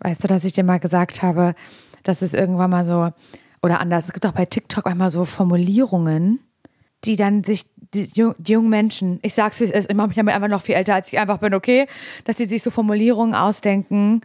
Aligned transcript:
Weißt 0.00 0.22
du, 0.24 0.28
dass 0.28 0.44
ich 0.44 0.52
dir 0.52 0.64
mal 0.64 0.80
gesagt 0.80 1.22
habe, 1.22 1.54
dass 2.02 2.22
es 2.22 2.32
irgendwann 2.34 2.70
mal 2.70 2.84
so, 2.84 3.10
oder 3.62 3.80
anders, 3.80 4.06
es 4.06 4.12
gibt 4.12 4.24
auch 4.26 4.32
bei 4.32 4.46
TikTok 4.46 4.86
einmal 4.86 5.10
so 5.10 5.24
Formulierungen, 5.24 6.40
die 7.04 7.16
dann 7.16 7.44
sich, 7.44 7.66
die, 7.94 8.08
jung- 8.14 8.34
die 8.38 8.52
jungen 8.52 8.70
Menschen, 8.70 9.18
ich 9.22 9.34
sag's 9.34 9.60
wie 9.60 9.64
es 9.64 9.70
ist, 9.70 9.90
ich 9.90 9.96
mache 9.96 10.08
mich 10.08 10.16
damit 10.16 10.34
einfach 10.34 10.48
noch 10.48 10.62
viel 10.62 10.74
älter, 10.74 10.94
als 10.94 11.12
ich 11.12 11.18
einfach 11.18 11.38
bin, 11.38 11.52
okay, 11.54 11.86
dass 12.24 12.36
die 12.36 12.44
sich 12.46 12.62
so 12.62 12.70
Formulierungen 12.70 13.34
ausdenken, 13.34 14.22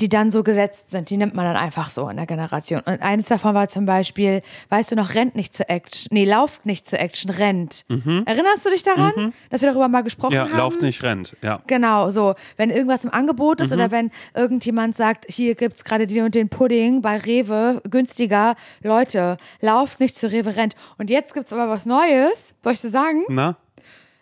die 0.00 0.08
dann 0.08 0.30
so 0.30 0.42
gesetzt 0.42 0.90
sind, 0.90 1.10
die 1.10 1.16
nimmt 1.16 1.34
man 1.34 1.44
dann 1.44 1.56
einfach 1.56 1.90
so 1.90 2.08
in 2.08 2.16
der 2.16 2.26
Generation. 2.26 2.80
Und 2.86 3.02
eines 3.02 3.26
davon 3.26 3.54
war 3.54 3.68
zum 3.68 3.84
Beispiel, 3.86 4.42
weißt 4.68 4.92
du 4.92 4.96
noch, 4.96 5.14
rennt 5.14 5.34
nicht 5.34 5.54
zur 5.54 5.68
Action, 5.68 6.08
nee, 6.12 6.24
lauft 6.24 6.66
nicht 6.66 6.88
zur 6.88 7.00
Action, 7.00 7.30
rennt. 7.30 7.84
Erinnerst 7.88 8.64
du 8.64 8.70
dich 8.70 8.82
daran, 8.82 9.32
dass 9.50 9.62
wir 9.62 9.70
darüber 9.70 9.88
mal 9.88 10.02
gesprochen 10.02 10.34
Ja, 10.34 10.48
haben? 10.48 10.56
lauft 10.56 10.82
nicht, 10.82 11.02
rennt. 11.02 11.36
Ja. 11.42 11.60
Genau, 11.66 12.10
so. 12.10 12.34
Wenn 12.56 12.70
irgendwas 12.70 13.04
im 13.04 13.12
Angebot 13.12 13.58
Mhm. 13.58 13.64
ist 13.64 13.72
oder 13.72 13.90
wenn 13.90 14.10
irgendjemand 14.34 14.94
sagt, 14.94 15.26
hier 15.28 15.54
gibt's 15.54 15.82
gerade 15.84 16.06
den 16.06 16.24
und 16.24 16.34
den 16.34 16.48
Pudding 16.48 17.02
bei 17.02 17.16
Rewe, 17.18 17.82
günstiger, 17.90 18.54
Leute, 18.82 19.36
lauft 19.60 20.00
nicht 20.00 20.16
zu 20.16 20.30
Rewe, 20.30 20.54
rennt. 20.56 20.74
Und 20.98 21.10
jetzt 21.10 21.34
gibt's 21.34 21.52
aber 21.52 21.68
was 21.68 21.86
Neues, 21.86 22.54
soll 22.62 22.72
ich 22.74 22.80
so 22.80 22.88
sagen? 22.88 23.24
Na? 23.28 23.56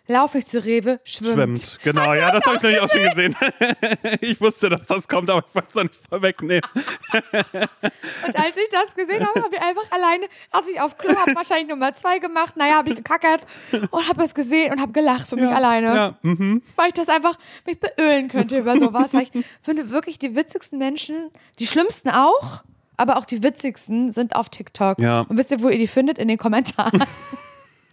Lauf 0.09 0.33
nicht 0.35 0.47
zu 0.47 0.63
Rewe, 0.63 1.01
schwimmt. 1.03 1.33
Schwimmt. 1.33 1.79
Genau, 1.83 2.13
ja, 2.13 2.31
das 2.31 2.45
habe 2.45 2.55
ich 2.55 2.61
nämlich 2.61 2.79
auch 2.79 2.87
schon 2.87 3.03
gesehen. 3.09 3.35
ich 4.21 4.39
wusste, 4.39 4.69
dass 4.69 4.85
das 4.85 5.05
kommt, 5.07 5.29
aber 5.29 5.43
ich 5.47 5.55
wollte 5.55 5.67
es 5.67 5.75
noch 5.75 5.83
nicht 5.83 5.95
vorwegnehmen. 6.09 6.61
Und 7.11 8.35
als 8.35 8.55
ich 8.55 8.69
das 8.71 8.95
gesehen 8.95 9.27
habe, 9.27 9.41
habe 9.43 9.55
ich 9.55 9.61
einfach 9.61 9.91
alleine, 9.91 10.27
als 10.51 10.69
ich 10.69 10.79
auf 10.79 10.97
Klo 10.97 11.13
habe, 11.13 11.35
wahrscheinlich 11.35 11.67
Nummer 11.67 11.93
zwei 11.93 12.19
gemacht, 12.19 12.55
naja, 12.55 12.75
habe 12.75 12.89
ich 12.89 12.95
gekackert 12.95 13.45
und 13.91 14.07
habe 14.07 14.23
es 14.23 14.33
gesehen 14.33 14.71
und 14.71 14.79
habe 14.79 14.93
gelacht 14.93 15.29
für 15.29 15.35
mich 15.35 15.49
alleine. 15.49 15.87
Ja, 15.87 16.17
mhm. 16.21 16.61
weil 16.75 16.87
ich 16.87 16.93
das 16.93 17.09
einfach 17.09 17.37
mich 17.65 17.79
beölen 17.79 18.29
könnte 18.29 18.57
über 18.57 18.79
sowas. 18.79 19.13
Weil 19.13 19.23
ich 19.23 19.45
finde 19.61 19.91
wirklich 19.91 20.19
die 20.19 20.35
witzigsten 20.35 20.77
Menschen, 20.77 21.31
die 21.59 21.67
schlimmsten 21.67 22.09
auch, 22.09 22.63
aber 22.95 23.17
auch 23.17 23.25
die 23.25 23.43
witzigsten 23.43 24.11
sind 24.11 24.35
auf 24.35 24.49
TikTok. 24.49 24.99
Ja. 24.99 25.21
Und 25.21 25.37
wisst 25.37 25.51
ihr, 25.51 25.61
wo 25.61 25.69
ihr 25.69 25.77
die 25.77 25.87
findet? 25.87 26.17
In 26.17 26.27
den 26.27 26.37
Kommentaren. 26.37 27.03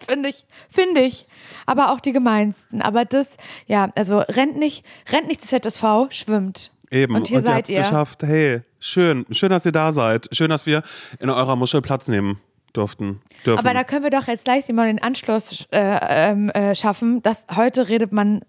Finde 0.05 0.29
ich, 0.29 0.45
finde 0.71 1.01
ich. 1.01 1.27
Aber 1.67 1.93
auch 1.93 2.01
die 2.01 2.13
gemeinsten. 2.13 2.83
Aber 2.83 3.05
das, 3.05 3.29
ja, 3.67 3.91
also 3.95 4.19
rennt 4.21 4.57
nicht, 4.57 4.85
rennt 5.11 5.29
nicht 5.29 5.43
zu 5.43 5.61
ZSV, 5.61 6.11
schwimmt. 6.11 6.71
Eben. 6.91 7.15
Und 7.15 7.29
hier 7.29 7.41
seid 7.41 7.55
habt's 7.55 7.71
ihr. 7.71 7.81
geschafft. 7.81 8.23
Hey, 8.23 8.63
schön. 8.79 9.27
Schön, 9.31 9.51
dass 9.51 9.67
ihr 9.67 9.73
da 9.73 9.93
seid. 9.93 10.29
Schön, 10.33 10.51
dass 10.51 10.67
wir 10.67 10.83
in 11.19 11.31
eurer 11.31 11.57
Muschel 11.57 11.83
Platz 11.83 12.09
nehmen 12.09 12.41
durften. 12.73 13.21
Dürfen. 13.47 13.59
Aber 13.59 13.75
da 13.75 13.85
können 13.85 14.05
wir 14.05 14.11
doch 14.11 14.27
jetzt 14.27 14.45
gleich 14.45 14.69
mal 14.69 14.87
den 14.87 15.03
Anschluss 15.03 15.67
äh, 15.71 16.31
ähm, 16.31 16.51
äh, 16.51 16.75
schaffen. 16.75 17.23
Dass 17.23 17.45
heute 17.57 17.89
redet 17.89 18.13
man, 18.13 18.45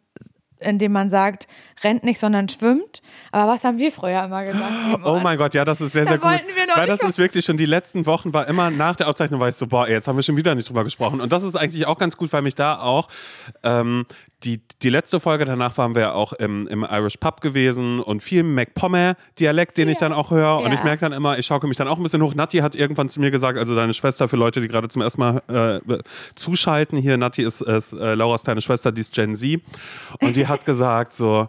indem 0.60 0.92
man 0.92 1.10
sagt, 1.10 1.48
rennt 1.84 2.04
nicht, 2.04 2.20
sondern 2.20 2.48
schwimmt. 2.50 3.02
Aber 3.32 3.52
was 3.52 3.64
haben 3.64 3.78
wir 3.78 3.92
früher 3.92 4.24
immer 4.24 4.44
gesagt? 4.46 4.72
Oh 5.04 5.20
mein 5.22 5.38
Gott, 5.38 5.54
ja, 5.54 5.66
das 5.66 5.82
ist 5.82 5.94
sehr, 5.94 6.04
Da 6.06 6.12
sehr 6.12 6.18
gut. 6.20 6.30
wollten 6.30 6.48
wir 6.56 6.68
noch 6.68 6.78
Weil 6.78 6.88
das 6.88 7.02
ist 7.02 7.18
wirklich 7.18 7.46
schon 7.46 7.58
die 7.58 7.66
letzten 7.66 8.06
Wochen, 8.06 8.34
war 8.34 8.48
immer 8.48 8.70
nach 8.72 8.96
der 8.96 9.08
Aufzeichnung, 9.10 9.40
war 9.40 9.50
ich 9.50 9.56
so, 9.56 9.68
boah, 9.68 9.88
jetzt 9.88 10.08
haben 10.08 10.16
wir 10.16 10.24
schon 10.24 10.38
wieder 10.38 10.56
nicht 10.56 10.70
drüber 10.70 10.84
gesprochen. 10.84 11.22
Und 11.22 11.32
das 11.32 11.44
ist 11.44 11.56
eigentlich 11.56 11.86
auch 11.86 11.98
ganz 11.98 12.18
gut, 12.18 12.32
weil 12.34 12.42
mich 12.42 12.56
da 12.56 12.80
auch 12.80 13.08
ähm, 13.64 14.06
die, 14.44 14.62
die 14.82 14.90
letzte 14.90 15.20
Folge 15.20 15.46
danach 15.46 15.78
waren 15.78 15.96
wir 15.96 16.02
ja 16.02 16.12
auch 16.14 16.34
im, 16.34 16.68
im 16.68 16.84
Irish 16.84 17.18
Pub 17.18 17.42
gewesen 17.42 18.00
und 18.00 18.22
viel 18.22 18.44
McPommer-Dialekt, 18.44 19.78
den 19.78 19.90
ich 19.90 19.98
dann 19.98 20.14
auch 20.14 20.32
höre. 20.32 20.58
Und 20.60 20.72
Ja. 20.72 20.74
ich 20.78 20.84
merke 20.84 21.02
dann 21.02 21.14
immer, 21.14 21.40
ich 21.40 21.46
schauke 21.46 21.68
mich 21.68 21.78
dann 21.78 21.88
auch 21.88 21.98
ein 21.98 22.04
bisschen 22.04 22.22
hoch. 22.22 22.36
Nati 22.36 22.58
hat 22.60 22.76
irgendwann 22.76 23.10
zu 23.10 23.20
mir 23.20 23.32
gesagt, 23.32 23.58
also 23.58 23.76
deine 23.76 23.94
Schwester, 23.94 24.28
für 24.30 24.36
Leute, 24.38 24.62
die 24.62 24.68
gerade 24.68 24.88
zum 24.90 25.02
ersten 25.02 25.20
Mal 25.22 25.82
äh, 25.88 25.98
zuschalten 26.36 26.98
hier, 26.98 27.18
Nati 27.18 27.44
ist, 27.44 27.62
ist 27.62 27.94
äh, 27.94 28.14
Lauras 28.16 28.44
kleine 28.44 28.62
Schwester, 28.62 28.92
die 28.92 29.02
ist 29.02 29.14
Gen 29.14 29.36
Z. 29.36 29.62
Und 30.20 30.36
die 30.36 30.48
hat 30.48 30.66
gesagt 30.66 31.14
so, 31.14 31.48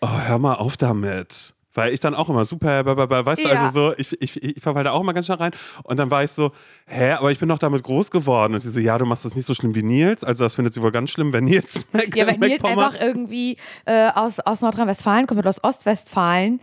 oh, 0.00 0.08
hör 0.26 0.38
mal 0.38 0.54
auf 0.54 0.76
damit. 0.76 1.54
Weil 1.74 1.92
ich 1.94 2.00
dann 2.00 2.14
auch 2.14 2.28
immer 2.28 2.44
super, 2.44 2.84
weißt 2.84 3.44
du, 3.44 3.48
Ja. 3.48 3.66
also 3.66 3.90
so, 3.90 3.94
ich, 3.96 4.20
ich, 4.20 4.42
ich 4.42 4.62
verfall 4.62 4.82
da 4.82 4.90
auch 4.90 5.00
immer 5.02 5.14
ganz 5.14 5.26
schnell 5.26 5.38
rein. 5.38 5.52
Und 5.84 5.98
dann 5.98 6.10
war 6.10 6.24
ich 6.24 6.32
so, 6.32 6.50
hä, 6.86 7.12
aber 7.12 7.30
ich 7.30 7.38
bin 7.38 7.48
doch 7.48 7.58
damit 7.60 7.82
groß 7.84 8.10
geworden. 8.10 8.54
Und 8.54 8.60
sie 8.60 8.70
so, 8.70 8.80
ja, 8.80 8.98
du 8.98 9.06
machst 9.06 9.24
das 9.24 9.36
nicht 9.36 9.46
so 9.46 9.54
schlimm 9.54 9.74
wie 9.74 9.82
Nils. 9.84 10.24
Also 10.24 10.44
das 10.44 10.56
findet 10.56 10.74
sie 10.74 10.82
wohl 10.82 10.90
ganz 10.90 11.10
schlimm, 11.10 11.32
wenn 11.32 11.44
Nils 11.44 11.86
Mac 11.92 12.08
Ja, 12.16 12.26
wenn 12.26 12.40
Nils 12.40 12.64
einfach 12.64 13.00
irgendwie 13.00 13.56
äh, 13.84 14.08
aus, 14.10 14.40
aus 14.40 14.62
Nordrhein-Westfalen 14.62 15.26
kommt 15.26 15.38
oder 15.38 15.50
aus 15.50 15.62
Ostwestfalen, 15.62 16.60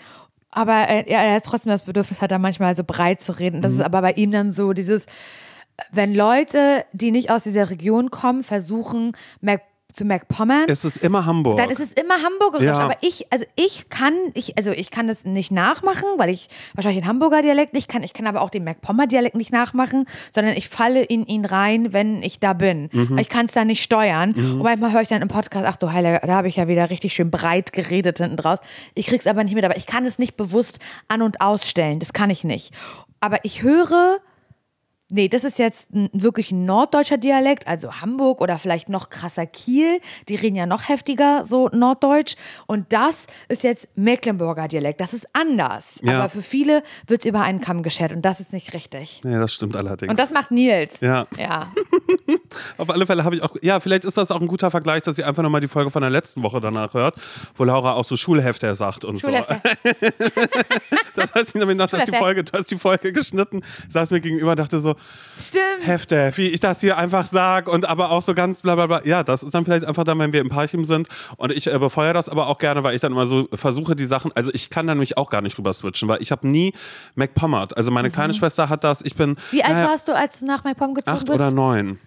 aber 0.51 0.89
äh, 0.89 1.03
er 1.07 1.35
hat 1.35 1.43
trotzdem 1.45 1.69
das 1.71 1.83
Bedürfnis, 1.83 2.19
hat 2.19 2.31
er 2.31 2.39
manchmal 2.39 2.75
so 2.75 2.83
breit 2.83 3.21
zu 3.21 3.37
reden. 3.37 3.57
Mhm. 3.57 3.61
Das 3.61 3.71
ist 3.73 3.81
aber 3.81 4.01
bei 4.01 4.13
ihm 4.13 4.31
dann 4.31 4.51
so 4.51 4.73
dieses, 4.73 5.05
wenn 5.91 6.15
Leute, 6.15 6.83
die 6.93 7.11
nicht 7.11 7.29
aus 7.29 7.43
dieser 7.43 7.69
Region 7.69 8.09
kommen, 8.11 8.43
versuchen, 8.43 9.11
Mac 9.41 9.61
zu 9.93 10.05
MacPommern, 10.05 10.65
Es 10.67 10.85
ist 10.85 10.97
immer 10.97 11.25
Hamburg. 11.25 11.57
dann 11.57 11.69
ist 11.71 11.79
es 11.79 11.93
immer 11.93 12.21
hamburgerisch. 12.21 12.65
Ja. 12.67 12.77
Aber 12.77 12.97
ich, 13.01 13.31
also 13.31 13.45
ich 13.55 13.89
kann, 13.89 14.13
ich, 14.33 14.55
also 14.57 14.71
ich 14.71 14.91
kann 14.91 15.07
das 15.07 15.25
nicht 15.25 15.51
nachmachen, 15.51 16.03
weil 16.17 16.29
ich 16.29 16.49
wahrscheinlich 16.75 17.01
den 17.03 17.07
Hamburger 17.07 17.41
Dialekt 17.41 17.73
nicht 17.73 17.87
kann. 17.87 18.03
Ich 18.03 18.13
kann 18.13 18.27
aber 18.27 18.41
auch 18.41 18.49
den 18.49 18.63
MacPommer 18.63 19.07
Dialekt 19.07 19.35
nicht 19.35 19.51
nachmachen, 19.51 20.05
sondern 20.33 20.55
ich 20.55 20.69
falle 20.69 21.03
in 21.03 21.25
ihn 21.25 21.45
rein, 21.45 21.93
wenn 21.93 22.21
ich 22.21 22.39
da 22.39 22.53
bin. 22.53 22.89
Mhm. 22.91 23.17
Ich 23.17 23.29
kann 23.29 23.47
es 23.47 23.53
da 23.53 23.65
nicht 23.65 23.81
steuern. 23.81 24.33
Und 24.33 24.61
manchmal 24.61 24.91
höre 24.91 25.01
ich 25.01 25.07
dann 25.07 25.21
im 25.21 25.29
Podcast, 25.29 25.65
ach 25.67 25.77
du 25.77 25.91
Heilige, 25.91 26.19
da 26.25 26.33
habe 26.35 26.47
ich 26.47 26.57
ja 26.57 26.67
wieder 26.67 26.89
richtig 26.89 27.13
schön 27.13 27.31
breit 27.31 27.73
geredet 27.73 28.19
hinten 28.19 28.37
draus. 28.37 28.59
Ich 28.93 29.07
krieg's 29.07 29.25
aber 29.25 29.43
nicht 29.43 29.55
mit, 29.55 29.65
aber 29.65 29.77
ich 29.77 29.87
kann 29.87 30.05
es 30.05 30.19
nicht 30.19 30.37
bewusst 30.37 30.79
an- 31.07 31.21
und 31.21 31.41
ausstellen. 31.41 31.99
Das 31.99 32.13
kann 32.13 32.29
ich 32.29 32.43
nicht. 32.43 32.73
Aber 33.19 33.39
ich 33.43 33.63
höre 33.63 34.19
Nee, 35.09 35.29
das 35.29 35.45
ist 35.45 35.57
jetzt 35.57 35.89
ein, 35.93 36.09
wirklich 36.11 36.51
ein 36.51 36.65
norddeutscher 36.65 37.17
Dialekt, 37.17 37.65
also 37.65 38.01
Hamburg 38.01 38.41
oder 38.41 38.59
vielleicht 38.59 38.89
noch 38.89 39.09
krasser 39.09 39.45
Kiel. 39.45 40.01
Die 40.27 40.35
reden 40.35 40.55
ja 40.55 40.65
noch 40.65 40.89
heftiger 40.89 41.45
so 41.45 41.69
norddeutsch. 41.69 42.35
Und 42.65 42.91
das 42.91 43.27
ist 43.47 43.63
jetzt 43.63 43.87
Mecklenburger 43.95 44.67
Dialekt. 44.67 44.99
Das 44.99 45.13
ist 45.13 45.25
anders. 45.31 46.01
Ja. 46.03 46.19
Aber 46.19 46.29
für 46.29 46.41
viele 46.41 46.83
wird 47.07 47.23
über 47.23 47.41
einen 47.41 47.61
Kamm 47.61 47.83
geschert 47.83 48.11
und 48.11 48.23
das 48.23 48.41
ist 48.41 48.51
nicht 48.51 48.73
richtig. 48.73 49.21
ja, 49.23 49.39
das 49.39 49.53
stimmt 49.53 49.77
allerdings. 49.77 50.09
Und 50.09 50.19
das 50.19 50.31
macht 50.31 50.51
Nils. 50.51 50.99
Ja. 50.99 51.25
Ja. 51.37 51.71
Auf 52.77 52.89
alle 52.89 53.05
Fälle 53.05 53.23
habe 53.23 53.35
ich 53.35 53.43
auch, 53.43 53.55
ja, 53.61 53.79
vielleicht 53.79 54.03
ist 54.03 54.17
das 54.17 54.29
auch 54.29 54.41
ein 54.41 54.47
guter 54.47 54.71
Vergleich, 54.71 55.03
dass 55.03 55.17
ihr 55.17 55.25
einfach 55.25 55.43
nochmal 55.43 55.61
die 55.61 55.69
Folge 55.69 55.89
von 55.89 56.01
der 56.01 56.11
letzten 56.11 56.43
Woche 56.43 56.59
danach 56.59 56.93
hört, 56.93 57.15
wo 57.55 57.63
Laura 57.63 57.93
auch 57.93 58.03
so 58.03 58.17
Schulhefter 58.17 58.75
sagt 58.75 59.05
und 59.05 59.19
Schulhefter. 59.19 59.61
so. 59.63 59.91
Das 61.15 61.33
weiß 61.33 61.47
ich 61.49 61.55
nämlich 61.55 61.77
noch, 61.77 61.87
dass 61.87 62.05
die. 62.05 62.15
Folge, 62.15 62.43
du 62.43 62.51
hast 62.57 62.69
die 62.69 62.77
Folge 62.77 63.11
geschnitten, 63.11 63.61
saß 63.89 64.11
mir 64.11 64.21
gegenüber, 64.21 64.55
dachte 64.55 64.79
so, 64.79 64.96
Stimmt. 65.39 65.85
Hefte, 65.85 66.31
wie 66.35 66.47
ich 66.47 66.59
das 66.59 66.81
hier 66.81 66.97
einfach 66.97 67.27
sag 67.27 67.67
und 67.67 67.87
aber 67.87 68.09
auch 68.09 68.23
so 68.23 68.33
ganz 68.33 68.63
bla 68.63 68.73
bla 68.73 68.87
bla. 68.87 69.01
Ja, 69.05 69.23
das 69.23 69.43
ist 69.43 69.53
dann 69.53 69.65
vielleicht 69.65 69.85
einfach 69.85 70.03
dann, 70.03 70.17
wenn 70.17 70.33
wir 70.33 70.41
im 70.41 70.49
Parchim 70.49 70.83
sind 70.83 71.07
und 71.37 71.51
ich 71.51 71.67
äh, 71.67 71.77
befeuere 71.77 72.13
das 72.13 72.27
aber 72.27 72.47
auch 72.47 72.57
gerne, 72.57 72.83
weil 72.83 72.95
ich 72.95 73.01
dann 73.01 73.11
immer 73.11 73.27
so 73.27 73.47
versuche, 73.53 73.95
die 73.95 74.05
Sachen, 74.05 74.31
also 74.33 74.51
ich 74.53 74.71
kann 74.71 74.87
dann 74.87 74.97
nämlich 74.97 75.15
auch 75.17 75.29
gar 75.29 75.41
nicht 75.41 75.57
rüber 75.59 75.73
switchen, 75.73 76.07
weil 76.07 76.21
ich 76.23 76.31
habe 76.31 76.47
nie 76.47 76.73
McPommert. 77.15 77.77
Also 77.77 77.91
meine 77.91 78.09
kleine 78.09 78.33
Schwester 78.33 78.67
hat 78.67 78.83
das, 78.83 79.01
ich 79.03 79.15
bin 79.15 79.27
Mhm. 79.27 79.35
Wie 79.51 79.63
alt 79.63 79.75
naja, 79.77 79.89
warst 79.89 80.07
du, 80.07 80.15
als 80.15 80.39
du 80.39 80.45
nach 80.45 80.63
MacPom 80.63 80.93
gezogen 80.93 81.17
acht 81.17 81.25
bist? 81.27 81.39
oder 81.39 81.51
neun. 81.51 81.99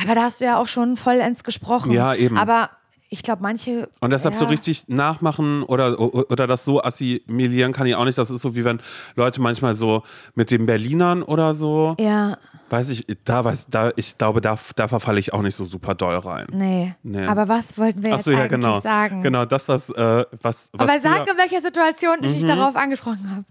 Aber 0.00 0.14
da 0.14 0.22
hast 0.22 0.40
du 0.40 0.44
ja 0.44 0.58
auch 0.58 0.68
schon 0.68 0.96
vollends 0.96 1.42
gesprochen. 1.42 1.90
Ja, 1.92 2.14
eben. 2.14 2.36
Aber 2.36 2.70
ich 3.08 3.22
glaube, 3.22 3.42
manche. 3.42 3.88
Und 4.00 4.10
deshalb 4.10 4.34
ja. 4.34 4.40
so 4.40 4.46
richtig 4.46 4.88
nachmachen 4.88 5.62
oder, 5.62 5.98
oder 6.00 6.46
das 6.46 6.64
so 6.64 6.82
assimilieren 6.82 7.72
kann 7.72 7.86
ich 7.86 7.94
auch 7.94 8.04
nicht. 8.04 8.18
Das 8.18 8.30
ist 8.30 8.42
so 8.42 8.54
wie 8.54 8.64
wenn 8.64 8.80
Leute 9.14 9.40
manchmal 9.40 9.74
so 9.74 10.02
mit 10.34 10.50
den 10.50 10.66
Berlinern 10.66 11.22
oder 11.22 11.52
so, 11.52 11.94
Ja, 12.00 12.38
weiß 12.70 12.90
ich, 12.90 13.06
da 13.24 13.44
weiß, 13.44 13.66
da, 13.70 13.92
ich 13.96 14.18
glaube, 14.18 14.40
da, 14.40 14.58
da 14.74 14.88
verfalle 14.88 15.20
ich 15.20 15.32
auch 15.32 15.42
nicht 15.42 15.54
so 15.54 15.64
super 15.64 15.94
doll 15.94 16.16
rein. 16.18 16.46
nee. 16.52 16.94
Nee. 17.02 17.26
Aber 17.26 17.48
was 17.48 17.78
wollten 17.78 18.02
wir 18.02 18.10
Ach 18.10 18.16
jetzt 18.16 18.24
so, 18.24 18.32
ja, 18.32 18.40
eigentlich 18.40 18.50
genau. 18.50 18.80
sagen? 18.80 19.22
Genau, 19.22 19.44
das, 19.44 19.68
was, 19.68 19.88
äh, 19.90 20.24
was, 20.42 20.70
was 20.72 20.90
Aber 20.90 20.98
sag, 21.00 21.30
in 21.30 21.38
welcher 21.38 21.60
Situation 21.60 22.16
ich 22.22 22.34
dich 22.34 22.44
darauf 22.44 22.74
angesprochen 22.76 23.30
habe. 23.30 23.44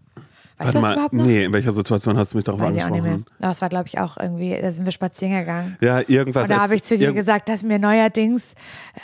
Weißt 0.57 0.67
Warte 0.73 0.77
du 0.77 0.79
das 0.79 0.81
mal, 0.87 0.93
überhaupt 0.93 1.13
noch? 1.13 1.25
nee, 1.25 1.43
in 1.43 1.51
welcher 1.53 1.73
Situation 1.73 2.17
hast 2.17 2.31
du 2.31 2.37
mich 2.37 2.45
darauf 2.45 2.61
Weiß 2.61 2.73
ich 2.75 2.81
auch 2.83 2.89
nicht 2.89 3.03
mehr. 3.03 3.11
angesprochen? 3.13 3.35
Aber 3.43 3.51
es 3.51 3.61
war, 3.61 3.67
glaube 3.69 3.87
ich, 3.87 3.99
auch 3.99 4.15
irgendwie, 4.17 4.57
da 4.61 4.71
sind 4.71 4.85
wir 4.85 4.93
spazieren 4.93 5.39
gegangen. 5.39 5.77
Ja, 5.81 5.99
irgendwas. 6.07 6.43
Und 6.43 6.49
da 6.49 6.61
habe 6.61 6.75
ich 6.75 6.83
zu 6.83 6.95
dir 6.97 7.05
irgend- 7.07 7.17
gesagt, 7.17 7.49
dass 7.49 7.61
mir 7.61 7.77
neuerdings 7.77 8.55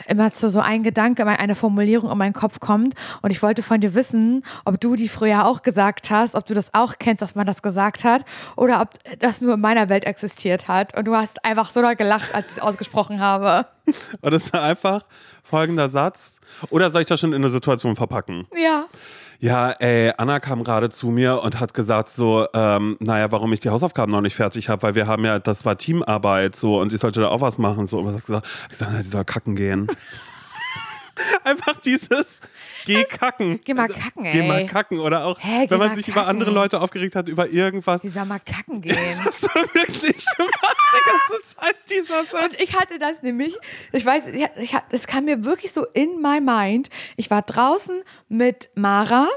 immer 0.07 0.31
zu 0.31 0.50
so 0.50 0.62
ein 0.62 0.81
Gedanke, 0.84 1.23
immer 1.23 1.39
eine 1.39 1.56
Formulierung 1.56 2.09
in 2.09 2.17
meinen 2.17 2.31
Kopf 2.34 2.62
kommt. 2.62 2.94
Und 3.22 3.31
ich 3.31 3.44
wollte 3.44 3.63
von 3.63 3.81
dir 3.81 3.94
wissen, 3.95 4.44
ob 4.63 4.79
du 4.79 4.95
die 4.95 5.09
früher 5.09 5.45
auch 5.45 5.62
gesagt 5.62 6.09
hast, 6.09 6.36
ob 6.36 6.45
du 6.45 6.53
das 6.53 6.74
auch 6.74 6.94
kennst, 7.00 7.21
dass 7.21 7.36
man 7.36 7.45
das 7.45 7.62
gesagt 7.62 8.06
hat, 8.06 8.24
oder 8.56 8.80
ob 8.81 8.89
das 9.19 9.42
nur 9.42 9.56
in 9.56 9.59
meiner 9.62 9.89
Welt 9.89 10.06
existiert 10.06 10.69
hat. 10.69 10.98
Und 10.98 11.06
du 11.06 11.15
hast 11.15 11.44
einfach 11.44 11.71
so 11.71 11.81
doll 11.81 11.98
gelacht, 11.98 12.33
als 12.33 12.45
ich 12.51 12.57
es 12.57 12.59
ausgesprochen 12.63 13.19
habe. 13.19 13.65
Und 14.21 14.31
das 14.31 14.53
war 14.53 14.62
einfach 14.63 15.03
folgender 15.44 15.89
Satz. 15.89 16.39
Oder 16.69 16.92
soll 16.92 17.01
ich 17.01 17.07
das 17.07 17.19
schon 17.19 17.33
in 17.33 17.42
eine 17.42 17.50
Situation 17.50 17.98
verpacken? 17.98 18.48
Ja. 18.56 18.86
Ja, 19.43 19.71
ey, 19.71 20.13
Anna 20.17 20.39
kam 20.39 20.63
gerade 20.63 20.91
zu 20.91 21.07
mir 21.07 21.41
und 21.41 21.59
hat 21.59 21.73
gesagt 21.73 22.11
so, 22.11 22.47
ähm, 22.53 22.95
naja, 22.99 23.31
warum 23.31 23.51
ich 23.53 23.59
die 23.59 23.71
Hausaufgaben 23.71 24.11
noch 24.11 24.21
nicht 24.21 24.35
fertig 24.35 24.69
habe, 24.69 24.83
weil 24.83 24.93
wir 24.93 25.07
haben 25.07 25.25
ja, 25.25 25.39
das 25.39 25.65
war 25.65 25.79
Teamarbeit 25.79 26.55
so 26.55 26.79
und 26.79 26.93
ich 26.93 26.99
sollte 26.99 27.21
da 27.21 27.29
auch 27.29 27.41
was 27.41 27.57
machen 27.57 27.88
so. 27.88 27.97
Und 27.97 28.05
was 28.05 28.13
hast 28.13 28.29
du 28.29 28.33
gesagt? 28.33 28.47
Ich 28.65 28.69
gesagt, 28.69 28.91
na, 28.93 29.01
die 29.01 29.07
soll 29.07 29.25
kacken 29.25 29.55
gehen. 29.55 29.88
Einfach 31.43 31.79
dieses, 31.79 32.39
geh 32.95 33.03
kacken. 33.03 33.59
Geh 33.63 33.73
mal 33.73 33.88
kacken, 33.88 34.25
ey. 34.25 34.31
Geh 34.31 34.47
mal 34.47 34.65
kacken 34.65 34.99
oder 34.99 35.25
auch, 35.25 35.39
Hä, 35.39 35.65
wenn 35.69 35.77
man 35.79 35.95
sich 35.95 36.07
über 36.07 36.21
kacken. 36.21 36.29
andere 36.29 36.51
Leute 36.51 36.81
aufgeregt 36.81 37.15
hat, 37.15 37.27
über 37.27 37.49
irgendwas. 37.49 38.01
Die 38.01 38.09
soll 38.09 38.25
mal 38.25 38.39
kacken 38.39 38.81
gehen. 38.81 38.95
Das 39.23 39.43
war 39.43 39.63
wirklich 39.73 40.23
schon 40.35 40.47
die 40.47 41.31
ganze 41.38 41.55
Zeit 41.55 41.75
dieser 41.89 42.23
Satz. 42.25 42.43
Und 42.43 42.59
ich 42.61 42.79
hatte 42.79 42.99
das 42.99 43.21
nämlich, 43.23 43.55
ich 43.91 44.05
weiß, 44.05 44.27
ich, 44.29 44.45
ich, 44.57 44.75
es 44.89 45.07
kam 45.07 45.25
mir 45.25 45.45
wirklich 45.45 45.71
so 45.71 45.85
in 45.93 46.21
my 46.21 46.39
mind. 46.41 46.89
Ich 47.17 47.29
war 47.29 47.41
draußen 47.41 48.01
mit 48.29 48.69
Mara 48.75 49.27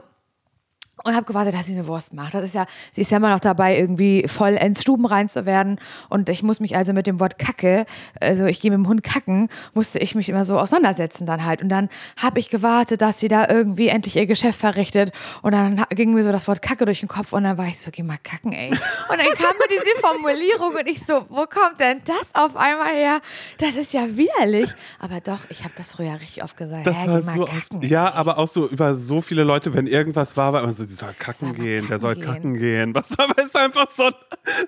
und 1.02 1.14
habe 1.14 1.26
gewartet, 1.26 1.54
dass 1.54 1.66
sie 1.66 1.72
eine 1.72 1.86
Wurst 1.86 2.12
macht. 2.12 2.34
Das 2.34 2.44
ist 2.44 2.54
ja, 2.54 2.66
sie 2.92 3.00
ist 3.00 3.10
ja 3.10 3.16
immer 3.16 3.30
noch 3.30 3.40
dabei, 3.40 3.76
irgendwie 3.78 4.26
voll 4.28 4.52
ins 4.52 4.80
Stuben 4.80 5.06
rein 5.06 5.28
zu 5.28 5.44
werden. 5.44 5.80
Und 6.08 6.28
ich 6.28 6.42
muss 6.42 6.60
mich 6.60 6.76
also 6.76 6.92
mit 6.92 7.06
dem 7.06 7.18
Wort 7.18 7.38
Kacke, 7.38 7.84
also 8.20 8.46
ich 8.46 8.60
gehe 8.60 8.70
mit 8.70 8.78
dem 8.78 8.88
Hund 8.88 9.02
kacken, 9.02 9.48
musste 9.74 9.98
ich 9.98 10.14
mich 10.14 10.28
immer 10.28 10.44
so 10.44 10.58
auseinandersetzen 10.58 11.26
dann 11.26 11.44
halt. 11.44 11.62
Und 11.62 11.68
dann 11.68 11.88
habe 12.16 12.38
ich 12.38 12.48
gewartet, 12.48 13.00
dass 13.00 13.18
sie 13.18 13.28
da 13.28 13.48
irgendwie 13.48 13.88
endlich 13.88 14.16
ihr 14.16 14.26
Geschäft 14.26 14.58
verrichtet. 14.58 15.10
Und 15.42 15.52
dann 15.52 15.84
ging 15.90 16.14
mir 16.14 16.22
so 16.22 16.30
das 16.30 16.46
Wort 16.46 16.62
Kacke 16.62 16.84
durch 16.84 17.00
den 17.00 17.08
Kopf 17.08 17.32
und 17.32 17.42
dann 17.42 17.58
war 17.58 17.66
ich 17.66 17.78
so, 17.80 17.90
geh 17.90 18.02
mal 18.02 18.18
kacken, 18.22 18.52
ey. 18.52 18.70
Und 18.70 18.78
dann 19.18 19.18
kam 19.18 19.56
mir 19.58 19.68
diese 19.68 20.00
Formulierung 20.00 20.74
und 20.74 20.86
ich 20.86 21.04
so, 21.04 21.26
wo 21.28 21.44
kommt 21.46 21.80
denn 21.80 22.00
das 22.04 22.34
auf 22.34 22.56
einmal 22.56 22.94
her? 22.94 23.20
Das 23.58 23.76
ist 23.76 23.92
ja 23.92 24.06
widerlich. 24.16 24.70
Aber 25.00 25.20
doch, 25.20 25.40
ich 25.50 25.64
habe 25.64 25.74
das 25.76 25.92
früher 25.92 26.14
richtig 26.14 26.42
oft 26.42 26.56
gesagt. 26.56 26.86
Das 26.86 27.02
Hä, 27.02 27.08
war 27.08 27.20
geh 27.20 27.26
mal 27.26 27.36
so 27.36 27.44
kacken, 27.44 27.78
oft, 27.78 27.84
ja, 27.84 28.06
ey. 28.08 28.14
aber 28.14 28.38
auch 28.38 28.48
so 28.48 28.68
über 28.68 28.96
so 28.96 29.20
viele 29.20 29.42
Leute, 29.42 29.74
wenn 29.74 29.86
irgendwas 29.86 30.36
war, 30.36 30.52
war 30.52 30.62
immer 30.62 30.72
so, 30.72 30.83
die 30.86 30.94
soll 30.94 31.14
kacken 31.18 31.54
gehen, 31.54 31.86
der 31.88 31.98
soll 31.98 32.14
kacken 32.14 32.32
kacken 32.34 32.54
gehen. 32.58 32.94
Was 32.94 33.08
aber 33.18 33.42
ist 33.42 33.56
einfach 33.56 33.86
so, 33.96 34.04
ein- 34.04 34.14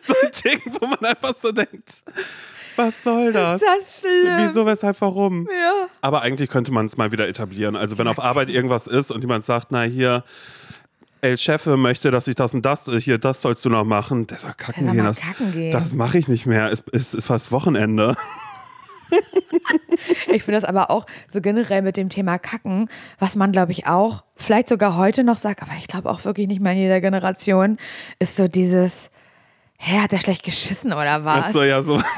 so 0.00 0.14
ein 0.22 0.30
Ding, 0.44 0.60
wo 0.80 0.86
man 0.86 0.98
einfach 1.00 1.34
so 1.34 1.52
denkt, 1.52 2.02
was 2.76 3.02
soll 3.02 3.32
das? 3.32 3.62
Ist 3.62 3.66
das 3.66 4.00
schlimm? 4.00 4.36
Wieso, 4.38 4.66
weshalb, 4.66 5.00
warum? 5.00 5.48
Ja. 5.50 5.86
Aber 6.02 6.22
eigentlich 6.22 6.50
könnte 6.50 6.72
man 6.72 6.86
es 6.86 6.96
mal 6.96 7.10
wieder 7.12 7.26
etablieren. 7.26 7.74
Also 7.76 7.96
wenn 7.98 8.06
auf 8.08 8.18
Arbeit 8.18 8.50
irgendwas 8.50 8.86
ist 8.86 9.10
und 9.10 9.22
jemand 9.22 9.44
sagt, 9.44 9.68
na 9.70 9.82
hier, 9.82 10.24
El 11.22 11.38
Chefe 11.38 11.78
möchte, 11.78 12.10
dass 12.10 12.28
ich 12.28 12.34
das 12.34 12.52
und 12.52 12.62
das, 12.66 12.86
äh, 12.88 13.00
hier, 13.00 13.16
das 13.18 13.40
sollst 13.40 13.64
du 13.64 13.70
noch 13.70 13.84
machen, 13.84 14.26
der 14.26 14.38
soll 14.38 14.52
kacken 14.54 14.84
soll 14.84 14.94
gehen. 14.94 15.04
Das, 15.04 15.18
kacken 15.20 15.52
gehen. 15.52 15.70
das 15.72 15.94
mache 15.94 16.18
ich 16.18 16.28
nicht 16.28 16.44
mehr. 16.44 16.70
Es, 16.70 16.84
es 16.92 17.14
ist 17.14 17.24
fast 17.26 17.50
Wochenende. 17.50 18.14
Ich 20.28 20.42
finde 20.42 20.60
das 20.60 20.64
aber 20.68 20.90
auch 20.90 21.06
so 21.26 21.40
generell 21.40 21.82
mit 21.82 21.96
dem 21.96 22.08
Thema 22.08 22.38
Kacken, 22.38 22.88
was 23.18 23.34
man, 23.34 23.52
glaube 23.52 23.72
ich, 23.72 23.86
auch 23.86 24.22
vielleicht 24.36 24.68
sogar 24.68 24.96
heute 24.96 25.24
noch 25.24 25.38
sagt, 25.38 25.62
aber 25.62 25.72
ich 25.78 25.88
glaube 25.88 26.10
auch 26.10 26.24
wirklich 26.24 26.46
nicht 26.48 26.60
mehr 26.60 26.72
in 26.72 26.78
jeder 26.78 27.00
Generation, 27.00 27.78
ist 28.18 28.36
so 28.36 28.46
dieses, 28.48 29.10
hä, 29.78 29.98
hat 30.00 30.12
der 30.12 30.18
schlecht 30.20 30.44
geschissen 30.44 30.92
oder 30.92 31.24
was? 31.24 31.46
Das 31.46 31.52
soll 31.54 31.66
ja 31.66 31.82
so. 31.82 32.00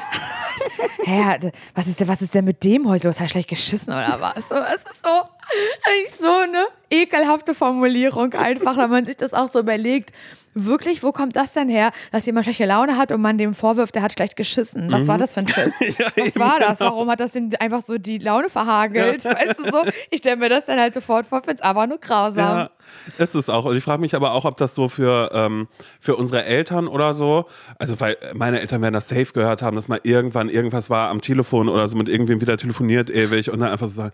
Hä, 1.05 1.38
was 1.75 1.87
ist, 1.87 2.00
denn, 2.00 2.08
was 2.08 2.20
ist 2.20 2.35
denn 2.35 2.44
mit 2.44 2.64
dem 2.64 2.87
heute 2.88 3.06
los? 3.06 3.19
Hat 3.19 3.26
er 3.26 3.31
schlecht 3.31 3.49
geschissen 3.49 3.93
oder 3.93 4.19
was? 4.20 4.49
So, 4.49 4.56
Es 4.56 4.82
ist 4.82 5.02
so, 5.02 5.08
eigentlich 5.08 6.14
so 6.19 6.31
eine 6.31 6.67
ekelhafte 6.90 7.55
Formulierung 7.55 8.32
einfach, 8.35 8.76
wenn 8.76 8.90
man 8.90 9.05
sich 9.05 9.17
das 9.17 9.35
auch 9.35 9.49
so 9.49 9.61
überlegt. 9.61 10.12
Wirklich, 10.55 11.05
wo 11.05 11.12
kommt 11.12 11.37
das 11.37 11.52
denn 11.52 11.69
her, 11.69 11.93
dass 12.11 12.26
jemand 12.26 12.44
schlechte 12.46 12.64
Laune 12.64 12.96
hat 12.96 13.12
und 13.12 13.20
man 13.20 13.38
dem 13.38 13.55
vorwirft, 13.55 13.94
der 13.94 14.02
hat 14.02 14.14
schlecht 14.14 14.35
geschissen? 14.35 14.90
Was 14.90 15.06
war 15.06 15.17
das 15.17 15.35
für 15.35 15.40
ein 15.40 15.49
Schiss? 15.49 15.73
Mhm. 15.79 15.94
Ja, 15.99 16.06
Was 16.26 16.37
war 16.38 16.58
das? 16.58 16.79
genau. 16.79 16.90
Warum 16.93 17.11
hat 17.11 17.20
das 17.20 17.31
dem 17.32 17.50
einfach 17.61 17.82
so 17.82 17.96
die 17.99 18.19
Laune 18.19 18.49
verhagelt? 18.49 19.25
Weißt 19.25 19.58
du 19.58 19.70
so? 19.70 19.82
Ich 20.11 20.19
stelle 20.19 20.37
mir 20.37 20.49
das 20.49 20.64
dann 20.64 20.81
halt 20.81 20.94
sofort 20.94 21.26
vor, 21.26 21.43
finde 21.43 21.56
es 21.56 21.62
aber 21.62 21.87
nur 21.87 21.99
grausam. 21.99 22.56
Ja, 22.58 22.70
ist 23.19 23.35
es 23.37 23.49
auch. 23.50 23.67
Und 23.67 23.76
ich 23.76 23.85
frage 23.85 24.00
mich 24.00 24.17
aber 24.17 24.32
auch, 24.32 24.46
ob 24.46 24.56
das 24.56 24.75
so 24.75 24.88
für, 24.88 25.31
ähm, 25.32 25.69
für 26.00 26.17
unsere 26.17 26.44
Eltern 26.44 26.88
oder 26.88 27.12
so, 27.14 27.44
also 27.79 28.00
weil 28.00 28.17
meine 28.35 28.61
Eltern 28.61 28.82
werden 28.82 28.94
das 28.94 29.08
safe 29.08 29.26
gehört 29.32 29.62
haben, 29.62 29.76
dass 29.76 29.87
mal 29.87 30.00
irgendwann 30.02 30.49
irgendwas 30.49 30.90
war 30.90 31.11
am 31.11 31.20
Telefon 31.20 31.69
oder 31.69 31.87
so 31.88 31.96
mit 31.96 32.08
irgendwem 32.08 32.40
wieder 32.40 32.56
telefoniert 32.56 33.11
ewig 33.11 33.50
und 33.50 33.61
dann 33.61 33.70
einfach 33.70 33.87
so 33.87 33.94
sagen, 33.94 34.12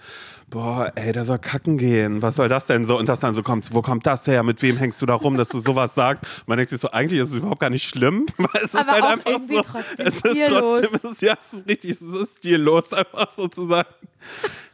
boah, 0.50 0.92
ey, 0.96 1.12
der 1.12 1.24
soll 1.24 1.38
kacken 1.38 1.78
gehen. 1.78 2.20
Was 2.20 2.34
soll 2.36 2.48
das 2.48 2.63
denn 2.66 2.84
so? 2.84 2.98
Und 2.98 3.08
das 3.08 3.20
dann 3.20 3.34
so 3.34 3.42
kommt, 3.42 3.72
wo 3.74 3.82
kommt 3.82 4.06
das 4.06 4.26
her? 4.26 4.42
Mit 4.42 4.62
wem 4.62 4.76
hängst 4.76 5.00
du 5.02 5.06
da 5.06 5.14
rum, 5.14 5.36
dass 5.36 5.48
du 5.48 5.60
sowas 5.60 5.94
sagst? 5.94 6.24
Man 6.46 6.56
denkt 6.58 6.70
sich 6.70 6.80
so, 6.80 6.90
eigentlich 6.90 7.20
ist 7.20 7.30
es 7.30 7.36
überhaupt 7.38 7.60
gar 7.60 7.70
nicht 7.70 7.88
schlimm, 7.88 8.26
weil 8.36 8.62
es 8.62 8.74
ist 8.74 8.76
Aber 8.76 8.90
halt 8.92 9.04
auch 9.04 9.10
einfach 9.10 9.38
so. 9.38 9.62
trotzdem 9.62 10.06
es 10.06 10.14
ist 10.14 10.20
stillos. 10.20 10.80
trotzdem, 10.80 10.94
es 10.94 11.04
ist, 11.04 11.22
ja, 11.22 11.36
es 11.38 11.52
ist 11.52 11.68
richtig, 11.68 11.90
es 11.90 12.00
ist 12.02 12.38
stillos, 12.38 12.92
einfach 12.92 13.30
sozusagen. 13.30 13.88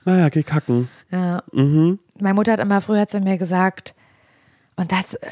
Naja, 0.05 0.29
geh 0.29 0.43
kacken. 0.43 0.89
Ja. 1.11 1.43
Mhm. 1.53 1.99
Meine 2.19 2.35
Mutter 2.35 2.53
hat 2.53 2.61
immer 2.61 2.81
früher 2.81 3.07
zu 3.07 3.21
mir 3.21 3.39
gesagt, 3.39 3.95
und 4.77 4.93
das 4.93 5.15
äh, 5.15 5.27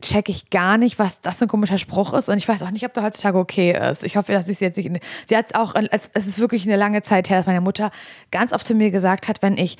check 0.00 0.28
ich 0.28 0.50
gar 0.50 0.76
nicht, 0.76 0.98
was 0.98 1.20
das 1.20 1.38
für 1.38 1.44
ein 1.46 1.48
komischer 1.48 1.78
Spruch 1.78 2.12
ist. 2.12 2.28
Und 2.28 2.38
ich 2.38 2.48
weiß 2.48 2.62
auch 2.62 2.70
nicht, 2.70 2.84
ob 2.84 2.94
der 2.94 3.04
heutzutage 3.04 3.38
okay 3.38 3.78
ist. 3.90 4.04
Ich 4.04 4.16
hoffe, 4.16 4.32
dass 4.32 4.46
sie 4.46 4.52
es 4.52 4.60
jetzt 4.60 4.76
nicht. 4.76 5.04
Sie 5.26 5.36
hat 5.36 5.46
es 5.46 5.54
auch, 5.54 5.74
es 5.74 6.26
ist 6.26 6.40
wirklich 6.40 6.64
eine 6.66 6.76
lange 6.76 7.02
Zeit 7.02 7.30
her, 7.30 7.38
dass 7.38 7.46
meine 7.46 7.60
Mutter 7.60 7.90
ganz 8.30 8.52
oft 8.52 8.66
zu 8.66 8.74
mir 8.74 8.90
gesagt 8.90 9.28
hat, 9.28 9.42
wenn 9.42 9.56
ich 9.56 9.78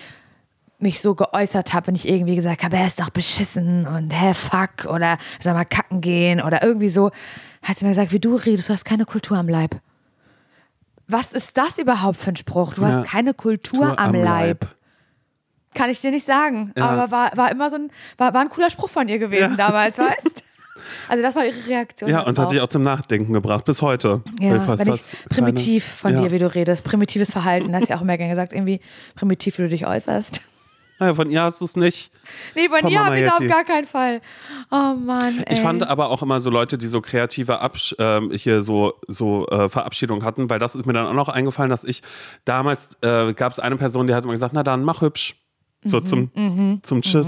mich 0.83 1.01
so 1.01 1.15
geäußert 1.15 1.73
habe, 1.73 1.89
wenn 1.89 1.95
ich 1.95 2.09
irgendwie 2.09 2.35
gesagt 2.37 2.63
habe, 2.65 2.77
er 2.77 2.87
ist 2.87 3.01
doch 3.01 3.11
beschissen 3.11 3.87
und 3.87 4.11
hä, 4.11 4.35
fuck 4.35 4.87
oder 4.93 5.17
sag 5.41 5.55
mal 5.55 5.65
kacken 5.65 6.01
gehen 6.01 6.41
oder 6.43 6.63
irgendwie 6.63 6.89
so, 6.89 7.11
hat 7.63 7.79
sie 7.79 7.85
mir 7.85 7.91
gesagt, 7.93 8.13
wie 8.13 8.19
du 8.21 8.35
redest, 8.37 8.69
du 8.69 8.73
hast 8.73 8.85
keine 8.85 9.05
Kultur 9.05 9.37
am 9.39 9.49
Leib. 9.49 9.77
Was 11.09 11.33
ist 11.33 11.57
das 11.57 11.79
überhaupt 11.79 12.21
für 12.21 12.31
ein 12.31 12.37
Spruch? 12.37 12.75
Du 12.75 12.83
Ja. 12.83 12.89
hast 12.89 13.07
keine 13.11 13.35
Kultur 13.35 13.81
Tour 13.89 13.99
am, 13.99 14.15
Leib. 14.15 14.67
Kann 15.75 15.89
ich 15.91 16.01
dir 16.01 16.11
nicht 16.11 16.27
sagen. 16.27 16.73
Ja. 16.77 16.89
Aber 16.89 17.11
war, 17.11 17.37
war 17.37 17.51
immer 17.51 17.71
so 17.71 17.77
ein, 17.77 17.91
war, 18.19 18.35
war 18.35 18.41
ein 18.43 18.49
cooler 18.49 18.71
Spruch 18.71 18.89
von 18.91 19.09
ihr 19.09 19.19
gewesen 19.19 19.57
damals, 19.57 19.99
weißt 19.99 20.45
Also 21.09 21.23
das 21.23 21.37
war 21.37 21.45
ihre 21.45 21.67
Reaktion. 21.69 22.11
Ja, 22.11 22.21
und 22.23 22.39
hat 22.39 22.51
dich 22.51 22.61
auch 22.61 22.69
zum 22.69 22.83
Nachdenken 22.83 23.33
gebracht, 23.33 23.65
bis 23.65 23.83
heute. 23.83 24.23
Ja, 24.41 24.67
wenn 24.79 24.93
ich 24.95 25.03
primitiv 25.29 25.85
von 25.85 26.17
dir, 26.17 26.31
wie 26.33 26.39
du 26.39 26.53
redest, 26.53 26.83
primitives 26.83 27.31
Verhalten, 27.31 27.75
hast 27.75 27.85
du 27.85 27.91
ja 27.91 27.97
auch 27.97 28.03
immer 28.03 28.17
gerne 28.17 28.31
gesagt, 28.33 28.53
irgendwie 28.53 28.81
primitiv, 29.15 29.59
wie 29.59 29.63
du 29.63 29.69
dich 29.69 29.87
äußerst. 29.87 30.41
Ja. 31.03 31.09
Naja, 31.09 31.15
von 31.15 31.31
ihr 31.31 31.43
hast 31.43 31.61
du 31.61 31.65
es 31.65 31.77
nicht. 31.77 32.11
Nee, 32.55 32.69
Von 32.69 32.89
dir 32.89 32.95
Mama 32.99 33.07
habe 33.07 33.19
ich 33.19 33.27
es 33.27 33.33
auf 33.33 33.47
gar 33.47 33.65
keinen 33.65 33.87
Fall. 33.87 34.21
Oh 34.71 34.95
Mann, 34.95 35.43
ey. 35.47 35.55
Ich 35.55 35.61
fand 35.61 35.87
aber 35.87 36.09
auch 36.11 36.23
immer 36.23 36.41
so 36.41 36.51
Leute, 36.51 36.79
die 36.79 36.87
so 36.87 37.01
kreative 37.01 37.61
Absch 37.61 37.95
ähm, 37.99 38.31
hier 38.33 38.63
so, 38.63 38.95
so 39.09 39.47
äh, 39.49 39.69
Verabschiedungen 39.69 40.25
hatten, 40.25 40.49
weil 40.49 40.59
das 40.59 40.75
ist 40.77 40.87
mir 40.87 40.93
dann 40.93 41.07
auch 41.07 41.13
noch 41.15 41.29
eingefallen, 41.29 41.71
dass 41.71 41.85
ich 41.85 42.03
damals 42.45 42.89
äh, 43.03 43.33
gab 43.35 43.53
es 43.53 43.59
eine 43.59 43.77
Person, 43.77 44.07
die 44.07 44.15
hat 44.15 44.25
immer 44.25 44.33
gesagt, 44.33 44.55
na 44.55 44.63
dann 44.63 44.85
mach 44.85 45.01
hübsch. 45.03 45.37
So 45.85 46.01
zum, 46.01 46.31
zum 46.83 47.03
Tschüss. 47.03 47.27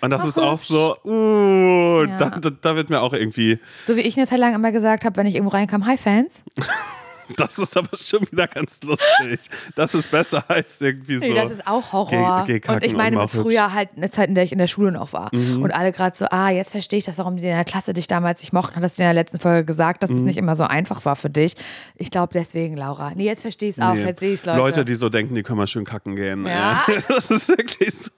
Und 0.00 0.10
das 0.10 0.20
Mhm, 0.22 0.26
Mach 0.26 0.28
ist 0.28 0.38
auch 0.38 0.58
so, 0.62 0.96
uh, 1.04 2.04
Ja. 2.04 2.16
da, 2.16 2.30
da, 2.38 2.50
da 2.50 2.76
wird 2.76 2.88
mir 2.88 3.00
auch 3.02 3.12
irgendwie, 3.12 3.58
So 3.84 3.96
wie 3.96 4.00
ich 4.00 4.16
eine 4.16 4.26
Zeit 4.26 4.38
lang 4.38 4.54
immer 4.54 4.70
gesagt 4.72 5.04
habe, 5.04 5.16
wenn 5.16 5.26
ich 5.26 5.34
irgendwo 5.34 5.54
reinkam, 5.54 5.86
hi 5.86 5.96
Fans. 5.98 6.44
das 7.36 7.58
ist 7.58 7.76
aber 7.76 7.96
schon 7.96 8.20
wieder 8.30 8.46
ganz 8.46 8.80
lustig. 8.82 9.40
Das 9.74 9.94
ist 9.94 10.10
besser 10.10 10.44
als 10.48 10.80
irgendwie 10.80 11.14
so. 11.14 11.20
Nee, 11.20 11.34
das 11.34 11.50
ist 11.50 11.66
auch 11.66 11.92
Horror. 11.92 12.46
Kacken 12.46 12.74
und 12.74 12.84
ich 12.84 12.94
meine, 12.94 13.20
und 13.20 13.34
mit 13.34 13.42
früher 13.42 13.72
halt 13.72 13.90
eine 13.96 14.10
Zeit, 14.10 14.28
in 14.28 14.34
der 14.34 14.44
ich 14.44 14.52
in 14.52 14.58
der 14.58 14.66
Schule 14.66 14.92
noch 14.92 15.12
war. 15.12 15.30
Mhm. 15.34 15.62
Und 15.62 15.70
alle 15.72 15.92
gerade 15.92 16.16
so, 16.16 16.26
ah, 16.30 16.50
jetzt 16.50 16.72
verstehe 16.72 16.98
ich 16.98 17.04
das, 17.04 17.18
warum 17.18 17.36
die 17.36 17.44
in 17.44 17.52
der 17.52 17.64
Klasse 17.64 17.92
dich 17.92 18.08
damals 18.08 18.40
nicht 18.42 18.52
mochten. 18.52 18.76
Hattest 18.76 18.98
du 18.98 19.02
in 19.02 19.06
der 19.06 19.14
letzten 19.14 19.38
Folge 19.38 19.64
gesagt, 19.64 20.02
dass 20.02 20.10
es 20.10 20.16
nicht 20.20 20.36
immer 20.36 20.54
so 20.54 20.64
einfach 20.64 21.04
war 21.04 21.16
für 21.16 21.30
dich. 21.30 21.54
Ich 21.96 22.10
glaube 22.10 22.32
deswegen, 22.32 22.76
Laura. 22.76 23.12
Nee, 23.14 23.24
jetzt 23.26 23.42
verstehe 23.42 23.70
ich 23.70 23.76
es 23.76 23.82
auch. 23.82 23.94
Nee. 23.94 24.04
Jetzt 24.04 24.20
sehe 24.20 24.32
ich 24.32 24.40
es, 24.40 24.46
Leute. 24.46 24.58
Leute, 24.58 24.84
die 24.84 24.94
so 24.94 25.08
denken, 25.08 25.34
die 25.34 25.42
können 25.42 25.58
mal 25.58 25.66
schön 25.66 25.84
kacken 25.84 26.16
gehen. 26.16 26.46
Ja. 26.46 26.84
Äh, 26.86 27.00
Das 27.08 27.30
ist 27.30 27.48
wirklich 27.48 27.92
so. 27.92 28.10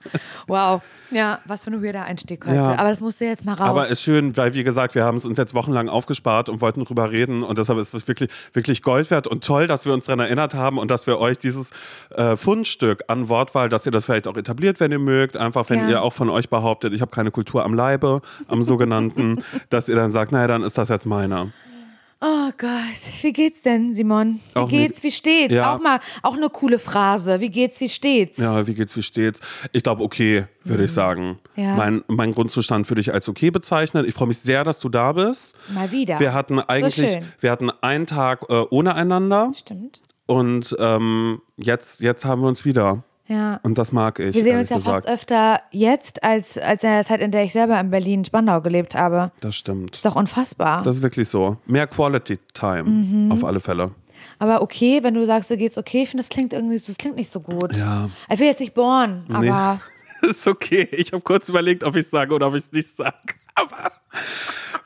wow. 0.47 0.81
Ja, 1.11 1.39
was 1.45 1.63
für 1.63 1.71
ein 1.71 1.83
weirder 1.83 2.05
Einstieg 2.05 2.45
heute. 2.45 2.55
Ja. 2.55 2.75
Aber 2.75 2.89
das 2.89 2.99
musste 3.01 3.25
jetzt 3.25 3.45
mal 3.45 3.53
raus. 3.53 3.67
Aber 3.67 3.87
ist 3.87 4.01
schön, 4.01 4.35
weil 4.35 4.53
wie 4.53 4.63
gesagt, 4.63 4.95
wir 4.95 5.03
haben 5.03 5.17
es 5.17 5.25
uns 5.25 5.37
jetzt 5.37 5.53
wochenlang 5.53 5.89
aufgespart 5.89 6.49
und 6.49 6.61
wollten 6.61 6.83
drüber 6.83 7.11
reden 7.11 7.43
und 7.43 7.57
deshalb 7.57 7.79
ist 7.79 7.93
es 7.93 8.07
wirklich, 8.07 8.29
wirklich 8.53 8.81
Gold 8.81 9.02
wert 9.11 9.27
und 9.27 9.43
toll, 9.43 9.67
dass 9.67 9.85
wir 9.85 9.93
uns 9.93 10.05
daran 10.05 10.19
erinnert 10.19 10.53
haben 10.53 10.77
und 10.77 10.89
dass 10.91 11.07
wir 11.07 11.19
euch 11.19 11.37
dieses 11.39 11.71
äh, 12.15 12.35
Fundstück 12.35 13.03
an 13.07 13.29
Wortwahl, 13.29 13.69
dass 13.69 13.85
ihr 13.85 13.91
das 13.91 14.05
vielleicht 14.05 14.27
auch 14.27 14.37
etabliert, 14.37 14.79
wenn 14.79 14.91
ihr 14.91 14.99
mögt, 14.99 15.37
einfach 15.37 15.69
wenn 15.69 15.79
Ja. 15.81 15.89
ihr 15.89 16.01
auch 16.01 16.13
von 16.13 16.29
euch 16.29 16.49
behauptet, 16.49 16.93
ich 16.93 17.01
habe 17.01 17.11
keine 17.11 17.31
Kultur 17.31 17.63
am 17.65 17.73
Leibe, 17.73 18.21
am 18.47 18.63
sogenannten, 18.63 19.43
dass 19.69 19.89
ihr 19.89 19.95
dann 19.95 20.11
sagt, 20.11 20.31
naja, 20.31 20.47
dann 20.47 20.63
ist 20.63 20.77
das 20.77 20.89
jetzt 20.89 21.05
meiner. 21.05 21.49
Oh 22.23 22.51
Gott, 22.57 23.21
wie 23.21 23.33
geht's 23.33 23.61
denn, 23.61 23.93
Simon? 23.93 24.39
Wie 24.53 24.59
Auch 24.59 24.69
geht's, 24.69 25.03
wie 25.03 25.11
steht's? 25.11 25.53
Ja. 25.53 25.75
Auch 25.75 25.79
mal, 25.79 25.99
auch 26.21 26.35
eine 26.35 26.49
coole 26.49 26.79
Phrase. 26.79 27.41
Wie 27.41 27.49
geht's, 27.49 27.79
wie 27.81 27.89
steht's? 27.89 28.37
Ja, 28.37 28.65
wie 28.65 28.73
geht's, 28.73 28.95
wie 28.95 29.03
steht's? 29.03 29.41
Ich 29.73 29.83
glaube, 29.83 30.03
okay, 30.03 30.45
würde 30.63 30.85
ich 30.85 30.91
sagen. 30.91 31.39
Mhm. 31.55 31.63
Ja. 31.63 31.75
Mein, 31.75 32.03
mein 32.07 32.33
Grundzustand 32.33 32.89
würde 32.89 33.01
ich 33.01 33.13
als 33.13 33.27
okay 33.27 33.51
bezeichnen. 33.51 34.05
Ich 34.07 34.13
freue 34.13 34.29
mich 34.29 34.39
sehr, 34.39 34.63
dass 34.63 34.79
du 34.79 34.89
da 34.89 35.11
bist. 35.11 35.55
Mal 35.73 35.91
wieder. 35.91 36.19
Wir 36.19 36.33
hatten 36.33 36.59
eigentlich, 36.59 37.11
schön. 37.11 37.25
wir 37.41 37.51
hatten 37.51 37.69
einen 37.81 38.05
Tag 38.05 38.45
äh, 38.49 38.65
ohne 38.69 38.95
einander. 38.95 39.51
Stimmt. 39.55 40.01
Und 40.25 40.75
ähm, 40.79 41.41
jetzt, 41.57 41.99
jetzt 41.99 42.23
haben 42.23 42.41
wir 42.41 42.47
uns 42.47 42.63
wieder. 42.63 43.03
Ja. 43.27 43.59
Und 43.63 43.77
das 43.77 43.91
mag 43.93 44.19
ich. 44.19 44.35
Wir 44.35 44.43
sehen 44.43 44.59
uns 44.59 44.69
ja 44.69 44.77
gesagt. 44.77 45.05
fast 45.05 45.07
öfter 45.07 45.61
jetzt 45.71 46.23
als, 46.23 46.57
als 46.57 46.83
in 46.83 46.89
der 46.89 47.05
Zeit, 47.05 47.21
in 47.21 47.31
der 47.31 47.43
ich 47.43 47.53
selber 47.53 47.79
in 47.79 47.89
Berlin-Spandau 47.89 48.59
gelebt 48.61 48.95
habe. 48.95 49.31
Das 49.39 49.55
stimmt. 49.55 49.95
Ist 49.95 50.05
doch 50.05 50.15
unfassbar. 50.17 50.83
Das 50.83 50.97
ist 50.97 51.01
wirklich 51.01 51.29
so. 51.29 51.57
Mehr 51.65 51.87
Quality 51.87 52.37
Time, 52.53 52.83
Mhm. 52.83 53.31
auf 53.31 53.43
alle 53.45 53.59
Fälle. 53.61 53.91
aber 54.39 54.61
okay, 54.61 54.99
wenn 55.03 55.13
du 55.13 55.25
sagst, 55.25 55.49
dir 55.49 55.57
geht's 55.57 55.77
okay, 55.77 56.03
ich 56.03 56.09
finde, 56.09 56.21
das 56.23 56.29
klingt 56.29 56.51
irgendwie, 56.53 56.79
das 56.79 56.97
klingt 56.97 57.15
nicht 57.15 57.31
so 57.31 57.39
gut. 57.39 57.73
Ja. 57.77 58.09
Ich 58.29 58.39
will 58.39 58.47
jetzt 58.47 58.59
nicht 58.59 58.73
bohren, 58.73 59.25
Nee. 59.29 59.49
aber 59.49 59.79
ist 60.21 60.45
okay. 60.47 60.87
Ich 60.91 61.11
habe 61.13 61.21
kurz 61.21 61.47
überlegt, 61.49 61.83
ob 61.85 61.95
ich 61.95 62.05
es 62.05 62.11
sage 62.11 62.33
oder 62.35 62.47
ob 62.47 62.55
ich 62.55 62.63
es 62.63 62.71
nicht 62.73 62.93
sage. 62.93 63.15
Aber 63.55 63.91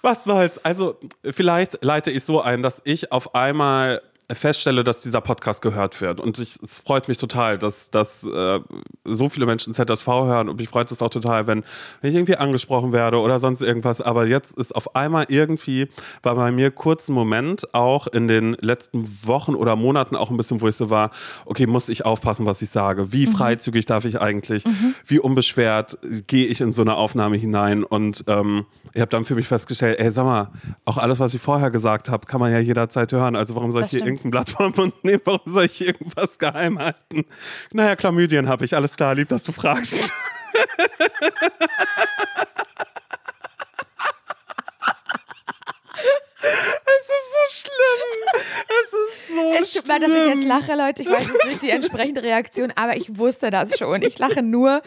was 0.01 0.25
soll's. 0.25 0.57
Also, 0.59 0.99
vielleicht 1.23 1.83
leite 1.85 2.11
ich 2.11 2.23
so 2.25 2.41
ein, 2.41 2.61
dass 2.61 2.81
ich 2.83 3.13
auf 3.13 3.33
einmal 3.33 4.01
feststelle, 4.33 4.83
dass 4.83 5.01
dieser 5.01 5.21
Podcast 5.21 5.61
gehört 5.61 6.01
wird. 6.01 6.19
Und 6.19 6.37
ich, 6.37 6.59
es 6.61 6.79
freut 6.79 7.07
mich 7.07 7.17
total, 7.17 7.57
dass, 7.57 7.91
dass 7.91 8.27
äh, 8.27 8.59
so 9.05 9.29
viele 9.29 9.45
Menschen 9.45 9.73
ZSV 9.73 10.05
hören. 10.05 10.49
Und 10.49 10.59
mich 10.59 10.67
freut 10.67 10.91
es 10.91 11.01
auch 11.01 11.09
total, 11.09 11.47
wenn, 11.47 11.63
wenn 12.01 12.09
ich 12.09 12.15
irgendwie 12.15 12.35
angesprochen 12.35 12.91
werde 12.91 13.21
oder 13.21 13.39
sonst 13.39 13.61
irgendwas. 13.61 14.01
Aber 14.01 14.27
jetzt 14.27 14.57
ist 14.57 14.75
auf 14.75 14.95
einmal 14.97 15.25
irgendwie, 15.29 15.87
war 16.23 16.35
bei 16.35 16.51
mir 16.51 16.71
kurz 16.71 17.07
ein 17.07 17.13
Moment, 17.13 17.73
auch 17.73 18.07
in 18.07 18.27
den 18.27 18.57
letzten 18.59 19.07
Wochen 19.25 19.55
oder 19.55 19.77
Monaten 19.77 20.17
auch 20.17 20.29
ein 20.29 20.35
bisschen, 20.35 20.59
wo 20.59 20.67
ich 20.67 20.75
so 20.75 20.89
war, 20.89 21.11
okay, 21.45 21.65
muss 21.65 21.87
ich 21.87 22.03
aufpassen, 22.03 22.45
was 22.45 22.61
ich 22.61 22.69
sage? 22.69 23.13
Wie 23.13 23.27
mhm. 23.27 23.31
freizügig 23.31 23.85
darf 23.85 24.03
ich 24.03 24.19
eigentlich? 24.19 24.65
Mhm. 24.65 24.93
Wie 25.05 25.19
unbeschwert 25.19 25.97
gehe 26.27 26.47
ich 26.47 26.59
in 26.59 26.73
so 26.73 26.81
eine 26.81 26.95
Aufnahme 26.95 27.37
hinein? 27.37 27.85
Und 27.85 28.25
ähm, 28.27 28.65
ich 28.93 28.99
habe 28.99 29.09
dann 29.09 29.23
für 29.23 29.35
mich 29.35 29.47
festgestellt, 29.47 29.99
ey, 29.99 30.11
sag 30.11 30.25
mal, 30.25 30.49
auch 30.83 30.97
alles, 30.97 31.19
was 31.19 31.33
ich 31.33 31.41
vorher 31.41 31.71
gesagt 31.71 32.09
habe, 32.09 32.25
kann 32.25 32.41
man 32.41 32.51
ja 32.51 32.59
jederzeit 32.59 33.13
hören. 33.13 33.37
Also 33.37 33.55
warum 33.55 33.71
soll 33.71 33.81
das 33.81 33.93
ich 33.93 33.99
hier 33.99 34.05
irgendein 34.05 34.16
Blatt 34.23 34.49
vom 34.49 34.73
Mund 34.75 34.93
nehmen? 35.03 35.21
Warum 35.25 35.51
soll 35.51 35.65
ich 35.65 35.81
irgendwas 35.81 36.37
geheim 36.37 36.79
halten? 36.79 37.25
Naja, 37.71 37.95
Chlamydien 37.95 38.47
habe 38.49 38.65
ich. 38.65 38.75
Alles 38.75 38.95
klar, 38.95 39.15
lieb, 39.15 39.29
dass 39.29 39.43
du 39.43 39.51
fragst. 39.51 39.93
es 39.93 40.09
ist 47.15 47.29
so 47.33 47.43
schlimm. 47.49 48.43
Es 48.67 48.93
ist 48.93 49.26
so 49.37 49.53
Es 49.59 49.73
tut 49.73 49.87
mir 49.87 49.93
leid, 49.93 50.01
dass 50.03 50.11
ich 50.11 50.35
jetzt 50.35 50.45
lache, 50.45 50.75
Leute. 50.75 51.03
Ich 51.03 51.09
weiß, 51.09 51.29
es 51.29 51.49
nicht 51.49 51.61
die 51.63 51.69
entsprechende 51.69 52.23
Reaktion, 52.23 52.73
aber 52.75 52.97
ich 52.97 53.17
wusste 53.17 53.51
das 53.51 53.77
schon. 53.77 54.01
Ich 54.01 54.17
lache 54.19 54.41
nur, 54.41 54.81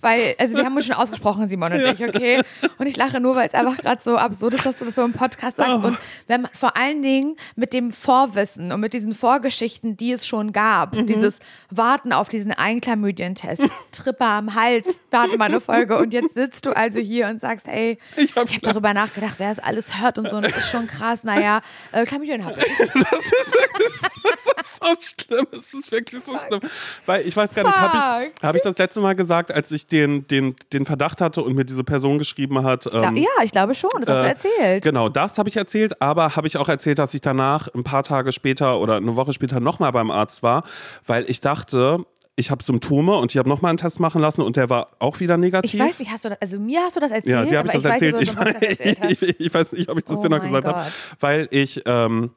weil, 0.00 0.34
also 0.38 0.56
wir 0.56 0.64
haben 0.64 0.76
uns 0.76 0.86
schon 0.86 0.96
ausgesprochen, 0.96 1.46
Simon 1.46 1.72
und 1.72 1.80
ich, 1.80 2.04
okay? 2.04 2.42
Und 2.78 2.86
ich 2.86 2.96
lache 2.96 3.20
nur, 3.20 3.34
weil 3.36 3.48
es 3.48 3.54
einfach 3.54 3.76
gerade 3.78 4.02
so 4.02 4.16
absurd 4.16 4.54
ist, 4.54 4.66
dass 4.66 4.78
du 4.78 4.84
das 4.84 4.94
so 4.94 5.04
im 5.04 5.12
Podcast 5.12 5.56
sagst. 5.56 5.82
Oh. 5.82 5.88
Und 5.88 5.98
wenn 6.26 6.42
man 6.42 6.50
vor 6.52 6.76
allen 6.76 7.02
Dingen 7.02 7.36
mit 7.56 7.72
dem 7.72 7.92
Vorwissen 7.92 8.72
und 8.72 8.80
mit 8.80 8.92
diesen 8.92 9.14
Vorgeschichten, 9.14 9.96
die 9.96 10.12
es 10.12 10.26
schon 10.26 10.52
gab, 10.52 10.94
mhm. 10.94 11.06
dieses 11.06 11.38
Warten 11.70 12.12
auf 12.12 12.28
diesen 12.28 12.52
Einklamydientest, 12.52 13.62
Tripper 13.92 14.26
am 14.26 14.54
Hals, 14.54 15.00
warten 15.10 15.38
mal 15.38 15.46
eine 15.46 15.60
Folge 15.60 15.96
und 15.96 16.12
jetzt 16.12 16.34
sitzt 16.34 16.66
du 16.66 16.76
also 16.76 17.00
hier 17.00 17.28
und 17.28 17.40
sagst, 17.40 17.66
ey, 17.68 17.98
ich 18.16 18.36
habe 18.36 18.50
hab 18.50 18.62
darüber 18.62 18.94
nachgedacht, 18.94 19.34
wer 19.38 19.48
das 19.48 19.58
alles 19.58 19.98
hört 20.00 20.18
und 20.18 20.30
so, 20.30 20.36
und 20.36 20.44
das 20.44 20.56
ist 20.56 20.70
schon 20.70 20.86
krass, 20.86 21.24
naja, 21.24 21.60
äh, 21.92 22.04
Chlamydien 22.06 22.44
habe 22.44 22.58
ich. 22.58 22.78
Das 23.10 23.24
ist 23.24 23.54
wirklich 23.54 23.77
so, 23.78 24.06
das 24.24 24.66
ist 24.66 24.76
so 24.82 25.24
schlimm, 25.24 25.46
das 25.50 25.74
ist 25.74 25.92
wirklich 25.92 26.22
so 26.24 26.36
schlimm. 26.36 26.60
Weil 27.06 27.26
ich 27.26 27.36
weiß 27.36 27.54
gar 27.54 27.64
nicht, 27.64 27.76
habe 27.76 28.26
ich, 28.26 28.42
hab 28.42 28.56
ich 28.56 28.62
das 28.62 28.78
letzte 28.78 29.00
Mal 29.00 29.14
gesagt, 29.14 29.52
als 29.52 29.70
ich 29.70 29.86
den, 29.86 30.26
den, 30.28 30.56
den 30.72 30.86
Verdacht 30.86 31.20
hatte 31.20 31.42
und 31.42 31.54
mir 31.54 31.64
diese 31.64 31.84
Person 31.84 32.18
geschrieben 32.18 32.62
hat. 32.64 32.86
Ähm, 32.92 33.16
ja, 33.16 33.28
ich 33.42 33.52
glaube 33.52 33.74
schon, 33.74 33.90
das 34.00 34.08
hast 34.08 34.44
du 34.44 34.48
äh, 34.48 34.52
erzählt. 34.56 34.84
Genau, 34.84 35.08
das 35.08 35.38
habe 35.38 35.48
ich 35.48 35.56
erzählt, 35.56 36.00
aber 36.00 36.36
habe 36.36 36.46
ich 36.46 36.56
auch 36.56 36.68
erzählt, 36.68 36.98
dass 36.98 37.14
ich 37.14 37.20
danach 37.20 37.68
ein 37.74 37.84
paar 37.84 38.02
Tage 38.02 38.32
später 38.32 38.78
oder 38.78 38.96
eine 38.96 39.16
Woche 39.16 39.32
später 39.32 39.60
nochmal 39.60 39.92
beim 39.92 40.10
Arzt 40.10 40.42
war, 40.42 40.64
weil 41.06 41.28
ich 41.28 41.40
dachte, 41.40 42.04
ich 42.38 42.50
habe 42.50 42.62
Symptome 42.62 43.16
und 43.16 43.32
ich 43.32 43.38
habe 43.38 43.48
nochmal 43.48 43.70
einen 43.70 43.78
Test 43.78 44.00
machen 44.00 44.20
lassen 44.20 44.42
und 44.42 44.56
der 44.56 44.70
war 44.70 44.88
auch 45.00 45.18
wieder 45.20 45.36
negativ. 45.36 45.74
Ich 45.74 45.80
weiß 45.80 45.98
nicht, 45.98 46.10
hast 46.10 46.24
du 46.24 46.28
das, 46.28 46.40
also 46.40 46.58
mir 46.58 46.80
hast 46.82 46.96
du 46.96 47.00
das 47.00 47.10
erzählt? 47.10 47.34
Ja, 47.34 47.44
dir 47.44 47.58
habe 47.58 47.68
ich 47.68 47.74
das 47.74 47.84
erzählt. 47.84 48.16
Ich, 48.20 48.36
weiß, 48.36 48.56
ich, 48.62 49.40
ich, 49.40 49.54
weiß 49.54 49.72
nicht, 49.72 49.88
ob 49.88 49.98
ich 49.98 50.04
das 50.04 50.16
oh 50.16 50.22
dir 50.22 50.30
noch 50.30 50.42
gesagt 50.42 50.66
habe, 50.66 50.86
weil 51.20 51.48
ich 51.50 51.82
ähm, 51.84 52.30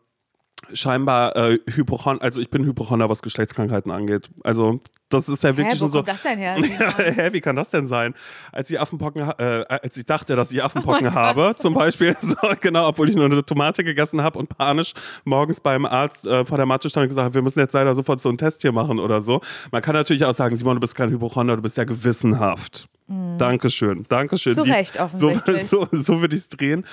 scheinbar 0.74 1.36
äh, 1.36 1.60
Hypochonder, 1.68 2.24
also 2.24 2.42
ich 2.42 2.50
bin 2.50 2.66
Hypochonder, 2.66 3.10
was 3.10 3.22
Geschlechtskrankheiten 3.22 3.92
angeht. 3.92 4.30
Also 4.44 4.80
das 5.10 5.28
ist 5.30 5.44
ja 5.44 5.56
wirklich 5.56 5.80
Hä, 5.80 5.86
wo 5.86 5.88
so. 5.90 6.00
Kommt 6.00 6.08
das 6.08 6.24
denn 6.24 6.40
her? 6.40 6.56
Hä, 6.98 7.30
wie 7.34 7.42
kann 7.42 7.56
das 7.56 7.70
denn 7.70 7.88
sein? 7.88 8.14
Als 8.52 8.70
ich 8.70 8.80
Affenpocken, 8.80 9.22
äh, 9.38 9.66
als 9.68 9.98
ich 9.98 10.06
dachte, 10.06 10.36
dass 10.36 10.52
ich 10.52 10.64
Affenpocken 10.64 11.08
oh 11.08 11.14
habe, 11.14 11.42
Gott. 11.42 11.60
zum 11.60 11.74
Beispiel, 11.74 12.16
so, 12.22 12.36
genau, 12.60 12.88
obwohl 12.88 13.10
ich 13.10 13.16
nur 13.16 13.26
eine 13.26 13.46
Tomate 13.46 13.84
gegessen 13.84 14.22
habe 14.22 14.40
und 14.40 14.50
panisch 14.50 14.94
morgens 15.26 15.60
beim 15.60 15.86
Arzt 15.86 16.26
äh, 16.26 16.46
vor 16.46 16.58
der 16.58 16.66
Matte 16.66 16.90
stand 16.90 17.04
und 17.04 17.10
gesagt 17.10 17.26
habe, 17.26 17.36
wir 17.36 17.42
müssen 17.42 17.60
jetzt 17.60 17.74
leider 17.74 17.94
sofort 17.96 18.22
so 18.22 18.30
einen 18.30 18.38
Test 18.38 18.62
hier 18.62 18.72
machen 18.72 19.00
oder 19.00 19.22
so. 19.22 19.42
Man 19.72 19.82
kann 19.82 19.96
natürlich 19.96 20.26
auch 20.26 20.34
sagen, 20.34 20.56
Simon, 20.56 20.76
du 20.76 20.82
bist 20.82 20.96
kein 20.96 21.10
Hypochonder, 21.10 21.56
du 21.56 21.62
bist 21.62 21.78
ja 21.78 21.84
gewissenhaft. 21.84 22.88
Mhm. 23.08 23.38
Dankeschön, 23.38 24.06
Dankeschön. 24.08 24.54
Zu 24.54 24.64
Recht 24.64 25.00
offensichtlich. 25.00 25.68
So, 25.68 25.88
so, 25.92 25.98
so 25.98 26.22
würde 26.22 26.36
ich 26.36 26.44
es 26.44 26.50
drehen. 26.50 26.86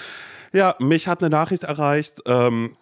Ja, 0.52 0.74
mich 0.78 1.08
hat 1.08 1.22
eine 1.22 1.30
Nachricht 1.30 1.64
erreicht. 1.64 2.20
Ähm, 2.26 2.76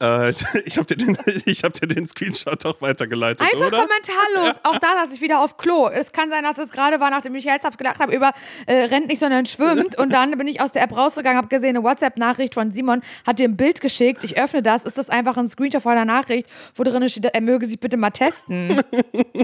äh, 0.00 0.30
ich 0.64 0.78
habe 0.78 0.94
dir, 0.94 0.96
den, 0.96 1.16
hab 1.62 1.72
dir 1.74 1.86
den 1.86 2.06
Screenshot 2.06 2.64
auch 2.66 2.80
weitergeleitet. 2.80 3.40
Einfach 3.40 3.66
oder? 3.66 3.86
kommentarlos. 3.86 4.60
Auch 4.64 4.78
da 4.78 4.94
lasse 4.94 5.14
ich 5.14 5.20
wieder 5.20 5.40
auf 5.40 5.56
Klo. 5.56 5.88
Es 5.88 6.12
kann 6.12 6.30
sein, 6.30 6.42
dass 6.42 6.58
es 6.58 6.70
gerade 6.70 7.00
war, 7.00 7.10
nachdem 7.10 7.34
ich 7.34 7.46
herzhaft 7.46 7.78
gedacht 7.78 7.98
habe, 7.98 8.14
über 8.14 8.32
äh, 8.66 8.84
rennt 8.84 9.08
nicht, 9.08 9.18
sondern 9.18 9.46
schwimmt. 9.46 9.98
Und 9.98 10.12
dann 10.12 10.36
bin 10.36 10.46
ich 10.48 10.60
aus 10.60 10.72
der 10.72 10.82
App 10.82 10.96
rausgegangen, 10.96 11.36
habe 11.36 11.48
gesehen, 11.48 11.76
eine 11.76 11.82
WhatsApp-Nachricht 11.82 12.54
von 12.54 12.72
Simon 12.72 13.02
hat 13.26 13.38
dir 13.38 13.48
ein 13.48 13.56
Bild 13.56 13.80
geschickt. 13.80 14.24
Ich 14.24 14.38
öffne 14.38 14.62
das. 14.62 14.84
Ist 14.84 14.98
das 14.98 15.10
einfach 15.10 15.36
ein 15.36 15.48
Screenshot 15.48 15.82
von 15.82 15.92
einer 15.92 16.04
Nachricht, 16.04 16.46
wo 16.74 16.82
drin 16.82 17.08
steht, 17.08 17.26
er 17.26 17.40
möge 17.40 17.66
sich 17.66 17.78
bitte 17.78 17.96
mal 17.96 18.10
testen? 18.10 18.80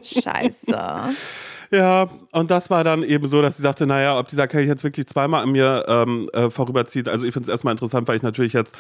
Scheiße. 0.02 1.14
Ja, 1.72 2.08
und 2.32 2.50
das 2.50 2.68
war 2.68 2.82
dann 2.82 3.04
eben 3.04 3.26
so, 3.26 3.40
dass 3.42 3.56
sie 3.56 3.62
dachte, 3.62 3.86
naja, 3.86 4.18
ob 4.18 4.26
dieser 4.26 4.48
Kelch 4.48 4.66
jetzt 4.66 4.82
wirklich 4.82 5.06
zweimal 5.06 5.44
an 5.44 5.52
mir 5.52 5.84
ähm, 5.86 6.28
äh, 6.32 6.50
vorüberzieht. 6.50 7.08
Also 7.08 7.24
ich 7.24 7.32
finde 7.32 7.44
es 7.44 7.48
erstmal 7.48 7.72
interessant, 7.72 8.08
weil 8.08 8.16
ich 8.16 8.22
natürlich 8.22 8.54
jetzt 8.54 8.74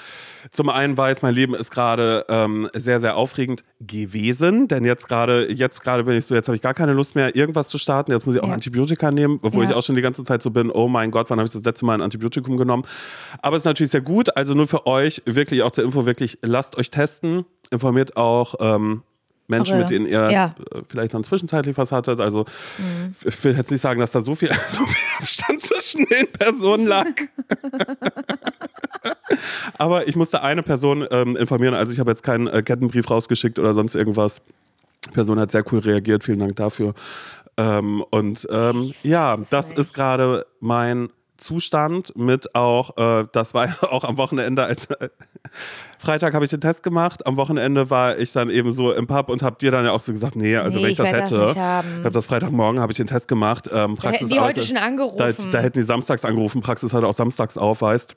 zum 0.50 0.68
einen 0.70 0.96
weiß, 0.96 1.22
mein 1.22 1.32
Leben 1.32 1.54
ist 1.54 1.70
gerade 1.70 2.24
ähm, 2.28 2.68
sehr, 2.74 2.98
sehr 2.98 3.16
aufregend 3.16 3.62
gewesen. 3.78 4.66
Denn 4.66 4.84
jetzt 4.84 5.06
gerade, 5.06 5.52
jetzt 5.52 5.82
gerade 5.82 6.02
bin 6.02 6.16
ich 6.16 6.26
so, 6.26 6.34
jetzt 6.34 6.48
habe 6.48 6.56
ich 6.56 6.62
gar 6.62 6.74
keine 6.74 6.92
Lust 6.92 7.14
mehr, 7.14 7.36
irgendwas 7.36 7.68
zu 7.68 7.78
starten. 7.78 8.10
Jetzt 8.10 8.26
muss 8.26 8.34
ich 8.34 8.42
auch 8.42 8.48
ja. 8.48 8.54
Antibiotika 8.54 9.12
nehmen, 9.12 9.38
obwohl 9.42 9.62
ja. 9.64 9.70
ich 9.70 9.76
auch 9.76 9.84
schon 9.84 9.94
die 9.94 10.02
ganze 10.02 10.24
Zeit 10.24 10.42
so 10.42 10.50
bin, 10.50 10.68
oh 10.68 10.88
mein 10.88 11.12
Gott, 11.12 11.30
wann 11.30 11.38
habe 11.38 11.46
ich 11.46 11.52
das 11.52 11.62
letzte 11.62 11.84
Mal 11.84 11.94
ein 11.94 12.02
Antibiotikum 12.02 12.56
genommen? 12.56 12.82
Aber 13.40 13.54
es 13.54 13.62
ist 13.62 13.66
natürlich 13.66 13.92
sehr 13.92 14.00
gut. 14.00 14.36
Also 14.36 14.54
nur 14.54 14.66
für 14.66 14.88
euch, 14.88 15.22
wirklich 15.26 15.62
auch 15.62 15.70
zur 15.70 15.84
Info, 15.84 16.06
wirklich, 16.06 16.38
lasst 16.42 16.76
euch 16.76 16.90
testen. 16.90 17.44
Informiert 17.70 18.16
auch 18.16 18.56
ähm, 18.58 19.04
Menschen, 19.50 19.78
mit 19.78 19.90
denen 19.90 20.06
ihr 20.06 20.30
ja. 20.30 20.54
Äh, 20.72 20.82
vielleicht 20.88 21.14
dann 21.14 21.24
zwischenzeitlich 21.24 21.76
was 21.76 21.92
hattet. 21.92 22.20
Also 22.20 22.46
mhm. 22.78 23.14
ich 23.24 23.44
will 23.44 23.56
jetzt 23.56 23.70
nicht 23.70 23.80
sagen, 23.80 24.00
dass 24.00 24.10
da 24.12 24.22
so 24.22 24.34
viel, 24.34 24.48
so 24.72 24.84
viel 24.84 25.08
Abstand 25.18 25.60
zwischen 25.60 26.04
den 26.06 26.30
Personen 26.32 26.86
lag. 26.86 27.06
Aber 29.78 30.08
ich 30.08 30.16
musste 30.16 30.42
eine 30.42 30.62
Person 30.62 31.06
ähm, 31.10 31.36
informieren. 31.36 31.74
Also 31.74 31.92
ich 31.92 32.00
habe 32.00 32.10
jetzt 32.10 32.22
keinen 32.22 32.46
äh, 32.46 32.62
Kettenbrief 32.62 33.10
rausgeschickt 33.10 33.58
oder 33.58 33.74
sonst 33.74 33.94
irgendwas. 33.94 34.42
Die 35.06 35.10
Person 35.10 35.38
hat 35.40 35.50
sehr 35.50 35.64
cool 35.72 35.80
reagiert. 35.80 36.24
Vielen 36.24 36.40
Dank 36.40 36.56
dafür. 36.56 36.94
Ähm, 37.56 38.04
und 38.10 38.46
ähm, 38.50 38.92
ja, 39.02 39.38
das 39.50 39.72
ist 39.72 39.94
gerade 39.94 40.46
mein 40.60 41.10
Zustand 41.40 42.16
mit 42.16 42.54
auch, 42.54 42.96
äh, 42.96 43.26
das 43.32 43.54
war 43.54 43.66
ja 43.66 43.76
auch 43.90 44.04
am 44.04 44.16
Wochenende, 44.16 44.64
als 44.64 44.86
äh, 44.86 45.08
Freitag 45.98 46.34
habe 46.34 46.44
ich 46.44 46.50
den 46.50 46.60
Test 46.60 46.82
gemacht, 46.82 47.26
am 47.26 47.36
Wochenende 47.36 47.90
war 47.90 48.18
ich 48.18 48.32
dann 48.32 48.50
eben 48.50 48.72
so 48.74 48.92
im 48.92 49.06
Pub 49.06 49.28
und 49.28 49.42
habe 49.42 49.56
dir 49.58 49.70
dann 49.70 49.84
ja 49.84 49.92
auch 49.92 50.00
so 50.00 50.12
gesagt, 50.12 50.36
nee, 50.36 50.56
also 50.56 50.78
nee, 50.78 50.84
wenn 50.84 50.90
ich, 50.92 50.96
das 50.96 51.08
hätte, 51.08 51.38
das 51.38 51.52
ich 51.52 51.58
habe 51.58 52.10
das 52.10 52.26
Freitagmorgen, 52.26 52.80
habe 52.80 52.92
ich 52.92 52.96
den 52.96 53.06
Test 53.06 53.28
gemacht. 53.28 53.68
Ähm, 53.72 53.96
Praxis 53.96 54.28
da 54.28 54.34
hätten 54.34 54.34
die 54.34 54.40
heute 54.40 54.62
schon 54.62 54.76
angerufen. 54.76 55.18
Da, 55.18 55.32
da, 55.50 55.58
hätten 55.58 55.78
die 55.78 55.84
samstags 55.84 56.24
angerufen, 56.24 56.60
Praxis 56.60 56.92
heute 56.92 57.06
auch 57.06 57.14
samstags 57.14 57.58
aufweist. 57.58 58.14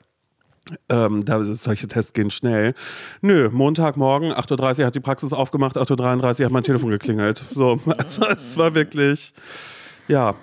Ähm, 0.88 1.24
da, 1.24 1.42
solche 1.42 1.88
Tests 1.88 2.14
gehen 2.14 2.30
schnell. 2.30 2.74
Nö, 3.20 3.50
Montagmorgen, 3.52 4.32
8.30 4.32 4.80
Uhr 4.80 4.86
hat 4.86 4.94
die 4.94 5.00
Praxis 5.00 5.32
aufgemacht, 5.32 5.76
8.33 5.76 6.40
Uhr 6.40 6.44
hat 6.46 6.52
mein 6.52 6.62
Telefon 6.62 6.90
geklingelt. 6.90 7.44
So, 7.50 7.78
also 7.86 8.26
es 8.30 8.56
war 8.56 8.74
wirklich, 8.74 9.34
ja, 10.08 10.34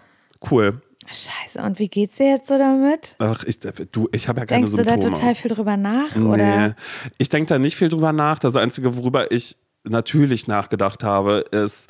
cool. 0.51 0.81
Scheiße, 1.11 1.61
und 1.61 1.79
wie 1.79 1.89
geht's 1.89 2.17
dir 2.17 2.29
jetzt 2.29 2.47
so 2.47 2.57
damit? 2.57 3.15
Ach, 3.19 3.43
ich, 3.43 3.59
du, 3.59 4.07
ich 4.11 4.27
habe 4.27 4.41
ja 4.41 4.45
keine 4.45 4.65
Denkst 4.65 4.75
Symptome. 4.75 4.99
du 4.99 5.09
da 5.09 5.15
total 5.15 5.35
viel 5.35 5.51
drüber 5.51 5.77
nach? 5.77 6.15
Nee, 6.15 6.23
oder? 6.23 6.75
ich 7.17 7.29
denke 7.29 7.47
da 7.47 7.59
nicht 7.59 7.75
viel 7.75 7.89
drüber 7.89 8.13
nach. 8.13 8.39
Das 8.39 8.55
Einzige, 8.55 8.95
worüber 8.97 9.31
ich 9.31 9.57
natürlich 9.83 10.47
nachgedacht 10.47 11.03
habe, 11.03 11.43
ist, 11.51 11.89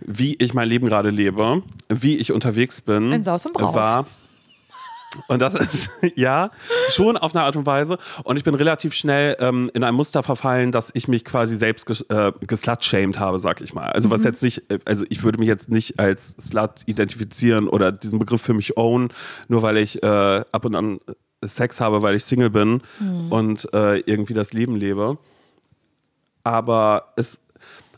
wie 0.00 0.34
ich 0.36 0.54
mein 0.54 0.68
Leben 0.68 0.86
gerade 0.86 1.10
lebe, 1.10 1.62
wie 1.88 2.16
ich 2.16 2.32
unterwegs 2.32 2.80
bin. 2.80 3.12
In 3.12 3.24
Saus 3.24 3.46
und 3.46 3.54
Braus. 3.54 3.74
War 3.74 4.06
und 5.28 5.40
das 5.40 5.54
ist, 5.54 5.90
ja, 6.16 6.50
schon 6.90 7.16
auf 7.16 7.34
eine 7.34 7.44
Art 7.44 7.56
und 7.56 7.66
Weise. 7.66 7.98
Und 8.24 8.36
ich 8.36 8.44
bin 8.44 8.54
relativ 8.54 8.94
schnell 8.94 9.36
ähm, 9.40 9.70
in 9.74 9.84
ein 9.84 9.94
Muster 9.94 10.22
verfallen, 10.22 10.72
dass 10.72 10.90
ich 10.94 11.08
mich 11.08 11.24
quasi 11.24 11.56
selbst 11.56 11.86
ges 11.86 12.02
äh, 12.02 12.32
geslut-shamed 12.46 13.18
habe, 13.18 13.38
sag 13.38 13.60
ich 13.60 13.74
mal. 13.74 13.90
Also, 13.90 14.10
was 14.10 14.20
mhm. 14.20 14.26
jetzt 14.26 14.42
nicht, 14.42 14.70
äh, 14.70 14.78
also 14.84 15.04
ich 15.08 15.22
würde 15.22 15.38
mich 15.38 15.48
jetzt 15.48 15.70
nicht 15.70 15.98
als 15.98 16.36
Slut 16.40 16.82
identifizieren 16.86 17.68
oder 17.68 17.92
diesen 17.92 18.18
Begriff 18.18 18.42
für 18.42 18.54
mich 18.54 18.76
own, 18.76 19.08
nur 19.48 19.62
weil 19.62 19.78
ich 19.78 20.02
äh, 20.02 20.06
ab 20.06 20.64
und 20.64 20.74
an 20.74 21.00
Sex 21.42 21.80
habe, 21.80 22.02
weil 22.02 22.16
ich 22.16 22.24
Single 22.24 22.50
bin 22.50 22.82
mhm. 22.98 23.32
und 23.32 23.72
äh, 23.74 23.98
irgendwie 23.98 24.34
das 24.34 24.52
Leben 24.52 24.76
lebe. 24.76 25.18
Aber 26.42 27.12
es 27.16 27.38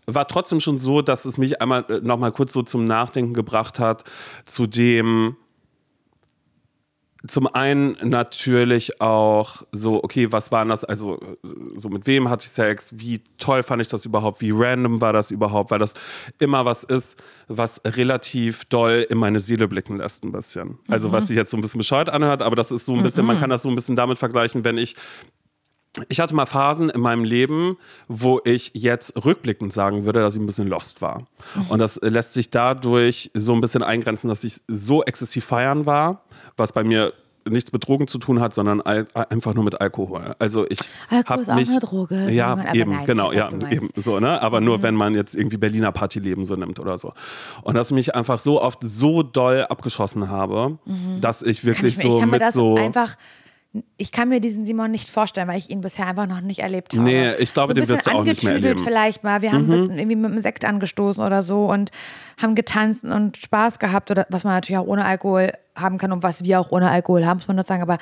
war 0.07 0.29
trotzdem 0.29 0.61
schon 0.61 0.79
so, 0.79 1.03
dass 1.03 1.25
es 1.25 1.37
mich 1.37 1.61
einmal 1.61 1.85
äh, 1.89 2.01
nochmal 2.01 2.33
kurz 2.33 2.53
so 2.53 2.63
zum 2.63 2.85
Nachdenken 2.85 3.35
gebracht 3.35 3.79
hat, 3.79 4.05
zu 4.45 4.67
dem, 4.67 5.37
zum 7.27 7.47
einen 7.47 7.97
natürlich 8.03 9.01
auch 9.01 9.63
so, 9.73 10.03
okay, 10.03 10.33
was 10.33 10.53
waren 10.53 10.69
das, 10.69 10.85
also 10.85 11.19
so 11.77 11.89
mit 11.89 12.07
wem 12.07 12.29
hatte 12.29 12.45
ich 12.45 12.51
Sex, 12.51 12.93
wie 12.97 13.23
toll 13.39 13.63
fand 13.63 13.83
ich 13.83 13.89
das 13.89 14.05
überhaupt, 14.05 14.41
wie 14.41 14.51
random 14.53 15.01
war 15.01 15.13
das 15.13 15.31
überhaupt, 15.31 15.71
weil 15.71 15.79
das 15.79 15.95
immer 16.39 16.65
was 16.65 16.85
ist, 16.85 17.17
was 17.49 17.81
relativ 17.85 18.65
doll 18.67 19.07
in 19.09 19.19
meine 19.19 19.41
Seele 19.41 19.69
blicken 19.69 19.99
lässt 19.99 20.25
ein 20.25 20.33
bisschen. 20.33 20.79
Also 20.89 21.09
mhm. 21.09 21.13
was 21.13 21.29
sich 21.29 21.37
jetzt 21.37 21.51
so 21.51 21.57
ein 21.57 21.61
bisschen 21.61 21.79
bescheuert 21.79 22.09
anhört, 22.09 22.43
aber 22.43 22.57
das 22.57 22.71
ist 22.71 22.87
so 22.87 22.95
ein 22.95 23.03
bisschen, 23.03 23.23
mhm. 23.23 23.29
man 23.29 23.41
kann 23.41 23.51
das 23.51 23.63
so 23.63 23.69
ein 23.69 23.77
bisschen 23.77 23.97
damit 23.97 24.19
vergleichen, 24.19 24.65
wenn 24.65 24.79
ich 24.79 24.97
ich 26.09 26.21
hatte 26.21 26.35
mal 26.35 26.47
Phasen 26.47 26.91
in 26.91 27.01
meinem 27.01 27.25
Leben, 27.25 27.79
wo 28.09 28.41
ich 28.45 28.73
jetzt 28.75 29.25
rückblickend 29.25 29.73
sagen 29.73 30.05
würde, 30.05 30.21
dass 30.21 30.35
ich 30.35 30.41
ein 30.41 30.47
bisschen 30.47 30.69
lost 30.69 31.01
war. 31.01 31.21
Mhm. 31.55 31.67
Und 31.69 31.79
das 31.79 31.99
lässt 32.03 32.35
sich 32.35 32.51
dadurch 32.51 33.31
so 33.35 33.55
ein 33.55 33.61
bisschen 33.61 33.83
eingrenzen, 33.83 34.29
dass 34.29 34.45
ich 34.45 34.61
so 34.69 35.03
exzessiv 35.03 35.45
feiern 35.45 35.87
war, 35.87 36.26
was 36.57 36.73
bei 36.73 36.85
mir 36.85 37.13
nichts 37.49 37.73
mit 37.73 37.87
Drogen 37.87 38.09
zu 38.09 38.19
tun 38.19 38.41
hat, 38.41 38.55
sondern 38.55 38.81
einfach 38.83 39.55
nur 39.55 39.65
mit 39.65 39.81
Alkohol. 39.81 40.35
Also 40.39 40.67
ich 40.69 40.81
Alkohol 41.09 41.43
ist 41.43 41.51
auch 41.51 41.55
mich, 41.55 41.71
eine 41.71 41.79
Droge. 41.79 42.31
Ja, 42.31 42.57
man, 42.57 42.75
eben, 42.75 42.91
nein, 42.91 43.07
genau, 43.07 43.33
ja, 43.33 43.49
eben 43.71 43.89
so, 43.97 44.21
ne? 44.21 44.43
Aber 44.43 44.61
mhm. 44.61 44.67
nur 44.67 44.83
wenn 44.83 44.95
man 44.95 45.15
jetzt 45.15 45.35
irgendwie 45.35 45.57
Berliner 45.57 45.93
Partyleben 45.93 46.45
so 46.45 46.57
nimmt 46.57 46.79
oder 46.79 46.99
so. 46.99 47.13
Und 47.63 47.75
dass 47.75 47.91
ich 47.91 47.95
mich 47.95 48.15
einfach 48.15 48.39
so 48.39 48.61
oft 48.61 48.81
so 48.83 49.23
doll 49.23 49.65
abgeschossen 49.69 50.29
habe, 50.29 50.79
mhm. 50.85 51.21
dass 51.21 51.43
ich 51.43 51.65
wirklich 51.65 51.97
ich 51.99 52.03
so 52.03 52.19
ich 52.19 52.27
mit 52.27 52.53
so 52.53 52.77
einfach 52.77 53.17
ich 53.97 54.13
kann 54.13 54.29
mir 54.29 54.41
diesen 54.41 54.65
Simon 54.65 54.91
nicht 54.91 55.09
vorstellen, 55.09 55.49
weil 55.49 55.59
ich 55.59 55.71
ihn 55.71 55.81
bisher 55.81 56.07
einfach 56.07 56.27
noch 56.27 56.41
nicht 56.41 56.61
erlebt 56.61 56.93
habe. 56.95 57.03
Nee, 57.03 57.35
ich 57.35 57.53
glaube, 57.53 57.73
so 57.73 57.75
den 57.75 57.89
wirst 57.89 58.07
du 58.07 58.11
auch 58.11 58.25
nicht 58.25 58.43
mehr 58.43 58.55
erleben. 58.55 58.83
vielleicht 58.83 59.23
mal. 59.23 59.43
Wir 59.43 59.53
haben 59.53 59.67
mhm. 59.67 59.71
bisschen 59.71 59.99
irgendwie 59.99 60.17
mit 60.17 60.31
einem 60.31 60.41
Sekt 60.41 60.65
angestoßen 60.65 61.25
oder 61.25 61.43
so 61.43 61.67
und 61.67 61.91
haben 62.41 62.55
getanzt 62.55 63.05
und 63.05 63.37
Spaß 63.37 63.79
gehabt 63.79 64.11
oder 64.11 64.27
was 64.31 64.45
man 64.45 64.55
natürlich 64.55 64.79
auch 64.79 64.87
ohne 64.87 65.05
Alkohol 65.05 65.53
haben 65.75 65.99
kann 65.99 66.13
und 66.13 66.23
was 66.23 66.45
wir 66.45 66.61
auch 66.61 66.71
ohne 66.73 66.91
Alkohol 66.91 67.27
haben, 67.27 67.39
muss 67.39 67.49
man 67.49 67.57
nur 67.57 67.65
sagen. 67.65 67.83
Aber 67.83 67.99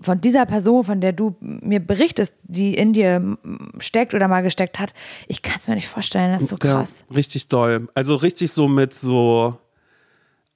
von 0.00 0.20
dieser 0.20 0.46
Person, 0.46 0.84
von 0.84 1.00
der 1.00 1.12
du 1.12 1.36
mir 1.40 1.80
berichtest, 1.80 2.34
die 2.42 2.74
in 2.74 2.92
dir 2.92 3.36
steckt 3.78 4.14
oder 4.14 4.28
mal 4.28 4.42
gesteckt 4.42 4.78
hat, 4.78 4.92
ich 5.28 5.42
kann 5.42 5.56
es 5.58 5.68
mir 5.68 5.74
nicht 5.74 5.88
vorstellen. 5.88 6.32
Das 6.32 6.42
ist 6.42 6.50
so 6.50 6.56
krass. 6.56 7.04
Ja, 7.08 7.16
richtig 7.16 7.48
doll. 7.48 7.88
Also 7.94 8.16
richtig 8.16 8.52
so 8.52 8.68
mit 8.68 8.92
so 8.92 9.58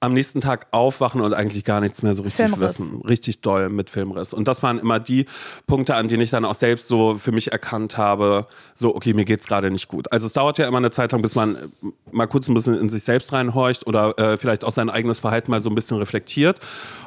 am 0.01 0.13
nächsten 0.13 0.39
Tag 0.39 0.67
aufwachen 0.71 1.19
und 1.19 1.33
eigentlich 1.33 1.65
gar 1.65 1.81
nichts 1.81 2.03
mehr 2.03 2.13
so 2.13 2.23
richtig 2.23 2.45
Filmriss. 2.45 2.79
wissen. 2.79 3.01
Richtig 3.01 3.41
doll 3.41 3.69
mit 3.69 3.89
Filmriss. 3.89 4.33
Und 4.33 4.47
das 4.47 4.63
waren 4.63 4.79
immer 4.79 4.99
die 4.99 5.25
Punkte, 5.67 5.95
an 5.95 6.07
denen 6.07 6.21
ich 6.21 6.29
dann 6.29 6.45
auch 6.45 6.55
selbst 6.55 6.87
so 6.87 7.15
für 7.15 7.33
mich 7.33 7.51
erkannt 7.51 7.97
habe, 7.97 8.47
so, 8.75 8.95
okay, 8.95 9.13
mir 9.13 9.25
geht's 9.25 9.47
gerade 9.47 9.71
nicht 9.71 9.89
gut. 9.89 10.09
Also 10.11 10.27
es 10.27 10.33
dauert 10.33 10.57
ja 10.57 10.67
immer 10.67 10.77
eine 10.77 10.91
Zeit 10.91 11.11
lang, 11.11 11.21
bis 11.21 11.35
man 11.35 11.73
mal 12.11 12.27
kurz 12.27 12.47
ein 12.47 12.53
bisschen 12.53 12.75
in 12.75 12.89
sich 12.89 13.03
selbst 13.03 13.33
reinhorcht 13.33 13.85
oder 13.87 14.17
äh, 14.17 14.37
vielleicht 14.37 14.63
auch 14.63 14.71
sein 14.71 14.89
eigenes 14.89 15.19
Verhalten 15.19 15.51
mal 15.51 15.59
so 15.59 15.69
ein 15.69 15.75
bisschen 15.75 15.97
reflektiert 15.97 16.61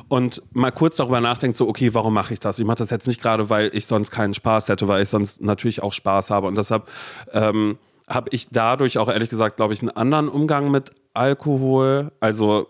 und 0.09 0.43
mal 0.53 0.71
kurz 0.71 0.97
darüber 0.97 1.23
nachdenkt, 1.23 1.57
so, 1.57 1.67
okay, 1.69 1.95
warum 1.95 2.13
mache 2.13 2.35
ich 2.35 2.41
das? 2.41 2.59
Ich 2.59 2.67
mache 2.67 2.79
das 2.79 2.91
jetzt 2.91 3.07
nicht 3.07 3.23
gerade, 3.23 3.49
weil 3.49 3.71
ich 3.73 3.87
sonst 3.87 4.11
keinen 4.11 4.35
Spaß 4.35 4.69
hätte, 4.69 4.87
weil 4.87 5.03
ich 5.03 5.09
sonst 5.09 5.41
natürlich 5.41 5.83
auch 5.83 5.95
Spaß 5.95 6.31
habe. 6.31 6.47
Und 6.47 6.59
deshalb 6.59 6.89
ähm, 7.33 7.79
habe 8.07 8.29
ich 8.33 8.49
dadurch 8.51 8.99
auch 8.99 9.09
ehrlich 9.09 9.31
gesagt, 9.31 9.57
glaube 9.57 9.73
ich, 9.73 9.81
einen 9.81 9.91
anderen 9.91 10.29
Umgang 10.29 10.71
mit 10.71 10.91
Alkohol. 11.15 12.13
Also 12.21 12.69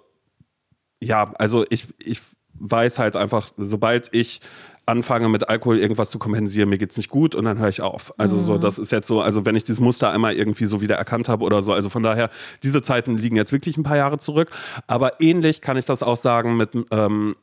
ja, 1.02 1.32
also 1.38 1.64
ich, 1.68 1.88
ich 1.98 2.20
weiß 2.54 2.98
halt 2.98 3.16
einfach, 3.16 3.50
sobald 3.56 4.08
ich 4.12 4.40
anfange 4.84 5.28
mit 5.28 5.48
Alkohol 5.48 5.78
irgendwas 5.78 6.10
zu 6.10 6.18
kompensieren, 6.18 6.68
mir 6.68 6.78
geht's 6.78 6.96
nicht 6.96 7.08
gut 7.08 7.34
und 7.34 7.44
dann 7.44 7.58
höre 7.58 7.68
ich 7.68 7.82
auf. 7.82 8.12
Also 8.18 8.36
mhm. 8.36 8.40
so, 8.40 8.58
das 8.58 8.78
ist 8.78 8.90
jetzt 8.90 9.06
so, 9.06 9.20
also 9.20 9.46
wenn 9.46 9.54
ich 9.54 9.64
dieses 9.64 9.80
Muster 9.80 10.10
einmal 10.10 10.34
irgendwie 10.34 10.66
so 10.66 10.80
wieder 10.80 10.96
erkannt 10.96 11.28
habe 11.28 11.44
oder 11.44 11.62
so, 11.62 11.72
also 11.72 11.88
von 11.88 12.02
daher, 12.02 12.30
diese 12.62 12.82
Zeiten 12.82 13.16
liegen 13.16 13.36
jetzt 13.36 13.52
wirklich 13.52 13.76
ein 13.76 13.84
paar 13.84 13.96
Jahre 13.96 14.18
zurück. 14.18 14.50
Aber 14.88 15.20
ähnlich 15.20 15.60
kann 15.60 15.76
ich 15.76 15.84
das 15.84 16.02
auch 16.02 16.16
sagen 16.16 16.56
mit 16.56 16.70
ähm, 16.90 17.36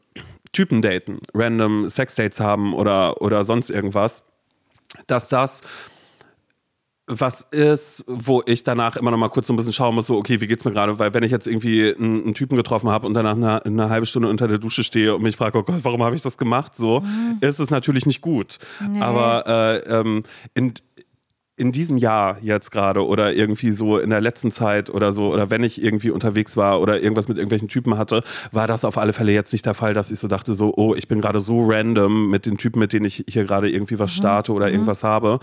Typen 0.51 0.81
daten, 0.81 1.19
random 1.33 1.89
Sexdates 1.89 2.41
haben 2.41 2.73
oder, 2.73 3.21
oder 3.21 3.45
sonst 3.45 3.69
irgendwas, 3.69 4.23
dass 5.07 5.29
das 5.29 5.61
was 7.09 7.45
ist, 7.49 8.05
wo 8.07 8.43
ich 8.45 8.63
danach 8.63 8.95
immer 8.95 9.09
noch 9.09 9.17
mal 9.17 9.29
kurz 9.29 9.47
so 9.47 9.53
ein 9.53 9.57
bisschen 9.57 9.73
schauen 9.73 9.95
muss, 9.95 10.07
so, 10.07 10.15
okay, 10.15 10.39
wie 10.41 10.47
geht's 10.47 10.63
mir 10.63 10.71
gerade? 10.71 10.99
Weil 10.99 11.13
wenn 11.13 11.23
ich 11.23 11.31
jetzt 11.31 11.47
irgendwie 11.47 11.93
einen, 11.95 12.23
einen 12.23 12.33
Typen 12.35 12.55
getroffen 12.55 12.89
habe 12.89 13.07
und 13.07 13.15
danach 13.15 13.35
eine, 13.35 13.65
eine, 13.65 13.89
halbe 13.89 14.05
Stunde 14.05 14.29
unter 14.29 14.47
der 14.47 14.59
Dusche 14.59 14.83
stehe 14.83 15.15
und 15.15 15.23
mich 15.23 15.35
frage, 15.35 15.57
oh 15.57 15.63
Gott, 15.63 15.79
warum 15.83 16.03
habe 16.03 16.15
ich 16.15 16.21
das 16.21 16.37
gemacht? 16.37 16.75
So, 16.75 17.01
mhm. 17.01 17.37
ist 17.41 17.59
es 17.59 17.71
natürlich 17.71 18.05
nicht 18.05 18.21
gut. 18.21 18.59
Nee. 18.87 19.01
Aber 19.01 19.47
äh, 19.47 19.99
ähm, 19.99 20.23
in, 20.53 20.73
in 21.59 21.73
diesem 21.73 21.97
Jahr 21.97 22.37
jetzt 22.41 22.71
gerade 22.71 23.05
oder 23.05 23.33
irgendwie 23.33 23.71
so 23.71 23.97
in 23.97 24.09
der 24.09 24.21
letzten 24.21 24.51
Zeit 24.51 24.89
oder 24.89 25.11
so 25.11 25.33
oder 25.33 25.49
wenn 25.49 25.63
ich 25.63 25.83
irgendwie 25.83 26.09
unterwegs 26.09 26.55
war 26.55 26.79
oder 26.79 27.01
irgendwas 27.01 27.27
mit 27.27 27.37
irgendwelchen 27.37 27.67
Typen 27.67 27.97
hatte, 27.97 28.23
war 28.51 28.65
das 28.65 28.85
auf 28.85 28.97
alle 28.97 29.11
Fälle 29.11 29.33
jetzt 29.33 29.51
nicht 29.51 29.65
der 29.65 29.73
Fall, 29.73 29.93
dass 29.93 30.09
ich 30.09 30.19
so 30.19 30.29
dachte 30.29 30.53
so, 30.53 30.73
oh, 30.77 30.95
ich 30.95 31.09
bin 31.09 31.19
gerade 31.19 31.41
so 31.41 31.65
random 31.67 32.29
mit 32.29 32.45
den 32.45 32.57
Typen, 32.57 32.79
mit 32.79 32.93
denen 32.93 33.05
ich 33.05 33.25
hier 33.27 33.43
gerade 33.43 33.69
irgendwie 33.69 33.99
was 33.99 34.11
mhm. 34.11 34.15
starte 34.15 34.53
oder 34.53 34.67
mhm. 34.67 34.73
irgendwas 34.73 35.03
habe. 35.03 35.39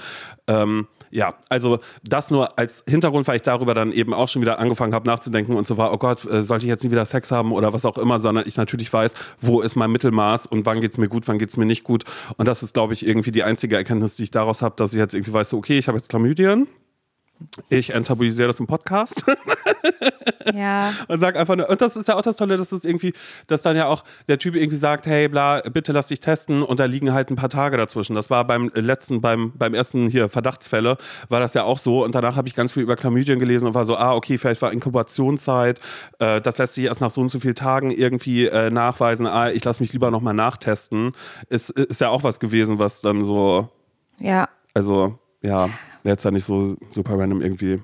Ähm, 0.46 0.87
ja, 1.11 1.35
also 1.49 1.78
das 2.02 2.30
nur 2.30 2.58
als 2.58 2.85
Hintergrund, 2.88 3.26
weil 3.28 3.37
ich 3.37 3.42
darüber 3.42 3.75
dann 3.75 3.92
eben 3.92 4.12
auch 4.12 4.28
schon 4.28 4.42
wieder 4.42 4.58
angefangen 4.58 4.94
habe 4.94 5.08
nachzudenken 5.08 5.54
und 5.54 5.66
so 5.66 5.76
war, 5.76 5.92
oh 5.92 5.99
Gott, 5.99 6.25
äh, 6.30 6.42
sollte 6.42 6.66
ich 6.66 6.68
jetzt 6.68 6.85
nie 6.85 6.90
wieder 6.90 7.04
Sex 7.04 7.30
haben 7.30 7.52
oder 7.52 7.73
was 7.73 7.85
auch 7.85 7.99
immer, 7.99 8.18
sondern 8.18 8.44
ich 8.46 8.56
natürlich 8.56 8.92
weiß, 8.92 9.14
wo 9.40 9.61
ist 9.61 9.76
mein 9.76 9.90
Mittelmaß 9.92 10.46
und 10.46 10.66
wann 10.66 10.80
geht 10.80 10.92
es 10.92 10.99
mir 10.99 11.08
gut, 11.08 11.28
wann 11.28 11.38
geht 11.38 11.50
es 11.50 11.56
mir 11.56 11.66
nicht 11.66 11.85
gut. 11.85 12.04
Und 12.37 12.46
das 12.46 12.62
ist, 12.62 12.75
glaube 12.75 12.92
ich, 12.92 13.06
irgendwie 13.06 13.30
die 13.30 13.44
einzige 13.44 13.76
Erkenntnis, 13.76 14.16
die 14.16 14.25
ich 14.25 14.30
daraus 14.30 14.62
habe, 14.62 14.75
dass 14.76 14.93
ich 14.93 14.99
jetzt 14.99 15.14
irgendwie 15.14 15.32
weiß, 15.32 15.50
so, 15.50 15.58
okay, 15.58 15.78
ich 15.78 15.88
habe 15.88 15.97
jetzt 15.97 16.05
Chlamydien 16.08 16.66
ich 17.69 17.92
enttabuisiere 17.92 18.49
das 18.49 18.60
im 18.60 18.66
Podcast. 18.66 19.25
ja. 20.54 20.92
Und 21.08 21.19
sag 21.21 21.36
einfach 21.36 21.56
nur, 21.56 21.69
und 21.69 21.80
das 21.80 21.97
ist 21.97 22.08
ja 22.08 22.14
auch 22.14 22.23
das 22.23 22.36
Tolle, 22.36 22.56
dass 22.56 22.71
das 22.71 22.84
irgendwie, 22.84 23.12
dass 23.47 23.62
dann 23.62 23.76
ja 23.76 23.86
auch 23.86 24.04
der 24.28 24.38
Typ 24.38 24.54
irgendwie 24.54 24.76
sagt, 24.76 25.06
hey, 25.06 25.28
bla, 25.28 25.60
bitte 25.60 25.92
lass 25.92 26.08
dich 26.08 26.21
testen 26.21 26.62
und 26.62 26.80
da 26.80 26.84
liegen 26.84 27.12
halt 27.12 27.30
ein 27.30 27.36
paar 27.36 27.49
Tage 27.49 27.76
dazwischen. 27.76 28.14
Das 28.14 28.30
war 28.30 28.47
beim 28.47 28.71
letzten, 28.75 29.21
beim, 29.21 29.52
beim 29.52 29.75
ersten 29.75 30.08
hier 30.08 30.28
Verdachtsfälle, 30.28 30.97
war 31.28 31.40
das 31.40 31.54
ja 31.54 31.64
auch 31.64 31.78
so. 31.78 32.04
Und 32.04 32.14
danach 32.14 32.36
habe 32.36 32.49
ich 32.49 32.54
ganz 32.54 32.73
viel 32.73 32.82
über 32.82 32.97
Chlamydien 32.97 33.38
gelesen 33.38 33.66
und 33.66 33.75
war 33.75 33.84
so, 33.84 33.97
ah, 33.97 34.14
okay, 34.14 34.38
vielleicht 34.38 34.62
war 34.62 34.73
Inkubationszeit, 34.73 35.80
äh, 36.19 36.40
das 36.40 36.58
lässt 36.58 36.75
sich 36.75 36.84
erst 36.84 37.00
nach 37.00 37.10
so 37.10 37.21
und 37.21 37.28
so 37.28 37.40
vielen 37.40 37.54
Tagen 37.54 37.90
irgendwie 37.90 38.47
äh, 38.47 38.71
nachweisen, 38.71 39.26
ah, 39.26 39.50
ich 39.50 39.64
lasse 39.64 39.82
mich 39.82 39.92
lieber 39.92 40.10
nochmal 40.10 40.34
nachtesten. 40.34 41.12
Ist, 41.49 41.71
ist 41.71 42.00
ja 42.00 42.08
auch 42.08 42.23
was 42.23 42.40
gewesen, 42.40 42.78
was 42.78 43.02
dann 43.02 43.25
so. 43.25 43.69
Ja. 44.19 44.49
Also, 44.75 45.19
ja 45.42 45.68
jetzt 46.04 46.25
da 46.25 46.30
nicht 46.30 46.44
so 46.44 46.76
super 46.90 47.18
random 47.18 47.42
irgendwie. 47.42 47.80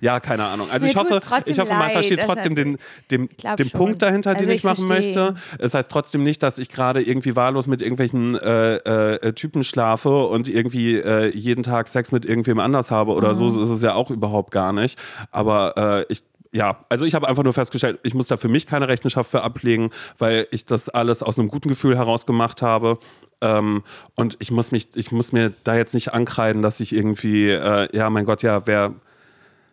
Ja, 0.00 0.20
keine 0.20 0.44
Ahnung. 0.44 0.68
Also 0.70 0.84
Mir 0.84 0.92
ich 0.92 0.96
hoffe, 0.98 1.20
ich 1.46 1.58
hoffe, 1.58 1.72
man 1.72 1.90
versteht 1.90 2.20
trotzdem 2.20 2.54
den, 2.54 2.78
den, 3.10 3.28
den 3.58 3.70
Punkt 3.70 4.02
dahinter, 4.02 4.30
also 4.30 4.42
den 4.42 4.50
ich, 4.50 4.56
ich 4.56 4.64
machen 4.64 4.86
möchte. 4.86 5.34
Es 5.58 5.74
heißt 5.74 5.90
trotzdem 5.90 6.22
nicht, 6.22 6.42
dass 6.42 6.58
ich 6.58 6.68
gerade 6.68 7.02
irgendwie 7.02 7.36
wahllos 7.36 7.66
mit 7.66 7.80
irgendwelchen 7.80 8.34
äh, 8.36 8.76
äh, 8.76 9.32
Typen 9.32 9.64
schlafe 9.64 10.26
und 10.26 10.48
irgendwie 10.48 10.96
äh, 10.96 11.34
jeden 11.34 11.62
Tag 11.62 11.88
Sex 11.88 12.12
mit 12.12 12.24
irgendwem 12.24 12.60
anders 12.60 12.90
habe 12.90 13.12
oder 13.12 13.30
mhm. 13.30 13.34
so. 13.34 13.50
So 13.50 13.62
ist 13.62 13.70
es 13.70 13.82
ja 13.82 13.94
auch 13.94 14.10
überhaupt 14.10 14.50
gar 14.50 14.72
nicht. 14.72 14.98
Aber 15.30 16.04
äh, 16.08 16.12
ich 16.12 16.22
ja, 16.52 16.84
also 16.88 17.06
ich 17.06 17.14
habe 17.14 17.28
einfach 17.28 17.42
nur 17.42 17.54
festgestellt, 17.54 17.98
ich 18.02 18.14
muss 18.14 18.28
da 18.28 18.36
für 18.36 18.48
mich 18.48 18.66
keine 18.66 18.86
Rechenschaft 18.86 19.30
für 19.30 19.42
ablegen, 19.42 19.90
weil 20.18 20.46
ich 20.50 20.66
das 20.66 20.88
alles 20.88 21.22
aus 21.22 21.38
einem 21.38 21.48
guten 21.48 21.68
Gefühl 21.68 21.96
heraus 21.96 22.26
gemacht 22.26 22.60
habe. 22.62 22.98
Ähm, 23.40 23.82
und 24.14 24.36
ich 24.38 24.50
muss 24.50 24.70
mich, 24.70 24.88
ich 24.94 25.12
muss 25.12 25.32
mir 25.32 25.52
da 25.64 25.74
jetzt 25.76 25.94
nicht 25.94 26.12
ankreiden, 26.12 26.62
dass 26.62 26.80
ich 26.80 26.94
irgendwie, 26.94 27.50
äh, 27.50 27.88
ja, 27.96 28.10
mein 28.10 28.26
Gott, 28.26 28.42
ja, 28.42 28.66
wer. 28.66 28.94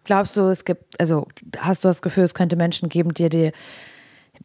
Glaubst 0.06 0.38
du, 0.38 0.44
es 0.44 0.64
gibt, 0.64 1.00
also 1.00 1.28
hast 1.58 1.84
du 1.84 1.90
das 1.90 2.02
Gefühl, 2.02 2.24
es 2.24 2.34
könnte 2.34 2.56
Menschen 2.56 2.88
geben, 2.90 3.14
die 3.14 3.30
dir 3.30 3.52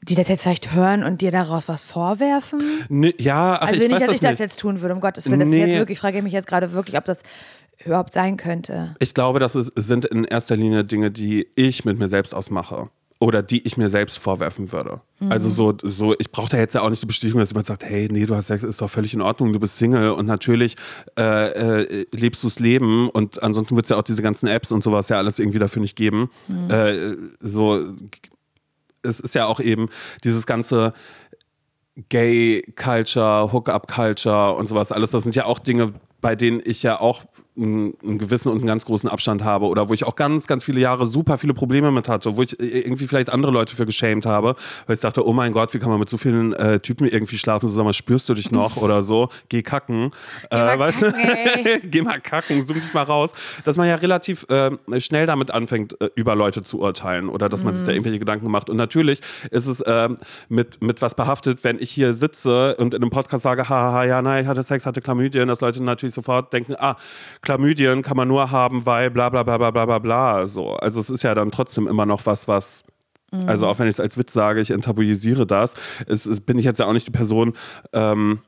die 0.03 0.15
das 0.17 0.29
jetzt 0.29 0.43
vielleicht 0.43 0.75
hören 0.75 1.05
und 1.05 1.21
dir 1.21 1.31
daraus 1.31 1.69
was 1.69 1.85
vorwerfen? 1.85 2.61
Nee, 2.89 3.15
ja, 3.19 3.55
ach, 3.55 3.69
also 3.69 3.83
ich 3.83 3.89
nicht, 3.89 4.01
dass 4.01 4.07
das 4.07 4.15
ich 4.15 4.21
das 4.21 4.39
jetzt 4.39 4.59
tun 4.59 4.81
würde, 4.81 4.95
um 4.95 5.01
Gottes 5.01 5.27
Willen. 5.27 5.41
Das 5.41 5.49
nee. 5.49 5.65
jetzt 5.65 5.77
wirklich, 5.77 5.97
ich 5.97 6.01
frage 6.01 6.21
mich 6.23 6.33
jetzt 6.33 6.47
gerade 6.47 6.73
wirklich, 6.73 6.97
ob 6.97 7.05
das 7.05 7.21
überhaupt 7.85 8.13
sein 8.13 8.37
könnte? 8.37 8.95
Ich 8.99 9.15
glaube, 9.15 9.39
das 9.39 9.55
ist, 9.55 9.73
sind 9.77 10.05
in 10.05 10.25
erster 10.25 10.57
Linie 10.57 10.85
Dinge, 10.85 11.11
die 11.11 11.49
ich 11.55 11.85
mit 11.85 11.99
mir 11.99 12.09
selbst 12.09 12.35
ausmache. 12.35 12.91
Oder 13.21 13.43
die 13.43 13.65
ich 13.67 13.77
mir 13.77 13.89
selbst 13.89 14.19
vorwerfen 14.19 14.73
würde. 14.73 15.01
Mhm. 15.21 15.33
Also 15.33 15.49
so, 15.49 15.73
so 15.83 16.15
ich 16.19 16.31
brauche 16.31 16.51
da 16.51 16.59
jetzt 16.59 16.75
ja 16.75 16.83
auch 16.83 16.91
nicht 16.91 17.01
die 17.01 17.07
Bestätigung, 17.07 17.41
dass 17.41 17.51
jemand 17.51 17.67
sagt, 17.67 17.85
hey, 17.85 18.09
nee, 18.11 18.27
du 18.27 18.35
hast 18.35 18.49
Sex, 18.49 18.63
ist 18.63 18.83
doch 18.83 18.91
völlig 18.91 19.15
in 19.15 19.23
Ordnung, 19.23 19.53
du 19.53 19.61
bist 19.61 19.77
Single 19.77 20.11
und 20.11 20.27
natürlich 20.27 20.77
äh, 21.19 21.83
äh, 21.83 22.07
lebst 22.11 22.43
du 22.43 22.49
das 22.49 22.59
Leben 22.59 23.09
und 23.09 23.43
ansonsten 23.43 23.77
wird 23.77 23.87
es 23.87 23.91
ja 23.91 23.97
auch 23.97 24.03
diese 24.03 24.21
ganzen 24.21 24.47
Apps 24.49 24.73
und 24.73 24.83
sowas 24.83 25.09
ja 25.09 25.17
alles 25.17 25.39
irgendwie 25.39 25.61
dafür 25.61 25.81
nicht 25.81 25.97
geben. 25.97 26.29
Mhm. 26.49 26.71
Äh, 26.71 27.17
so, 27.41 27.95
es 29.03 29.21
ist 29.21 29.35
ja 29.35 29.47
auch 29.47 29.61
eben 29.61 29.89
dieses 30.25 30.45
ganze 30.45 30.93
Gay-Culture, 32.09 33.53
Hook-up-Culture 33.53 34.55
und 34.55 34.67
sowas 34.67 34.91
alles, 34.93 35.13
das 35.13 35.23
sind 35.23 35.37
ja 35.37 35.45
auch 35.45 35.61
Dinge, 35.61 35.95
bei 36.21 36.35
denen 36.35 36.61
ich 36.65 36.83
ja 36.83 37.01
auch 37.01 37.23
einen, 37.57 37.95
einen 38.03 38.19
gewissen 38.19 38.51
und 38.51 38.59
einen 38.59 38.67
ganz 38.67 38.85
großen 38.85 39.09
Abstand 39.09 39.45
habe 39.45 39.67
oder 39.67 39.89
wo 39.89 39.95
ich 39.95 40.05
auch 40.05 40.17
ganz, 40.17 40.47
ganz 40.47 40.65
viele 40.65 40.81
Jahre 40.81 41.07
super 41.07 41.39
viele 41.39 41.55
Probleme 41.55 41.91
mit 41.91 42.09
hatte, 42.09 42.37
wo 42.37 42.43
ich 42.43 42.59
irgendwie 42.59 43.07
vielleicht 43.07 43.31
andere 43.31 43.53
Leute 43.53 43.77
für 43.77 43.87
geschämt 43.87 44.27
habe, 44.27 44.57
weil 44.87 44.95
ich 44.95 45.01
dachte, 45.01 45.27
oh 45.27 45.33
mein 45.33 45.53
Gott, 45.53 45.73
wie 45.73 45.79
kann 45.79 45.89
man 45.91 45.99
mit 45.99 46.09
so 46.09 46.19
vielen 46.19 46.53
äh, 46.55 46.81
Typen 46.81 47.07
irgendwie 47.07 47.39
schlafen? 47.39 47.69
Sag 47.69 47.85
mal, 47.85 47.93
spürst 47.93 48.29
du 48.29 48.35
dich 48.35 48.51
noch 48.51 48.77
oder 48.83 49.03
so? 49.03 49.29
Geh 49.49 49.63
kacken. 49.63 50.11
Geh 50.51 50.57
äh, 50.57 50.79
weißt 50.79 51.07
Geh 51.85 52.03
mal 52.03 52.21
kacken, 52.21 52.63
zoom 52.63 52.81
dich 52.81 52.93
mal 52.93 53.03
raus. 53.03 53.33
Dass 53.65 53.77
man 53.77 53.89
ja 53.89 53.95
relativ 53.97 54.47
äh, 54.49 54.71
schnell 55.01 55.27
damit 55.27 55.51
anfängt, 55.51 56.01
äh, 56.01 56.11
über 56.17 56.35
Leute 56.35 56.63
zu 56.63 56.81
urteilen 56.81 57.29
oder 57.29 57.49
dass 57.49 57.63
man 57.63 57.73
mhm. 57.73 57.77
sich 57.77 57.85
da 57.85 57.93
mhm. 57.93 57.97
irgendwelche 57.97 58.19
Gedanken 58.19 58.51
macht. 58.51 58.69
Und 58.69 58.77
natürlich 58.77 59.21
ist 59.51 59.67
es 59.67 59.83
ähm, 59.87 60.19
mit, 60.49 60.83
mit 60.83 61.03
was 61.03 61.15
behaftet, 61.15 61.63
wenn 61.63 61.79
ich 61.79 61.91
hier 61.91 62.15
sitze 62.15 62.75
und 62.77 62.95
in 62.95 63.03
einem 63.03 63.11
Podcast 63.11 63.45
sage, 63.45 63.69
haha, 63.69 64.05
ja, 64.05 64.23
nein, 64.23 64.43
ich 64.43 64.49
hatte 64.49 64.63
Sex, 64.63 64.87
hatte 64.87 65.01
Chlamydien, 65.01 65.47
dass 65.47 65.61
Leute 65.61 65.83
natürlich 65.83 66.15
sofort 66.15 66.53
denken, 66.53 66.75
ah, 66.79 66.97
Chlamydien 67.45 68.03
kann 68.03 68.17
man 68.17 68.29
nur 68.29 68.51
haben, 68.51 68.87
weil 68.87 69.11
bla 69.11 69.29
bla 69.29 69.43
bla 69.43 69.59
bla 69.59 69.71
bla 69.71 69.87
bla 69.87 69.99
bla. 69.99 70.47
So. 70.47 70.75
Also 70.75 71.01
es 71.01 71.11
ist 71.11 71.23
ja 71.23 71.35
dann 71.35 71.51
trotzdem 71.51 71.87
immer 71.87 72.07
noch 72.07 72.27
was, 72.27 72.49
was. 72.49 72.85
Mhm. 73.31 73.49
Also 73.49 73.67
auch 73.67 73.79
wenn 73.79 73.87
ich 73.87 73.97
es 73.97 74.01
als 74.01 74.19
Witz 74.19 74.33
sage, 74.33 74.61
ich 74.61 74.71
enttabuisiere 74.71 75.47
das, 75.47 75.75
es, 76.07 76.27
es, 76.27 76.41
bin 76.41 76.59
ich 76.59 76.65
jetzt 76.65 76.81
ja 76.81 76.87
auch 76.87 76.93
nicht 76.93 77.07
die 77.07 77.13
Person, 77.13 77.55
ähm, 77.93 78.41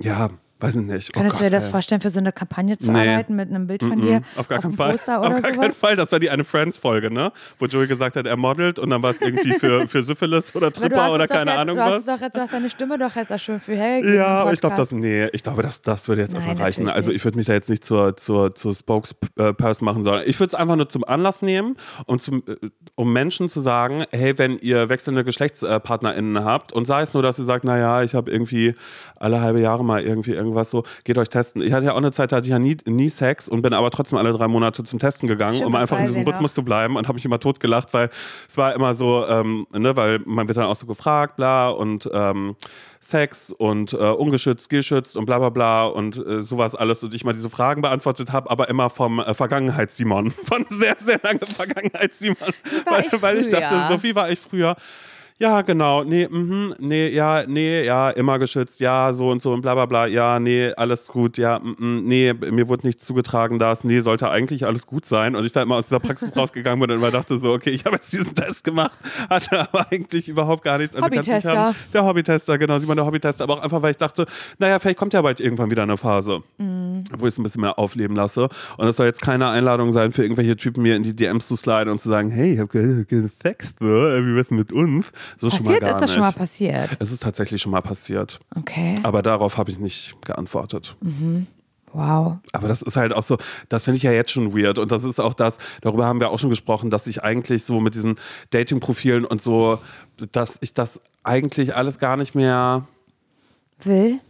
ja, 0.00 0.30
Weiß 0.60 0.74
ich 0.76 0.82
nicht. 0.82 1.10
Oh 1.10 1.18
Könntest 1.18 1.38
du 1.40 1.44
Gott, 1.44 1.50
dir 1.52 1.56
das 1.56 1.64
ey. 1.66 1.70
vorstellen, 1.70 2.00
für 2.00 2.10
so 2.10 2.18
eine 2.18 2.32
Kampagne 2.32 2.76
zu 2.78 2.92
Nee. 2.92 3.08
arbeiten 3.14 3.34
mit 3.34 3.48
einem 3.48 3.66
Bild 3.66 3.82
von 3.82 4.00
dir 4.00 4.20
Auf 4.36 4.46
gar 4.48 4.58
keinen 4.60 4.72
dem 4.72 4.76
Fall. 4.76 4.90
Poster 4.92 5.18
Auf 5.20 5.28
gar 5.28 5.40
sowas? 5.40 5.56
keinen 5.56 5.72
Fall. 5.72 5.96
Das 5.96 6.12
war 6.12 6.18
die 6.20 6.30
eine 6.30 6.44
Friends-Folge, 6.44 7.10
ne? 7.10 7.32
Wo 7.58 7.66
Joey 7.66 7.86
gesagt 7.86 8.16
hat, 8.16 8.26
er 8.26 8.36
modelt 8.36 8.78
und 8.78 8.90
dann 8.90 9.02
war 9.02 9.12
es 9.12 9.20
irgendwie 9.22 9.54
für, 9.54 9.86
für 9.88 10.02
Syphilis 10.02 10.54
oder 10.54 10.70
du 10.70 10.80
Tripper 10.80 11.12
oder 11.12 11.26
keine 11.26 11.50
jetzt, 11.50 11.60
Ahnung 11.60 11.76
du 11.76 11.82
hast 11.82 12.06
was. 12.06 12.20
Doch, 12.20 12.28
du 12.28 12.40
hast 12.40 12.52
deine 12.52 12.68
Stimme 12.70 12.98
doch 12.98 13.16
jetzt 13.16 13.32
auch 13.32 13.38
schon 13.38 13.58
für 13.60 13.74
hergegeben. 13.74 14.16
Ja, 14.18 14.26
aber 14.26 14.52
ich 14.52 14.60
glaube, 14.60 14.76
das, 14.76 14.92
nee, 14.92 15.26
ich 15.32 15.42
glaube, 15.42 15.62
das, 15.62 15.80
das 15.82 16.08
würde 16.08 16.22
jetzt 16.22 16.32
Nein, 16.34 16.42
erstmal 16.42 16.64
reichen. 16.66 16.88
Also 16.90 17.10
ich 17.10 17.24
würde 17.24 17.38
mich 17.38 17.46
da 17.46 17.54
jetzt 17.54 17.70
nicht 17.70 17.84
zur, 17.84 18.16
zur, 18.16 18.54
zur 18.54 18.74
Spokesperson 18.74 19.84
machen, 19.84 20.02
sondern 20.02 20.24
ich 20.26 20.38
würde 20.38 20.48
es 20.48 20.54
einfach 20.54 20.76
nur 20.76 20.88
zum 20.88 21.04
Anlass 21.04 21.40
nehmen, 21.42 21.76
um, 22.06 22.18
zum, 22.18 22.42
äh, 22.46 22.56
um 22.96 23.12
Menschen 23.12 23.48
zu 23.48 23.60
sagen, 23.60 24.04
hey, 24.10 24.36
wenn 24.38 24.58
ihr 24.58 24.88
wechselnde 24.88 25.24
GeschlechtspartnerInnen 25.24 26.44
habt 26.44 26.72
und 26.72 26.86
sei 26.86 27.02
es 27.02 27.14
nur, 27.14 27.22
dass 27.22 27.38
ihr 27.38 27.44
sagt, 27.44 27.64
naja, 27.64 28.02
ich 28.02 28.14
habe 28.14 28.30
irgendwie 28.30 28.74
alle 29.16 29.40
halbe 29.40 29.60
Jahre 29.60 29.84
mal 29.84 30.02
irgendwie 30.02 30.32
irgendwas 30.32 30.49
so, 30.70 30.84
geht 31.04 31.18
euch 31.18 31.28
testen. 31.28 31.62
Ich 31.62 31.72
hatte 31.72 31.86
ja 31.86 31.92
auch 31.92 31.98
eine 31.98 32.12
Zeit, 32.12 32.32
da 32.32 32.36
hatte 32.36 32.46
ich 32.46 32.52
ja 32.52 32.58
nie, 32.58 32.76
nie 32.86 33.08
Sex 33.08 33.48
und 33.48 33.62
bin 33.62 33.72
aber 33.72 33.90
trotzdem 33.90 34.18
alle 34.18 34.32
drei 34.32 34.48
Monate 34.48 34.84
zum 34.84 34.98
Testen 34.98 35.28
gegangen, 35.28 35.54
Stimmt, 35.54 35.68
um 35.68 35.74
einfach 35.74 35.98
in 35.98 36.06
diesem. 36.06 36.24
Rhythmus 36.24 36.54
zu 36.54 36.62
bleiben 36.62 36.96
und 36.96 37.08
habe 37.08 37.16
mich 37.16 37.24
immer 37.24 37.38
totgelacht, 37.38 37.92
weil 37.92 38.10
es 38.48 38.56
war 38.56 38.74
immer 38.74 38.94
so, 38.94 39.26
ähm, 39.26 39.66
ne, 39.72 39.96
weil 39.96 40.20
man 40.24 40.48
wird 40.48 40.58
dann 40.58 40.66
auch 40.66 40.76
so 40.76 40.86
gefragt, 40.86 41.36
bla 41.36 41.68
und 41.68 42.08
ähm, 42.12 42.56
Sex 43.00 43.50
und 43.50 43.94
äh, 43.94 43.96
ungeschützt, 43.96 44.68
geschützt 44.68 45.16
und 45.16 45.24
bla 45.24 45.38
bla 45.38 45.48
bla 45.48 45.86
und 45.86 46.16
äh, 46.18 46.42
sowas 46.42 46.74
alles 46.74 47.02
und 47.02 47.14
ich 47.14 47.24
mal 47.24 47.32
diese 47.32 47.48
Fragen 47.48 47.80
beantwortet 47.80 48.30
habe, 48.30 48.50
aber 48.50 48.68
immer 48.68 48.90
vom 48.90 49.20
äh, 49.20 49.32
Vergangenheits-Simon, 49.32 50.30
von 50.44 50.66
sehr, 50.68 50.96
sehr 50.98 51.18
lange 51.22 51.40
Vergangenheits-Simon, 51.40 52.36
weil, 52.84 53.04
ich 53.06 53.22
weil 53.22 53.38
ich 53.38 53.48
dachte, 53.48 53.68
früher? 53.68 53.88
so 53.88 54.02
wie 54.02 54.14
war 54.14 54.30
ich 54.30 54.38
früher? 54.38 54.76
Ja, 55.42 55.62
genau, 55.62 56.04
nee, 56.04 56.28
mhm, 56.30 56.74
nee, 56.78 57.08
ja, 57.08 57.44
nee, 57.46 57.82
ja, 57.82 58.10
immer 58.10 58.38
geschützt, 58.38 58.78
ja, 58.78 59.10
so 59.14 59.30
und 59.30 59.40
so 59.40 59.54
und 59.54 59.62
bla 59.62 59.72
bla 59.74 59.86
bla, 59.86 60.06
ja, 60.06 60.38
nee, 60.38 60.70
alles 60.76 61.06
gut, 61.06 61.38
ja, 61.38 61.58
mm, 61.58 61.76
mm, 61.78 62.04
nee, 62.04 62.34
mir 62.34 62.68
wurde 62.68 62.86
nichts 62.86 63.06
zugetragen, 63.06 63.58
das, 63.58 63.82
nee, 63.82 64.00
sollte 64.00 64.28
eigentlich 64.28 64.66
alles 64.66 64.86
gut 64.86 65.06
sein. 65.06 65.34
Und 65.34 65.46
ich 65.46 65.52
da 65.52 65.62
immer 65.62 65.76
aus 65.76 65.86
dieser 65.86 65.98
Praxis 65.98 66.36
rausgegangen 66.36 66.78
bin 66.80 66.90
und 66.90 66.98
immer 66.98 67.10
dachte 67.10 67.38
so, 67.38 67.52
okay, 67.54 67.70
ich 67.70 67.86
habe 67.86 67.96
jetzt 67.96 68.12
diesen 68.12 68.34
Test 68.34 68.64
gemacht, 68.64 68.92
hatte 69.30 69.60
aber 69.60 69.86
eigentlich 69.90 70.28
überhaupt 70.28 70.62
gar 70.62 70.76
nichts. 70.76 70.94
Also 70.94 71.06
Hobbytester. 71.06 71.58
haben- 71.68 71.76
Der 71.94 72.04
Hobbytester, 72.04 72.58
genau, 72.58 72.78
Simon 72.78 72.96
der 72.96 73.06
Hobbytester, 73.06 73.44
aber 73.44 73.54
auch 73.54 73.62
einfach, 73.62 73.80
weil 73.80 73.92
ich 73.92 73.96
dachte, 73.96 74.26
naja, 74.58 74.78
vielleicht 74.78 74.98
kommt 74.98 75.14
ja 75.14 75.22
bald 75.22 75.40
irgendwann 75.40 75.70
wieder 75.70 75.84
eine 75.84 75.96
Phase, 75.96 76.42
wo 76.58 77.26
ich 77.26 77.32
es 77.32 77.38
ein 77.38 77.44
bisschen 77.44 77.62
mehr 77.62 77.78
aufleben 77.78 78.14
lasse. 78.14 78.50
Und 78.76 78.86
es 78.88 78.96
soll 78.96 79.06
jetzt 79.06 79.22
keine 79.22 79.48
Einladung 79.48 79.92
sein 79.92 80.12
für 80.12 80.22
irgendwelche 80.22 80.56
Typen, 80.58 80.82
mir 80.82 80.96
in 80.96 81.02
die 81.02 81.16
DMs 81.16 81.48
zu 81.48 81.56
sliden 81.56 81.88
und 81.88 81.98
zu 81.98 82.10
sagen, 82.10 82.28
hey, 82.30 82.52
ich 82.52 82.58
habe 82.58 82.68
ge 82.68 83.04
ge 83.06 83.28
Sex, 83.42 83.74
ne? 83.80 84.20
wie 84.22 84.36
wär's 84.36 84.50
mit 84.50 84.70
uns? 84.70 85.10
So 85.38 85.50
schon 85.50 85.64
mal 85.64 85.72
Passiert 85.72 85.80
gar 85.82 85.90
ist 85.90 86.00
das 86.00 86.12
schon 86.12 86.20
mal 86.20 86.28
nicht. 86.28 86.38
passiert. 86.38 86.90
Es 86.98 87.12
ist 87.12 87.22
tatsächlich 87.22 87.62
schon 87.62 87.72
mal 87.72 87.82
passiert. 87.82 88.40
Okay. 88.56 88.98
Aber 89.02 89.22
darauf 89.22 89.56
habe 89.56 89.70
ich 89.70 89.78
nicht 89.78 90.14
geantwortet. 90.24 90.96
Wow. 91.92 92.36
Aber 92.52 92.68
das 92.68 92.82
ist 92.82 92.96
halt 92.96 93.12
auch 93.12 93.22
so, 93.22 93.36
das 93.68 93.84
finde 93.84 93.96
ich 93.96 94.02
ja 94.04 94.12
jetzt 94.12 94.30
schon 94.30 94.56
weird. 94.56 94.78
Und 94.78 94.92
das 94.92 95.04
ist 95.04 95.20
auch 95.20 95.34
das, 95.34 95.58
darüber 95.80 96.06
haben 96.06 96.20
wir 96.20 96.30
auch 96.30 96.38
schon 96.38 96.50
gesprochen, 96.50 96.90
dass 96.90 97.06
ich 97.06 97.22
eigentlich 97.24 97.64
so 97.64 97.80
mit 97.80 97.94
diesen 97.94 98.16
Dating-Profilen 98.50 99.24
und 99.24 99.42
so, 99.42 99.78
dass 100.32 100.58
ich 100.60 100.74
das 100.74 101.00
eigentlich 101.24 101.74
alles 101.74 101.98
gar 101.98 102.16
nicht 102.16 102.34
mehr. 102.34 102.86
Will? 103.82 104.20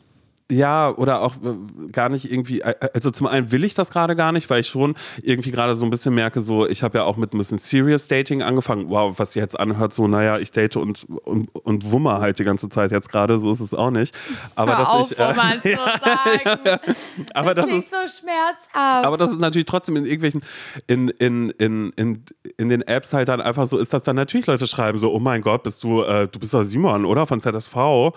Ja, 0.51 0.91
oder 0.97 1.23
auch 1.23 1.37
äh, 1.37 1.91
gar 1.93 2.09
nicht 2.09 2.31
irgendwie, 2.31 2.61
äh, 2.61 2.75
also 2.93 3.11
zum 3.11 3.27
einen 3.27 3.53
will 3.53 3.65
ich 3.65 3.75
das 3.75 3.91
gerade 3.91 4.17
gar 4.17 4.33
nicht, 4.33 4.51
weil 4.51 4.61
ich 4.61 4.69
schon 4.69 4.97
irgendwie 5.23 5.51
gerade 5.51 5.75
so 5.75 5.87
ein 5.87 5.91
bisschen 5.91 6.15
merke, 6.15 6.41
so, 6.41 6.67
ich 6.67 6.83
habe 6.83 6.99
ja 6.99 7.05
auch 7.05 7.17
mit 7.17 7.33
ein 7.33 7.39
bisschen 7.39 7.59
Serious 7.59 8.09
Dating 8.09 8.43
angefangen. 8.43 8.91
Wow, 8.91 9.19
was 9.19 9.35
jetzt 9.35 9.59
anhört, 9.59 9.95
so, 9.95 10.09
naja, 10.09 10.39
ich 10.39 10.51
date 10.51 10.77
und, 10.77 11.05
und, 11.25 11.55
und 11.55 11.93
wummer 11.93 12.21
halt 12.21 12.39
die 12.39 12.45
ganze 12.45 12.69
Zeit 12.69 12.91
jetzt 12.91 13.09
gerade, 13.11 13.39
so 13.39 13.53
ist 13.53 13.61
es 13.61 13.75
auch 13.75 13.91
nicht. 13.91 14.15
Aber 14.57 14.73
Hör 14.73 14.79
dass 14.79 14.89
auf, 14.89 15.13
ich. 15.13 15.19
äh, 15.19 15.23
Roman, 15.23 15.53
zu 15.63 15.69
sagen. 15.71 16.81
aber 17.35 17.55
das, 17.55 17.67
klingt 17.67 17.85
ist. 17.85 17.91
so 17.91 18.21
schmerzhaft. 18.21 19.07
Aber 19.07 19.17
das 19.17 19.31
ist 19.31 19.41
natürlich 19.41 19.67
trotzdem 19.67 19.97
in 19.97 20.05
irgendwelchen, 20.05 20.43
in, 20.87 21.09
in, 21.09 21.51
in, 21.51 21.93
in, 21.97 22.25
in 22.57 22.69
den 22.69 22.83
Apps 22.83 23.13
halt 23.13 23.29
dann 23.29 23.41
einfach 23.41 23.67
so, 23.67 23.79
ist 23.79 23.93
das 23.93 24.03
dann 24.03 24.17
natürlich 24.17 24.47
Leute 24.47 24.67
schreiben 24.67 24.99
so, 24.99 25.13
oh 25.15 25.21
mein 25.21 25.43
Gott, 25.43 25.63
bist 25.63 25.83
du, 25.85 26.03
äh, 26.03 26.27
du 26.27 26.39
bist 26.41 26.55
doch 26.55 26.65
Simon, 26.65 27.05
oder? 27.05 27.27
Von 27.27 27.41
ZSV. 27.41 28.13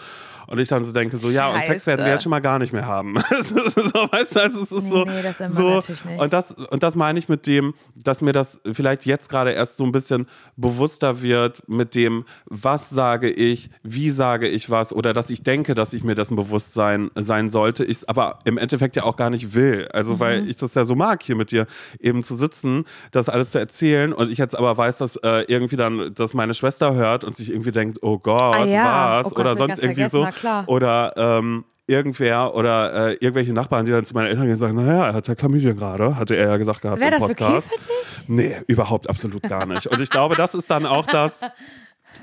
Und 0.53 0.59
ich 0.59 0.67
dann 0.67 0.85
so 0.85 0.91
denke, 0.93 1.17
so, 1.17 1.31
ja, 1.31 1.49
und 1.49 1.63
Sex 1.63 1.87
werden 1.87 2.05
wir 2.05 2.11
jetzt 2.13 2.21
schon 2.21 2.29
mal 2.29 2.39
gar 2.39 2.59
nicht 2.59 2.73
mehr 2.73 2.85
haben. 2.85 3.15
so, 3.41 3.55
weißt 3.55 4.35
du, 4.35 4.39
also 4.39 4.61
es 4.61 4.71
ist 4.71 4.89
so, 4.91 5.03
nee, 5.03 5.11
das 5.23 5.39
so 5.51 5.63
natürlich 5.77 6.05
nicht. 6.05 6.21
und 6.21 6.31
das, 6.31 6.51
und 6.51 6.83
das 6.83 6.95
meine 6.95 7.17
ich 7.17 7.27
mit 7.27 7.47
dem, 7.47 7.73
dass 7.95 8.21
mir 8.21 8.33
das 8.33 8.59
vielleicht 8.71 9.07
jetzt 9.07 9.29
gerade 9.29 9.49
erst 9.51 9.77
so 9.77 9.83
ein 9.83 9.91
bisschen 9.91 10.27
bewusster 10.55 11.23
wird 11.23 11.67
mit 11.67 11.95
dem, 11.95 12.25
was 12.45 12.91
sage 12.91 13.31
ich, 13.31 13.71
wie 13.81 14.11
sage 14.11 14.47
ich 14.47 14.69
was 14.69 14.93
oder 14.93 15.11
dass 15.13 15.31
ich 15.31 15.41
denke, 15.41 15.73
dass 15.73 15.91
ich 15.93 16.03
mir 16.03 16.13
dessen 16.13 16.35
bewusst 16.35 16.73
sein, 16.73 17.09
sein 17.15 17.49
sollte, 17.49 17.83
ich 17.83 17.97
es 17.97 18.07
aber 18.07 18.37
im 18.45 18.59
Endeffekt 18.59 18.95
ja 18.95 19.05
auch 19.05 19.15
gar 19.15 19.31
nicht 19.31 19.55
will. 19.55 19.87
Also 19.91 20.13
Mhm. 20.13 20.19
weil 20.19 20.47
ich 20.49 20.57
das 20.57 20.75
ja 20.75 20.85
so 20.85 20.93
mag, 20.95 21.23
hier 21.23 21.35
mit 21.35 21.49
dir 21.49 21.65
eben 21.99 22.23
zu 22.23 22.35
sitzen, 22.35 22.85
das 23.09 23.27
alles 23.27 23.49
zu 23.49 23.57
erzählen 23.57 24.13
und 24.13 24.31
ich 24.31 24.37
jetzt 24.37 24.55
aber 24.55 24.77
weiß, 24.77 24.97
dass 24.99 25.15
äh, 25.15 25.45
irgendwie 25.47 25.77
dann, 25.77 26.13
dass 26.13 26.35
meine 26.35 26.53
Schwester 26.53 26.93
hört 26.93 27.23
und 27.23 27.35
sich 27.35 27.49
irgendwie 27.49 27.71
denkt, 27.71 27.97
oh 28.03 28.19
Gott, 28.19 28.55
Ah 28.55 28.65
ja, 28.65 29.17
was? 29.19 29.25
oh 29.25 29.29
Gott, 29.31 29.39
oder 29.39 29.57
sonst 29.57 29.81
irgendwie 29.81 30.07
so. 30.09 30.23
Klar. 30.43 30.63
Oder 30.67 31.13
ähm, 31.15 31.65
irgendwer 31.87 32.55
oder 32.55 33.09
äh, 33.09 33.13
irgendwelche 33.13 33.53
Nachbarn, 33.53 33.85
die 33.85 33.91
dann 33.91 34.05
zu 34.05 34.13
meinen 34.13 34.27
Eltern 34.27 34.43
gehen 34.43 34.53
und 34.53 34.59
sagen, 34.59 34.75
naja, 34.75 35.07
er 35.07 35.13
hat 35.13 35.27
ja 35.27 35.35
Chlamydien 35.35 35.75
gerade, 35.75 36.17
hatte 36.17 36.35
er 36.35 36.49
ja 36.49 36.57
gesagt 36.57 36.81
gehabt 36.81 36.99
Wäre 36.99 37.15
im 37.15 37.21
das 37.21 37.29
okay 37.29 37.43
Podcast. 37.43 37.71
für 37.71 37.77
dich? 37.77 38.27
Nee, 38.27 38.57
überhaupt 38.67 39.09
absolut 39.09 39.43
gar 39.43 39.65
nicht. 39.65 39.87
Und 39.87 39.99
ich 39.99 40.09
glaube, 40.09 40.35
das 40.35 40.55
ist 40.55 40.69
dann 40.69 40.85
auch 40.85 41.05
das, 41.05 41.41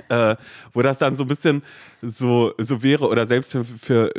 äh, 0.08 0.36
wo 0.72 0.82
das 0.82 0.98
dann 0.98 1.14
so 1.14 1.24
ein 1.24 1.28
bisschen 1.28 1.62
so, 2.00 2.52
so 2.58 2.82
wäre 2.82 3.08
oder 3.08 3.26
selbst 3.26 3.52
für, 3.52 3.64
für, 3.64 4.12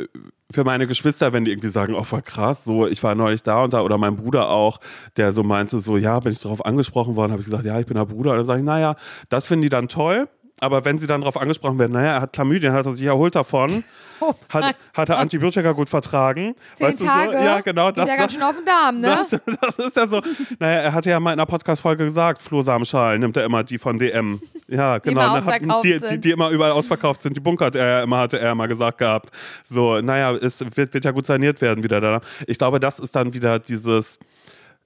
für 0.52 0.64
meine 0.64 0.86
Geschwister, 0.86 1.32
wenn 1.32 1.44
die 1.44 1.50
irgendwie 1.50 1.68
sagen, 1.68 1.94
oh, 1.94 2.04
voll 2.04 2.22
krass, 2.22 2.64
so, 2.64 2.86
ich 2.86 3.02
war 3.02 3.16
neulich 3.16 3.42
da 3.42 3.64
und 3.64 3.72
da 3.72 3.80
oder 3.80 3.98
mein 3.98 4.16
Bruder 4.16 4.48
auch, 4.48 4.78
der 5.16 5.32
so 5.32 5.42
meinte, 5.42 5.80
so, 5.80 5.96
ja, 5.96 6.20
bin 6.20 6.32
ich 6.32 6.40
darauf 6.40 6.64
angesprochen 6.64 7.16
worden, 7.16 7.32
habe 7.32 7.40
ich 7.40 7.46
gesagt, 7.46 7.64
ja, 7.64 7.80
ich 7.80 7.86
bin 7.86 7.96
der 7.96 8.04
Bruder. 8.04 8.32
Und 8.32 8.36
dann 8.38 8.46
sage 8.46 8.60
ich, 8.60 8.64
naja, 8.64 8.94
das 9.28 9.48
finden 9.48 9.62
die 9.62 9.70
dann 9.70 9.88
toll. 9.88 10.28
Aber 10.62 10.84
wenn 10.84 10.96
sie 10.96 11.08
dann 11.08 11.22
darauf 11.22 11.36
angesprochen 11.36 11.76
werden, 11.80 11.90
naja, 11.90 12.12
er 12.12 12.20
hat 12.20 12.32
Chlamydien, 12.34 12.72
hat 12.72 12.86
er 12.86 12.94
sich 12.94 13.04
erholt 13.04 13.34
davon, 13.34 13.82
Oh 14.20 14.32
hat, 14.50 14.76
hat 14.94 15.08
er 15.08 15.18
Antibiotika 15.18 15.72
gut 15.72 15.90
vertragen. 15.90 16.54
Zehn 16.74 16.86
weißt 16.86 17.04
Tage? 17.04 17.32
du 17.32 17.38
so? 17.38 17.44
Ja, 17.44 17.60
genau. 17.60 17.88
Geht 17.88 18.06
ja 18.06 18.16
ganz 18.16 18.32
schön 18.32 18.42
auf 18.42 18.54
den 18.54 18.64
Darm, 18.64 18.98
ne? 18.98 19.08
Das, 19.08 19.30
das 19.60 19.78
ist 19.84 19.96
ja 19.96 20.06
so. 20.06 20.22
Naja, 20.60 20.80
er 20.82 20.92
hatte 20.92 21.10
ja 21.10 21.18
mal 21.18 21.32
in 21.32 21.40
einer 21.40 21.46
Podcast-Folge 21.46 22.04
gesagt, 22.04 22.40
Flohsamenschalen 22.40 23.20
nimmt 23.20 23.36
er 23.36 23.44
immer 23.44 23.64
die 23.64 23.78
von 23.78 23.98
DM. 23.98 24.40
Ja, 24.68 25.00
Die 25.00 25.08
genau. 25.08 25.22
immer 25.22 25.32
ne, 25.32 25.38
ausverkauft 25.38 25.84
die, 25.84 25.98
die, 25.98 26.20
die 26.20 26.30
immer 26.30 26.50
überall 26.50 26.70
ausverkauft 26.70 27.22
sind. 27.22 27.34
Die 27.36 27.40
bunkert 27.40 27.74
er 27.74 28.04
immer, 28.04 28.18
hatte 28.18 28.38
er 28.38 28.54
mal 28.54 28.68
gesagt 28.68 28.98
gehabt. 28.98 29.30
So, 29.64 30.00
naja, 30.00 30.36
es 30.36 30.60
wird, 30.76 30.94
wird 30.94 31.04
ja 31.04 31.10
gut 31.10 31.26
saniert 31.26 31.60
werden 31.60 31.82
wieder 31.82 32.00
da. 32.00 32.20
Ich 32.46 32.58
glaube, 32.58 32.78
das 32.78 33.00
ist 33.00 33.16
dann 33.16 33.34
wieder 33.34 33.58
dieses 33.58 34.20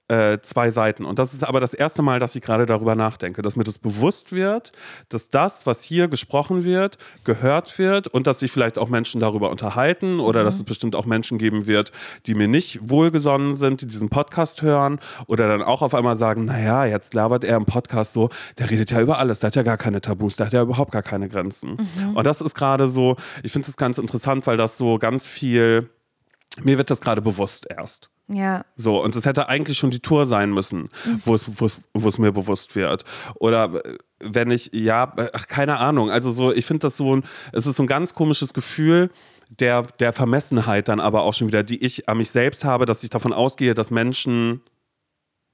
äh, 0.07 0.39
zwei 0.41 0.71
Seiten. 0.71 1.05
Und 1.05 1.19
das 1.19 1.33
ist 1.33 1.43
aber 1.43 1.59
das 1.59 1.73
erste 1.73 2.01
Mal, 2.01 2.19
dass 2.19 2.35
ich 2.35 2.41
gerade 2.41 2.65
darüber 2.65 2.95
nachdenke, 2.95 3.41
dass 3.41 3.55
mir 3.55 3.63
das 3.63 3.79
bewusst 3.79 4.31
wird, 4.31 4.71
dass 5.09 5.29
das, 5.29 5.65
was 5.65 5.83
hier 5.83 6.07
gesprochen 6.07 6.63
wird, 6.63 6.97
gehört 7.23 7.77
wird 7.77 8.07
und 8.07 8.27
dass 8.27 8.39
sich 8.39 8.51
vielleicht 8.51 8.77
auch 8.77 8.89
Menschen 8.89 9.19
darüber 9.19 9.49
unterhalten 9.49 10.19
oder 10.19 10.43
dass 10.43 10.55
es 10.55 10.63
bestimmt 10.63 10.95
auch 10.95 11.05
Menschen 11.05 11.37
geben 11.37 11.67
wird, 11.67 11.91
die 12.25 12.35
mir 12.35 12.47
nicht 12.47 12.79
wohlgesonnen 12.81 13.55
sind, 13.55 13.81
die 13.81 13.87
diesen 13.87 14.09
Podcast 14.09 14.61
hören 14.61 14.99
oder 15.27 15.47
dann 15.47 15.61
auch 15.61 15.81
auf 15.81 15.93
einmal 15.93 16.15
sagen, 16.15 16.45
naja, 16.45 16.85
jetzt 16.85 17.13
labert 17.13 17.43
er 17.43 17.57
im 17.57 17.65
Podcast 17.65 18.13
so, 18.13 18.29
der 18.57 18.69
redet 18.69 18.91
ja 18.91 19.01
über 19.01 19.19
alles, 19.19 19.39
der 19.39 19.47
hat 19.47 19.55
ja 19.55 19.63
gar 19.63 19.77
keine 19.77 20.01
Tabus, 20.01 20.37
der 20.37 20.45
hat 20.45 20.53
ja 20.53 20.61
überhaupt 20.61 20.91
gar 20.91 21.03
keine 21.03 21.27
Grenzen. 21.27 21.77
Und 22.15 22.23
das 22.25 22.41
ist 22.41 22.55
gerade 22.55 22.87
so, 22.87 23.15
ich 23.43 23.51
finde 23.51 23.69
es 23.69 23.75
ganz 23.77 23.97
interessant, 23.97 24.47
weil 24.47 24.57
das 24.57 24.77
so 24.77 24.97
ganz 24.99 25.27
viel, 25.27 25.89
mir 26.61 26.77
wird 26.77 26.89
das 26.89 27.01
gerade 27.01 27.21
bewusst 27.21 27.67
erst. 27.69 28.09
Ja. 28.29 28.65
So, 28.75 29.01
und 29.01 29.15
es 29.15 29.25
hätte 29.25 29.47
eigentlich 29.47 29.77
schon 29.77 29.91
die 29.91 30.01
Tour 30.01 30.25
sein 30.25 30.51
müssen, 30.51 30.89
wo 31.23 31.33
es, 31.33 31.49
wo 31.61 31.65
es, 31.65 31.79
wo 31.93 32.07
es 32.07 32.19
mir 32.19 32.31
bewusst 32.33 32.75
wird. 32.75 33.05
Oder 33.35 33.85
äh, 33.85 33.97
wenn 34.19 34.51
ich, 34.51 34.71
ja, 34.73 35.13
äh, 35.15 35.29
ach, 35.33 35.47
keine 35.47 35.77
Ahnung. 35.77 36.11
Also 36.11 36.31
so, 36.31 36.51
ich 36.51 36.65
finde 36.65 36.81
das 36.87 36.97
so 36.97 37.15
ein, 37.15 37.23
es 37.53 37.65
ist 37.65 37.77
so 37.77 37.83
ein 37.83 37.87
ganz 37.87 38.13
komisches 38.13 38.53
Gefühl 38.53 39.09
der, 39.59 39.83
der 39.99 40.11
Vermessenheit 40.11 40.89
dann 40.89 40.99
aber 40.99 41.21
auch 41.21 41.33
schon 41.33 41.47
wieder, 41.47 41.63
die 41.63 41.81
ich 41.85 42.09
an 42.09 42.17
mich 42.17 42.29
selbst 42.31 42.65
habe, 42.65 42.85
dass 42.85 43.01
ich 43.03 43.09
davon 43.09 43.31
ausgehe, 43.31 43.73
dass 43.73 43.91
Menschen 43.91 44.61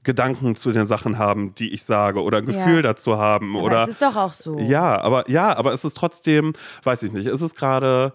Gedanken 0.02 0.56
zu 0.56 0.72
den 0.72 0.86
Sachen 0.88 1.18
haben, 1.18 1.54
die 1.56 1.70
ich 1.70 1.84
sage, 1.84 2.22
oder 2.24 2.40
ein 2.40 2.46
Gefühl 2.46 2.78
Ja. 2.78 2.82
dazu 2.82 3.18
haben. 3.18 3.56
Aber 3.56 3.66
oder 3.66 3.84
es 3.84 3.90
ist 3.92 4.02
doch 4.02 4.16
auch 4.16 4.34
so. 4.34 4.58
ja, 4.58 5.00
aber 5.00 5.30
ja, 5.30 5.56
aber 5.56 5.74
es 5.74 5.86
ist 5.86 5.96
trotzdem, 5.96 6.54
weiß 6.84 7.04
ich 7.04 7.12
nicht, 7.12 7.28
es 7.28 7.42
ist 7.42 7.56
gerade. 7.56 8.14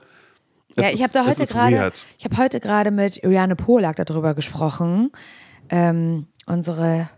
Es 0.81 0.87
Ja, 0.87 0.95
ich 0.95 1.03
habe 1.03 1.13
da 1.13 1.21
es 1.21 1.39
heute 1.39 1.47
gerade, 1.47 1.93
ich 2.19 2.25
habe 2.25 2.37
heute 2.37 2.61
gerade 2.61 2.91
mit 2.91 3.23
Juliane 3.23 3.57
Polak 3.57 3.97
darüber 3.97 4.35
gesprochen. 4.35 5.11
Ähm, 5.71 6.27
unsere, 6.47 7.11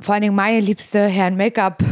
vor 0.00 0.14
allen 0.14 0.22
Dingen 0.22 0.34
meine 0.34 0.60
liebste 0.60 1.06
Herrn 1.06 1.36
Make-up 1.36 1.82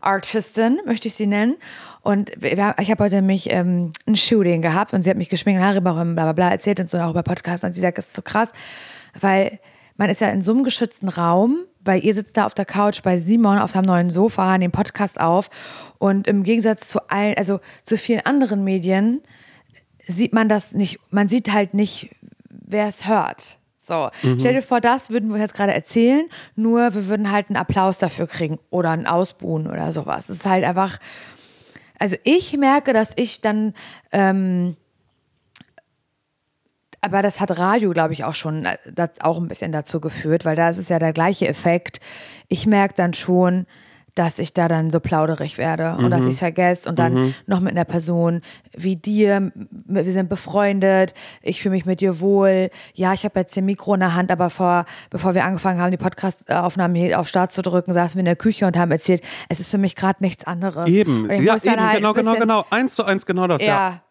Artistin, 0.00 0.78
möchte 0.86 1.08
ich 1.08 1.14
sie 1.14 1.26
nennen. 1.26 1.56
Und 2.02 2.30
ich 2.44 2.58
habe 2.58 3.04
heute 3.04 3.16
nämlich 3.16 3.50
ähm, 3.50 3.92
ein 4.06 4.16
Shooting 4.16 4.62
gehabt 4.62 4.92
und 4.92 5.02
sie 5.02 5.10
hat 5.10 5.16
mich 5.16 5.28
geschminkt 5.28 5.60
und 5.60 5.66
Haare 5.66 5.78
und 5.78 6.14
bla 6.14 6.24
bla 6.24 6.32
bla 6.32 6.50
erzählt 6.50 6.78
und 6.78 6.88
so 6.88 6.98
auch 6.98 7.10
über 7.10 7.24
Podcasts. 7.24 7.64
Und 7.64 7.74
sie 7.74 7.80
sagt, 7.80 7.98
das 7.98 8.06
ist 8.06 8.16
so 8.16 8.22
krass, 8.22 8.52
weil 9.20 9.58
man 9.96 10.10
ist 10.10 10.20
ja 10.20 10.28
in 10.28 10.42
so 10.42 10.52
einem 10.52 10.62
geschützten 10.62 11.08
Raum, 11.08 11.64
weil 11.80 12.04
ihr 12.04 12.14
sitzt 12.14 12.36
da 12.36 12.46
auf 12.46 12.54
der 12.54 12.64
Couch 12.64 13.02
bei 13.02 13.18
Simon 13.18 13.58
auf 13.58 13.72
seinem 13.72 13.86
neuen 13.86 14.10
Sofa, 14.10 14.56
nehmen 14.58 14.72
Podcast 14.72 15.20
auf 15.20 15.48
und 15.98 16.28
im 16.28 16.42
Gegensatz 16.42 16.88
zu 16.88 17.08
allen, 17.08 17.34
also 17.36 17.60
zu 17.82 17.96
vielen 17.96 18.20
anderen 18.20 18.62
Medien, 18.62 19.22
sieht 20.06 20.32
man 20.32 20.48
das 20.48 20.72
nicht, 20.72 20.98
man 21.10 21.28
sieht 21.28 21.52
halt 21.52 21.74
nicht, 21.74 22.10
wer 22.50 22.86
es 22.88 23.06
hört. 23.06 23.58
So, 23.76 24.10
Mhm. 24.22 24.40
stell 24.40 24.54
dir 24.54 24.62
vor, 24.62 24.80
das 24.80 25.10
würden 25.10 25.32
wir 25.32 25.38
jetzt 25.40 25.54
gerade 25.54 25.72
erzählen, 25.72 26.26
nur 26.56 26.94
wir 26.94 27.06
würden 27.06 27.30
halt 27.30 27.48
einen 27.50 27.56
Applaus 27.56 27.98
dafür 27.98 28.26
kriegen 28.26 28.58
oder 28.70 28.90
einen 28.90 29.06
Ausbuhen 29.06 29.66
oder 29.68 29.92
sowas. 29.92 30.28
Es 30.28 30.38
ist 30.38 30.46
halt 30.46 30.64
einfach, 30.64 30.98
also 31.98 32.16
ich 32.24 32.56
merke, 32.56 32.92
dass 32.92 33.12
ich 33.16 33.40
dann, 33.40 33.74
ähm, 34.10 34.76
aber 37.00 37.22
das 37.22 37.40
hat 37.40 37.56
Radio, 37.58 37.90
glaube 37.92 38.12
ich, 38.14 38.24
auch 38.24 38.34
schon 38.34 38.64
äh, 38.64 38.76
das 38.92 39.10
auch 39.20 39.38
ein 39.38 39.48
bisschen 39.48 39.70
dazu 39.70 40.00
geführt, 40.00 40.44
weil 40.44 40.56
da 40.56 40.68
ist 40.68 40.78
es 40.78 40.88
ja 40.88 40.98
der 40.98 41.12
gleiche 41.12 41.46
Effekt. 41.46 42.00
Ich 42.48 42.66
merke 42.66 42.94
dann 42.94 43.14
schon, 43.14 43.66
dass 44.16 44.38
ich 44.38 44.54
da 44.54 44.66
dann 44.66 44.90
so 44.90 44.98
plauderig 44.98 45.58
werde 45.58 45.94
und 45.98 46.10
dass 46.10 46.22
ich 46.24 46.32
es 46.32 46.38
vergesse 46.38 46.88
und 46.88 46.98
dann 46.98 47.34
noch 47.46 47.60
mit 47.60 47.72
einer 47.72 47.84
Person 47.84 48.40
wie 48.74 48.96
dir, 48.96 49.52
wir 49.54 50.04
sind 50.04 50.30
befreundet, 50.30 51.12
ich 51.42 51.60
fühle 51.60 51.74
mich 51.74 51.84
mit 51.84 52.00
dir 52.00 52.18
wohl. 52.18 52.70
Ja, 52.94 53.12
ich 53.12 53.24
habe 53.24 53.38
jetzt 53.40 53.52
hier 53.52 53.62
ein 53.62 53.66
Mikro 53.66 53.92
in 53.92 54.00
der 54.00 54.14
Hand, 54.14 54.30
aber 54.30 54.48
vor, 54.48 54.86
bevor 55.10 55.34
wir 55.34 55.44
angefangen 55.44 55.80
haben, 55.80 55.90
die 55.90 55.98
Podcast-Aufnahmen 55.98 56.94
hier 56.94 57.20
auf 57.20 57.28
Start 57.28 57.52
zu 57.52 57.60
drücken, 57.60 57.92
saßen 57.92 58.16
wir 58.16 58.20
in 58.20 58.26
der 58.26 58.36
Küche 58.36 58.66
und 58.66 58.76
haben 58.76 58.90
erzählt, 58.90 59.22
es 59.50 59.60
ist 59.60 59.70
für 59.70 59.78
mich 59.78 59.94
gerade 59.94 60.22
nichts 60.22 60.44
anderes. 60.44 60.88
Eben, 60.88 61.26
ja, 61.30 61.56
eben, 61.56 61.80
halt 61.80 61.96
genau, 61.96 62.14
genau, 62.14 62.36
genau. 62.36 62.64
Eins 62.70 62.94
zu 62.94 63.04
eins, 63.04 63.26
genau 63.26 63.46
das, 63.46 63.60
ja. 63.60 63.66
ja. 63.66 64.02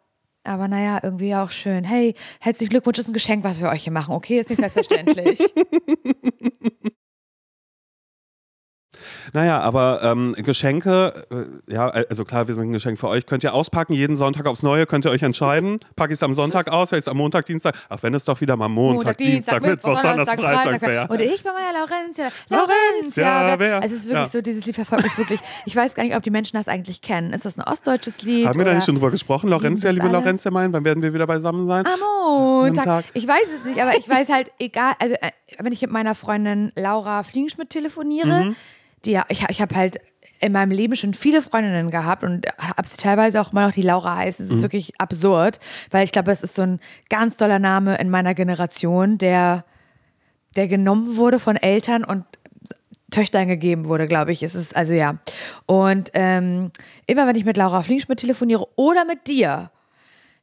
Aber 0.44 0.68
naja, 0.68 1.00
irgendwie 1.02 1.34
auch 1.34 1.50
schön. 1.50 1.84
Hey, 1.84 2.14
herzlichen 2.40 2.70
Glückwunsch, 2.70 3.00
ist 3.00 3.10
ein 3.10 3.14
Geschenk, 3.14 3.44
was 3.44 3.60
wir 3.60 3.70
euch 3.70 3.84
hier 3.84 3.94
machen. 3.94 4.14
Okay, 4.14 4.40
ist 4.40 4.52
nicht 4.52 4.60
selbstverständlich. 4.60 5.40
Naja, 9.34 9.62
aber 9.62 10.02
ähm, 10.04 10.34
Geschenke, 10.38 11.26
äh, 11.68 11.74
ja, 11.74 11.88
also 11.90 12.26
klar, 12.26 12.48
wir 12.48 12.56
sind 12.56 12.66
ein 12.70 12.72
Geschenk 12.74 13.00
für 13.00 13.08
euch. 13.10 13.26
Könnt 13.26 13.44
ihr 13.44 13.54
auspacken, 13.54 13.94
jeden 13.94 14.16
Sonntag 14.16 14.46
aufs 14.48 14.64
Neue, 14.64 14.86
könnt 14.86 15.06
ihr 15.06 15.12
euch 15.12 15.24
entscheiden. 15.24 15.80
Packe 15.96 16.14
ich 16.14 16.18
es 16.20 16.24
am 16.24 16.34
Sonntag 16.34 16.72
aus, 16.72 16.90
vielleicht 16.90 17.08
am 17.08 17.18
Montag, 17.18 17.46
Dienstag. 17.46 17.76
Ach, 17.90 17.98
wenn 18.02 18.14
es 18.14 18.26
doch 18.26 18.40
wieder 18.42 18.56
mal 18.58 18.68
Montag, 18.70 19.18
Dienstag, 19.18 19.62
Mittwoch, 19.62 20.02
Donnerstag, 20.02 20.40
Freitag 20.40 20.82
wäre. 20.82 21.08
Und 21.08 21.22
ich 21.22 21.44
bin 21.44 21.52
mal 21.54 21.62
ja 21.62 21.80
Laurentia. 21.80 22.28
Laurentia, 22.50 23.42
Laurentia. 23.42 23.60
wer? 23.60 23.84
Es 23.84 23.92
ist 23.92 24.06
wirklich 24.06 24.20
Ja. 24.20 24.26
so, 24.28 24.42
dieses 24.42 24.66
Lied 24.66 24.76
verfolgt 24.76 25.04
mich 25.04 25.18
wirklich. 25.18 25.40
Ich 25.66 25.76
weiß 25.76 25.96
gar 25.96 26.04
nicht, 26.04 26.16
ob 26.16 26.24
die 26.24 26.32
Menschen 26.32 26.58
das 26.58 26.68
eigentlich 26.68 27.02
kennen. 27.02 27.34
Ist 27.34 27.46
das 27.46 27.58
ein 27.58 27.64
ostdeutsches 27.64 28.22
Lied? 28.22 28.48
Haben 28.48 28.60
wir 28.60 28.66
da 28.66 28.74
nicht 28.74 28.86
schon 28.86 28.96
drüber 28.96 29.12
gesprochen? 29.12 29.50
Laurentia, 29.50 29.90
das 29.90 29.94
liebe 29.94 30.06
alle? 30.08 30.14
Laurentia, 30.20 30.52
mein, 30.52 30.72
wann 30.74 30.84
werden 30.86 31.02
wir 31.04 31.14
wieder 31.14 31.28
beisammen 31.28 31.68
sein? 31.68 31.86
Am 31.86 32.00
Montag. 32.00 32.86
Montag. 32.86 33.06
Ich 33.14 33.28
weiß 33.28 33.48
es 33.54 33.64
nicht, 33.66 33.80
aber 33.82 33.98
ich 33.98 34.08
weiß 34.08 34.30
halt, 34.30 34.52
egal, 34.60 34.94
also 35.00 35.16
äh, 35.16 35.32
wenn 35.60 35.72
ich 35.74 35.82
mit 35.82 35.92
meiner 35.92 36.16
Freundin 36.16 36.72
Laura 36.76 37.24
Fliegenschmidt 37.24 37.70
telefoniere, 37.70 38.46
Mhm. 38.46 38.56
Ja, 39.08 39.26
ich, 39.30 39.44
ich 39.50 39.62
habe 39.62 39.76
halt 39.76 40.00
in 40.40 40.52
meinem 40.52 40.72
Leben 40.72 40.96
schon 40.96 41.14
viele 41.14 41.42
Freundinnen 41.42 41.90
gehabt 41.90 42.24
und 42.24 42.46
habe 42.58 42.88
sie 42.88 42.98
teilweise 42.98 43.40
auch 43.42 43.52
mal 43.52 43.66
noch 43.66 43.74
die 43.74 43.82
Laura 43.82 44.18
heißt. 44.18 44.40
Mhm. 44.40 44.46
Es 44.46 44.52
ist 44.52 44.62
wirklich 44.62 45.00
absurd, 45.00 45.60
weil 45.92 46.04
ich 46.04 46.12
glaube, 46.12 46.32
es 46.32 46.44
ist 46.44 46.56
so 46.56 46.62
ein 46.62 46.80
ganz 47.10 47.38
toller 47.38 47.60
Name 47.60 47.98
in 47.98 48.10
meiner 48.10 48.34
Generation, 48.34 49.18
der, 49.18 49.66
der 50.56 50.68
genommen 50.68 51.16
wurde 51.16 51.40
von 51.40 51.56
Eltern 51.56 52.04
und 52.04 52.26
Töchtern 53.12 53.48
gegeben 53.48 53.88
wurde, 53.88 54.08
glaube 54.08 54.34
ich. 54.34 54.44
Es 54.44 54.56
ist, 54.56 54.76
also 54.76 54.94
ja. 54.94 55.20
Und 55.68 56.12
ähm, 56.14 56.72
immer 57.08 57.28
wenn 57.28 57.36
ich 57.36 57.46
mit 57.46 57.56
Laura 57.56 57.82
Fliegenschmidt 57.82 58.20
telefoniere 58.20 58.68
oder 58.76 59.06
mit 59.06 59.28
dir, 59.28 59.72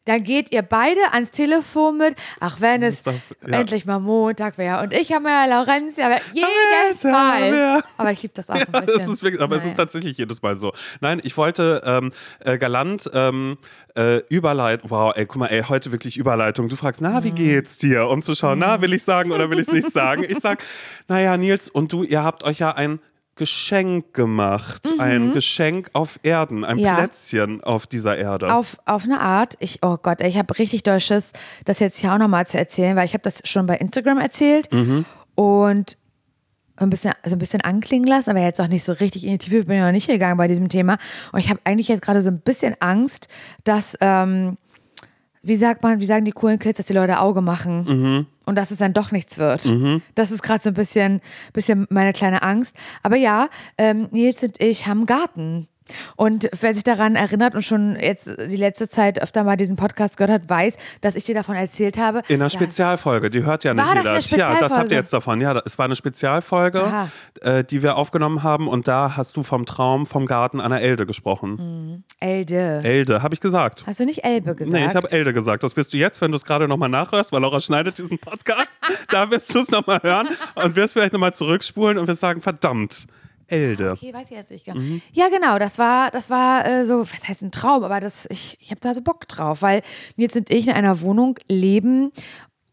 dann 0.05 0.23
geht 0.25 0.53
ihr 0.53 0.63
beide 0.63 1.01
ans 1.13 1.31
Telefon 1.31 1.99
mit, 1.99 2.17
ach, 2.41 2.61
wenn 2.61 2.83
es 2.83 3.05
ja. 3.05 3.13
endlich 3.59 3.87
mal 3.87 4.01
Montag 4.01 4.59
wäre. 4.59 4.83
Und 4.83 4.93
ich 4.93 5.13
habe 5.13 5.29
ja 5.29 5.45
Laurenz, 5.47 5.97
ja, 5.97 6.17
jedes 6.33 7.05
Mal. 7.05 7.55
ja. 7.55 7.81
Aber 7.97 8.11
ich 8.13 8.23
liebe 8.23 8.35
das 8.35 8.51
auch 8.51 8.55
ein 8.57 8.67
Ja, 8.73 8.81
bisschen. 8.81 9.01
das 9.07 9.13
ist 9.15 9.23
wirklich, 9.23 9.41
aber 9.43 9.57
es 9.57 9.63
Naja. 9.63 9.73
ist 9.73 9.77
tatsächlich 9.77 10.17
jedes 10.19 10.43
Mal 10.43 10.57
so. 10.57 10.73
Nein, 11.01 11.21
ich 11.23 11.37
wollte 11.37 11.83
ähm, 11.85 12.13
äh, 12.41 12.59
galant 12.59 13.09
ähm, 13.15 13.59
äh, 13.95 14.19
Überleitung. 14.29 14.91
Wow, 14.91 15.13
ey, 15.15 15.27
guck 15.27 15.37
mal, 15.37 15.47
ey, 15.47 15.63
heute 15.69 15.93
wirklich 15.93 16.17
Überleitung. 16.17 16.69
Du 16.69 16.77
fragst, 16.77 17.01
na, 17.01 17.23
wie 17.23 17.31
Mhm. 17.31 17.35
geht's 17.37 17.79
dir? 17.79 18.09
Um 18.09 18.23
zu 18.23 18.35
schauen, 18.35 18.59
na, 18.59 18.81
will 18.81 18.93
ich 18.95 19.05
sagen 19.05 19.31
oder 19.33 19.51
will 19.51 19.59
ich 19.61 19.69
es 19.69 19.73
nicht 19.73 19.93
sagen? 19.93 20.25
Ich 20.29 20.39
sag, 20.41 20.63
naja, 21.09 21.37
Nils 21.37 21.69
und 21.69 21.93
du, 21.93 22.03
ihr 22.03 22.23
habt 22.25 22.43
euch 22.45 22.59
ja 22.59 22.73
ein 22.75 22.99
Geschenk 23.37 24.13
gemacht. 24.15 24.83
Ein 24.99 25.33
Geschenk 25.33 25.89
auf 25.95 26.21
Erden, 26.23 26.65
ein 26.65 26.77
Mhm. 26.77 26.83
Ja. 26.85 26.95
Plätzchen 26.97 27.63
auf 27.65 27.87
dieser 27.87 28.17
Erde. 28.17 28.53
Auf, 28.55 28.77
auf 28.85 29.05
eine 29.05 29.21
Art. 29.21 29.55
Ich, 29.59 29.79
oh 29.83 29.97
Gott, 30.01 30.21
ich 30.21 30.37
habe 30.37 30.59
richtig 30.59 30.83
doll 30.83 31.01
Schiss, 31.01 31.33
das 31.65 31.79
jetzt 31.79 31.99
hier 31.99 32.13
auch 32.13 32.19
nochmal 32.19 32.47
zu 32.47 32.59
erzählen, 32.59 32.95
weil 32.97 33.07
ich 33.07 33.15
habe 33.15 33.23
das 33.23 33.41
schon 33.45 33.67
bei 33.67 33.77
Instagram 33.77 34.19
erzählt 34.19 34.71
Mhm. 34.73 35.05
und 35.35 35.97
ein 36.77 36.91
bisschen, 36.91 37.13
so 37.25 37.33
ein 37.33 37.39
bisschen 37.39 37.61
anklingen 37.61 38.09
lassen, 38.09 38.31
aber 38.31 38.41
jetzt 38.41 38.61
auch 38.61 38.67
nicht 38.67 38.83
so 38.83 38.93
richtig 38.93 39.25
in 39.25 39.33
die 39.33 39.39
Tiefe 39.39 39.65
bin 39.67 39.77
ich 39.77 39.83
noch 39.83 39.93
nicht 39.93 40.09
gegangen 40.09 40.37
bei 40.37 40.49
diesem 40.49 40.69
Thema. 40.69 40.99
Und 41.31 41.39
ich 41.41 41.49
habe 41.49 41.61
eigentlich 41.65 41.89
jetzt 41.89 42.03
gerade 42.03 42.23
so 42.23 42.31
ein 42.31 42.41
bisschen 42.41 42.75
Angst, 42.81 43.29
dass, 43.65 43.97
ähm, 44.01 44.57
wie 45.43 45.57
sagt 45.57 45.83
man, 45.83 46.01
wie 46.01 46.07
sagen 46.07 46.25
die 46.25 46.33
coolen 46.33 46.59
Kids, 46.59 46.77
dass 46.79 46.87
die 46.87 46.93
Leute 46.93 47.21
Auge 47.21 47.41
machen 47.41 47.85
Mhm. 47.85 48.27
und 48.47 48.57
dass 48.57 48.71
es 48.71 48.79
dann 48.79 48.93
doch 48.93 49.11
nichts 49.13 49.39
wird. 49.39 49.65
Das 50.15 50.31
ist 50.31 50.43
gerade 50.43 50.63
so 50.63 50.71
ein 50.71 50.75
bisschen, 50.75 51.21
bisschen 51.53 51.87
meine 51.91 52.13
kleine 52.13 52.43
Angst. 52.43 52.77
Aber 53.03 53.17
ja, 53.17 53.49
ähm, 53.79 54.09
Nils 54.13 54.43
und 54.43 54.61
ich 54.63 54.87
haben 54.87 55.07
Garten. 55.07 55.67
Und 56.17 56.49
wer 56.61 56.75
sich 56.75 56.85
daran 56.85 57.15
erinnert 57.17 57.55
und 57.55 57.63
schon 57.63 57.97
jetzt 58.01 58.27
die 58.27 58.57
letzte 58.57 58.89
Zeit 58.89 59.21
öfter 59.23 59.45
mal 59.45 59.57
diesen 59.57 59.77
Podcast 59.77 60.17
gehört 60.17 60.31
hat, 60.33 60.49
weiß, 60.49 60.77
dass 61.01 61.15
ich 61.15 61.25
dir 61.25 61.35
davon 61.35 61.57
erzählt 61.57 61.99
habe. 61.99 62.23
in 62.29 62.41
einer 62.41 62.51
Spezialfolge, 62.51 63.31
die 63.31 63.45
hört 63.45 63.65
ja 63.65 63.75
nicht 63.75 63.85
War 63.85 63.95
das 63.97 64.31
jeder. 64.31 64.47
eine 64.47 64.55
Ja, 64.55 64.61
das 64.61 64.77
habt 64.77 64.91
ihr 64.91 64.97
jetzt 64.97 65.13
davon. 65.13 65.41
Ja, 65.41 65.61
es 65.65 65.79
war 65.79 65.85
eine 65.85 65.97
Spezialfolge, 65.97 67.09
äh, 67.41 67.65
die 67.65 67.83
wir 67.83 67.97
aufgenommen 67.97 68.43
haben 68.43 68.69
und 68.69 68.89
da 68.89 69.17
hast 69.17 69.37
du 69.37 69.43
vom 69.43 69.67
Traum 69.67 70.07
vom 70.07 70.27
Garten 70.27 70.61
einer 70.61 70.81
Elde 70.81 71.07
gesprochen. 71.07 72.05
Elde. 72.21 72.81
Elde, 72.83 73.23
habe 73.23 73.35
ich 73.35 73.41
gesagt. 73.41 73.85
Hast 73.87 74.01
du 74.01 74.05
nicht 74.05 74.25
Elbe 74.25 74.55
gesagt? 74.55 74.73
Nee, 74.73 74.87
ich 74.87 74.95
habe 74.95 75.11
Elde 75.11 75.33
gesagt. 75.33 75.63
Das 75.63 75.77
wirst 75.77 75.93
du 75.93 75.97
jetzt, 75.97 76.21
wenn 76.21 76.31
du 76.31 76.37
es 76.37 76.45
gerade 76.45 76.69
nochmal 76.69 76.89
nachhörst, 76.89 77.33
weil 77.33 77.41
Laura 77.43 77.61
schneidet 77.61 77.99
diesen 77.99 78.19
Podcast, 78.19 78.79
da 79.11 79.31
wirst 79.31 79.55
du 79.55 79.61
es 79.61 79.71
nochmal 79.71 80.01
hören 80.03 80.29
und 80.55 80.77
wirst 80.77 80.95
vielleicht 80.95 81.13
nochmal 81.13 81.35
zurückspulen 81.35 81.99
und 81.99 82.07
wirst 82.07 82.21
sagen, 82.21 82.41
verdammt, 82.41 83.07
Elde. 83.53 83.93
Okay, 83.93 84.13
weiß 84.13 84.31
ich 84.31 84.37
jetzt 84.37 84.51
nicht. 84.51 84.67
Mhm. 84.75 85.03
Ja, 85.13 85.29
genau, 85.29 85.59
das 85.59 85.79
war, 85.79 86.11
das 86.11 86.31
war 86.31 86.67
äh, 86.67 86.85
so, 86.87 87.01
was 87.01 87.29
heißt 87.29 87.43
ein 87.43 87.53
Traum, 87.53 87.85
aber 87.85 88.01
das, 88.01 88.27
ich, 88.31 88.57
ich 88.61 88.71
habe 88.71 88.81
da 88.81 88.95
so 88.95 89.03
Bock 89.03 89.29
drauf, 89.29 89.63
weil 89.63 89.83
Nils 90.17 90.35
und 90.37 90.51
ich 90.51 90.69
in 90.69 90.73
einer 90.75 91.01
Wohnung 91.03 91.39
leben, 91.49 92.11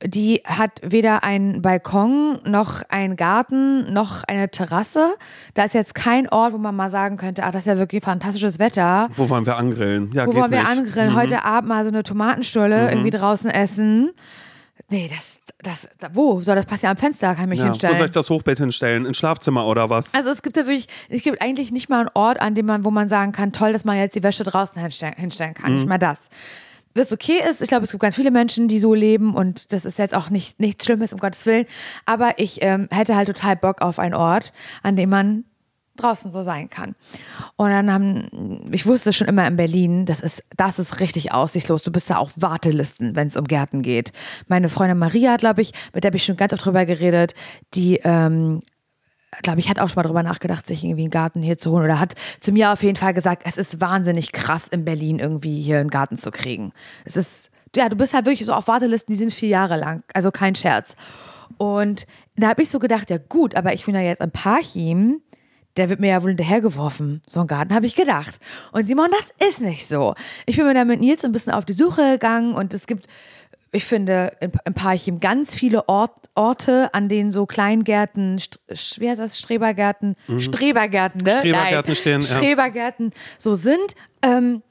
die 0.02 0.42
hat 0.46 0.80
weder 0.82 1.26
einen 1.26 1.62
Balkon, 1.62 2.40
noch 2.46 2.84
einen 2.88 3.18
Garten, 3.18 3.92
noch 3.92 4.24
eine 4.24 4.50
Terrasse. 4.50 5.16
Da 5.56 5.66
ist 5.66 5.74
jetzt 5.76 5.94
kein 5.94 6.30
Ort, 6.30 6.54
wo 6.54 6.58
man 6.58 6.74
mal 6.76 6.90
sagen 6.90 7.18
könnte, 7.18 7.44
ach, 7.44 7.52
das 7.52 7.64
ist 7.64 7.68
ja 7.68 7.78
wirklich 7.78 8.04
fantastisches 8.04 8.60
Wetter. 8.60 9.10
Wo 9.18 9.30
wollen 9.30 9.46
wir 9.46 9.58
angrillen? 9.58 10.12
Ja, 10.14 10.26
Wo 10.26 10.34
wollen 10.36 10.52
wir 10.52 10.60
nicht. 10.60 10.72
Mhm. 10.72 10.80
angrillen? 10.86 11.16
Heute 11.16 11.44
Abend 11.44 11.68
mal 11.68 11.84
so 11.84 11.90
eine 11.90 12.04
Tomatenstulle 12.04 12.90
irgendwie 12.90 13.10
draußen 13.10 13.50
essen. 13.50 14.12
Nee, 14.92 15.10
das, 15.14 15.40
das, 15.62 15.88
da- 16.00 16.10
wo? 16.14 16.42
Soll 16.42 16.56
das 16.56 16.66
passt 16.66 16.84
ja 16.84 16.90
am 16.92 16.98
Fenster, 16.98 17.36
kann 17.36 17.44
ich 17.46 17.50
mich 17.50 17.60
Ja. 17.60 17.66
Wo 17.66 17.70
hinstellen. 17.70 17.98
soll 17.98 18.06
ich 18.08 18.12
das 18.12 18.30
Hochbett 18.30 18.58
hinstellen? 18.58 19.06
Ins 19.06 19.18
Schlafzimmer 19.18 19.66
oder 19.68 19.90
was? 19.90 20.14
Also 20.14 20.30
es 20.30 20.42
gibt 20.42 20.58
ja 20.58 20.64
wirklich, 20.66 20.88
es 21.10 21.22
gibt 21.22 21.42
eigentlich 21.42 21.72
nicht 21.72 21.90
mal 21.90 22.00
einen 22.02 22.10
Ort, 22.16 22.42
an 22.42 22.56
dem 22.56 22.66
man, 22.66 22.84
wo 22.84 22.92
man 22.92 23.08
sagen 23.08 23.32
kann, 23.32 23.52
toll, 23.54 23.72
dass 23.74 23.86
man 23.86 23.98
jetzt 23.98 24.16
die 24.16 24.24
Wäsche 24.24 24.44
draußen 24.44 24.82
hinstellen, 24.82 25.14
hinstellen 25.16 25.54
kann. 25.54 25.76
Nicht 25.76 25.88
mal 25.88 25.98
das. 26.00 26.20
Was 26.96 27.14
okay 27.14 27.40
ist, 27.48 27.62
ich 27.62 27.70
glaube, 27.70 27.84
es 27.84 27.92
gibt 27.92 28.02
ganz 28.02 28.16
viele 28.16 28.32
Menschen, 28.32 28.68
die 28.68 28.80
so 28.80 28.96
leben 28.96 29.36
und 29.36 29.72
das 29.72 29.86
ist 29.86 30.00
jetzt 30.00 30.16
auch 30.16 30.32
nicht, 30.32 30.60
nichts 30.60 30.86
Schlimmes, 30.86 31.14
um 31.14 31.20
Gottes 31.20 31.46
Willen. 31.46 31.66
Aber 32.08 32.34
ich 32.38 32.64
ähm, 32.64 32.88
hätte 32.92 33.16
halt 33.16 33.28
total 33.28 33.56
Bock 33.56 33.82
auf 33.84 34.00
einen 34.00 34.16
Ort, 34.16 34.54
an 34.82 34.96
dem 34.96 35.10
man 35.10 35.44
draußen 36.00 36.32
so 36.32 36.42
sein 36.42 36.70
kann. 36.70 36.96
Und 37.56 37.70
dann 37.70 37.92
haben, 37.92 38.62
ich 38.72 38.86
wusste 38.86 39.14
schon 39.14 39.28
immer 39.28 39.48
in 39.48 39.56
Berlin, 39.56 40.06
das 40.06 40.20
ist, 40.20 40.44
das 40.56 40.80
ist 40.80 41.00
richtig 41.00 41.32
aussichtslos. 41.32 41.84
Du 41.84 41.92
bist 41.92 42.10
da 42.10 42.18
auf 42.18 42.34
Wartelisten, 42.36 43.16
wenn 43.16 43.28
es 43.28 43.38
um 43.38 43.46
Gärten 43.46 43.82
geht. 43.82 44.12
Meine 44.48 44.70
Freundin 44.70 44.98
Maria, 44.98 45.38
glaube 45.38 45.62
ich, 45.62 45.74
mit 45.94 46.04
der 46.04 46.10
habe 46.10 46.18
ich 46.18 46.26
schon 46.26 46.38
ganz 46.38 46.54
oft 46.54 46.66
drüber 46.66 46.86
geredet, 46.86 47.34
die 47.74 48.00
ähm, 48.04 48.62
glaube 49.42 49.60
ich, 49.60 49.70
hat 49.70 49.80
auch 49.80 49.90
schon 49.90 49.98
mal 49.98 50.04
drüber 50.04 50.24
nachgedacht, 50.24 50.66
sich 50.66 50.84
irgendwie 50.84 51.04
einen 51.04 51.12
Garten 51.12 51.42
hier 51.42 51.58
zu 51.58 51.72
holen. 51.72 51.86
Oder 51.86 52.00
hat 52.00 52.16
zu 52.40 52.52
mir 52.52 52.72
auf 52.72 52.84
jeden 52.84 52.96
Fall 52.96 53.14
gesagt, 53.14 53.44
es 53.46 53.58
ist 53.58 53.80
wahnsinnig 53.80 54.32
krass 54.32 54.68
in 54.68 54.86
Berlin 54.86 55.20
irgendwie 55.20 55.62
hier 55.62 55.80
einen 55.80 55.90
Garten 55.90 56.18
zu 56.18 56.32
kriegen. 56.32 56.72
Es 57.06 57.16
ist, 57.16 57.52
ja, 57.76 57.90
du 57.90 57.96
bist 57.96 58.14
halt 58.14 58.26
wirklich 58.26 58.46
so 58.46 58.54
auf 58.54 58.68
Wartelisten, 58.68 59.14
die 59.14 59.20
sind 59.20 59.34
vier 59.34 59.50
Jahre 59.50 59.78
lang. 59.78 60.04
Also 60.14 60.32
kein 60.32 60.56
Scherz. 60.56 60.96
Und 61.58 62.06
da 62.36 62.50
habe 62.50 62.64
ich 62.64 62.70
so 62.70 62.80
gedacht, 62.80 63.10
ja 63.10 63.18
gut, 63.18 63.56
aber 63.56 63.74
ich 63.74 63.86
bin 63.86 63.96
ja 63.96 64.02
jetzt 64.02 64.22
in 64.22 64.32
Parchim. 64.32 65.22
Der 65.80 65.90
wird 65.90 66.02
mir 66.02 66.10
ja 66.10 66.22
wohl 66.22 66.32
hinterhergeworfen. 66.32 67.22
So 67.26 67.40
ein 67.40 67.48
Garten 67.48 67.74
habe 67.74 67.86
ich 67.86 67.96
gedacht. 67.96 68.38
Und 68.74 68.88
Simon, 68.88 69.10
das 69.12 69.48
ist 69.48 69.62
nicht 69.62 69.88
so. 69.88 70.14
Ich 70.46 70.58
bin 70.58 70.66
mir 70.66 70.74
da 70.74 70.84
mit 70.84 71.00
Nils 71.00 71.24
ein 71.24 71.32
bisschen 71.32 71.54
auf 71.54 71.64
die 71.64 71.72
Suche 71.72 72.12
gegangen 72.12 72.54
und 72.54 72.74
es 72.74 72.86
gibt 72.86 73.08
ich 73.72 73.86
finde 73.86 74.36
in, 74.42 74.52
in 74.66 74.74
Parchim 74.74 75.20
ganz 75.20 75.54
viele 75.54 75.88
Ort, 75.88 76.30
Orte, 76.36 76.94
an 76.94 77.08
denen 77.08 77.32
so 77.32 77.46
Kleingärten, 77.46 78.40
St 78.40 78.60
wie 79.00 79.10
heißt 79.10 79.20
das, 79.20 79.38
Strebergärten, 79.38 80.16
Strebergärten, 80.38 81.22
ne? 81.22 81.36
Mhm. 81.36 81.40
Strebergärten 81.40 81.90
Nein. 81.90 81.96
stehen, 81.96 82.22
ja. 82.22 82.28
Strebergärten 82.28 83.14
so 83.38 83.56
sind. 83.56 83.96
Ähm, 84.22 84.64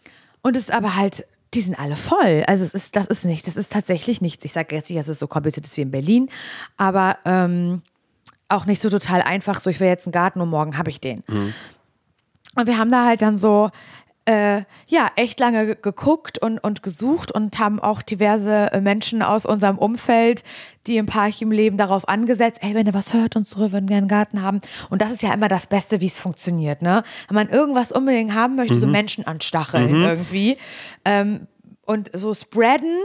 und 0.42 0.56
es 0.56 0.64
ist 0.64 0.72
aber 0.72 0.96
halt, 0.96 1.26
die 1.54 1.60
sind 1.60 1.78
alle 1.78 1.96
voll. 1.96 2.42
Also 2.46 2.64
es 2.64 2.74
ist, 2.74 2.96
das 2.96 3.06
ist 3.06 3.24
nicht, 3.24 3.46
das 3.46 3.56
ist 3.56 3.72
tatsächlich 3.72 4.20
nichts. 4.20 4.44
Ich 4.44 4.52
sage 4.52 4.74
jetzt 4.74 4.90
nicht, 4.90 4.98
dass 4.98 5.08
es 5.08 5.18
so 5.18 5.26
kompliziert 5.26 5.66
ist 5.66 5.76
wie 5.76 5.82
in 5.82 5.90
Berlin, 5.90 6.28
aber 6.76 7.18
ähm, 7.24 7.82
auch 8.48 8.66
nicht 8.66 8.80
so 8.80 8.90
total 8.90 9.22
einfach, 9.22 9.60
so 9.60 9.70
ich 9.70 9.80
will 9.80 9.88
jetzt 9.88 10.06
einen 10.06 10.12
Garten 10.12 10.40
und 10.40 10.48
morgen 10.50 10.78
habe 10.78 10.90
ich 10.90 11.00
den. 11.00 11.22
Und 12.56 12.66
wir 12.66 12.78
haben 12.78 12.90
da 12.90 13.04
halt 13.04 13.22
dann 13.22 13.38
so 13.38 13.70
äh, 14.24 14.62
ja 14.86 15.10
echt 15.16 15.40
lange 15.40 15.64
ge- 15.66 15.76
geguckt 15.80 16.38
und, 16.38 16.58
und 16.58 16.82
gesucht 16.82 17.32
und 17.32 17.58
haben 17.58 17.80
auch 17.80 18.02
diverse 18.02 18.70
äh, 18.72 18.80
Menschen 18.82 19.22
aus 19.22 19.46
unserem 19.46 19.78
Umfeld, 19.78 20.42
die 20.86 20.96
im 20.98 21.06
Parchim 21.06 21.50
leben, 21.50 21.76
darauf 21.78 22.08
angesetzt, 22.08 22.58
ey, 22.62 22.74
wenn 22.74 22.86
ihr 22.86 22.92
was 22.94 23.14
hört 23.14 23.36
uns 23.36 23.50
zurück, 23.50 23.72
wenn 23.72 23.88
wir 23.88 23.96
einen 23.96 24.08
Garten 24.08 24.42
haben. 24.42 24.60
Und 24.90 25.00
das 25.02 25.12
ist 25.12 25.22
ja 25.22 25.32
immer 25.32 25.48
das 25.48 25.66
Beste, 25.66 26.00
wie 26.02 26.06
es 26.06 26.18
funktioniert, 26.18 26.82
ne? 26.82 27.04
Wenn 27.28 27.34
man 27.36 27.48
irgendwas 27.48 27.90
unbedingt 27.92 28.34
haben 28.34 28.56
möchte, 28.56 28.74
so 28.74 28.86
Menschen 28.86 29.26
anstacheln 29.26 29.94
irgendwie. 30.08 30.58
Ähm, 31.06 31.46
und 31.86 32.10
so 32.12 32.34
spreaden 32.34 32.98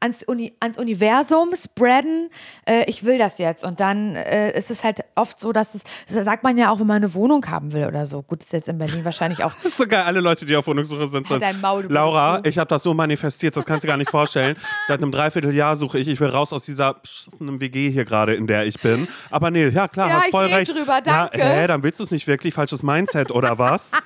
ans, 0.00 0.22
Uni, 0.22 0.52
ans 0.60 0.78
Universum, 0.78 1.50
spreaden, 1.54 2.30
äh, 2.66 2.84
ich 2.88 3.04
will 3.04 3.18
das 3.18 3.38
jetzt. 3.38 3.64
Und 3.64 3.80
dann 3.80 4.16
äh, 4.16 4.56
ist 4.58 4.70
es 4.70 4.82
halt 4.82 5.00
oft 5.14 5.38
so, 5.38 5.52
dass 5.52 5.74
es, 5.74 5.82
das 6.08 6.24
sagt 6.24 6.42
man 6.42 6.56
ja 6.58 6.70
auch, 6.70 6.80
wenn 6.80 6.86
man 6.86 6.96
eine 6.96 7.12
Wohnung 7.14 7.46
haben 7.48 7.72
will 7.72 7.86
oder 7.86 8.06
so. 8.06 8.22
Gut, 8.22 8.42
ist 8.42 8.52
jetzt 8.52 8.68
in 8.68 8.78
Berlin 8.78 9.04
wahrscheinlich 9.04 9.44
auch. 9.44 9.52
Das 9.62 9.72
ist 9.72 9.78
so 9.78 9.86
geil, 9.86 10.02
alle 10.06 10.20
Leute, 10.20 10.44
die 10.46 10.56
auf 10.56 10.66
Wohnungssuche 10.66 11.08
sind. 11.08 11.28
sind 11.28 11.42
dein 11.42 11.60
Maul, 11.60 11.86
Laura, 11.88 12.40
ich 12.44 12.58
habe 12.58 12.68
das 12.68 12.82
so 12.82 12.94
manifestiert, 12.94 13.56
das 13.56 13.64
kannst 13.66 13.84
du 13.84 13.88
gar 13.88 13.96
nicht 13.96 14.10
vorstellen. 14.10 14.56
Seit 14.88 15.02
einem 15.02 15.12
Dreivierteljahr 15.12 15.76
suche 15.76 15.98
ich, 15.98 16.08
ich 16.08 16.18
will 16.20 16.28
raus 16.28 16.52
aus 16.52 16.64
dieser 16.64 16.94
beschissenen 16.94 17.60
WG 17.60 17.90
hier 17.90 18.04
gerade, 18.04 18.34
in 18.34 18.46
der 18.46 18.66
ich 18.66 18.80
bin. 18.80 19.06
Aber 19.30 19.50
nee, 19.50 19.68
ja 19.68 19.86
klar, 19.88 20.08
Ja, 20.08 20.16
hast 20.16 20.26
ich 20.26 20.30
voll 20.30 20.46
recht. 20.46 20.74
drüber, 20.74 21.00
danke. 21.02 21.38
Ja, 21.38 21.44
hä, 21.44 21.66
dann 21.66 21.82
willst 21.82 22.00
du 22.00 22.04
es 22.04 22.10
nicht 22.10 22.26
wirklich, 22.26 22.54
falsches 22.54 22.82
Mindset 22.82 23.30
oder 23.30 23.58
was? 23.58 23.92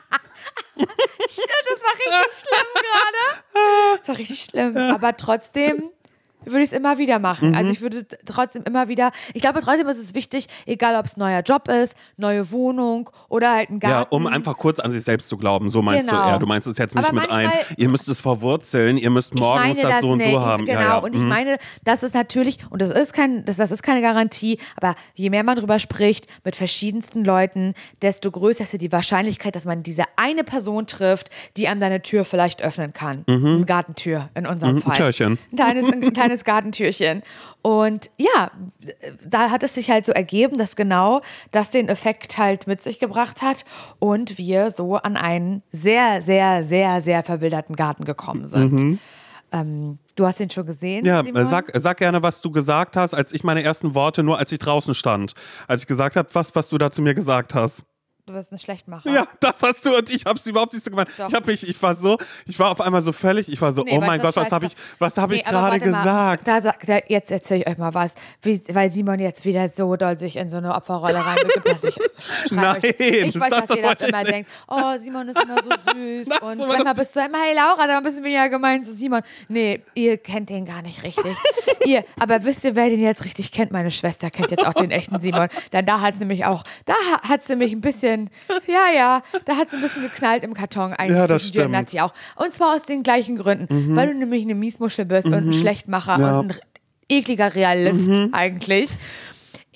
Stimmt, 0.77 1.67
das 1.71 1.83
war 1.83 1.93
richtig 1.93 2.39
schlimm 2.39 2.67
gerade. 2.75 3.99
Das 3.99 4.09
war 4.09 4.19
richtig 4.19 4.41
schlimm. 4.41 4.77
Aber 4.77 5.17
trotzdem 5.17 5.91
würde 6.47 6.61
ich 6.63 6.71
es 6.71 6.73
immer 6.73 6.99
wieder 6.99 7.19
machen. 7.19 7.51
Mhm. 7.51 7.55
Also 7.55 7.73
ich 7.73 7.81
würde 7.81 8.07
trotzdem 8.25 8.63
immer 8.65 8.89
wieder, 8.89 9.11
ich 9.33 9.43
glaube 9.43 9.61
trotzdem 9.63 9.89
ist 9.89 9.99
es 9.99 10.15
wichtig, 10.15 10.47
egal 10.67 10.97
ob 10.97 11.07
es 11.07 11.17
neuer 11.17 11.41
Job 11.41 11.69
ist, 11.69 11.95
neue 12.17 12.51
Wohnung 12.51 13.11
oder 13.29 13.53
halt 13.55 13.71
ein 13.71 13.81
Garten. 13.81 13.95
Ja, 13.95 14.07
um 14.11 14.27
einfach 14.27 14.57
kurz 14.57 14.81
an 14.81 14.91
sich 14.91 15.03
selbst 15.03 15.29
zu 15.29 15.37
glauben, 15.37 15.71
so 15.71 15.83
meinst 15.83 16.09
Genau. 16.09 16.23
du 16.23 16.29
eher. 16.31 16.39
Du 16.39 16.47
meinst 16.47 16.67
es 16.69 16.79
jetzt 16.79 16.95
nicht 16.95 17.09
Aber 17.09 17.21
mit 17.21 17.31
ein, 17.31 17.51
ihr 17.77 17.89
müsst 17.89 18.09
es 18.09 18.21
verwurzeln, 18.21 18.97
ihr 18.97 19.11
müsst 19.11 19.35
morgens 19.35 19.77
meine 19.79 19.89
das, 19.91 20.01
so 20.01 20.11
und 20.11 20.19
nicht. 20.19 20.31
so 20.31 20.41
haben. 20.41 20.67
Genau, 20.67 20.79
ja, 20.81 20.87
ja. 20.87 20.99
und 20.99 21.15
ich 21.15 21.21
mhm. 21.21 21.29
meine, 21.29 21.57
das 21.85 22.03
ist 22.03 22.15
natürlich, 22.15 22.59
und 22.71 22.83
das 22.83 22.91
ist, 22.91 23.13
kein, 23.13 23.45
das, 23.45 23.57
das 23.57 23.71
ist 23.71 23.83
keine 23.83 24.01
Garantie, 24.03 24.59
aber 24.77 24.95
je 25.15 25.31
mehr 25.31 25.43
man 25.45 25.57
drüber 25.57 25.79
spricht 25.79 26.27
mit 26.45 26.57
verschiedensten 26.57 27.25
Leuten, 27.25 27.75
desto 28.03 28.31
größer 28.31 28.65
ist 28.65 28.73
ja 28.73 28.79
die 28.79 28.93
Wahrscheinlichkeit, 28.93 29.55
dass 29.57 29.65
man 29.65 29.83
diese 29.83 30.05
eine 30.17 30.45
Person 30.45 30.87
trifft, 30.87 31.31
die 31.57 31.69
einem 31.69 31.81
deine 31.81 32.03
Tür 32.03 32.25
vielleicht 32.25 32.63
öffnen 32.63 32.93
kann. 32.93 33.25
Eine 33.27 33.65
Gartentür 33.65 34.29
in 34.35 34.47
unserem 34.47 34.73
Mhm, 34.75 34.79
ein 34.79 34.83
Fall. 34.83 34.97
Türchen. 34.97 35.39
Ein 35.53 35.57
kleines, 35.57 35.87
ein 35.87 36.13
kleines 36.13 36.34
Gartentürchen. 36.43 37.23
Und 37.63 38.11
ja, 38.17 38.51
da 39.25 39.51
hat 39.51 39.63
es 39.63 39.75
sich 39.75 39.91
halt 39.91 40.07
so 40.07 40.13
ergeben, 40.13 40.57
dass 40.57 40.75
genau 40.75 41.21
das 41.53 41.71
den 41.71 41.89
Effekt 41.89 42.39
halt 42.39 42.67
mit 42.67 42.83
sich 42.83 42.99
gebracht 42.99 43.43
hat 43.43 43.65
und 44.01 44.39
wir 44.39 44.73
so 44.73 44.97
an 44.97 45.17
einen 45.17 45.63
sehr, 45.71 46.23
sehr, 46.23 46.65
sehr, 46.65 47.01
sehr 47.01 47.23
verwilderten 47.23 47.77
Garten 47.77 48.05
gekommen 48.05 48.45
sind. 48.45 48.99
Ähm, 49.55 49.99
du 50.17 50.27
hast 50.27 50.41
den 50.41 50.51
schon 50.51 50.67
gesehen? 50.67 51.03
Mhm. 51.03 51.07
Ja, 51.07 51.23
Simon? 51.23 51.47
sag, 51.47 51.71
sag 51.75 51.99
gerne, 51.99 52.23
was 52.23 52.41
du 52.41 52.51
gesagt 52.51 52.97
hast, 52.97 53.15
als 53.15 53.33
ich 53.33 53.45
meine 53.45 53.63
ersten 53.63 53.95
Worte, 53.95 54.25
nur 54.25 54.39
als 54.39 54.51
ich 54.51 54.59
draußen 54.59 54.95
stand. 54.97 55.35
Als 55.69 55.83
ich 55.83 55.87
gesagt 55.87 56.17
habe, 56.17 56.29
was, 56.33 56.57
was 56.57 56.69
du 56.69 56.79
da 56.79 56.91
zu 56.91 57.03
mir 57.03 57.15
gesagt 57.15 57.55
hast. 57.55 57.85
Du 58.27 58.33
bist 58.33 58.51
ein 58.53 58.59
Schlechtmacher. 58.59 59.11
Ja, 59.11 59.27
das 59.41 59.61
hast 59.63 59.85
du 59.85 59.95
und 59.99 60.09
ich 60.09 60.25
habe 60.25 60.39
es 60.39 60.47
überhaupt 60.47 60.73
nicht 60.73 60.83
so 60.83 60.91
gemeint. 60.91 61.11
Doch. 61.19 61.29
Ich 61.29 61.35
habe 61.35 61.47
mich, 61.51 61.69
ich 61.69 61.83
war 61.83 61.95
so, 61.95 62.17
ich 62.47 62.59
war 62.59 62.71
auf 62.71 62.81
einmal 62.81 63.03
so 63.03 63.13
völlig, 63.13 63.51
ich 63.51 63.61
war 63.61 63.71
so, 63.71 63.83
Nee, 63.83 63.99
oh 63.99 64.01
mein 64.01 64.19
das 64.19 64.35
Gott, 64.35 64.45
was 64.47 64.51
habe 64.51 64.65
ich, 64.65 64.73
was 64.99 65.19
habe 65.19 65.35
ich 65.37 65.43
Nee, 65.45 65.49
aber 65.55 65.79
gerade 65.79 65.81
gesagt? 65.81 66.49
Da, 66.49 66.59
da, 66.61 66.99
jetzt 67.07 67.31
erzähle 67.31 67.61
ich 67.61 67.67
euch 67.69 67.77
mal 67.77 67.93
was, 67.93 68.15
wie, 68.41 68.63
weil 68.71 68.91
Simon 68.91 69.19
jetzt 69.19 69.45
wieder 69.45 69.69
so 69.69 69.95
doll 69.97 70.17
sich 70.17 70.37
in 70.37 70.49
so 70.49 70.57
eine 70.57 70.75
Opferrolle 70.75 71.23
reinbegibt, 71.23 71.69
dass 71.69 71.85
ich 71.85 71.99
Nein, 72.51 72.77
euch, 72.83 72.95
Ich 72.99 73.39
weiß, 73.39 73.51
das 73.51 73.69
was 73.69 73.77
ihr 73.77 73.93
ich 73.93 74.09
immer 74.09 74.25
denkt. 74.25 74.51
Oh, 74.69 74.97
Simon 74.99 75.29
ist 75.29 75.43
immer 75.43 75.57
so 75.63 75.71
süß. 75.95 76.29
Na, 76.31 76.39
und 76.49 76.57
so 76.57 76.67
manchmal 76.67 76.95
das 76.95 76.97
bist 76.97 77.17
du 77.17 77.21
immer, 77.21 77.39
hey 77.43 77.55
Laura, 77.55 77.87
da 77.87 78.01
bist 78.01 78.21
du 78.21 78.23
mir 78.23 78.33
ja 78.33 78.47
gemein 78.49 78.83
zu 78.85 78.95
Simon. 78.95 79.21
Nee, 79.49 79.83
ihr 79.95 80.17
kennt 80.17 80.49
den 80.49 80.65
gar 80.65 80.81
nicht 80.81 81.03
richtig. 81.03 81.37
ihr, 81.85 82.03
aber 82.19 82.43
wisst 82.45 82.65
ihr, 82.65 82.75
wer 82.75 82.89
den 82.89 83.01
jetzt 83.01 83.27
richtig 83.27 83.53
kennt? 83.53 83.71
Meine 83.71 83.91
Schwester 83.91 84.31
kennt 84.31 84.51
jetzt 84.51 84.67
auch 84.67 84.73
den 84.73 84.91
echten 84.91 85.21
Simon. 85.21 85.49
Denn 85.75 85.85
da 85.85 86.01
hat 86.01 86.17
sie 86.17 86.25
mich 86.25 86.47
auch, 86.47 86.65
da 86.87 86.95
ha- 86.95 87.29
hat 87.29 87.43
sie 87.45 87.57
mich 87.57 87.73
ein 87.73 87.83
bisschen, 87.83 88.14
ja, 88.67 88.87
ja, 88.95 89.23
da 89.45 89.57
hat 89.57 89.71
sie 89.71 89.77
ein 89.77 89.83
bisschen 89.83 90.03
geknallt 90.03 90.45
im 90.45 90.55
Karton 90.55 90.93
eigentlich 90.93 91.17
Ja, 91.19 91.27
das 91.27 91.43
zwischen 91.43 91.53
dir 91.53 91.63
und. 91.63 91.69
Mhm. 91.69 91.73
Nati 91.73 92.01
auch. 92.01 92.13
Und 92.37 92.53
zwar 92.53 92.75
aus 92.75 92.85
den 92.85 93.03
gleichen 93.03 93.37
Gründen. 93.37 93.97
Weil 93.97 94.09
du 94.09 94.15
nämlich 94.15 94.43
eine 94.43 94.55
Miesmuschel 94.55 95.05
bist 95.05 95.27
und 95.27 95.35
ein 95.35 95.53
Schlechtmacher 95.53 96.19
Ja. 96.19 96.33
Mhm. 96.35 96.39
und 96.41 96.53
ein 96.55 96.61
ekliger 97.09 97.55
Realist 97.55 98.11
eigentlich. 98.33 98.91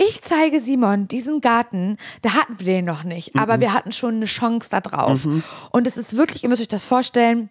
Ich 0.00 0.22
zeige 0.22 0.60
Simon 0.60 1.08
diesen 1.08 1.40
Garten, 1.40 1.96
da 2.22 2.34
hatten 2.34 2.60
wir 2.60 2.66
den 2.66 2.84
noch 2.84 3.02
nicht, 3.02 3.34
Mhm. 3.34 3.40
aber 3.40 3.58
wir 3.60 3.72
hatten 3.72 3.90
schon 3.92 4.14
eine 4.16 4.26
Chance 4.26 4.68
da 4.70 4.80
drauf. 4.80 5.26
Und 5.72 5.86
es 5.88 5.96
ist 5.96 6.16
wirklich, 6.16 6.44
ihr 6.44 6.48
müsst 6.48 6.62
euch 6.62 6.68
das 6.68 6.84
vorstellen, 6.84 7.50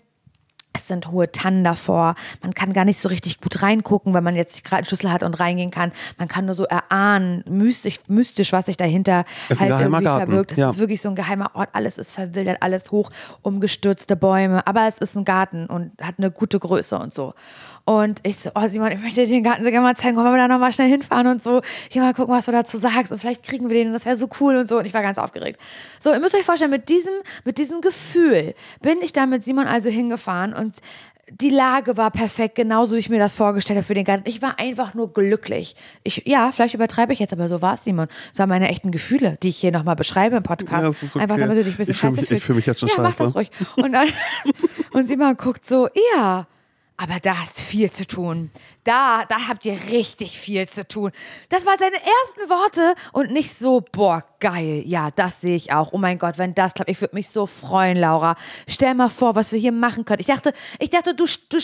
es 0.77 0.87
sind 0.87 1.11
hohe 1.11 1.31
Tannen 1.31 1.63
davor. 1.63 2.15
Man 2.41 2.53
kann 2.53 2.71
gar 2.71 2.85
nicht 2.85 2.99
so 2.99 3.09
richtig 3.09 3.41
gut 3.41 3.61
reingucken, 3.61 4.13
wenn 4.13 4.23
man 4.23 4.35
jetzt 4.35 4.63
gerade 4.63 4.77
einen 4.77 4.85
Schlüssel 4.85 5.11
hat 5.11 5.23
und 5.23 5.39
reingehen 5.39 5.71
kann. 5.71 5.91
Man 6.17 6.27
kann 6.27 6.45
nur 6.45 6.55
so 6.55 6.63
erahnen, 6.65 7.43
mystisch, 7.49 7.97
mystisch 8.07 8.53
was 8.53 8.67
sich 8.67 8.77
dahinter 8.77 9.25
Es 9.49 9.59
halt 9.59 9.71
irgendwie 9.71 10.03
Garten, 10.03 10.25
verbirgt. 10.27 10.51
Es 10.53 10.57
ja. 10.57 10.69
ist 10.69 10.79
wirklich 10.79 11.01
so 11.01 11.09
ein 11.09 11.15
geheimer 11.15 11.51
Ort. 11.55 11.69
Alles 11.73 11.97
ist 11.97 12.13
verwildert, 12.13 12.57
alles 12.61 12.91
hoch, 12.91 13.09
umgestürzte 13.41 14.15
Bäume. 14.15 14.65
Aber 14.67 14.87
es 14.87 14.97
ist 14.99 15.15
ein 15.15 15.25
Garten 15.25 15.65
und 15.65 15.91
hat 16.01 16.15
eine 16.17 16.31
gute 16.31 16.59
Größe 16.59 16.97
und 16.97 17.13
so. 17.13 17.33
Und 17.87 18.19
ich 18.23 18.37
so, 18.37 18.49
oh 18.53 18.67
Simon, 18.67 18.91
ich 18.91 19.01
möchte 19.01 19.21
dir 19.21 19.27
den 19.27 19.43
Garten 19.43 19.63
so 19.63 19.69
gerne 19.69 19.87
mal 19.87 19.95
zeigen. 19.95 20.17
Wollen 20.17 20.29
wir 20.33 20.37
da 20.37 20.49
nochmal 20.49 20.73
schnell 20.73 20.89
hinfahren 20.89 21.25
und 21.27 21.41
so? 21.41 21.61
Hier 21.89 22.01
mal 22.01 22.13
gucken, 22.13 22.35
was 22.35 22.45
du 22.45 22.51
dazu 22.51 22.77
sagst. 22.77 23.13
Und 23.13 23.19
vielleicht 23.19 23.43
kriegen 23.43 23.69
wir 23.69 23.77
den 23.77 23.87
und 23.87 23.93
das 23.93 24.05
wäre 24.05 24.17
so 24.17 24.27
cool 24.41 24.57
und 24.57 24.67
so. 24.67 24.77
Und 24.77 24.85
ich 24.85 24.93
war 24.93 25.01
ganz 25.01 25.17
aufgeregt. 25.17 25.57
So, 25.97 26.11
ihr 26.11 26.19
müsst 26.19 26.35
euch 26.35 26.43
vorstellen, 26.43 26.69
mit 26.69 26.89
diesem, 26.89 27.13
mit 27.45 27.57
diesem 27.57 27.79
Gefühl 27.79 28.55
bin 28.81 28.97
ich 29.01 29.13
da 29.13 29.25
mit 29.25 29.45
Simon 29.45 29.67
also 29.67 29.89
hingefahren 29.89 30.53
und 30.53 30.66
die 31.29 31.49
Lage 31.49 31.97
war 31.97 32.09
perfekt, 32.09 32.55
genauso 32.55 32.95
wie 32.95 32.99
ich 32.99 33.09
mir 33.09 33.19
das 33.19 33.33
vorgestellt 33.33 33.75
habe 33.77 33.85
für 33.85 33.93
den 33.93 34.05
Garten. 34.05 34.23
Ich 34.29 34.41
war 34.41 34.59
einfach 34.59 34.93
nur 34.93 35.13
glücklich. 35.13 35.75
Ich, 36.03 36.23
ja, 36.25 36.51
vielleicht 36.53 36.73
übertreibe 36.73 37.11
ich 37.11 37.19
jetzt, 37.19 37.33
aber 37.33 37.49
so 37.49 37.61
war 37.61 37.73
es, 37.73 37.83
Simon. 37.83 38.07
Das 38.29 38.39
waren 38.39 38.47
meine 38.47 38.69
echten 38.69 38.91
Gefühle, 38.91 39.37
die 39.43 39.49
ich 39.49 39.57
hier 39.57 39.71
nochmal 39.73 39.97
beschreibe 39.97 40.37
im 40.37 40.43
Podcast. 40.43 40.83
Ja, 40.83 40.87
das 40.87 41.03
ist 41.03 41.15
okay. 41.17 41.23
Einfach 41.23 41.37
damit 41.37 41.57
du 41.57 41.63
dich 41.65 41.73
ein 41.73 41.77
bisschen 41.77 41.91
Ich 41.91 41.97
fühl 41.99 42.09
scheiße 42.11 42.15
mich- 42.15 42.23
ich 42.23 42.27
fühlst. 42.29 42.45
fühl 42.45 42.55
mich 42.55 42.65
jetzt 42.65 42.79
schon 42.79 42.87
ja, 42.89 42.95
mach 42.99 43.09
scheiße. 43.09 43.23
das 43.23 43.35
ruhig. 43.35 43.51
Und, 43.75 43.91
dann, 43.91 44.07
und 44.93 45.07
Simon 45.07 45.35
guckt 45.35 45.67
so, 45.67 45.89
ja, 46.15 46.47
aber 46.95 47.17
da 47.21 47.37
hast 47.39 47.59
viel 47.59 47.91
zu 47.91 48.07
tun. 48.07 48.49
Da, 48.87 49.25
da 49.27 49.49
habt 49.49 49.65
ihr 49.65 49.77
richtig 49.91 50.39
viel 50.39 50.65
zu 50.69 50.87
tun. 50.87 51.11
Das 51.49 51.65
waren 51.65 51.77
seine 51.77 51.97
ersten 51.97 52.49
Worte 52.49 52.95
und 53.11 53.31
nicht 53.31 53.53
so, 53.53 53.83
boah, 53.91 54.23
geil. 54.39 54.83
Ja, 54.85 55.09
das 55.11 55.41
sehe 55.41 55.55
ich 55.55 55.73
auch. 55.73 55.91
Oh 55.91 55.97
mein 55.97 56.17
Gott, 56.17 56.37
wenn 56.37 56.53
das 56.53 56.73
klappt, 56.73 56.89
ich 56.89 57.01
würde 57.01 57.15
mich 57.15 57.29
so 57.29 57.47
freuen, 57.47 57.97
Laura. 57.97 58.35
Stell 58.67 58.93
mal 58.93 59.09
vor, 59.09 59.35
was 59.35 59.51
wir 59.51 59.59
hier 59.59 59.71
machen 59.71 60.05
können. 60.05 60.21
Ich 60.21 60.27
dachte, 60.27 60.53
ich 60.79 60.89
dachte, 60.89 61.13
du, 61.13 61.25
du, 61.49 61.57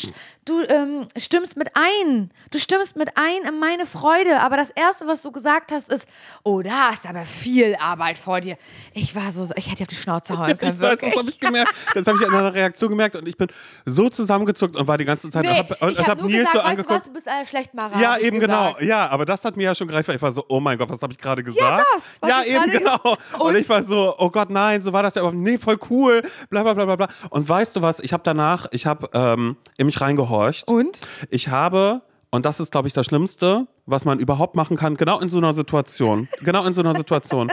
du 0.45 0.63
ähm, 0.63 1.07
stimmst 1.15 1.55
mit 1.55 1.71
ein. 1.75 2.31
Du 2.51 2.59
stimmst 2.59 2.95
mit 2.95 3.09
ein 3.15 3.47
in 3.47 3.59
meine 3.59 3.85
Freude. 3.85 4.41
Aber 4.41 4.57
das 4.57 4.71
erste, 4.71 5.07
was 5.07 5.21
du 5.21 5.31
gesagt 5.31 5.71
hast, 5.71 5.91
ist, 5.91 6.07
oh, 6.43 6.61
da 6.61 6.89
ist 6.89 7.07
aber 7.07 7.25
viel 7.25 7.75
Arbeit 7.79 8.17
vor 8.17 8.41
dir. 8.41 8.57
Ich 8.93 9.15
war 9.15 9.31
so, 9.31 9.47
ich 9.55 9.67
hätte 9.67 9.77
dir 9.77 9.83
auf 9.83 9.87
die 9.87 9.95
Schnauze 9.95 10.37
hauen 10.37 10.57
können. 10.57 10.75
Ich 10.75 10.81
weiß, 10.81 10.99
das 10.99 11.01
wirklich. 11.01 11.17
habe 11.17 11.29
ich 11.29 11.39
gemerkt. 11.39 11.73
Das 11.93 12.07
habe 12.07 12.17
ich 12.19 12.27
an 12.27 12.35
einer 12.35 12.53
Reaktion 12.53 12.89
gemerkt 12.89 13.15
und 13.15 13.27
ich 13.27 13.37
bin 13.37 13.47
so 13.85 14.09
zusammengezuckt 14.09 14.75
und 14.75 14.87
war 14.87 14.97
die 14.97 15.05
ganze 15.05 15.29
Zeit 15.29 15.45
Nee, 15.45 15.51
und 15.51 15.69
hab, 15.69 15.81
und, 15.81 15.91
ich 15.91 15.99
habe 15.99 16.11
hab 16.11 16.19
nur 16.19 16.29
Nils 16.29 16.47
gesagt, 16.47 16.53
so 16.53 16.59
weißt 16.59 16.79
du 16.79 16.83
angeguckt. 16.83 17.07
was, 17.07 17.12
du 17.13 17.17
bist 17.17 17.29
ein 17.29 17.45
Schlechtmacher. 17.45 17.99
Ja, 18.01 18.17
eben 18.17 18.39
genau. 18.39 18.75
Ja, 18.79 19.07
aber 19.07 19.25
das 19.25 19.45
hat 19.45 19.55
mir 19.55 19.63
ja 19.63 19.75
schon 19.75 19.87
gereicht, 19.87 20.07
weil 20.07 20.15
ich 20.15 20.21
war 20.21 20.31
so, 20.31 20.43
oh 20.49 20.59
mein 20.59 20.77
Gott, 20.79 20.89
was 20.89 21.01
habe 21.01 21.13
ich 21.13 21.19
gerade 21.19 21.43
gesagt? 21.43 21.85
das, 21.93 22.17
was 22.19 22.29
ja, 22.29 22.43
eben 22.43 22.71
genau. 22.71 22.97
Und, 23.37 23.41
Und- 23.41 23.55
ich 23.55 23.69
war 23.69 23.83
so, 23.83 24.15
oh 24.17 24.29
Gott, 24.29 24.49
nein, 24.49 24.81
so 24.81 24.91
war 24.91 25.03
das 25.03 25.13
ja 25.15 25.21
aber 25.21 25.31
nee, 25.31 25.59
voll 25.59 25.77
cool, 25.91 26.23
bla 26.49 26.63
bla 26.63 26.73
bla 26.73 26.85
bla 26.85 26.95
bla. 26.95 27.07
Und 27.29 27.47
weißt 27.47 27.75
du 27.75 27.81
was, 27.83 27.99
ich 27.99 28.13
habe 28.13 28.23
danach, 28.23 28.65
ich 28.71 28.87
habe 28.87 29.09
ähm, 29.13 29.57
in 29.77 29.85
mich 29.85 30.01
reingehorcht. 30.01 30.67
Und? 30.67 31.01
Ich 31.29 31.49
habe 31.49 32.01
und 32.31 32.45
das 32.45 32.59
ist, 32.59 32.71
glaube 32.71 32.87
ich, 32.87 32.95
das 32.95 33.05
Schlimmste, 33.05 33.67
was 33.85 34.05
man 34.05 34.19
überhaupt 34.19 34.55
machen 34.55 34.75
kann, 34.75 34.97
genau 34.97 35.19
in 35.19 35.29
so 35.29 35.37
einer 35.37 35.53
Situation. 35.53 36.27
genau 36.43 36.65
in 36.65 36.73
so 36.73 36.81
einer 36.81 36.95
Situation. 36.95 37.51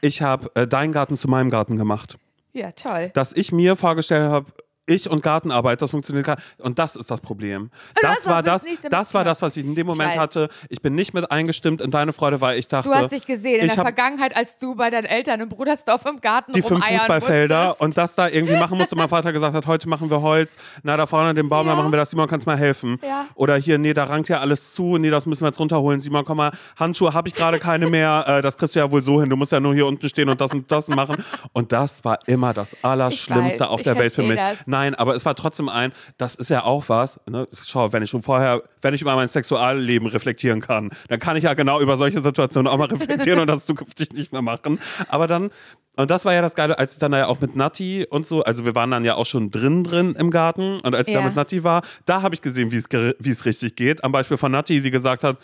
Ich 0.00 0.22
habe 0.22 0.52
äh, 0.54 0.68
deinen 0.68 0.92
Garten 0.92 1.16
zu 1.16 1.26
meinem 1.28 1.50
Garten 1.50 1.76
gemacht. 1.76 2.16
Ja, 2.52 2.70
toll. 2.70 3.10
Dass 3.14 3.32
ich 3.32 3.50
mir 3.50 3.74
vorgestellt 3.74 4.30
habe, 4.30 4.52
ich 4.90 5.08
und 5.08 5.22
Gartenarbeit, 5.22 5.80
das 5.80 5.90
funktioniert 5.92 6.26
gar 6.26 6.36
Und 6.58 6.78
das 6.78 6.96
ist 6.96 7.10
das 7.10 7.20
Problem. 7.20 7.70
Das 8.00 8.10
hast 8.10 8.26
war 8.26 8.40
auch 8.40 8.44
das, 8.44 8.64
nichts 8.64 8.80
damit 8.82 8.92
das 8.92 9.14
war 9.14 9.24
das, 9.24 9.40
was 9.42 9.56
ich 9.56 9.64
in 9.64 9.74
dem 9.74 9.86
Moment 9.86 10.10
weiß. 10.10 10.18
hatte. 10.18 10.48
Ich 10.68 10.82
bin 10.82 10.94
nicht 10.94 11.14
mit 11.14 11.30
eingestimmt 11.30 11.80
in 11.80 11.90
deine 11.90 12.12
Freude, 12.12 12.40
weil 12.40 12.58
ich 12.58 12.68
dachte. 12.68 12.88
Du 12.88 12.94
hast 12.94 13.12
dich 13.12 13.24
gesehen 13.26 13.60
in 13.60 13.66
ich 13.66 13.72
der 13.72 13.78
hab 13.78 13.84
Vergangenheit, 13.86 14.36
als 14.36 14.58
du 14.58 14.74
bei 14.74 14.90
deinen 14.90 15.04
Eltern 15.06 15.40
im 15.40 15.48
Brudersdorf 15.48 16.04
im 16.06 16.20
Garten 16.20 16.52
die 16.52 16.62
fünf 16.62 16.82
rumeiern 16.82 16.98
Fußballfelder 17.00 17.60
musstest. 17.68 17.80
und 17.82 17.96
das 17.96 18.14
da 18.14 18.28
irgendwie 18.28 18.56
machen 18.56 18.76
musste. 18.78 18.96
Mein 18.96 19.08
Vater 19.08 19.32
gesagt 19.32 19.54
hat, 19.54 19.66
heute 19.66 19.88
machen 19.88 20.10
wir 20.10 20.20
Holz. 20.20 20.56
Na, 20.82 20.96
da 20.96 21.06
vorne 21.06 21.34
den 21.34 21.48
Baum, 21.48 21.66
da 21.66 21.72
Ja. 21.72 21.76
machen 21.78 21.92
wir 21.92 21.96
das. 21.96 22.10
Simon, 22.10 22.26
kannst 22.28 22.46
mal 22.46 22.56
helfen? 22.58 22.98
Ja. 23.02 23.26
Oder 23.34 23.56
hier, 23.56 23.78
nee, 23.78 23.94
da 23.94 24.04
rankt 24.04 24.28
ja 24.28 24.38
alles 24.40 24.74
zu. 24.74 24.98
Nee, 24.98 25.10
das 25.10 25.26
müssen 25.26 25.42
wir 25.42 25.48
jetzt 25.48 25.60
runterholen. 25.60 26.00
Simon, 26.00 26.24
komm 26.24 26.38
mal, 26.38 26.50
Handschuhe 26.76 27.14
habe 27.14 27.28
ich 27.28 27.34
gerade 27.34 27.58
keine 27.58 27.86
mehr. 27.88 28.24
Äh, 28.30 28.42
das 28.42 28.56
kriegst 28.58 28.74
du 28.74 28.80
ja 28.80 28.90
wohl 28.90 29.02
so 29.02 29.20
hin. 29.20 29.30
Du 29.30 29.36
musst 29.36 29.50
ja 29.52 29.60
nur 29.60 29.72
hier 29.74 29.86
unten 29.86 30.08
stehen 30.08 30.28
und 30.28 30.40
das 30.40 30.50
und 30.52 30.70
das 30.70 30.88
machen. 30.88 31.16
Und 31.52 31.72
das 31.72 32.04
war 32.04 32.18
immer 32.26 32.52
das 32.52 32.76
Allerschlimmste 32.82 33.60
weiß, 33.60 33.68
auf 33.68 33.80
ich 33.80 33.84
der 33.84 33.96
Welt 33.96 34.12
für 34.14 34.22
verstehe 34.24 34.28
mich. 34.46 34.58
das. 34.58 34.66
Nein, 34.80 34.94
aber 34.94 35.14
es 35.14 35.26
war 35.26 35.34
trotzdem 35.34 35.68
ein, 35.68 35.92
das 36.16 36.34
ist 36.34 36.48
ja 36.48 36.64
auch 36.64 36.88
was. 36.88 37.20
Ne? 37.28 37.46
Schau, 37.66 37.92
wenn 37.92 38.02
ich 38.02 38.08
schon 38.08 38.22
vorher, 38.22 38.62
wenn 38.80 38.94
ich 38.94 39.02
über 39.02 39.14
mein 39.14 39.28
Sexualleben 39.28 40.08
reflektieren 40.08 40.62
kann, 40.62 40.88
dann 41.08 41.20
kann 41.20 41.36
ich 41.36 41.44
ja 41.44 41.52
genau 41.52 41.80
über 41.80 41.98
solche 41.98 42.20
Situationen 42.20 42.66
auch 42.66 42.78
mal 42.78 42.84
reflektieren 42.90 43.40
und 43.40 43.46
das 43.46 43.66
zukünftig 43.66 44.12
nicht 44.14 44.32
mehr 44.32 44.40
machen. 44.40 44.78
Aber 45.08 45.26
dann, 45.26 45.50
und 45.96 46.10
das 46.10 46.24
war 46.24 46.32
ja 46.32 46.40
das 46.40 46.54
Geile, 46.54 46.78
als 46.78 46.94
ich 46.94 46.98
dann 46.98 47.12
ja 47.12 47.26
auch 47.26 47.40
mit 47.40 47.56
Nati 47.56 48.06
und 48.08 48.26
so, 48.26 48.42
also 48.42 48.64
wir 48.64 48.74
waren 48.74 48.90
dann 48.90 49.04
ja 49.04 49.16
auch 49.16 49.26
schon 49.26 49.50
drin 49.50 49.84
drin 49.84 50.14
im 50.18 50.30
Garten 50.30 50.80
und 50.80 50.94
als 50.94 51.08
ich 51.08 51.12
Ja. 51.14 51.20
da 51.20 51.26
mit 51.26 51.36
Nati 51.36 51.62
war, 51.62 51.82
da 52.06 52.22
habe 52.22 52.34
ich 52.34 52.40
gesehen, 52.40 52.72
wie 52.72 53.30
es 53.30 53.44
richtig 53.44 53.76
geht. 53.76 54.02
Am 54.02 54.12
Beispiel 54.12 54.38
von 54.38 54.50
Nati, 54.50 54.80
die 54.80 54.90
gesagt 54.90 55.24
hat, 55.24 55.36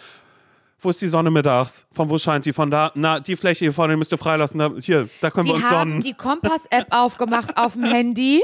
wo 0.80 0.90
ist 0.90 1.00
die 1.02 1.08
Sonne 1.08 1.30
mittags? 1.30 1.84
Von 1.92 2.08
wo 2.08 2.16
scheint 2.18 2.44
die? 2.46 2.52
Von 2.52 2.70
da? 2.70 2.90
Na, 2.94 3.18
die 3.20 3.36
Fläche 3.36 3.64
hier 3.64 3.72
vorne 3.72 3.96
müsst 3.96 4.12
ihr 4.12 4.18
freilassen. 4.18 4.58
Da, 4.58 4.70
hier, 4.80 5.08
da 5.22 5.30
können 5.30 5.46
wir 5.46 5.54
Die 5.54 5.62
uns 5.62 5.70
haben 5.70 5.90
sonnen. 5.90 6.02
die 6.02 6.12
Kompass-App 6.14 6.86
aufgemacht 6.90 7.56
auf 7.56 7.72
dem 7.74 7.84
Handy 7.84 8.42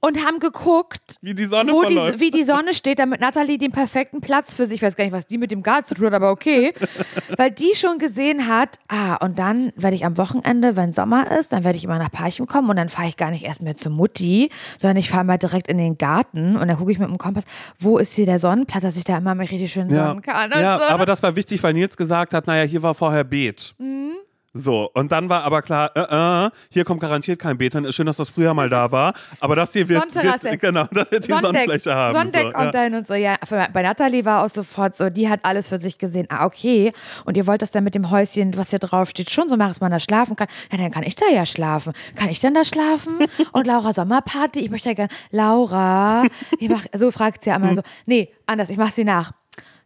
und 0.00 0.24
haben 0.24 0.38
geguckt, 0.38 1.16
Wie 1.22 1.34
die 1.34 1.44
Sonne 1.46 1.72
wo 1.72 1.82
die, 1.84 2.20
wie 2.20 2.30
die 2.30 2.44
Sonne 2.44 2.74
steht, 2.74 2.98
damit 2.98 3.20
Nathalie 3.20 3.58
den 3.58 3.72
perfekten 3.72 4.20
Platz 4.20 4.54
für 4.54 4.66
sich, 4.66 4.76
ich 4.76 4.82
weiß 4.82 4.96
gar 4.96 5.04
nicht, 5.04 5.12
was 5.12 5.26
die 5.26 5.38
mit 5.38 5.50
dem 5.50 5.62
Garten 5.62 5.86
zu 5.86 5.94
tun 5.94 6.06
hat, 6.06 6.14
aber 6.14 6.30
okay, 6.30 6.72
weil 7.36 7.50
die 7.50 7.72
schon 7.74 7.98
gesehen 7.98 8.48
hat, 8.48 8.78
ah, 8.88 9.14
und 9.16 9.38
dann 9.38 9.72
werde 9.76 9.96
ich 9.96 10.04
am 10.04 10.18
Wochenende, 10.18 10.76
wenn 10.76 10.92
Sommer 10.92 11.30
ist, 11.38 11.52
dann 11.52 11.64
werde 11.64 11.78
ich 11.78 11.84
immer 11.84 11.98
nach 11.98 12.10
Parchim 12.10 12.46
kommen 12.46 12.68
und 12.70 12.76
dann 12.76 12.88
fahre 12.88 13.08
ich 13.08 13.16
gar 13.16 13.30
nicht 13.30 13.44
erst 13.44 13.62
mehr 13.62 13.76
zur 13.76 13.92
Mutti, 13.92 14.50
sondern 14.78 14.96
ich 14.96 15.10
fahre 15.10 15.24
mal 15.24 15.38
direkt 15.38 15.68
in 15.68 15.78
den 15.78 15.96
Garten 15.98 16.56
und 16.56 16.68
dann 16.68 16.76
gucke 16.76 16.92
ich 16.92 16.98
mit 16.98 17.08
dem 17.08 17.18
Kompass, 17.18 17.44
wo 17.78 17.98
ist 17.98 18.14
hier 18.14 18.26
der 18.26 18.38
Sonnenplatz, 18.38 18.82
dass 18.82 18.96
ich 18.96 19.04
da 19.04 19.18
immer 19.18 19.34
mal 19.34 19.46
richtig 19.46 19.72
schön 19.72 19.88
Ja, 19.88 20.08
sonnen 20.08 20.22
kann. 20.22 20.50
Ja 20.50 20.78
so. 20.78 20.84
aber 20.84 21.06
das 21.06 21.22
war 21.22 21.36
wichtig, 21.36 21.62
weil 21.62 21.72
Nils 21.72 21.96
gesagt 21.96 22.34
hat, 22.34 22.46
naja, 22.46 22.64
hier 22.64 22.82
war 22.82 22.94
vorher 22.94 23.24
Beet. 23.24 23.74
Mhm. 23.78 24.12
So, 24.56 24.88
und 24.94 25.10
dann 25.10 25.28
war 25.28 25.42
aber 25.42 25.62
klar, 25.62 25.90
äh, 25.96 26.46
äh, 26.46 26.50
hier 26.70 26.84
kommt 26.84 27.00
garantiert 27.00 27.40
kein 27.40 27.58
Beet. 27.58 27.74
Dann 27.74 27.84
ist 27.84 27.96
schön, 27.96 28.06
dass 28.06 28.18
das 28.18 28.30
früher 28.30 28.54
mal 28.54 28.70
da 28.70 28.92
war. 28.92 29.12
Aber 29.40 29.56
das 29.56 29.72
hier 29.72 29.88
wird, 29.88 30.14
wird 30.14 30.60
genau, 30.60 30.84
das 30.92 31.10
wird 31.10 31.26
die 31.26 31.32
Sonnenfläche 31.32 31.92
haben. 31.92 32.14
Sonnendeck 32.14 32.42
so, 32.42 32.52
kommt 32.52 32.64
ja. 32.66 32.70
dahin 32.70 32.94
und 32.94 33.04
so. 33.08 33.14
Ja, 33.14 33.34
bei 33.72 33.82
Nathalie 33.82 34.24
war 34.24 34.44
auch 34.44 34.48
sofort 34.48 34.96
so, 34.96 35.10
die 35.10 35.28
hat 35.28 35.40
alles 35.42 35.70
für 35.70 35.78
sich 35.78 35.98
gesehen. 35.98 36.26
Ah, 36.28 36.46
okay. 36.46 36.92
Und 37.24 37.36
ihr 37.36 37.48
wollt 37.48 37.62
das 37.62 37.72
dann 37.72 37.82
mit 37.82 37.96
dem 37.96 38.12
Häuschen, 38.12 38.56
was 38.56 38.70
hier 38.70 38.78
drauf 38.78 39.10
steht, 39.10 39.28
schon 39.32 39.48
so 39.48 39.56
machen, 39.56 39.70
dass 39.70 39.80
man 39.80 39.90
da 39.90 39.98
schlafen 39.98 40.36
kann. 40.36 40.46
Ja, 40.70 40.78
dann 40.78 40.92
kann 40.92 41.02
ich 41.02 41.16
da 41.16 41.26
ja 41.32 41.44
schlafen. 41.46 41.92
Kann 42.14 42.28
ich 42.28 42.38
denn 42.38 42.54
da 42.54 42.64
schlafen? 42.64 43.26
Und 43.52 43.66
Laura 43.66 43.92
Sommerparty? 43.92 44.60
Ich 44.60 44.70
möchte 44.70 44.88
ja 44.88 44.94
gerne. 44.94 45.10
Laura, 45.32 46.26
ich 46.60 46.68
mach, 46.68 46.84
so 46.94 47.10
fragt 47.10 47.42
sie 47.42 47.50
ja 47.50 47.56
immer 47.56 47.74
so. 47.74 47.82
Nee, 48.06 48.32
anders, 48.46 48.70
ich 48.70 48.76
mach 48.76 48.92
sie 48.92 49.04
nach. 49.04 49.32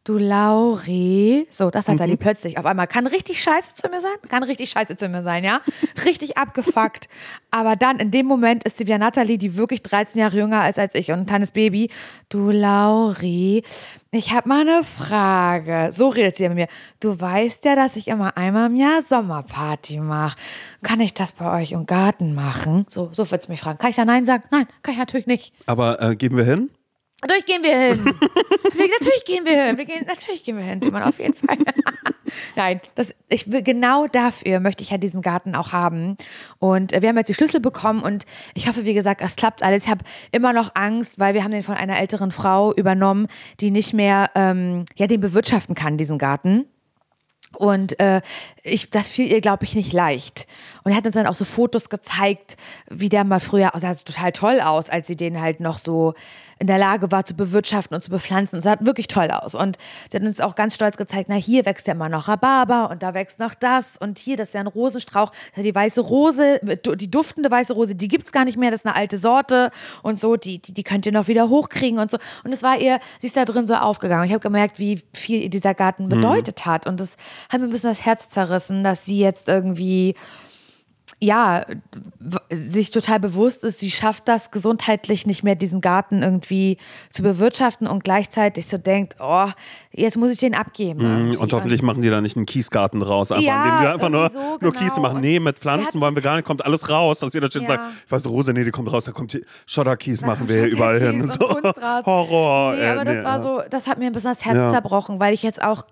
Du 0.09 0.17
Lauri. 0.17 1.47
So, 1.51 1.71
das 1.71 1.87
hat 1.87 1.97
Nathalie 1.97 2.17
plötzlich 2.17 2.57
auf 2.57 2.65
einmal. 2.65 2.87
Kann 2.87 3.07
richtig 3.07 3.43
scheiße 3.43 3.75
zu 3.75 3.91
mir 3.91 4.01
sein? 4.01 4.15
Kann 4.31 4.43
richtig 4.43 4.71
scheiße 4.71 4.97
zu 4.97 5.07
mir 5.11 5.23
sein, 5.23 5.45
ja? 5.45 5.61
Richtig 6.07 6.39
abgefuckt. 6.39 7.11
Aber 7.51 7.77
dann, 7.77 7.99
in 7.99 8.11
dem 8.11 8.25
Moment 8.25 8.65
ist 8.65 8.79
sie 8.79 8.87
wieder 8.87 8.97
Nathalie, 8.97 9.37
die 9.37 9.59
wirklich 9.59 9.83
13 9.83 10.19
Jahre 10.19 10.35
jünger 10.35 10.67
ist 10.67 10.79
als 10.79 10.95
ich 10.95 11.11
und 11.11 11.19
ein 11.19 11.27
kleines 11.27 11.51
Baby. 11.51 11.91
Du 12.31 12.51
Lauri, 12.51 13.63
ich 14.11 14.33
habe 14.33 14.49
mal 14.49 14.63
eine 14.63 14.83
Frage. 14.83 15.91
So 15.93 16.09
redet 16.09 16.37
sie 16.37 16.45
ja 16.45 16.49
mit 16.49 16.57
mir. 16.57 16.69
Du 17.01 17.21
weißt 17.21 17.67
ja, 17.67 17.77
dass 17.77 17.97
ich 17.97 18.09
immer 18.09 18.35
einmal 18.39 18.71
im 18.71 18.77
Jahr 18.77 19.03
Sommerparty 19.03 19.99
mache. 19.99 20.39
Kann 20.83 21.01
ich 21.01 21.13
das 21.13 21.33
bei 21.33 21.61
euch 21.61 21.73
im 21.73 21.85
Garten 21.85 22.35
machen? 22.35 22.87
So, 22.89 23.11
so 23.13 23.31
wird 23.31 23.43
sie 23.43 23.51
mich 23.51 23.61
fragen. 23.61 23.77
Kann 23.77 23.91
ich 23.91 23.97
da 23.97 24.07
Nein 24.07 24.25
sagen? 24.25 24.45
Nein, 24.51 24.65
kann 24.83 24.95
ich 24.95 24.99
natürlich 24.99 25.27
nicht. 25.27 25.53
Aber 25.67 26.01
äh, 26.01 26.17
geben 26.17 26.39
wir 26.39 26.45
hin? 26.45 26.71
Natürlich 27.21 27.47
gehen 27.47 27.63
wir 27.65 27.77
hin. 27.77 28.05
natürlich 28.05 29.25
gehen 29.25 29.45
wir 29.45 29.65
hin. 29.65 29.77
Wir 29.77 29.85
gehen, 29.85 30.07
natürlich 30.07 30.45
gehen 30.45 30.57
wir 30.57 30.65
hin, 30.65 30.81
Simon, 30.81 31.03
auf 31.03 31.19
jeden 31.19 31.35
Fall. 31.35 31.59
Nein, 32.57 32.81
das, 32.95 33.15
ich 33.29 33.51
will, 33.51 33.63
genau 33.63 34.07
dafür 34.07 34.61
möchte 34.61 34.83
ich 34.85 34.91
ja 34.91 34.99
diesen 34.99 35.21
Garten 35.21 35.57
auch 35.57 35.73
haben. 35.73 36.17
Und 36.59 36.93
äh, 36.93 37.03
wir 37.03 37.09
haben 37.09 37.17
jetzt 37.17 37.29
die 37.29 37.35
Schlüssel 37.35 37.61
bekommen 37.61 38.03
und 38.03 38.25
ich 38.55 38.69
hoffe, 38.69 38.85
wie 38.85 38.95
gesagt, 38.95 39.21
es 39.21 39.35
klappt 39.35 39.65
alles. 39.65 39.85
Ich 39.85 39.91
habe 39.91 40.05
immer 40.31 40.53
noch 40.53 40.71
Angst, 40.75 41.19
weil 41.19 41.35
wir 41.35 41.43
haben 41.43 41.51
den 41.51 41.65
von 41.65 41.75
einer 41.75 41.99
älteren 41.99 42.31
Frau 42.31 42.73
übernommen, 42.73 43.27
die 43.59 43.73
nicht 43.73 43.95
mehr 43.95 44.31
ähm, 44.37 44.85
ja, 44.95 45.09
den 45.09 45.21
bewirtschaften 45.21 45.75
kann, 45.75 45.97
diesen 45.97 46.19
Garten. 46.19 46.67
Und 47.57 47.99
äh, 47.99 48.21
ich, 48.63 48.91
das 48.91 49.11
fiel 49.11 49.31
ihr, 49.31 49.41
glaube 49.41 49.65
ich, 49.65 49.75
nicht 49.75 49.93
leicht. 49.93 50.47
Und 50.85 50.93
er 50.93 50.97
hat 50.97 51.07
uns 51.07 51.15
dann 51.15 51.27
auch 51.27 51.35
so 51.35 51.45
Fotos 51.45 51.89
gezeigt, 51.89 52.57
wie 52.89 53.09
der 53.09 53.25
mal 53.25 53.41
früher, 53.41 53.75
also 53.75 53.87
er 53.87 53.95
sah 53.95 54.05
total 54.05 54.33
toll 54.33 54.61
aus, 54.61 54.91
als 54.91 55.07
sie 55.07 55.17
den 55.17 55.41
halt 55.41 55.61
noch 55.61 55.79
so 55.79 56.15
in 56.59 56.67
der 56.67 56.79
Lage 56.79 57.13
war 57.13 57.25
zu 57.25 57.35
bewirtschaften 57.35 57.95
und 57.95 58.03
zu 58.03 58.11
bepflanzen. 58.11 58.57
Und 58.57 58.59
es 58.59 58.65
sah 58.65 58.77
wirklich 58.81 59.07
toll 59.07 59.31
aus. 59.31 59.55
Und 59.55 59.79
sie 60.11 60.17
hat 60.17 60.25
uns 60.25 60.41
auch 60.41 60.55
ganz 60.55 60.75
stolz 60.75 60.97
gezeigt, 60.97 61.27
na 61.29 61.37
hier 61.37 61.65
wächst 61.67 61.87
ja 61.87 61.95
immer 61.95 62.09
noch 62.09 62.29
Rhabarber 62.29 62.91
und 62.91 63.03
da 63.03 63.15
wächst 63.15 63.39
noch 63.39 63.55
das 63.55 63.97
und 63.99 64.19
hier, 64.19 64.37
das 64.37 64.49
ist 64.49 64.55
ja 64.55 64.61
ein 64.61 64.67
Rosenstrauch, 64.67 65.31
das 65.31 65.39
ist 65.39 65.57
ja 65.59 65.63
die 65.63 65.75
weiße 65.75 66.01
Rose, 66.01 66.61
die 66.63 67.11
duftende 67.11 67.51
weiße 67.51 67.73
Rose, 67.73 67.95
die 67.95 68.09
gibt's 68.09 68.33
gar 68.33 68.45
nicht 68.45 68.59
mehr, 68.59 68.71
das 68.71 68.81
ist 68.81 68.87
eine 68.87 68.97
alte 68.97 69.19
Sorte 69.19 69.71
und 70.03 70.19
so, 70.21 70.37
die, 70.37 70.59
die, 70.59 70.75
die 70.75 70.83
könnt 70.83 71.07
ihr 71.07 71.13
noch 71.13 71.29
wieder 71.29 71.49
hochkriegen 71.49 71.99
und 71.99 72.11
so. 72.11 72.19
Und 72.45 72.53
es 72.53 72.63
war 72.63 72.79
ihr, 72.81 72.99
sie 73.21 73.29
ist 73.29 73.37
da 73.37 73.45
drin 73.45 73.67
so 73.67 73.75
aufgegangen. 73.75 74.25
Ich 74.25 74.33
habe 74.33 74.41
gemerkt, 74.41 74.79
wie 74.79 75.01
viel 75.15 75.43
ihr 75.43 75.51
dieser 75.51 75.75
Garten 75.75 76.09
bedeutet 76.09 76.67
hat. 76.67 76.87
Und 76.87 76.99
das 77.01 77.17
hat 77.49 77.61
mir 77.61 77.67
ein 77.67 77.71
bisschen 77.73 77.91
das 77.91 78.05
Herz 78.05 78.29
zerrissen, 78.29 78.85
dass 78.85 79.05
sie 79.05 79.19
jetzt 79.19 79.49
irgendwie 79.49 80.15
ja, 81.21 81.65
sich 82.49 82.93
total 82.93 83.19
bewusst 83.19 83.65
ist, 83.65 83.81
sie 83.81 83.91
schafft 83.91 84.29
das 84.29 84.53
gesundheitlich 84.53 85.27
nicht 85.27 85.43
mehr, 85.43 85.57
diesen 85.57 85.81
Garten 85.81 86.23
irgendwie 86.23 86.77
zu 87.11 87.23
bewirtschaften 87.25 87.89
und 87.89 88.05
gleichzeitig 88.05 88.69
so 88.69 88.79
denkt, 88.79 89.17
oh, 89.19 89.49
jetzt 89.91 90.17
muss 90.17 90.31
ich 90.31 90.39
den 90.39 90.55
abgeben. 90.55 91.01
irgendwie. 91.01 91.35
Mhm, 91.37 91.43
Und 91.43 91.53
hoffentlich 91.53 91.83
machen 91.83 92.03
die 92.03 92.11
da 92.11 92.21
nicht 92.21 92.37
einen 92.37 92.47
Kiesgarten 92.47 93.03
raus, 93.03 93.33
einfach, 93.33 93.43
Ja, 93.45 93.65
indem 93.65 93.81
die 93.81 93.87
einfach 93.89 94.09
nur, 94.11 94.21
irgendwie 94.31 94.39
so, 94.39 94.59
nur 94.61 94.73
genau. 94.73 94.85
Kies 94.85 94.97
machen. 95.01 95.21
Nee, 95.21 95.41
mit 95.41 95.59
Pflanzen 95.59 96.01
wollen 96.01 96.15
wir 96.15 96.23
gar 96.23 96.37
nicht, 96.37 96.45
kommt 96.45 96.65
alles 96.65 96.89
raus, 96.89 97.19
dass 97.19 97.33
jeder 97.35 97.49
steht 97.49 97.63
und 97.63 97.69
Ja. 97.69 97.75
sagt, 97.79 97.85
ich 98.07 98.13
weiß, 98.13 98.27
Rose, 98.29 98.53
nee, 98.53 98.63
die 98.63 98.71
kommt 98.71 98.93
raus, 98.93 99.05
da 99.05 99.11
kommt 99.11 99.33
die 99.33 99.45
Schotterkies, 99.67 100.21
machen 100.23 100.49
wir 100.49 100.57
hier 100.57 100.69
überall 100.71 101.01
hin. 101.01 101.29
So. 101.41 101.49
und. 101.49 101.65
Horror. 102.07 102.75
Nee, 102.77 102.83
äh, 102.83 102.89
aber 102.91 103.05
das 103.05 103.19
nee, 103.19 103.25
war 103.25 103.37
ja. 103.39 103.43
so, 103.43 103.61
das 103.69 103.89
hat 103.89 103.99
mir 103.99 104.07
ein 104.07 104.13
bisschen 104.13 104.31
das 104.31 104.45
Herz 104.45 104.57
Ja. 104.57 104.71
zerbrochen, 104.71 105.19
weil 105.19 105.35
ich 105.35 105.43
jetzt 105.43 105.61
auch 105.65 105.83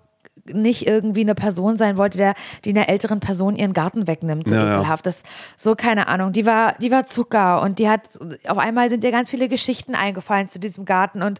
nicht 0.53 0.87
irgendwie 0.87 1.21
eine 1.21 1.35
Person 1.35 1.77
sein 1.77 1.97
wollte, 1.97 2.17
der, 2.17 2.33
die 2.65 2.69
einer 2.71 2.89
älteren 2.89 3.19
Person 3.19 3.55
ihren 3.55 3.73
Garten 3.73 4.07
wegnimmt, 4.07 4.47
so 4.47 4.55
Ja, 4.55 4.75
ekelhaft. 4.75 5.05
Das, 5.05 5.19
so, 5.55 5.75
keine 5.75 6.07
Ahnung. 6.07 6.33
Die 6.33 6.45
war, 6.45 6.73
die 6.81 6.91
war 6.91 7.07
Zucker 7.07 7.61
und 7.61 7.79
die 7.79 7.89
hat, 7.89 8.01
auf 8.47 8.57
einmal 8.57 8.89
sind 8.89 9.03
ihr 9.03 9.11
ganz 9.11 9.29
viele 9.29 9.47
Geschichten 9.49 9.95
eingefallen 9.95 10.49
zu 10.49 10.59
diesem 10.59 10.85
Garten 10.85 11.21
und 11.21 11.39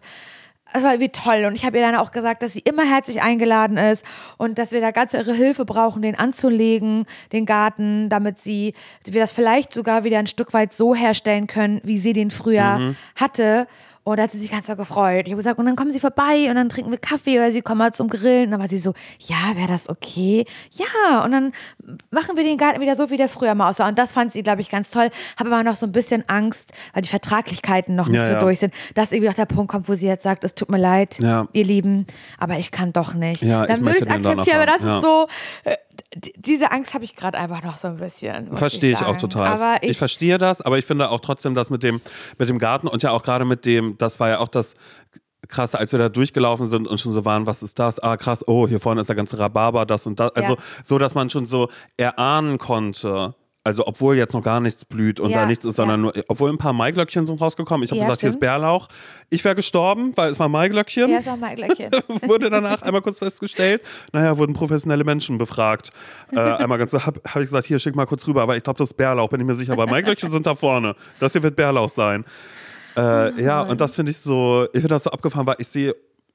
es 0.74 0.82
war 0.82 1.00
wie 1.00 1.08
toll. 1.08 1.44
Und 1.46 1.54
ich 1.54 1.64
habe 1.64 1.78
ihr 1.78 1.82
dann 1.82 1.96
auch 1.96 2.12
gesagt, 2.12 2.42
dass 2.42 2.52
sie 2.52 2.60
immer 2.60 2.82
herzlich 2.84 3.22
eingeladen 3.22 3.78
ist 3.78 4.04
und 4.36 4.58
dass 4.58 4.70
wir 4.70 4.82
da 4.82 4.90
ganz 4.90 5.14
ihre 5.14 5.32
Hilfe 5.32 5.64
brauchen, 5.64 6.02
den 6.02 6.14
anzulegen, 6.14 7.06
den 7.32 7.46
Garten, 7.46 8.10
damit 8.10 8.38
sie, 8.38 8.74
wir 9.06 9.22
das 9.22 9.32
vielleicht 9.32 9.72
sogar 9.72 10.04
wieder 10.04 10.18
ein 10.18 10.26
Stück 10.26 10.52
weit 10.52 10.74
so 10.74 10.94
herstellen 10.94 11.46
können, 11.46 11.80
wie 11.84 11.96
sie 11.96 12.12
den 12.12 12.30
früher 12.30 12.78
Mhm. 12.78 12.96
hatte. 13.16 13.66
Und 14.08 14.16
da 14.18 14.22
hat 14.24 14.30
sie 14.30 14.38
sich 14.38 14.50
ganz 14.50 14.66
so 14.66 14.74
gefreut. 14.76 15.26
Ich 15.26 15.32
habe 15.32 15.36
gesagt, 15.36 15.58
und 15.58 15.66
dann 15.66 15.76
kommen 15.76 15.90
sie 15.90 16.00
vorbei 16.00 16.46
und 16.48 16.54
dann 16.54 16.68
trinken 16.68 16.90
wir 16.90 16.98
Kaffee 16.98 17.38
oder 17.38 17.50
sie 17.52 17.62
kommen 17.62 17.78
mal 17.78 17.92
zum 17.92 18.08
Grillen. 18.08 18.46
Und 18.46 18.50
dann 18.52 18.60
war 18.60 18.68
sie 18.68 18.78
so, 18.78 18.94
ja, 19.20 19.36
wäre 19.54 19.68
das 19.68 19.88
okay? 19.88 20.46
Ja, 20.72 21.24
und 21.24 21.32
dann 21.32 21.52
machen 22.10 22.36
wir 22.36 22.44
den 22.44 22.56
Garten 22.58 22.80
wieder 22.80 22.94
so, 22.96 23.10
wie 23.10 23.16
der 23.16 23.28
früher 23.28 23.54
mal 23.54 23.70
aussah. 23.70 23.88
Und 23.88 23.98
das 23.98 24.12
fand 24.12 24.32
sie, 24.32 24.42
glaube 24.42 24.60
ich, 24.60 24.70
ganz 24.70 24.90
toll. 24.90 25.08
Habe 25.38 25.50
aber 25.52 25.62
noch 25.62 25.76
so 25.76 25.86
ein 25.86 25.92
bisschen 25.92 26.24
Angst, 26.28 26.72
weil 26.94 27.02
die 27.02 27.08
Vertraglichkeiten 27.08 27.94
noch 27.96 28.08
nicht 28.08 28.16
Ja, 28.18 28.26
so 28.26 28.32
ja. 28.34 28.38
durch 28.38 28.60
sind, 28.60 28.72
dass 28.94 29.12
irgendwie 29.12 29.30
auch 29.30 29.34
der 29.34 29.46
Punkt 29.46 29.70
kommt, 29.70 29.88
wo 29.88 29.94
sie 29.94 30.06
jetzt 30.06 30.22
sagt, 30.24 30.42
es 30.44 30.54
tut 30.54 30.70
mir 30.70 30.78
leid, 30.78 31.18
Ja. 31.18 31.46
ihr 31.52 31.64
Lieben, 31.64 32.06
aber 32.38 32.58
ich 32.58 32.70
kann 32.70 32.92
doch 32.92 33.14
nicht. 33.14 33.42
Dann 33.42 33.84
würde 33.84 33.96
ich 33.98 34.02
es 34.02 34.08
akzeptieren, 34.08 34.56
aber 34.56 34.66
das 34.66 34.82
ist 34.82 35.02
so, 35.02 35.26
äh, 35.64 35.76
diese 36.14 36.70
Angst 36.70 36.94
habe 36.94 37.04
ich 37.04 37.14
gerade 37.16 37.38
einfach 37.38 37.62
noch 37.62 37.76
so 37.76 37.88
ein 37.88 37.96
bisschen. 37.96 38.56
Verstehe 38.56 38.92
ich, 38.92 39.00
ich 39.00 39.06
auch 39.06 39.16
total. 39.16 39.46
Aber 39.46 39.82
ich, 39.82 39.90
ich, 39.90 39.98
verstehe 39.98 40.38
das, 40.38 40.60
aber 40.60 40.78
ich 40.78 40.86
finde 40.86 41.10
auch 41.10 41.20
trotzdem 41.20 41.54
das 41.54 41.70
mit 41.70 41.82
dem, 41.82 42.00
mit 42.38 42.48
dem 42.48 42.58
Garten 42.58 42.88
und 42.88 43.02
ja 43.02 43.10
auch 43.10 43.22
gerade 43.22 43.44
mit 43.44 43.66
dem, 43.66 43.98
das 43.98 44.18
war 44.18 44.28
ja 44.30 44.38
auch 44.38 44.48
das 44.48 44.74
Krasse, 45.48 45.78
als 45.78 45.92
wir 45.92 45.98
da 45.98 46.08
durchgelaufen 46.08 46.66
sind 46.66 46.88
und 46.88 46.98
schon 47.00 47.12
so 47.12 47.24
waren, 47.24 47.46
was 47.46 47.62
ist 47.62 47.78
das? 47.78 47.98
Ah, 48.00 48.16
krass, 48.16 48.46
oh, 48.46 48.66
hier 48.66 48.80
vorne 48.80 49.00
ist 49.02 49.06
der 49.08 49.16
ganze 49.16 49.38
Rhabarber, 49.38 49.86
das 49.86 50.06
und 50.06 50.18
das. 50.18 50.34
Also 50.34 50.54
Ja. 50.54 50.58
so, 50.82 50.98
dass 50.98 51.14
man 51.14 51.30
schon 51.30 51.46
so 51.46 51.68
erahnen 51.96 52.58
konnte. 52.58 53.34
Also 53.68 53.86
obwohl 53.86 54.16
jetzt 54.16 54.32
noch 54.32 54.42
gar 54.42 54.60
nichts 54.60 54.84
blüht 54.86 55.20
und 55.20 55.28
Ja, 55.30 55.42
da 55.42 55.46
nichts 55.46 55.64
ist, 55.66 55.76
sondern 55.76 56.00
ja. 56.00 56.12
nur, 56.14 56.24
obwohl 56.28 56.50
ein 56.50 56.56
paar 56.56 56.72
Maiglöckchen 56.72 57.26
sind 57.26 57.38
rausgekommen. 57.40 57.84
Ich 57.84 57.90
habe 57.90 57.98
Ja, 57.98 58.06
gesagt, 58.06 58.20
hier 58.22 58.30
ist 58.30 58.34
stimmt. 58.36 58.40
Bärlauch. 58.40 58.88
Ich 59.28 59.44
wäre 59.44 59.54
gestorben, 59.54 60.12
weil 60.16 60.30
es 60.30 60.38
war 60.40 60.48
Maiglöckchen. 60.48 61.10
ja, 61.10 61.22
sag 61.22 61.38
mal 61.38 61.54
gleich. 61.54 61.78
wurde 62.22 62.48
danach 62.48 62.80
einmal 62.80 63.02
kurz 63.02 63.18
festgestellt. 63.18 63.82
Naja, 64.12 64.38
wurden 64.38 64.54
professionelle 64.54 65.04
Menschen 65.04 65.36
befragt. 65.36 65.90
Äh, 66.32 66.40
einmal 66.40 66.78
ganz, 66.78 66.92
habe 66.94 67.20
hab 67.26 67.36
ich 67.36 67.42
gesagt, 67.42 67.66
hier 67.66 67.78
schick 67.78 67.94
mal 67.94 68.06
kurz 68.06 68.26
rüber, 68.26 68.40
aber 68.42 68.56
ich 68.56 68.62
glaube, 68.62 68.78
das 68.78 68.88
ist 68.88 68.94
Bärlauch, 68.96 69.28
bin 69.28 69.40
ich 69.40 69.46
mir 69.46 69.54
sicher. 69.54 69.74
Aber 69.74 69.86
Maiglöckchen 69.86 70.30
sind 70.30 70.46
da 70.46 70.54
vorne. 70.54 70.94
Das 71.20 71.32
hier 71.32 71.42
wird 71.42 71.54
Bärlauch 71.56 71.90
sein. 71.90 72.24
Äh, 72.96 73.42
ja, 73.42 73.60
und 73.60 73.80
das 73.80 73.94
finde 73.94 74.10
ich 74.12 74.18
so, 74.18 74.64
ich 74.72 74.80
finde 74.80 74.88
das 74.88 75.04
so 75.04 75.10
abgefahren, 75.10 75.46
weil 75.46 75.56
ich 75.58 75.68
sehe 75.68 75.94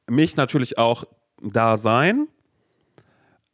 mich 0.10 0.36
natürlich 0.38 0.78
auch 0.78 1.04
da 1.42 1.78
sein. 1.78 2.28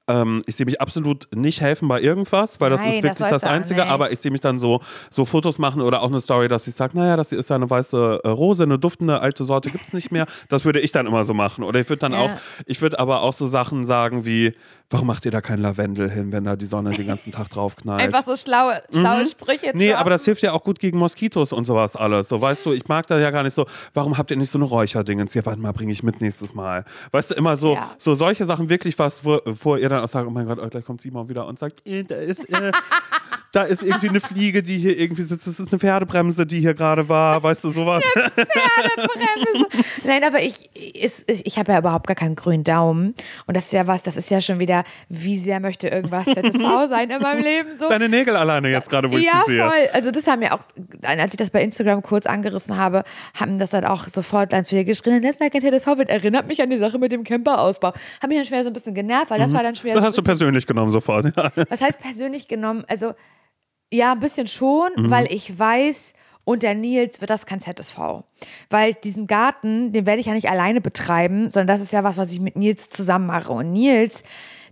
Ähm, 0.10 0.42
ich 0.48 0.56
sehe 0.58 0.66
mich 0.66 0.82
absolut 0.82 1.28
nicht 1.34 1.62
helfen 1.62 1.88
bei 1.88 2.02
irgendwas, 2.02 2.60
weil 2.60 2.70
das 2.70 2.82
Nein, 2.82 2.90
ist 2.90 2.96
das 2.98 3.04
wirklich 3.20 3.30
das, 3.30 3.44
auch 3.46 3.50
Einzige, 3.52 3.86
aber 3.86 4.12
ich 4.12 4.20
sehe 4.20 4.32
mich 4.32 4.42
dann 4.42 4.60
so, 4.60 4.82
so 5.10 5.24
Fotos 5.24 5.60
machen 5.60 5.82
oder 5.82 6.02
auch 6.02 6.08
eine 6.10 6.20
Story, 6.20 6.48
dass 6.50 6.68
ich 6.68 6.76
sage, 6.76 6.98
naja, 6.98 7.16
das 7.16 7.32
ist 7.32 7.50
ja 7.50 7.56
eine 7.56 7.70
weiße 7.70 8.20
äh, 8.24 8.28
Rose, 8.28 8.64
eine 8.64 8.78
duftende 8.80 9.22
alte 9.22 9.44
Sorte 9.46 9.70
gibt 9.70 9.86
es 9.86 9.94
nicht 9.94 10.12
mehr. 10.12 10.26
Das 10.50 10.66
würde 10.66 10.80
ich 10.80 10.92
dann 10.92 11.06
immer 11.06 11.24
so 11.24 11.34
machen. 11.36 11.64
Oder 11.64 11.80
ich 11.80 11.90
würde 11.90 12.00
dann 12.00 12.14
Ja. 12.14 12.20
auch, 12.20 12.30
ich 12.66 12.82
würde 12.82 13.00
aber 13.00 13.22
auch 13.22 13.34
so 13.34 13.46
Sachen 13.46 13.86
sagen 13.86 14.26
wie, 14.26 14.54
warum 14.90 15.06
macht 15.08 15.26
ihr 15.26 15.32
da 15.32 15.42
kein 15.42 15.60
Lavendel 15.62 16.10
hin, 16.10 16.32
wenn 16.32 16.44
da 16.44 16.56
die 16.56 16.66
Sonne 16.66 16.92
den 16.92 17.06
ganzen 17.06 17.32
Tag 17.32 17.50
drauf 17.50 17.76
knallt? 17.76 18.02
Einfach 18.02 18.26
so 18.26 18.36
schlaue, 18.36 18.82
schlaue 18.92 19.26
Sprüche. 19.28 19.68
Mhm. 19.68 19.78
Nee, 19.78 19.88
droppen. 19.90 20.00
aber 20.02 20.10
das 20.10 20.26
hilft 20.26 20.42
ja 20.42 20.54
auch 20.54 20.64
gut 20.64 20.80
gegen 20.80 20.98
Moskitos 20.98 21.54
und 21.54 21.66
sowas 21.66 21.96
alles. 21.96 22.30
So, 22.30 22.42
weißt 22.42 22.66
du, 22.66 22.72
ich 22.74 22.88
mag 22.88 23.06
da 23.08 23.20
ja 23.20 23.30
gar 23.30 23.44
nicht 23.44 23.54
so, 23.54 23.66
warum 23.94 24.18
habt 24.18 24.32
ihr 24.32 24.38
nicht 24.38 24.50
so 24.50 24.58
eine 24.58 24.66
Räucherdingens? 24.66 25.34
Ja, 25.36 25.46
warte 25.46 25.60
mal, 25.60 25.72
bringe 25.74 25.92
ich 25.92 26.02
mit 26.02 26.20
nächstes 26.22 26.54
Mal. 26.56 26.84
Weißt 27.12 27.30
du, 27.32 27.36
immer 27.36 27.56
so, 27.56 27.76
Ja. 27.76 27.92
so 28.00 28.16
solche 28.16 28.46
Sachen 28.46 28.70
wirklich 28.70 28.98
was, 28.98 29.24
wo, 29.24 29.40
wo 29.62 29.76
ihr 29.76 29.90
dann 29.90 29.99
auch 30.00 30.08
sagt, 30.08 30.28
oh 30.28 30.32
mein 30.32 30.46
Gott, 30.46 30.60
oh, 30.62 30.68
gleich 30.68 30.86
kommt 30.86 31.02
Simon 31.02 31.30
wieder 31.30 31.48
und 31.48 31.60
sagt, 31.60 31.86
äh, 31.88 32.04
da 32.04 32.16
ist, 32.16 32.50
äh, 32.50 32.72
da 33.52 33.64
ist 33.64 33.82
irgendwie 33.82 34.10
eine 34.10 34.20
Fliege, 34.20 34.62
die 34.62 34.78
hier 34.78 34.98
irgendwie 34.98 35.24
sitzt, 35.24 35.48
das 35.48 35.60
ist 35.60 35.72
eine 35.72 35.80
Pferdebremse, 35.80 36.46
die 36.46 36.60
hier 36.60 36.74
gerade 36.74 37.10
war, 37.10 37.42
weißt 37.42 37.64
du, 37.64 37.72
sowas. 37.72 38.04
Bremse. 38.14 39.68
Nein, 40.04 40.24
aber 40.24 40.42
ich, 40.42 40.70
ich, 40.74 41.24
ich 41.28 41.58
habe 41.58 41.72
ja 41.72 41.80
überhaupt 41.80 42.08
gar 42.08 42.16
keinen 42.16 42.36
grünen 42.36 42.64
Daumen. 42.64 43.16
Und 43.48 43.58
das 43.58 43.66
ist 43.66 43.74
ja 43.74 43.88
was, 43.88 44.04
das 44.04 44.18
ist 44.18 44.30
ja 44.30 44.42
schon 44.42 44.60
wieder, 44.60 44.84
wie 45.10 45.38
sehr 45.38 45.60
möchte 45.60 45.88
irgendwas 45.88 46.26
ZSV 46.26 46.62
sein 46.90 47.10
in 47.10 47.22
meinem 47.22 47.44
Leben. 47.44 47.70
So. 47.80 47.90
Deine 47.90 48.08
Nägel 48.08 48.36
alleine 48.36 48.70
jetzt 48.70 48.90
gerade, 48.90 49.12
wo 49.12 49.18
ich 49.18 49.26
ja, 49.26 49.44
sie 49.46 49.54
sehe. 49.54 49.64
voll. 49.64 49.90
Also 49.94 50.12
das 50.12 50.28
haben 50.28 50.42
ja 50.42 50.54
auch, 50.54 50.62
als 51.04 51.34
ich 51.34 51.38
das 51.38 51.50
bei 51.50 51.64
Instagram 51.64 52.04
kurz 52.04 52.28
angerissen 52.28 52.78
habe, 52.78 53.04
haben 53.40 53.58
das 53.58 53.72
dann 53.72 53.86
auch 53.86 54.08
sofort 54.08 54.52
ganz 54.52 54.70
viele 54.70 54.86
geschrien, 54.86 55.22
Netzwerk 55.22 55.56
in 55.56 55.62
ZSV 55.62 55.98
wird 55.98 56.10
erinnert 56.10 56.48
mich 56.48 56.62
an 56.62 56.70
die 56.70 56.78
Sache 56.78 57.00
mit 57.00 57.12
dem 57.12 57.24
Camperausbau. 57.24 57.94
Hat 58.22 58.30
mich 58.30 58.38
dann 58.38 58.46
schwer 58.46 58.64
so 58.64 58.70
ein 58.70 58.74
bisschen 58.74 58.94
genervt, 58.94 59.32
weil 59.32 59.40
das 59.40 59.54
war 59.54 59.64
dann 59.64 59.76
schwer 59.76 59.89
Mhm. 59.94 59.98
Das 60.00 60.06
hast 60.10 60.18
du 60.18 60.24
persönlich 60.24 60.66
genommen 60.68 60.92
sofort. 60.92 61.34
Ja. 61.36 61.52
was 61.70 61.82
heißt 61.82 62.00
persönlich 62.00 62.48
genommen? 62.48 62.84
Also 62.88 63.14
ja, 63.92 64.12
ein 64.14 64.20
bisschen 64.20 64.48
schon, 64.48 64.90
Mhm. 64.96 65.10
weil 65.10 65.32
ich 65.32 65.58
weiß, 65.58 66.14
unter 66.46 66.74
Nils 66.74 67.22
wird 67.22 67.30
das 67.30 67.46
kein 67.46 67.60
ZSV. 67.60 68.24
Weil 68.70 68.94
diesen 68.96 69.28
Garten, 69.28 69.92
den 69.92 70.06
werde 70.06 70.20
ich 70.20 70.28
ja 70.28 70.34
nicht 70.34 70.50
alleine 70.50 70.82
betreiben, 70.82 71.52
sondern 71.52 71.68
das 71.68 71.82
ist 71.82 71.94
ja 71.94 72.04
was, 72.04 72.18
was 72.18 72.32
ich 72.32 72.40
mit 72.40 72.56
Nils 72.56 72.90
zusammen 72.90 73.28
mache. 73.28 73.52
Und 73.54 73.72
Nils, 73.72 74.24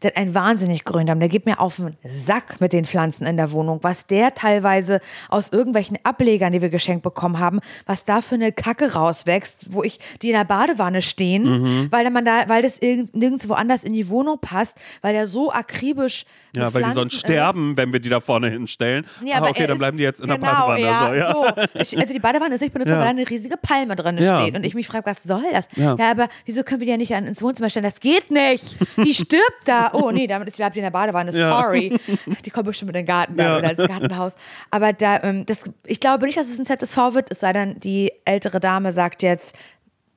der 0.02 0.12
hat 0.12 0.18
einen 0.18 0.34
wahnsinnig 0.34 0.84
Gründarm. 0.86 1.20
Der 1.20 1.30
geht 1.30 1.46
mir 1.46 1.60
auf 1.60 1.78
den 1.78 1.96
Sack 2.04 2.60
mit 2.60 2.74
den 2.74 2.86
Pflanzen 2.86 3.26
in 3.26 3.38
der 3.38 3.52
Wohnung. 3.52 3.80
Was 3.82 4.06
der 4.08 4.34
teilweise 4.34 5.00
aus 5.30 5.50
irgendwelchen 5.52 5.98
Ablegern, 6.04 6.54
die 6.54 6.62
wir 6.62 6.70
geschenkt 6.70 7.04
bekommen 7.04 7.40
haben, 7.40 7.60
was 7.86 8.06
da 8.06 8.22
für 8.22 8.36
eine 8.36 8.52
Kacke 8.52 8.94
rauswächst, 8.94 9.66
wo 9.70 9.84
ich, 9.84 10.00
die 10.22 10.30
in 10.30 10.36
der 10.38 10.46
Badewanne 10.46 11.02
stehen, 11.02 11.44
Mhm. 11.48 11.88
weil 11.92 12.10
man 12.12 12.26
da, 12.26 12.48
weil 12.48 12.62
das 12.62 12.78
irgend, 12.80 13.16
nirgendwo 13.16 13.54
anders 13.54 13.84
in 13.84 13.94
die 13.94 14.08
Wohnung 14.10 14.40
passt, 14.40 14.78
weil 15.02 15.14
der 15.14 15.28
so 15.28 15.52
akribisch 15.52 16.26
Ja, 16.56 16.74
weil 16.74 16.84
die 16.84 16.92
sonst 16.92 17.14
sterben, 17.16 17.72
ist. 17.72 17.78
wenn 17.78 17.92
wir 17.94 18.00
die 18.00 18.10
da 18.10 18.20
vorne 18.20 18.50
hinstellen. 18.50 19.06
Ja, 19.26 19.36
ah, 19.36 19.38
aber 19.40 19.50
okay, 19.50 19.68
dann 19.68 19.78
bleiben 19.78 19.98
die 19.98 20.04
jetzt 20.04 20.20
in 20.22 20.28
der 20.28 20.38
genau, 20.38 20.52
Badewanne. 20.52 20.82
Ja, 20.82 21.08
so, 21.08 21.46
ja. 21.46 21.54
so. 21.56 21.80
Ich, 21.82 21.98
also 21.98 22.14
die 22.14 22.20
Badewanne 22.20 22.56
ist 22.56 22.62
nicht 22.62 22.74
benutzt, 22.74 22.90
Ja. 22.90 22.98
weil 22.98 23.04
da 23.06 23.10
eine 23.12 23.30
riesige 23.30 23.58
Palme 23.58 23.96
drin 23.96 24.18
Ja. 24.18 24.38
steht. 24.42 24.56
Und 24.56 24.66
ich 24.66 24.74
mich 24.74 24.88
frage, 24.88 25.06
was 25.06 25.24
soll 25.24 25.44
das? 25.52 25.68
Ja. 25.76 25.96
Ja. 25.98 26.12
aber 26.12 26.28
wieso 26.46 26.64
können 26.64 26.80
wir 26.82 26.86
die 26.86 26.92
ja 26.92 26.98
nicht 26.98 27.12
ins 27.12 27.42
Wohnzimmer 27.42 27.70
stellen? 27.70 27.84
Das 27.86 28.00
geht 28.00 28.32
nicht. 28.32 28.76
Die 28.98 29.14
stirbt 29.14 29.44
da. 29.66 29.87
Oh 29.94 30.12
nee, 30.12 30.28
damit 30.28 30.48
ist, 30.48 30.58
bleibt 30.58 30.76
die 30.76 30.80
in 30.80 30.84
der 30.84 30.92
Badewanne. 30.92 31.32
Ja. 31.32 31.62
Sorry. 31.62 31.98
Die 32.46 32.50
kommt 32.50 32.66
bestimmt 32.68 32.90
in 32.90 32.94
den 32.96 33.06
Garten 33.06 33.40
Ja. 33.40 33.58
oder 33.58 33.72
ins 33.78 33.88
Gartenhaus. 33.88 34.36
Aber 34.72 34.94
da, 34.94 35.22
ähm, 35.24 35.46
das, 35.46 35.64
ich 35.86 36.00
glaube 36.00 36.26
nicht, 36.26 36.38
dass 36.38 36.48
es 36.50 36.60
ein 36.60 36.66
ZSV 36.66 37.14
wird, 37.14 37.32
es 37.32 37.40
sei 37.40 37.54
denn, 37.54 37.80
die 37.80 38.12
ältere 38.26 38.60
Dame 38.60 38.92
sagt 38.92 39.24
jetzt, 39.24 39.56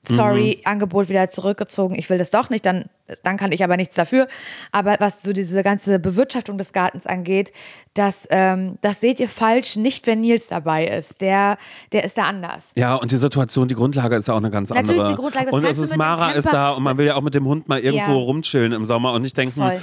sorry, 0.09 0.57
Mhm. 0.61 0.71
Angebot 0.71 1.09
wieder 1.09 1.29
zurückgezogen, 1.31 1.95
ich 1.95 2.09
will 2.11 2.19
das 2.19 2.31
doch 2.31 2.49
nicht, 2.51 2.65
dann, 2.67 2.87
dann 3.23 3.37
kann 3.37 3.53
ich 3.53 3.63
aber 3.65 3.77
nichts 3.77 3.95
dafür. 3.95 4.27
Aber 4.73 4.97
was 5.01 5.23
so 5.23 5.33
diese 5.33 5.63
ganze 5.63 5.99
Bewirtschaftung 5.99 6.59
des 6.59 6.73
Gartens 6.73 7.07
angeht, 7.07 7.53
das, 7.95 8.27
ähm, 8.31 8.79
das 8.83 9.01
seht 9.01 9.19
ihr 9.21 9.29
falsch, 9.29 9.77
nicht 9.77 10.07
wenn 10.07 10.21
Nils 10.21 10.47
dabei 10.47 10.87
ist. 10.87 11.21
Der, 11.21 11.59
der 11.93 12.05
ist 12.05 12.17
da 12.19 12.23
anders. 12.23 12.71
Ja, 12.77 12.95
und 12.95 13.11
die 13.11 13.17
Situation, 13.17 13.67
die 13.69 13.75
Grundlage 13.75 14.15
ist 14.17 14.29
ja 14.29 14.35
auch 14.35 14.39
eine 14.39 14.51
ganz 14.51 14.71
Natürlich 14.71 14.91
andere. 14.91 15.09
ist 15.11 15.17
die 15.17 15.21
Grundlage, 15.21 15.47
das 15.47 15.55
und 15.55 15.65
es 15.65 15.79
ist 15.79 15.97
Mara 15.97 16.31
ist 16.31 16.53
da 16.53 16.71
und 16.71 16.83
man 16.85 16.97
will 16.99 17.07
ja 17.07 17.17
auch 17.17 17.23
mit 17.23 17.35
dem 17.35 17.47
Hund 17.47 17.69
mal 17.69 17.81
irgendwo 17.81 18.13
Ja. 18.13 18.19
rumchillen 18.19 18.73
im 18.73 18.85
Sommer 18.85 19.13
und 19.13 19.23
nicht 19.23 19.37
denken, 19.37 19.61
äh, 19.63 19.79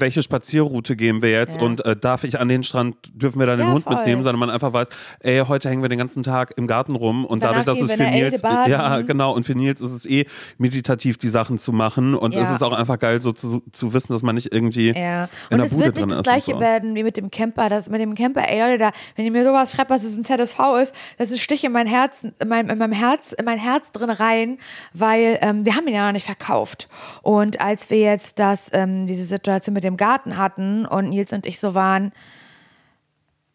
welche 0.00 0.22
Spazierroute 0.22 0.94
gehen 0.96 1.20
wir 1.20 1.30
jetzt 1.30 1.56
Ja. 1.56 1.62
und 1.62 1.84
äh, 1.84 1.96
darf 1.96 2.22
ich 2.24 2.38
an 2.38 2.48
den 2.48 2.62
Strand, 2.62 2.96
dürfen 3.12 3.38
wir 3.40 3.46
dann 3.46 3.58
den 3.58 3.66
Ja, 3.66 3.72
Hund 3.74 3.84
voll. 3.84 3.96
mitnehmen, 3.96 4.22
sondern 4.22 4.38
man 4.38 4.50
einfach 4.50 4.72
weiß, 4.72 4.88
ey, 5.20 5.42
heute 5.46 5.68
hängen 5.68 5.82
wir 5.82 5.88
den 5.88 5.98
ganzen 5.98 6.22
Tag 6.22 6.52
im 6.56 6.66
Garten 6.66 6.94
rum 6.94 7.24
und 7.24 7.42
Danach 7.42 7.64
dadurch, 7.64 7.80
dass 7.80 7.90
es 7.90 7.96
für 7.96 8.10
Nils, 8.10 8.40
ja 8.42 9.00
genau, 9.00 9.32
und 9.34 9.44
für 9.44 9.54
Nils 9.54 9.80
ist 9.80 9.90
es 9.92 10.06
eh 10.06 10.26
meditativ, 10.58 11.18
die 11.18 11.28
Sachen 11.28 11.58
zu 11.58 11.72
machen 11.72 12.14
und 12.14 12.34
Ja. 12.52 12.56
es 12.56 12.62
ist 12.62 12.66
auch 12.68 12.72
einfach 12.72 12.98
geil, 12.98 13.20
so 13.20 13.32
zu, 13.32 13.62
zu 13.72 13.92
wissen, 13.94 14.12
dass 14.12 14.22
man 14.22 14.34
nicht 14.34 14.52
irgendwie 14.52 14.88
Ja. 14.92 15.24
in 15.24 15.28
Und 15.50 15.58
der 15.58 15.64
es 15.66 15.72
Bude 15.72 15.84
wird 15.86 15.96
nicht 15.96 16.10
das 16.10 16.22
gleiche 16.22 16.52
so. 16.52 16.60
werden 16.60 16.94
wie 16.94 17.02
mit 17.02 17.16
dem 17.16 17.30
Camper. 17.30 17.68
Das 17.68 17.88
mit 17.90 18.00
dem 18.00 18.14
Camper, 18.14 18.48
ey 18.48 18.60
Leute, 18.60 18.78
da, 18.78 18.90
wenn 19.16 19.24
ihr 19.24 19.30
mir 19.32 19.44
sowas 19.44 19.72
schreibt, 19.72 19.90
was 19.90 20.04
es 20.04 20.16
ein 20.16 20.24
ZSV 20.24 20.58
ist, 20.82 20.94
das 21.18 21.28
ist 21.28 21.34
ein 21.34 21.38
Stich 21.38 21.64
in 21.64 21.72
mein 21.72 21.86
Herz, 21.86 22.22
in 22.22 22.48
mein, 22.48 22.68
in 22.68 22.78
meinem 22.78 22.92
Herz, 22.92 23.32
in 23.32 23.44
mein 23.44 23.58
Herz 23.58 23.92
drin 23.92 24.10
rein, 24.10 24.58
weil 24.92 25.38
ähm, 25.42 25.64
wir 25.64 25.74
haben 25.76 25.86
ihn 25.88 25.94
ja 25.94 26.06
noch 26.06 26.12
nicht 26.12 26.26
verkauft. 26.26 26.88
Und 27.22 27.60
als 27.60 27.90
wir 27.90 27.98
jetzt 27.98 28.38
das, 28.38 28.68
ähm, 28.72 29.06
diese 29.06 29.24
Situation 29.24 29.74
mit 29.74 29.84
dem 29.84 29.96
Garten 29.96 30.36
hatten 30.36 30.86
und 30.86 31.08
Nils 31.10 31.32
und 31.32 31.46
ich 31.46 31.58
so 31.60 31.74
waren, 31.74 32.12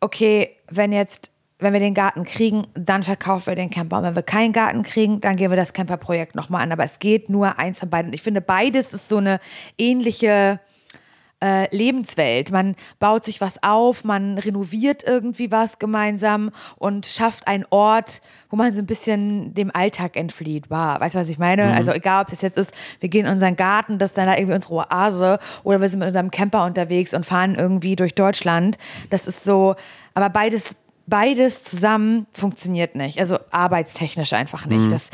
okay, 0.01 0.51
wenn 0.69 0.91
jetzt, 0.91 1.31
wenn 1.59 1.73
wir 1.73 1.79
den 1.79 1.93
Garten 1.93 2.23
kriegen, 2.23 2.67
dann 2.75 3.03
verkaufen 3.03 3.47
wir 3.47 3.55
den 3.55 3.69
Camper. 3.69 3.97
Und 3.97 4.03
wenn 4.03 4.15
wir 4.15 4.23
keinen 4.23 4.53
Garten 4.53 4.83
kriegen, 4.83 5.21
dann 5.21 5.35
gehen 5.37 5.49
wir 5.49 5.57
das 5.57 5.73
Camperprojekt 5.73 6.35
nochmal 6.35 6.61
an. 6.61 6.71
Aber 6.71 6.83
es 6.83 6.99
geht 6.99 7.29
nur 7.29 7.57
eins 7.57 7.79
von 7.79 7.89
beiden. 7.89 8.09
Und 8.09 8.13
ich 8.13 8.21
finde, 8.21 8.41
beides 8.41 8.93
ist 8.93 9.09
so 9.09 9.17
eine 9.17 9.39
ähnliche 9.77 10.59
äh, 11.43 11.75
Lebenswelt. 11.75 12.51
Man 12.51 12.75
baut 12.99 13.25
sich 13.25 13.41
was 13.41 13.61
auf, 13.63 14.03
man 14.03 14.37
renoviert 14.37 15.03
irgendwie 15.03 15.51
was 15.51 15.79
gemeinsam 15.79 16.51
und 16.77 17.05
schafft 17.05 17.47
einen 17.47 17.65
Ort, 17.69 18.21
wo 18.49 18.55
man 18.55 18.73
so 18.73 18.81
ein 18.81 18.85
bisschen 18.85 19.53
dem 19.53 19.71
Alltag 19.73 20.15
entflieht. 20.15 20.69
Wow, 20.69 20.99
weißt 20.99 21.15
du, 21.15 21.19
was 21.19 21.29
ich 21.29 21.37
meine? 21.37 21.73
Also 21.73 21.91
egal, 21.91 22.23
ob 22.23 22.31
es 22.31 22.41
jetzt 22.41 22.57
ist, 22.57 22.71
wir 22.99 23.09
gehen 23.09 23.25
in 23.25 23.31
unseren 23.31 23.55
Garten, 23.55 23.97
das 23.97 24.11
ist 24.11 24.17
dann 24.17 24.25
da 24.25 24.35
irgendwie 24.35 24.55
unsere 24.55 24.75
Oase, 24.75 25.39
oder 25.63 25.81
wir 25.81 25.89
sind 25.89 25.99
mit 25.99 26.07
unserem 26.07 26.31
Camper 26.31 26.65
unterwegs 26.65 27.13
und 27.13 27.25
fahren 27.25 27.55
irgendwie 27.55 27.95
durch 27.95 28.15
Deutschland. 28.15 28.77
Das 29.09 29.27
ist 29.27 29.43
so, 29.43 29.75
aber 30.13 30.29
beides 30.29 30.75
beides 31.07 31.63
zusammen 31.63 32.27
funktioniert 32.33 32.95
nicht. 32.95 33.19
Also 33.19 33.37
arbeitstechnisch 33.49 34.33
einfach 34.33 34.65
nicht. 34.65 34.91
Das, 34.91 35.09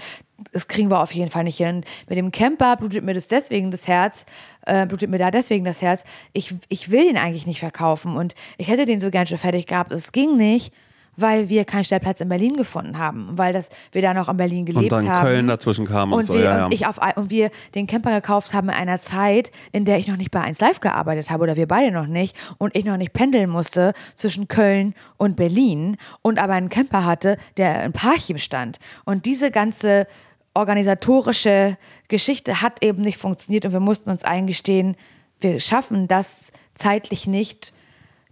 das 0.51 0.67
kriegen 0.67 0.89
wir 0.89 1.01
auf 1.01 1.13
jeden 1.13 1.31
Fall 1.31 1.43
nicht 1.43 1.57
hin. 1.57 1.85
Mit 2.09 2.17
dem 2.17 2.31
Camper 2.31 2.75
blutet 2.75 3.03
mir 3.03 3.13
das 3.13 3.27
deswegen 3.27 3.71
das 3.71 3.87
Herz, 3.87 4.25
äh, 4.65 4.85
blutet 4.85 5.09
mir 5.09 5.19
da 5.19 5.31
deswegen 5.31 5.63
das 5.63 5.81
Herz. 5.81 6.03
Ich, 6.33 6.53
ich 6.67 6.91
will 6.91 7.05
den 7.05 7.17
eigentlich 7.17 7.47
nicht 7.47 7.59
verkaufen 7.59 8.17
und 8.17 8.33
ich 8.57 8.67
hätte 8.67 8.85
den 8.85 8.99
so 8.99 9.11
gern 9.11 9.27
schon 9.27 9.37
fertig 9.37 9.67
gehabt. 9.67 9.91
Es 9.93 10.11
ging 10.11 10.35
nicht, 10.35 10.73
weil 11.15 11.49
wir 11.49 11.65
keinen 11.65 11.83
Stellplatz 11.83 12.21
in 12.21 12.29
Berlin 12.29 12.55
gefunden 12.57 12.97
haben, 12.97 13.29
weil 13.31 13.53
das, 13.53 13.69
wir 13.91 14.01
da 14.01 14.13
noch 14.13 14.29
in 14.29 14.37
Berlin 14.37 14.65
gelebt 14.65 14.91
Und 14.91 15.03
dann 15.03 15.09
haben. 15.09 15.25
Köln 15.25 15.47
dazwischen 15.47 15.85
kam 15.85 16.11
und, 16.11 16.19
Und, 16.19 16.25
so, 16.25 16.33
wir, 16.33 16.41
ja, 16.41 16.57
ja. 16.57 16.65
und 16.65 16.73
ich 16.73 16.87
auf 16.87 16.99
und 17.15 17.29
wir 17.29 17.51
den 17.75 17.87
Camper 17.87 18.11
gekauft 18.11 18.53
haben 18.53 18.69
in 18.69 18.75
einer 18.75 19.01
Zeit, 19.01 19.51
in 19.71 19.85
der 19.85 19.97
ich 19.97 20.07
noch 20.07 20.17
nicht 20.17 20.31
bei 20.31 20.41
1 20.41 20.59
Live 20.59 20.79
gearbeitet 20.79 21.29
habe 21.29 21.43
oder 21.43 21.55
wir 21.55 21.67
beide 21.67 21.91
noch 21.91 22.07
nicht 22.07 22.35
und 22.57 22.75
ich 22.75 22.85
noch 22.85 22.97
nicht 22.97 23.13
pendeln 23.13 23.49
musste 23.49 23.93
zwischen 24.15 24.47
Köln 24.47 24.93
und 25.17 25.35
Berlin 25.35 25.97
und 26.21 26.39
aber 26.39 26.53
einen 26.53 26.69
Camper 26.69 27.05
hatte, 27.05 27.37
der 27.57 27.83
in 27.83 27.93
Parchim 27.93 28.37
stand. 28.37 28.79
Und 29.05 29.25
diese 29.25 29.51
ganze 29.51 30.07
organisatorische 30.53 31.77
Geschichte 32.07 32.61
hat 32.61 32.83
eben 32.83 33.01
nicht 33.01 33.17
funktioniert 33.17 33.65
und 33.65 33.73
wir 33.73 33.79
mussten 33.79 34.09
uns 34.09 34.23
eingestehen, 34.23 34.95
wir 35.39 35.59
schaffen 35.59 36.07
das 36.07 36.51
zeitlich 36.75 37.27
nicht, 37.27 37.73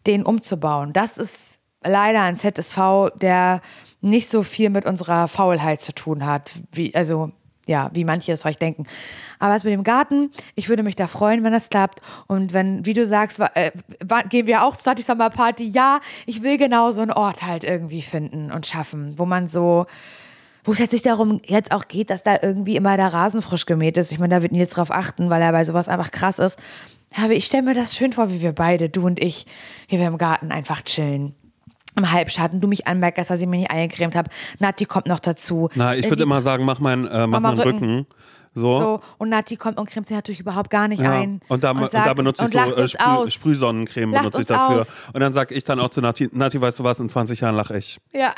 den 0.07 0.23
umzubauen. 0.23 0.93
Das 0.93 1.17
ist 1.17 1.59
leider 1.83 2.21
ein 2.21 2.37
ZSV, 2.37 3.09
der 3.21 3.61
nicht 4.01 4.27
so 4.27 4.43
viel 4.43 4.69
mit 4.69 4.85
unserer 4.85 5.27
Faulheit 5.27 5.81
zu 5.81 5.93
tun 5.93 6.25
hat, 6.25 6.55
wie, 6.71 6.93
also 6.95 7.31
ja, 7.67 7.89
wie 7.93 8.03
manche 8.03 8.31
es 8.31 8.41
vielleicht 8.41 8.61
denken. 8.61 8.85
Aber 9.39 9.53
was 9.53 9.63
mit 9.63 9.73
dem 9.73 9.83
Garten, 9.83 10.31
ich 10.55 10.67
würde 10.67 10.83
mich 10.83 10.95
da 10.95 11.07
freuen, 11.07 11.43
wenn 11.43 11.53
das 11.53 11.69
klappt. 11.69 12.01
Und 12.27 12.53
wenn, 12.53 12.85
wie 12.85 12.93
du 12.93 13.05
sagst, 13.05 13.39
äh, 13.53 13.71
gehen 14.29 14.47
wir 14.47 14.63
auch 14.63 14.75
zur 14.75 14.95
Summer 14.97 15.29
Party, 15.29 15.65
ja, 15.65 15.99
ich 16.25 16.41
will 16.41 16.57
genau 16.57 16.91
so 16.91 17.01
einen 17.01 17.11
Ort 17.11 17.43
halt 17.43 17.63
irgendwie 17.63 18.01
finden 18.01 18.51
und 18.51 18.65
schaffen, 18.65 19.17
wo 19.17 19.25
man 19.25 19.47
so, 19.47 19.85
wo 20.63 20.71
es 20.71 20.79
jetzt 20.79 20.91
nicht 20.91 21.05
darum 21.05 21.39
jetzt 21.45 21.71
auch 21.71 21.87
geht, 21.87 22.09
dass 22.09 22.23
da 22.23 22.37
irgendwie 22.41 22.75
immer 22.75 22.97
der 22.97 23.13
Rasen 23.13 23.41
frisch 23.41 23.65
gemäht 23.65 23.97
ist. 23.97 24.11
Ich 24.11 24.19
meine, 24.19 24.35
da 24.35 24.41
wird 24.41 24.51
Nils 24.51 24.73
drauf 24.73 24.91
achten, 24.91 25.29
weil 25.29 25.41
er 25.41 25.51
bei 25.51 25.63
sowas 25.63 25.87
einfach 25.87 26.11
krass 26.11 26.39
ist. 26.39 26.59
Aber 27.15 27.33
ich 27.33 27.45
stelle 27.45 27.63
mir 27.63 27.73
das 27.73 27.95
schön 27.95 28.13
vor, 28.13 28.31
wie 28.31 28.41
wir 28.41 28.53
beide, 28.53 28.89
du 28.89 29.05
und 29.05 29.21
ich, 29.21 29.45
hier 29.87 30.05
im 30.05 30.17
Garten 30.17 30.51
einfach 30.51 30.81
chillen. 30.81 31.35
Im 31.95 32.11
Halbschatten, 32.11 32.61
du 32.61 32.67
mich 32.67 32.87
anmerkst, 32.87 33.29
dass 33.29 33.41
ich 33.41 33.47
mich 33.47 33.61
nicht 33.61 33.71
eingecremt 33.71 34.15
habe. 34.15 34.29
Nati 34.59 34.85
kommt 34.85 35.07
noch 35.07 35.19
dazu. 35.19 35.69
Na, 35.75 35.95
ich 35.95 36.05
Äh, 36.05 36.09
würde 36.09 36.23
immer 36.23 36.41
sagen, 36.41 36.63
mach 36.65 36.79
meinen 36.79 37.05
äh, 37.07 37.27
mach 37.27 37.39
mal 37.39 37.55
meinen 37.55 37.59
Rücken. 37.59 38.07
So. 38.53 38.79
So, 38.79 39.01
und 39.17 39.29
Nati 39.29 39.55
kommt 39.55 39.77
und 39.79 39.89
cremt 39.89 40.07
sich 40.07 40.15
natürlich 40.15 40.41
überhaupt 40.41 40.69
gar 40.69 40.89
nicht 40.89 41.01
Ja, 41.01 41.11
ein. 41.11 41.39
und 41.47 41.63
da, 41.63 41.71
und 41.71 41.89
sagt- 41.89 42.05
da 42.07 42.13
benutze 42.13 42.43
ich 42.49 42.53
und 42.53 42.69
so 42.69 42.75
äh, 42.75 42.87
Sprüh. 42.89 43.27
Sprühsonnencreme 43.29 44.11
benutze 44.11 44.41
ich 44.41 44.47
dafür. 44.47 44.81
aus. 44.81 45.03
Und 45.13 45.21
dann 45.21 45.31
sage 45.31 45.53
ich 45.55 45.63
dann 45.63 45.79
auch 45.79 45.87
zu 45.89 46.01
Nati, 46.01 46.27
Nati, 46.33 46.59
weißt 46.59 46.79
du 46.79 46.83
was, 46.83 46.99
in 46.99 47.07
20 47.07 47.39
Jahren 47.39 47.55
lache 47.55 47.77
ich. 47.77 47.99
Ja. 48.13 48.33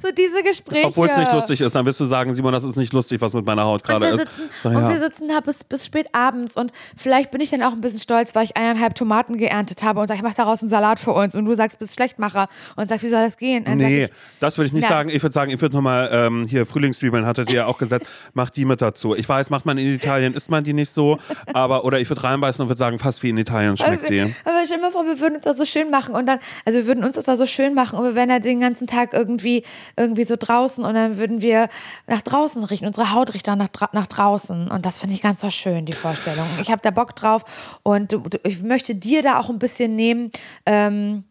So 0.00 0.08
diese 0.16 0.42
Gespräche. 0.42 0.86
Obwohl 0.86 1.08
es 1.08 1.16
nicht 1.16 1.32
lustig 1.32 1.60
ist, 1.60 1.74
dann 1.74 1.86
wirst 1.86 2.00
du 2.00 2.04
sagen, 2.04 2.34
Simon, 2.34 2.52
das 2.52 2.64
ist 2.64 2.76
nicht 2.76 2.92
lustig, 2.92 3.20
was 3.20 3.34
mit 3.34 3.44
meiner 3.46 3.64
Haut 3.64 3.82
Und 3.82 3.86
gerade 3.88 4.06
ist. 4.06 4.18
sitzen, 4.18 4.42
So, 4.62 4.68
und 4.68 4.74
ja. 4.76 4.88
wir 4.90 4.98
sitzen 4.98 5.28
da 5.28 5.40
bis, 5.40 5.58
bis 5.64 5.84
spät 5.86 6.08
abends 6.12 6.56
und 6.56 6.72
vielleicht 6.96 7.30
bin 7.30 7.40
ich 7.40 7.50
dann 7.50 7.62
auch 7.62 7.72
ein 7.72 7.80
bisschen 7.80 8.00
stolz, 8.00 8.34
weil 8.34 8.44
ich 8.44 8.56
eineinhalb 8.56 8.94
Tomaten 8.94 9.36
geerntet 9.38 9.82
habe 9.82 10.00
und 10.00 10.08
sage, 10.08 10.18
ich 10.18 10.22
mache 10.24 10.34
daraus 10.36 10.60
einen 10.62 10.68
Salat 10.68 10.98
für 11.00 11.12
uns 11.12 11.34
und 11.34 11.44
du 11.44 11.54
sagst, 11.54 11.78
bist 11.78 11.94
Schlechtmacher 11.94 12.48
und 12.76 12.88
sagst, 12.88 13.04
wie 13.04 13.08
soll 13.08 13.22
das 13.22 13.36
gehen? 13.36 13.64
Dann 13.64 13.78
Nee, 13.78 14.04
ich, 14.04 14.10
das 14.40 14.58
würde 14.58 14.66
ich 14.66 14.72
nicht 14.72 14.84
Na. 14.84 14.96
sagen. 14.96 15.08
Ich 15.10 15.22
würde 15.22 15.32
sagen, 15.32 15.50
ich 15.50 15.60
würde 15.60 15.74
nochmal 15.76 16.08
ähm, 16.12 16.46
hier 16.48 16.66
Frühlingszwiebeln, 16.66 17.26
hattet 17.26 17.50
ihr 17.50 17.56
ja 17.56 17.66
auch 17.66 17.78
gesagt, 17.78 18.06
macht 18.34 18.56
die 18.56 18.64
mit 18.64 18.80
dazu. 18.82 19.14
Ich 19.14 19.28
weiß, 19.28 19.50
macht 19.50 19.66
man 19.66 19.78
in 19.78 19.94
Italien, 19.94 20.34
isst 20.34 20.50
man 20.50 20.64
die 20.64 20.72
nicht 20.72 20.90
so, 20.90 21.18
aber 21.52 21.84
oder 21.84 22.00
ich 22.00 22.08
würde 22.08 22.24
reinbeißen 22.24 22.62
und 22.62 22.68
würde 22.68 22.78
sagen, 22.78 22.98
fast 22.98 23.22
wie 23.22 23.30
in 23.30 23.38
Italien 23.38 23.76
schmeckt 23.76 24.02
Also, 24.02 24.06
die. 24.12 24.20
aber 24.20 24.62
stell 24.64 24.78
dir 24.78 24.82
mal 24.82 24.90
vor, 24.92 25.04
wir 25.06 25.20
würden 25.20 25.36
uns 25.36 25.44
das 25.44 25.56
so 25.58 25.64
schön 25.64 25.90
machen 25.90 26.14
und 26.14 26.26
dann, 26.26 26.38
also 26.64 26.78
wir 26.78 26.86
würden 26.86 27.04
uns 27.04 27.16
das 27.16 27.24
da 27.24 27.36
so 27.36 27.46
schön 27.46 27.74
machen 27.74 27.98
und 27.98 28.04
wir 28.04 28.14
wären 28.14 28.28
da 28.28 28.38
den 28.38 28.60
ganzen 28.60 28.86
Tag 28.86 29.12
irgendwie, 29.12 29.62
irgendwie 29.96 30.24
so 30.24 30.36
draußen 30.38 30.84
und 30.84 30.94
dann 30.94 31.18
würden 31.18 31.40
wir 31.40 31.68
nach 32.06 32.22
draußen 32.22 32.62
richten. 32.64 32.86
Unsere 32.86 33.12
Haut 33.12 33.34
riecht 33.34 33.46
dann 33.48 33.58
nach, 33.58 33.70
nach 33.92 34.06
draußen 34.06 34.68
und 34.70 34.86
das 34.86 34.98
finde 34.98 35.14
ich 35.14 35.22
ganz 35.22 35.40
so 35.40 35.50
schön, 35.50 35.86
die 35.86 35.92
Vorstellung. 35.92 36.46
Ich 36.60 36.70
habe 36.70 36.82
da 36.82 36.90
Bock 36.90 37.14
drauf 37.16 37.44
und 37.82 38.16
ich 38.44 38.62
möchte 38.62 38.94
dir 38.94 39.22
da 39.22 39.38
auch 39.40 39.50
ein 39.50 39.58
bisschen 39.58 39.96
nehmen, 39.96 40.30
ähm, 40.64 41.24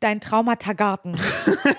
dein 0.00 0.20
Traumata-Garten. 0.20 1.14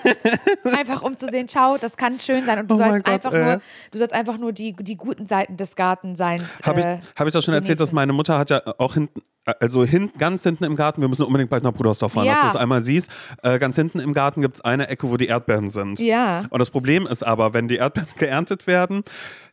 einfach 0.64 1.02
um 1.02 1.16
zu 1.16 1.26
sehen, 1.28 1.46
schau, 1.48 1.76
das 1.78 1.96
kann 1.96 2.18
schön 2.20 2.44
sein 2.44 2.58
und 2.58 2.70
du 2.70 2.74
Oh 2.74 2.78
sollst 2.78 3.04
Gott, 3.04 3.14
einfach 3.14 3.32
ey. 3.32 3.44
nur, 3.44 3.60
du 3.90 3.98
sollst 3.98 4.14
einfach 4.14 4.38
nur 4.38 4.52
die, 4.52 4.74
die 4.74 4.96
guten 4.96 5.26
Seiten 5.26 5.56
des 5.56 5.76
Gartenseins. 5.76 6.42
Habe 6.64 6.82
äh, 6.82 6.94
ich, 6.96 7.00
hab 7.16 7.26
ich 7.26 7.32
das 7.32 7.44
schon 7.44 7.54
erzählt, 7.54 7.78
dass 7.80 7.90
genießen. 7.90 7.94
meine 7.94 8.12
Mutter 8.12 8.38
hat 8.38 8.50
ja 8.50 8.62
auch 8.78 8.94
hinten, 8.94 9.22
also 9.60 9.84
hin, 9.84 10.10
ganz 10.18 10.42
hinten 10.42 10.64
im 10.64 10.74
Garten, 10.76 11.00
wir 11.00 11.08
müssen 11.08 11.24
unbedingt 11.24 11.50
bald 11.50 11.62
nach 11.62 11.72
Brudersdorf 11.72 12.12
fahren, 12.14 12.26
dass 12.26 12.36
Ja. 12.36 12.42
du 12.42 12.48
es 12.48 12.56
einmal 12.56 12.82
siehst. 12.82 13.10
Äh, 13.42 13.58
ganz 13.58 13.76
hinten 13.76 14.00
im 14.00 14.12
Garten 14.12 14.40
gibt 14.42 14.56
es 14.56 14.60
eine 14.64 14.88
Ecke, 14.88 15.08
wo 15.08 15.16
die 15.16 15.26
Erdbeeren 15.26 15.70
sind. 15.70 16.00
Ja. 16.00 16.44
Und 16.50 16.58
das 16.58 16.70
Problem 16.70 17.06
ist 17.06 17.24
aber, 17.24 17.54
wenn 17.54 17.68
die 17.68 17.76
Erdbeeren 17.76 18.08
geerntet 18.18 18.66
werden, 18.66 19.04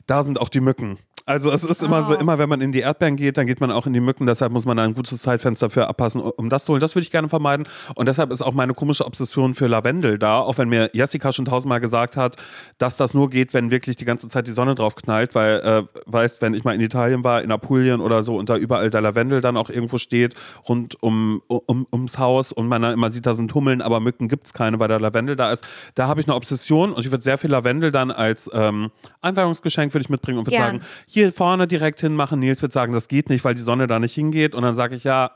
da 0.08 0.24
sind 0.24 0.42
auch 0.42 0.50
die 0.50 0.62
Mücken. 0.62 0.98
Also 1.26 1.52
es 1.52 1.64
ist 1.64 1.82
immer 1.82 2.04
so, 2.04 2.16
Oh. 2.16 2.20
immer 2.20 2.38
wenn 2.38 2.50
man 2.50 2.60
in 2.60 2.74
die 2.74 2.82
Erdbeeren 2.82 3.16
geht, 3.16 3.38
dann 3.38 3.46
geht 3.46 3.62
man 3.62 3.72
auch 3.72 3.86
in 3.88 3.94
die 3.94 4.02
Mücken. 4.02 4.26
Deshalb 4.26 4.52
muss 4.52 4.66
man 4.66 4.76
da 4.76 4.84
ein 4.84 4.94
gutes 4.94 5.22
Zeitfenster 5.22 5.70
für 5.70 5.88
abpassen, 5.88 6.20
um 6.22 6.50
das 6.50 6.66
zu 6.66 6.74
holen. 6.74 6.82
Das 6.82 6.96
würde 6.96 7.04
ich 7.04 7.12
gerne 7.12 7.30
vermeiden. 7.30 7.66
Und 7.96 8.08
deshalb 8.08 8.30
ist 8.32 8.42
auch 8.42 8.52
meine 8.54 8.74
komische 8.74 9.06
Obsession 9.06 9.54
für 9.54 9.68
Lavendel 9.68 10.20
da, 10.20 10.40
auch 10.40 10.58
wenn 10.58 10.68
mir 10.68 10.90
Jessica 10.94 11.32
schon 11.32 11.46
tausendmal 11.46 11.80
gesagt 11.80 12.18
hat, 12.18 12.36
dass 12.78 12.98
das 12.98 13.14
nur 13.14 13.30
geht, 13.30 13.54
wenn 13.54 13.72
wirklich 13.72 13.96
die 13.96 14.04
ganze 14.06 14.28
Zeit 14.28 14.48
die 14.48 14.52
Sonne 14.52 14.76
drauf 14.76 14.96
knallt. 14.96 15.34
Weil, 15.34 15.60
äh, 15.62 15.84
weißt, 16.08 16.42
wenn 16.42 16.54
ich 16.54 16.66
mal 16.66 16.76
in 16.76 16.82
Italien 16.82 17.24
war, 17.24 17.42
in 17.42 17.52
Apulien 17.52 18.02
oder 18.02 18.22
so, 18.22 18.36
und 18.36 18.50
da 18.50 18.58
überall 18.58 18.90
der 18.90 19.02
Lavendel 19.02 19.40
dann 19.40 19.56
auch 19.56 19.70
irgendwo 19.70 19.98
steht, 19.98 20.36
rund 20.68 21.02
um, 21.02 21.42
um, 21.48 21.88
ums 21.94 22.18
Haus 22.18 22.52
und 22.52 22.68
man 22.68 22.82
dann 22.82 22.94
immer 22.94 23.10
sieht, 23.10 23.26
da 23.26 23.34
sind 23.34 23.54
Hummeln, 23.54 23.82
aber 23.82 24.02
Mücken 24.02 24.28
gibt 24.28 24.48
es 24.48 24.54
keine, 24.54 24.78
weil 24.80 24.90
der 24.90 25.00
Lavendel 25.00 25.38
da 25.38 25.54
ist. 25.54 25.64
Da 25.96 26.08
habe 26.08 26.20
ich 26.20 26.28
eine 26.28 26.36
Obsession 26.36 26.92
und 26.92 27.06
ich 27.06 27.12
würde 27.12 27.24
sehr 27.24 27.38
viel 27.38 27.50
Lavendel 27.52 27.92
dann 27.92 28.12
als 28.12 28.50
ähm, 28.54 28.92
Einweihungsgeschenk 29.22 29.94
würde 29.94 30.02
ich 30.04 30.10
mitbringen 30.10 30.40
und 30.40 30.48
würde 30.48 30.58
sagen, 30.58 30.82
hier 31.14 31.32
vorne 31.34 31.68
direkt 31.68 32.02
hinmachen. 32.02 32.40
Nils 32.40 32.62
wird 32.62 32.74
sagen, 32.74 32.94
das 32.94 33.08
geht 33.08 33.30
nicht, 33.30 33.44
weil 33.44 33.56
die 33.56 33.62
Sonne 33.62 33.88
da 33.88 34.00
nicht 34.00 34.14
hingeht. 34.14 34.56
Und 34.56 34.64
dann 34.64 34.76
sage 34.76 34.96
ich, 34.96 35.04
ja, 35.04 35.32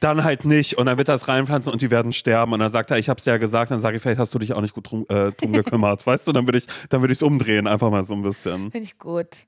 dann 0.00 0.24
halt 0.24 0.44
nicht. 0.44 0.76
Und 0.76 0.86
dann 0.86 0.98
wird 0.98 1.08
das 1.08 1.28
reinpflanzen 1.28 1.72
und 1.72 1.82
die 1.82 1.90
werden 1.90 2.12
sterben. 2.12 2.52
Und 2.52 2.60
dann 2.60 2.72
sagt 2.72 2.90
er, 2.90 2.98
ich 2.98 3.08
habe 3.08 3.18
es 3.18 3.24
ja 3.24 3.36
gesagt. 3.38 3.70
Dann 3.70 3.80
sage 3.80 3.96
ich, 3.96 4.02
vielleicht 4.02 4.18
hast 4.18 4.34
du 4.34 4.38
dich 4.38 4.52
auch 4.52 4.60
nicht 4.60 4.74
gut 4.74 4.90
drum, 4.90 5.06
äh, 5.08 5.32
drum 5.32 5.52
gekümmert. 5.52 6.06
weißt 6.06 6.26
du, 6.28 6.32
dann 6.32 6.46
würde 6.46 6.58
ich 6.58 7.18
es 7.18 7.22
umdrehen, 7.22 7.66
einfach 7.66 7.90
mal 7.90 8.04
so 8.04 8.14
ein 8.14 8.22
bisschen. 8.22 8.70
Finde 8.70 8.86
ich 8.86 8.98
gut. 8.98 9.46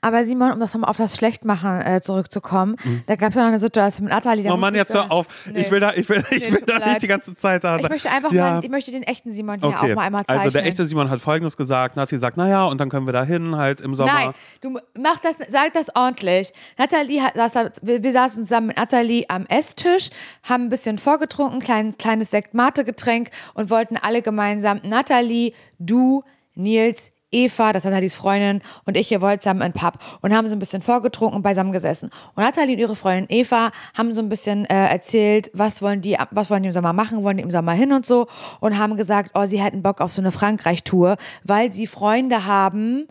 Aber 0.00 0.24
Simon, 0.24 0.52
um 0.52 0.60
das 0.60 0.72
nochmal 0.74 0.90
auf 0.90 0.96
das 0.96 1.16
Schlechtmachen 1.16 1.80
äh, 1.80 2.00
zurückzukommen, 2.02 2.76
da 3.06 3.16
gab 3.16 3.30
es 3.30 3.34
ja 3.34 3.42
noch 3.42 3.48
eine 3.48 3.58
Situation 3.58 4.04
mit 4.06 4.12
Mhm. 4.12 4.50
Oh 4.50 4.56
Mann, 4.56 4.74
jetzt 4.74 4.90
ich 4.90 4.96
hör 4.96 5.10
auf. 5.10 5.26
Nee. 5.52 5.60
Ich 5.62 5.70
will 5.70 5.80
da, 5.80 5.92
ich 5.94 6.08
will, 6.08 6.22
ich 6.30 6.40
Nee, 6.40 6.52
will 6.52 6.62
da 6.66 6.78
leid. 6.78 6.88
nicht 6.88 7.02
die 7.02 7.08
ganze 7.08 7.34
Zeit 7.34 7.64
da 7.64 7.76
Ich 7.76 7.82
sein. 7.82 7.90
möchte 7.90 8.10
einfach 8.10 8.32
Ja. 8.32 8.50
mal, 8.54 8.64
ich 8.64 8.70
möchte 8.70 8.90
den 8.90 9.02
echten 9.02 9.32
Simon 9.32 9.58
hier 9.60 9.68
Okay, 9.68 9.92
auch 9.92 9.96
mal 9.96 10.02
einmal 10.02 10.24
zeichnen. 10.24 10.38
also 10.44 10.50
der 10.50 10.66
echte 10.66 10.86
Simon 10.86 11.10
hat 11.10 11.20
folgendes 11.20 11.56
gesagt. 11.56 11.96
Nati 11.96 12.16
sagt, 12.18 12.36
naja, 12.36 12.64
und 12.64 12.80
dann 12.80 12.88
können 12.88 13.06
wir 13.06 13.12
da 13.12 13.24
hin, 13.24 13.56
halt 13.56 13.80
im 13.80 13.94
Sommer. 13.94 14.12
Nein, 14.12 14.32
du 14.60 14.78
mach 15.00 15.18
das, 15.18 15.38
sag 15.48 15.72
das 15.72 15.94
ordentlich. 15.96 16.52
Nathalie 16.78 17.22
hat, 17.22 17.34
saß 17.34 17.52
da, 17.52 17.70
wir, 17.82 18.02
wir 18.02 18.12
saßen 18.12 18.42
zusammen 18.44 18.68
mit 18.68 18.76
Nathalie 18.76 19.24
am 19.28 19.46
Esstisch, 19.46 20.10
haben 20.44 20.64
ein 20.64 20.68
bisschen 20.68 20.98
vorgetrunken, 20.98 21.60
klein, 21.60 21.96
kleines 21.96 22.30
Sekt-Mate-Getränk 22.30 23.30
und 23.54 23.70
wollten 23.70 23.96
alle 23.96 24.22
gemeinsam, 24.22 24.80
Nathalie, 24.84 25.52
du, 25.78 26.22
Nils, 26.54 27.12
Eva, 27.32 27.72
das 27.72 27.84
ist 27.84 27.90
Nathalies 27.90 28.14
Freundin, 28.14 28.62
und 28.84 28.96
ich, 28.96 29.10
ihr 29.10 29.20
wollt 29.20 29.42
zusammen 29.42 29.62
in 29.62 29.72
den 29.72 29.80
Pub 29.80 29.94
und 30.20 30.34
haben 30.34 30.46
so 30.46 30.54
ein 30.54 30.58
bisschen 30.58 30.82
vorgetrunken 30.82 31.36
und 31.36 31.42
beisammen 31.42 31.72
gesessen. 31.72 32.10
Und 32.34 32.44
Nathalie 32.44 32.74
und 32.74 32.80
ihre 32.80 32.96
Freundin 32.96 33.26
Eva 33.28 33.70
haben 33.96 34.12
so 34.14 34.20
ein 34.20 34.28
bisschen 34.28 34.66
äh, 34.66 34.86
erzählt, 34.86 35.50
was 35.54 35.82
wollen 35.82 36.00
die, 36.00 36.16
was 36.30 36.50
wollen 36.50 36.62
die 36.62 36.68
im 36.68 36.72
Sommer 36.72 36.92
machen, 36.92 37.22
wollen 37.22 37.38
die 37.38 37.42
im 37.42 37.50
Sommer 37.50 37.72
hin 37.72 37.92
und 37.92 38.06
so 38.06 38.28
und 38.60 38.78
haben 38.78 38.96
gesagt, 38.96 39.32
oh, 39.34 39.46
sie 39.46 39.60
hätten 39.60 39.82
Bock 39.82 40.00
auf 40.00 40.12
so 40.12 40.20
eine 40.20 40.32
Frankreich-Tour, 40.32 41.16
weil 41.44 41.72
sie 41.72 41.86
Freunde 41.86 42.46
haben, 42.46 43.08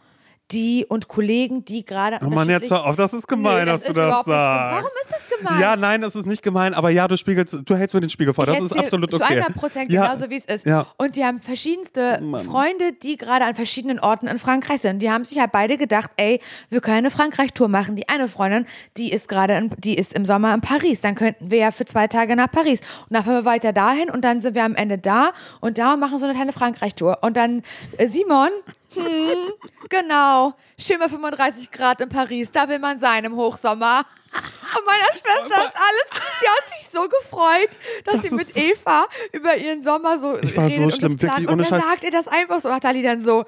die 0.51 0.85
und 0.87 1.07
Kollegen, 1.07 1.63
die 1.65 1.85
gerade 1.85 2.19
Oh 2.25 2.29
Mann, 2.29 2.49
jetzt 2.49 2.69
hör 2.71 2.85
auf, 2.85 2.95
das 2.95 3.13
ist 3.13 3.27
gemein, 3.27 3.59
Nee, 3.59 3.65
dass 3.71 3.83
das 3.83 3.93
du 3.93 3.99
ist 4.01 4.07
das 4.07 4.13
sagst. 4.25 4.27
Warum 4.27 4.89
ist 5.01 5.11
das 5.11 5.37
gemein? 5.37 5.59
Ja, 5.61 5.75
nein, 5.75 6.01
das 6.01 6.15
ist 6.15 6.25
nicht 6.25 6.41
gemein, 6.41 6.73
aber 6.73 6.89
ja, 6.89 7.07
du 7.07 7.17
spiegelst, 7.17 7.57
du 7.65 7.75
hältst 7.75 7.93
mir 7.95 8.01
den 8.01 8.09
Spiegel 8.09 8.33
vor, 8.33 8.45
das 8.45 8.57
Ich 8.57 8.63
ist 8.63 8.71
erzähl 8.71 8.83
absolut 8.85 9.13
okay. 9.13 9.23
Zu 9.23 9.29
100 9.29 9.53
Prozent 9.55 9.91
Ja. 9.91 10.03
genauso, 10.07 10.29
wie 10.29 10.35
es 10.35 10.45
ist. 10.45 10.65
Ja. 10.65 10.85
Und 10.97 11.15
die 11.15 11.23
haben 11.25 11.41
verschiedenste 11.41 12.19
Mann. 12.21 12.43
Freunde, 12.43 12.91
die 13.01 13.17
gerade 13.17 13.45
an 13.45 13.55
verschiedenen 13.55 13.99
Orten 13.99 14.27
in 14.27 14.37
Frankreich 14.39 14.81
sind. 14.81 14.99
Die 14.99 15.09
haben 15.09 15.23
sich 15.23 15.39
halt 15.39 15.51
beide 15.51 15.77
gedacht, 15.77 16.11
ey, 16.17 16.39
wir 16.69 16.81
können 16.81 16.97
eine 16.97 17.11
Frankreich-Tour 17.11 17.67
machen. 17.67 17.95
Die 17.95 18.09
eine 18.09 18.27
Freundin, 18.27 18.65
die 18.97 19.11
ist 19.11 19.27
gerade, 19.27 19.69
die 19.77 19.95
ist 19.97 20.13
im 20.13 20.25
Sommer 20.25 20.53
in 20.53 20.61
Paris. 20.61 21.01
Dann 21.01 21.15
könnten 21.15 21.49
wir 21.51 21.57
ja 21.59 21.71
für 21.71 21.85
zwei 21.85 22.07
Tage 22.07 22.35
nach 22.35 22.51
Paris. 22.51 22.81
Und 23.09 23.13
dann 23.15 23.23
fahren 23.23 23.35
wir 23.35 23.45
weiter 23.45 23.73
dahin 23.73 24.09
und 24.09 24.23
dann 24.25 24.41
sind 24.41 24.55
wir 24.55 24.63
am 24.63 24.75
Ende 24.75 24.97
da 24.97 25.31
und 25.59 25.77
da 25.77 25.93
und 25.93 25.99
machen 25.99 26.17
so 26.17 26.25
eine 26.25 26.33
kleine 26.33 26.51
Frankreich-Tour. 26.51 27.19
Und 27.21 27.37
dann 27.37 27.63
äh, 27.97 28.07
Simon, 28.07 28.49
hm, 28.93 29.53
genau, 29.89 30.53
schön 30.79 30.99
bei 30.99 31.07
35 31.07 31.71
Grad 31.71 32.01
in 32.01 32.09
Paris, 32.09 32.51
da 32.51 32.67
will 32.67 32.79
man 32.79 32.99
sein 32.99 33.23
im 33.25 33.35
Hochsommer. 33.35 34.05
Und 34.33 34.85
meiner 34.85 35.11
Schwester 35.11 35.65
ist 35.65 35.75
alles, 35.75 36.23
die 36.41 36.47
hat 36.47 36.69
sich 36.79 36.87
so 36.87 37.01
gefreut, 37.07 37.77
dass 38.05 38.13
Das 38.15 38.21
sie 38.23 38.29
mit 38.31 38.47
so- 38.47 38.59
Eva 38.59 39.05
über 39.33 39.57
ihren 39.57 39.83
Sommer 39.83 40.17
so 40.17 40.37
Ich 40.39 40.55
war 40.55 40.63
so 40.65 40.69
redet 40.69 40.85
und 40.85 40.95
schlimm, 40.95 41.21
wirklich, 41.21 41.47
Und 41.47 41.53
ohne 41.53 41.63
dann 41.63 41.81
Scheiß. 41.81 41.89
sagt 41.89 42.03
ihr 42.05 42.11
das 42.11 42.27
einfach 42.29 42.61
so, 42.61 42.71
hat 42.73 42.85
Ali 42.85 43.03
dann 43.03 43.21
so, 43.21 43.45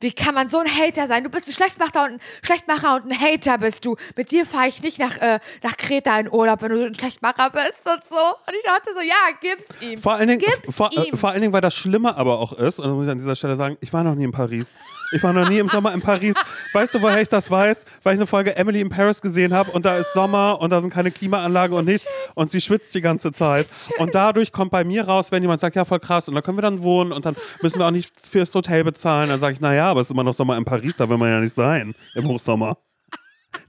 wie 0.00 0.12
kann 0.12 0.34
man 0.34 0.48
so 0.48 0.58
ein 0.58 0.66
Hater 0.66 1.06
sein? 1.06 1.24
Du 1.24 1.30
bist 1.30 1.48
ein 1.48 1.52
Schlechtmacher 1.52 2.04
und 2.04 2.12
ein 2.14 2.20
Schlechtmacher 2.42 2.96
und 2.96 3.10
ein 3.10 3.20
Hater 3.20 3.58
bist 3.58 3.84
du. 3.84 3.96
Mit 4.16 4.30
dir 4.30 4.44
fahre 4.44 4.68
ich 4.68 4.82
nicht 4.82 4.98
nach, 4.98 5.16
äh, 5.18 5.40
nach 5.62 5.76
Kreta 5.76 6.18
in 6.18 6.30
Urlaub, 6.30 6.62
wenn 6.62 6.72
du 6.72 6.86
ein 6.86 6.94
Schlechtmacher 6.94 7.50
bist 7.50 7.86
und 7.86 8.02
so. 8.08 8.16
Und 8.16 8.54
ich 8.54 8.64
dachte 8.64 8.90
so, 8.94 9.00
ja, 9.00 9.14
gib's 9.40 9.68
ihm. 9.80 10.00
Vor 10.00 10.14
allen, 10.14 10.28
Dingen, 10.28 10.40
Gib's 10.40 10.74
vor, 10.74 10.90
äh, 10.92 11.08
ihm. 11.08 11.16
vor 11.16 11.30
allen 11.30 11.40
Dingen, 11.40 11.52
weil 11.52 11.60
das 11.60 11.74
Schlimme 11.74 12.16
aber 12.16 12.38
auch 12.38 12.52
ist, 12.52 12.78
und 12.78 12.86
das 12.86 12.94
muss 12.94 13.06
ich 13.06 13.10
an 13.12 13.18
dieser 13.18 13.36
Stelle 13.36 13.56
sagen, 13.56 13.76
ich 13.80 13.92
war 13.92 14.04
noch 14.04 14.14
nie 14.14 14.24
in 14.24 14.32
Paris. 14.32 14.68
Ich 15.12 15.22
war 15.22 15.32
noch 15.32 15.48
nie 15.48 15.58
im 15.58 15.68
Sommer 15.68 15.92
in 15.94 16.00
Paris. 16.00 16.34
Weißt 16.72 16.94
du, 16.94 17.02
woher 17.02 17.20
ich 17.20 17.28
das 17.28 17.50
weiß? 17.50 17.84
Weil 18.02 18.14
ich 18.14 18.18
eine 18.18 18.26
Folge 18.26 18.56
Emily 18.56 18.80
in 18.80 18.88
Paris 18.88 19.20
gesehen 19.20 19.54
habe 19.54 19.70
und 19.70 19.84
da 19.84 19.96
ist 19.96 20.12
Sommer 20.12 20.60
und 20.60 20.70
da 20.70 20.80
sind 20.80 20.90
keine 20.90 21.10
Klimaanlagen 21.10 21.76
und 21.76 21.86
nichts 21.86 22.06
und 22.34 22.50
sie 22.50 22.60
schwitzt 22.60 22.94
die 22.94 23.00
ganze 23.00 23.32
Zeit. 23.32 23.68
Und 23.98 24.14
dadurch 24.14 24.52
kommt 24.52 24.70
bei 24.70 24.84
mir 24.84 25.04
raus, 25.06 25.30
wenn 25.32 25.42
jemand 25.42 25.60
sagt, 25.60 25.76
ja, 25.76 25.84
voll 25.84 26.00
krass, 26.00 26.28
und 26.28 26.34
da 26.34 26.42
können 26.42 26.58
wir 26.58 26.62
dann 26.62 26.82
wohnen 26.82 27.12
und 27.12 27.24
dann 27.24 27.36
müssen 27.62 27.78
wir 27.78 27.86
auch 27.86 27.90
nicht 27.90 28.12
fürs 28.28 28.54
Hotel 28.54 28.84
bezahlen. 28.84 29.28
Dann 29.28 29.40
sage 29.40 29.54
ich, 29.54 29.60
naja, 29.60 29.90
aber 29.90 30.00
es 30.00 30.08
ist 30.08 30.12
immer 30.12 30.24
noch 30.24 30.34
Sommer 30.34 30.56
in 30.56 30.64
Paris, 30.64 30.94
da 30.96 31.08
will 31.08 31.18
man 31.18 31.30
ja 31.30 31.40
nicht 31.40 31.54
sein 31.54 31.94
im 32.14 32.26
Hochsommer. 32.26 32.76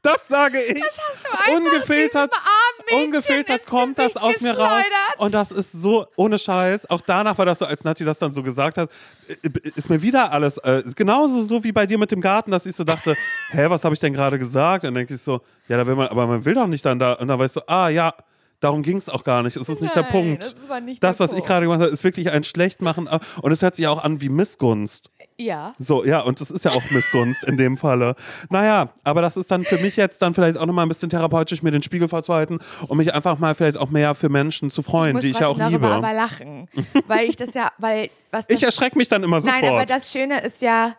Das 0.01 0.27
sage 0.27 0.61
ich. 0.61 0.83
hast 0.83 1.21
du 1.23 1.29
einfach 1.29 1.73
ungefiltert, 1.73 2.31
ungefiltert 2.91 3.65
kommt 3.65 3.97
das 3.97 4.17
aus 4.17 4.41
mir 4.41 4.57
raus. 4.57 4.83
Und 5.17 5.33
das 5.33 5.51
ist 5.51 5.71
so 5.71 6.07
ohne 6.15 6.39
Scheiß. 6.39 6.89
Auch 6.89 7.01
danach 7.05 7.37
war 7.37 7.45
das 7.45 7.59
so, 7.59 7.65
als 7.65 7.83
Nati 7.83 8.05
das 8.05 8.17
dann 8.19 8.33
so 8.33 8.43
gesagt 8.43 8.77
hat, 8.77 8.89
äh, 9.27 9.49
ist 9.75 9.89
mir 9.89 10.01
wieder 10.01 10.31
alles 10.31 10.57
äh, 10.59 10.83
genauso 10.95 11.41
so 11.41 11.63
wie 11.63 11.71
bei 11.71 11.85
dir 11.85 11.97
mit 11.97 12.11
dem 12.11 12.21
Garten, 12.21 12.51
dass 12.51 12.65
ich 12.65 12.75
so 12.75 12.83
dachte, 12.83 13.15
hä, 13.51 13.65
was 13.69 13.83
habe 13.83 13.93
ich 13.93 13.99
denn 13.99 14.13
gerade 14.13 14.39
gesagt? 14.39 14.83
Und 14.83 14.89
dann 14.89 14.95
denke 14.95 15.13
ich 15.13 15.21
so, 15.21 15.41
ja, 15.67 15.77
da 15.77 15.85
will 15.85 15.95
man, 15.95 16.07
aber 16.07 16.27
man 16.27 16.45
will 16.45 16.53
doch 16.53 16.67
nicht 16.67 16.85
dann 16.85 16.99
da. 16.99 17.13
Und 17.13 17.27
dann 17.27 17.39
weißt 17.39 17.55
du, 17.57 17.61
ah 17.67 17.89
ja. 17.89 18.13
Darum 18.59 18.81
ging 18.81 18.97
es 18.97 19.07
auch 19.07 19.23
gar 19.23 19.43
nicht. 19.43 19.55
Es 19.55 19.69
ist 19.69 19.81
nicht 19.81 19.93
der 19.95 20.01
Nein, 20.03 20.11
Punkt. 20.11 20.43
das 20.43 20.81
nicht 20.81 21.03
das 21.03 21.19
was 21.19 21.29
ich 21.31 21.35
Punkt. 21.35 21.47
gerade 21.47 21.65
gemacht 21.67 21.81
habe, 21.81 21.91
ist 21.91 22.03
wirklich 22.03 22.31
ein 22.31 22.43
Schlechtmachen. 22.43 23.07
Und 23.41 23.51
es 23.51 23.61
hört 23.61 23.75
sich 23.75 23.85
auch 23.87 24.03
an 24.03 24.19
wie 24.19 24.29
Missgunst. 24.29 25.11
Ja. 25.39 25.75
So, 25.77 26.03
ja, 26.03 26.21
und 26.21 26.41
das 26.41 26.49
ist 26.49 26.65
ja 26.65 26.71
auch 26.71 26.89
Missgunst 26.89 27.43
in 27.43 27.57
dem 27.57 27.77
Falle. 27.77 28.15
Naja, 28.49 28.89
aber 29.03 29.21
das 29.21 29.37
ist 29.37 29.51
dann 29.51 29.63
für 29.63 29.77
mich 29.77 29.95
jetzt 29.95 30.23
dann 30.23 30.33
vielleicht 30.33 30.57
auch 30.57 30.65
nochmal 30.65 30.87
ein 30.87 30.89
bisschen 30.89 31.11
therapeutisch, 31.11 31.61
mir 31.61 31.69
den 31.69 31.83
Spiegel 31.83 32.07
vorzuhalten 32.07 32.57
und 32.87 32.97
mich 32.97 33.13
einfach 33.13 33.37
mal 33.37 33.53
vielleicht 33.53 33.77
auch 33.77 33.91
mehr 33.91 34.15
für 34.15 34.29
Menschen 34.29 34.71
zu 34.71 34.81
freuen, 34.81 35.13
muss 35.13 35.21
die 35.21 35.29
ich 35.29 35.39
ja 35.39 35.47
auch 35.47 35.57
darüber 35.57 35.89
liebe. 35.89 36.07
aber 36.07 36.13
lachen. 36.13 36.67
weil 37.05 37.29
ich 37.29 37.35
das 37.35 37.53
ja, 37.53 37.69
weil 37.77 38.09
was 38.31 38.47
das 38.47 38.57
Ich 38.57 38.63
erschrecke 38.63 38.97
mich 38.97 39.09
dann 39.09 39.21
immer 39.21 39.39
Nein, 39.41 39.57
aber 39.59 39.67
sofort. 39.67 39.91
das 39.91 40.11
Schöne 40.11 40.41
ist 40.41 40.63
ja, 40.63 40.93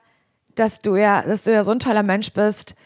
dass 0.55 0.79
du 0.79 0.95
ja, 0.95 1.23
dass 1.23 1.43
du 1.43 1.53
ja 1.53 1.65
so 1.65 1.73
ein 1.73 1.81
toller 1.81 2.05
Mensch 2.05 2.33
bist, 2.33 2.77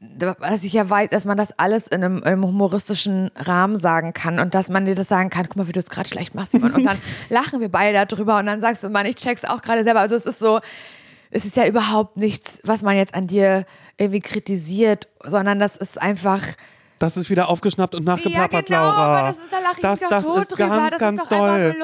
dass 0.00 0.64
ich 0.64 0.72
ja 0.72 0.88
weiß, 0.88 1.10
dass 1.10 1.26
man 1.26 1.36
das 1.36 1.58
alles 1.58 1.86
in 1.86 2.02
einem, 2.02 2.18
in 2.18 2.24
einem 2.24 2.46
humoristischen 2.46 3.30
Rahmen 3.36 3.78
sagen 3.78 4.14
kann 4.14 4.38
und 4.38 4.54
dass 4.54 4.70
man 4.70 4.86
dir 4.86 4.94
das 4.94 5.08
sagen 5.08 5.28
kann, 5.28 5.46
guck 5.46 5.56
mal, 5.56 5.68
wie 5.68 5.72
du 5.72 5.80
es 5.80 5.90
gerade 5.90 6.08
schlecht 6.08 6.34
machst. 6.34 6.52
Simon. 6.52 6.72
Und 6.72 6.84
dann 6.84 6.98
lachen 7.28 7.60
wir 7.60 7.68
beide 7.68 8.06
darüber 8.06 8.38
und 8.38 8.46
dann 8.46 8.62
sagst 8.62 8.82
du, 8.82 8.88
Mann, 8.88 9.04
ich 9.04 9.16
check's 9.16 9.44
auch 9.44 9.60
gerade 9.60 9.84
selber. 9.84 10.00
Also 10.00 10.16
es 10.16 10.22
ist 10.22 10.38
so, 10.38 10.60
es 11.30 11.44
ist 11.44 11.54
ja 11.54 11.66
überhaupt 11.66 12.16
nichts, 12.16 12.60
was 12.64 12.82
man 12.82 12.96
jetzt 12.96 13.14
an 13.14 13.26
dir 13.26 13.66
irgendwie 13.98 14.20
kritisiert, 14.20 15.08
sondern 15.22 15.58
das 15.58 15.76
ist 15.76 16.00
einfach, 16.00 16.42
Das 17.00 17.16
ist 17.16 17.30
wieder 17.30 17.48
aufgeschnappt 17.48 17.94
und 17.94 18.04
nachgeplappert, 18.04 18.68
ja, 18.68 18.78
genau, 18.82 18.90
Laura. 18.90 19.18
aber 19.18 19.28
das 19.28 19.38
ist, 19.38 19.50
da 19.50 19.58
lache 19.58 19.74
ich 19.76 19.80
das, 19.80 20.00
das 20.00 20.22
ist 20.22 20.52
drüber. 20.52 20.68
ganz, 20.68 20.90
das 20.90 20.98
ganz 21.00 21.22
ist 21.22 21.32
doll. 21.32 21.74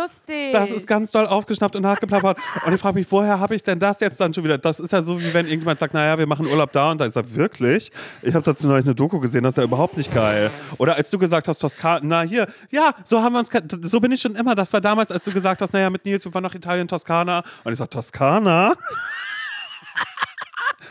Das 0.52 0.70
ist 0.70 0.86
ganz 0.86 1.10
doll 1.10 1.26
aufgeschnappt 1.26 1.74
und 1.74 1.82
nachgeplappert. 1.82 2.36
und 2.66 2.74
ich 2.74 2.80
frage 2.82 2.98
mich, 2.98 3.06
woher 3.10 3.40
habe 3.40 3.54
ich 3.54 3.62
denn 3.62 3.78
das 3.78 3.98
jetzt 4.00 4.20
dann 4.20 4.34
schon 4.34 4.44
wieder? 4.44 4.58
Das 4.58 4.78
ist 4.78 4.92
ja 4.92 5.00
so, 5.00 5.18
wie 5.18 5.32
wenn 5.32 5.46
irgendjemand 5.46 5.78
sagt, 5.78 5.94
naja, 5.94 6.18
wir 6.18 6.26
machen 6.26 6.46
Urlaub 6.46 6.70
da 6.72 6.90
und 6.90 7.00
da 7.00 7.06
ist 7.06 7.16
er 7.16 7.34
wirklich. 7.34 7.90
Ich 8.20 8.34
habe 8.34 8.44
dazu 8.44 8.68
neulich 8.68 8.84
eine 8.84 8.94
Doku 8.94 9.18
gesehen, 9.18 9.42
das 9.42 9.54
ist 9.54 9.56
ja 9.56 9.64
überhaupt 9.64 9.96
nicht 9.96 10.12
geil. 10.12 10.50
Oder 10.76 10.96
als 10.96 11.08
du 11.08 11.18
gesagt 11.18 11.48
hast, 11.48 11.60
Toskana, 11.60 12.00
na 12.02 12.20
hier, 12.20 12.46
ja, 12.70 12.94
so 13.06 13.22
haben 13.22 13.32
wir 13.32 13.38
uns, 13.38 13.48
so 13.90 14.00
bin 14.00 14.12
ich 14.12 14.20
schon 14.20 14.34
immer. 14.34 14.54
Das 14.54 14.70
war 14.74 14.82
damals, 14.82 15.10
als 15.10 15.24
du 15.24 15.32
gesagt 15.32 15.62
hast, 15.62 15.72
naja, 15.72 15.88
mit 15.88 16.04
Nils, 16.04 16.26
wir 16.26 16.32
fahren 16.32 16.42
nach 16.42 16.54
Italien, 16.54 16.88
Toskana. 16.88 17.42
Und 17.64 17.72
ich 17.72 17.78
sage, 17.78 17.88
Toskana? 17.88 18.74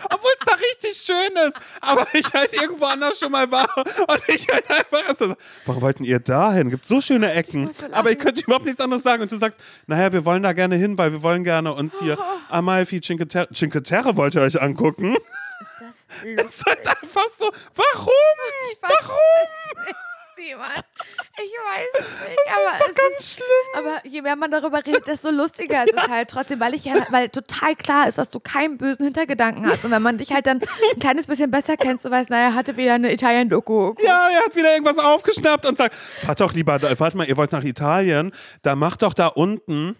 Obwohl 0.09 0.31
es 0.39 0.45
da 0.45 0.53
richtig 0.55 0.97
schön 0.97 1.47
ist. 1.47 1.57
Aber 1.81 2.07
ich 2.13 2.33
halt 2.33 2.53
irgendwo 2.53 2.85
anders 2.85 3.19
schon 3.19 3.31
mal 3.31 3.49
war. 3.51 3.67
Und 3.77 4.21
ich 4.27 4.47
halt 4.47 4.69
einfach 4.69 5.17
so, 5.17 5.35
warum 5.65 5.81
wollten 5.81 6.03
ihr 6.03 6.19
da 6.19 6.53
hin? 6.53 6.69
Gibt 6.69 6.85
so 6.85 7.01
schöne 7.01 7.31
Ecken. 7.33 7.71
so 7.71 7.85
aber 7.91 8.11
ich 8.11 8.19
könnte 8.19 8.41
überhaupt 8.41 8.65
nichts 8.65 8.81
anderes 8.81 9.03
sagen. 9.03 9.21
Und 9.21 9.31
du 9.31 9.37
sagst, 9.37 9.59
naja, 9.87 10.11
wir 10.11 10.25
wollen 10.25 10.43
da 10.43 10.53
gerne 10.53 10.75
hin, 10.75 10.97
weil 10.97 11.11
wir 11.11 11.21
wollen 11.23 11.43
gerne 11.43 11.73
uns 11.73 11.99
hier 11.99 12.17
Amalfi 12.49 13.01
Cinque 13.01 13.27
Terre, 13.27 13.49
Cinque 13.53 13.83
Terre 13.83 14.15
wollt 14.15 14.35
ihr 14.35 14.41
euch 14.41 14.61
angucken. 14.61 15.17
Es 16.37 16.45
ist 16.55 16.65
halt 16.65 16.87
einfach 16.87 17.27
so, 17.37 17.51
warum? 17.75 18.11
Warum? 18.81 19.95
Niemand. 20.37 20.85
Ich 21.37 21.39
weiß 21.41 21.87
es 21.99 22.27
nicht. 22.27 22.39
Aber 22.53 22.63
Das 22.65 22.79
ist 22.79 22.87
es 22.87 22.95
doch 22.95 23.01
ganz 23.01 23.19
ist, 23.19 23.33
schlimm. 23.35 23.45
aber 23.85 24.05
je 24.07 24.21
mehr 24.21 24.35
man 24.35 24.51
darüber 24.51 24.85
redet, 24.85 25.07
desto 25.07 25.29
lustiger 25.31 25.83
ist 25.83 25.93
es 25.95 26.07
halt 26.09 26.29
trotzdem, 26.29 26.59
weil 26.59 26.73
ich 26.73 26.85
ja, 26.85 26.95
weil 27.09 27.29
total 27.29 27.75
klar 27.75 28.07
ist, 28.07 28.17
dass 28.17 28.29
du 28.29 28.39
keinen 28.39 28.77
bösen 28.77 29.05
Hintergedanken 29.05 29.65
hast. 29.65 29.83
Und 29.85 29.91
wenn 29.91 30.01
man 30.01 30.17
dich 30.17 30.31
halt 30.31 30.47
dann 30.47 30.61
ein 30.93 30.99
kleines 30.99 31.27
bisschen 31.27 31.51
besser 31.51 31.77
kennt, 31.77 32.01
so 32.01 32.11
weißt, 32.11 32.29
naja, 32.29 32.53
hatte 32.53 32.77
wieder 32.77 32.93
eine 32.93 33.11
Italien-Doku. 33.13 33.93
Ja, 34.03 34.27
er 34.31 34.45
hat 34.45 34.55
wieder 34.55 34.71
irgendwas 34.73 34.97
aufgeschnappt 34.99 35.65
und 35.65 35.77
sagt, 35.77 35.95
fahrt 35.95 36.41
doch 36.41 36.53
lieber, 36.53 36.79
warte 36.99 37.17
mal, 37.17 37.27
ihr 37.27 37.37
wollt 37.37 37.51
nach 37.51 37.63
Italien, 37.63 38.31
da 38.61 38.75
macht 38.75 39.01
doch 39.01 39.13
da 39.13 39.27
unten 39.27 39.95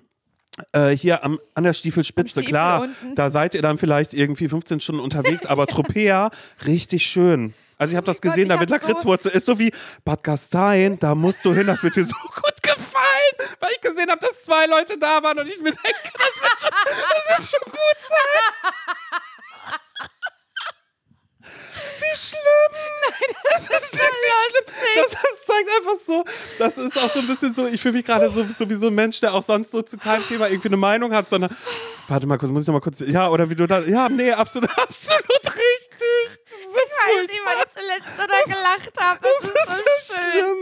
äh, 0.73 0.89
hier 0.91 1.23
am, 1.23 1.39
an 1.53 1.63
der 1.63 1.73
Stiefelspitze, 1.73 2.41
Stiefel 2.41 2.47
klar, 2.49 2.81
unten. 2.81 3.15
da 3.15 3.29
seid 3.29 3.55
ihr 3.55 3.61
dann 3.61 3.77
vielleicht 3.77 4.13
irgendwie 4.13 4.47
15 4.47 4.79
Stunden 4.79 5.01
unterwegs, 5.01 5.45
aber 5.45 5.67
Tropea, 5.67 6.29
richtig 6.65 7.05
schön. 7.05 7.53
Also 7.77 7.91
ich 7.91 7.97
habe 7.97 8.05
das 8.05 8.21
Gott, 8.21 8.31
gesehen, 8.31 8.43
ich 8.43 8.49
da 8.53 8.59
wird 8.59 8.71
hab 8.71 8.81
so- 8.81 8.87
Lakritzwurzel, 8.87 9.31
ist 9.31 9.45
so 9.45 9.59
wie 9.59 9.71
Bad 10.03 10.23
Gastein, 10.23 10.97
da 10.99 11.13
musst 11.13 11.43
du 11.43 11.53
hin, 11.53 11.67
das 11.67 11.83
wird 11.83 11.95
dir 11.95 12.03
so 12.05 12.15
gut 12.33 12.63
gefallen, 12.63 13.49
weil 13.59 13.71
ich 13.73 13.81
gesehen 13.81 14.09
habe, 14.09 14.19
dass 14.21 14.43
zwei 14.43 14.65
Leute 14.65 14.97
da 14.97 15.21
waren 15.21 15.39
und 15.39 15.47
ich 15.49 15.57
mir 15.59 15.71
denke, 15.71 15.83
das 16.13 16.41
wird 16.41 16.59
schon, 16.61 16.71
das 16.71 17.39
wird 17.39 17.49
schon 17.49 17.71
gut 17.71 17.99
sein. 17.99 18.71
Wie 21.99 22.17
schlimm! 22.17 22.71
Nein, 22.71 23.35
das, 23.51 23.63
ist 23.63 23.93
wirklich 23.93 24.01
schlimm. 24.49 24.95
Das, 24.95 25.11
das 25.11 25.45
zeigt 25.45 25.69
einfach 25.77 26.05
so, 26.05 26.23
das 26.59 26.77
ist 26.77 26.97
auch 26.97 27.11
so 27.13 27.19
ein 27.19 27.27
bisschen 27.27 27.53
so, 27.53 27.67
ich 27.67 27.81
fühle 27.81 27.93
mich 27.95 28.05
gerade 28.05 28.29
so, 28.31 28.45
so 28.57 28.69
wie 28.69 28.73
so 28.75 28.87
ein 28.87 28.95
Mensch, 28.95 29.19
der 29.21 29.33
auch 29.33 29.43
sonst 29.43 29.71
so 29.71 29.81
zu 29.81 29.97
keinem 29.97 30.27
Thema 30.27 30.47
irgendwie 30.49 30.69
eine 30.69 30.77
Meinung 30.77 31.13
hat, 31.13 31.29
sondern, 31.29 31.55
warte 32.07 32.25
mal 32.25 32.37
kurz, 32.37 32.51
muss 32.51 32.63
ich 32.63 32.67
noch 32.67 32.73
mal 32.73 32.81
kurz, 32.81 32.99
ja, 33.01 33.29
oder 33.29 33.49
wie 33.49 33.55
du 33.55 33.67
da, 33.67 33.79
ja, 33.81 34.09
nee, 34.09 34.31
absolut, 34.31 34.69
absolut 34.77 35.23
richtig. 35.45 36.44
Das 36.75 37.15
weiß 37.15 37.27
nicht, 37.27 37.41
weil 37.45 37.53
furchtbar. 37.53 37.65
ich 37.67 38.05
zuletzt 38.05 38.19
da 38.19 38.53
gelacht 38.53 38.99
habe. 38.99 39.19
Das, 39.21 39.41
Das 39.41 39.49
ist 39.49 39.85
ist 39.85 40.07
so 40.07 40.13
schön. 40.13 40.31
schlimm. 40.31 40.57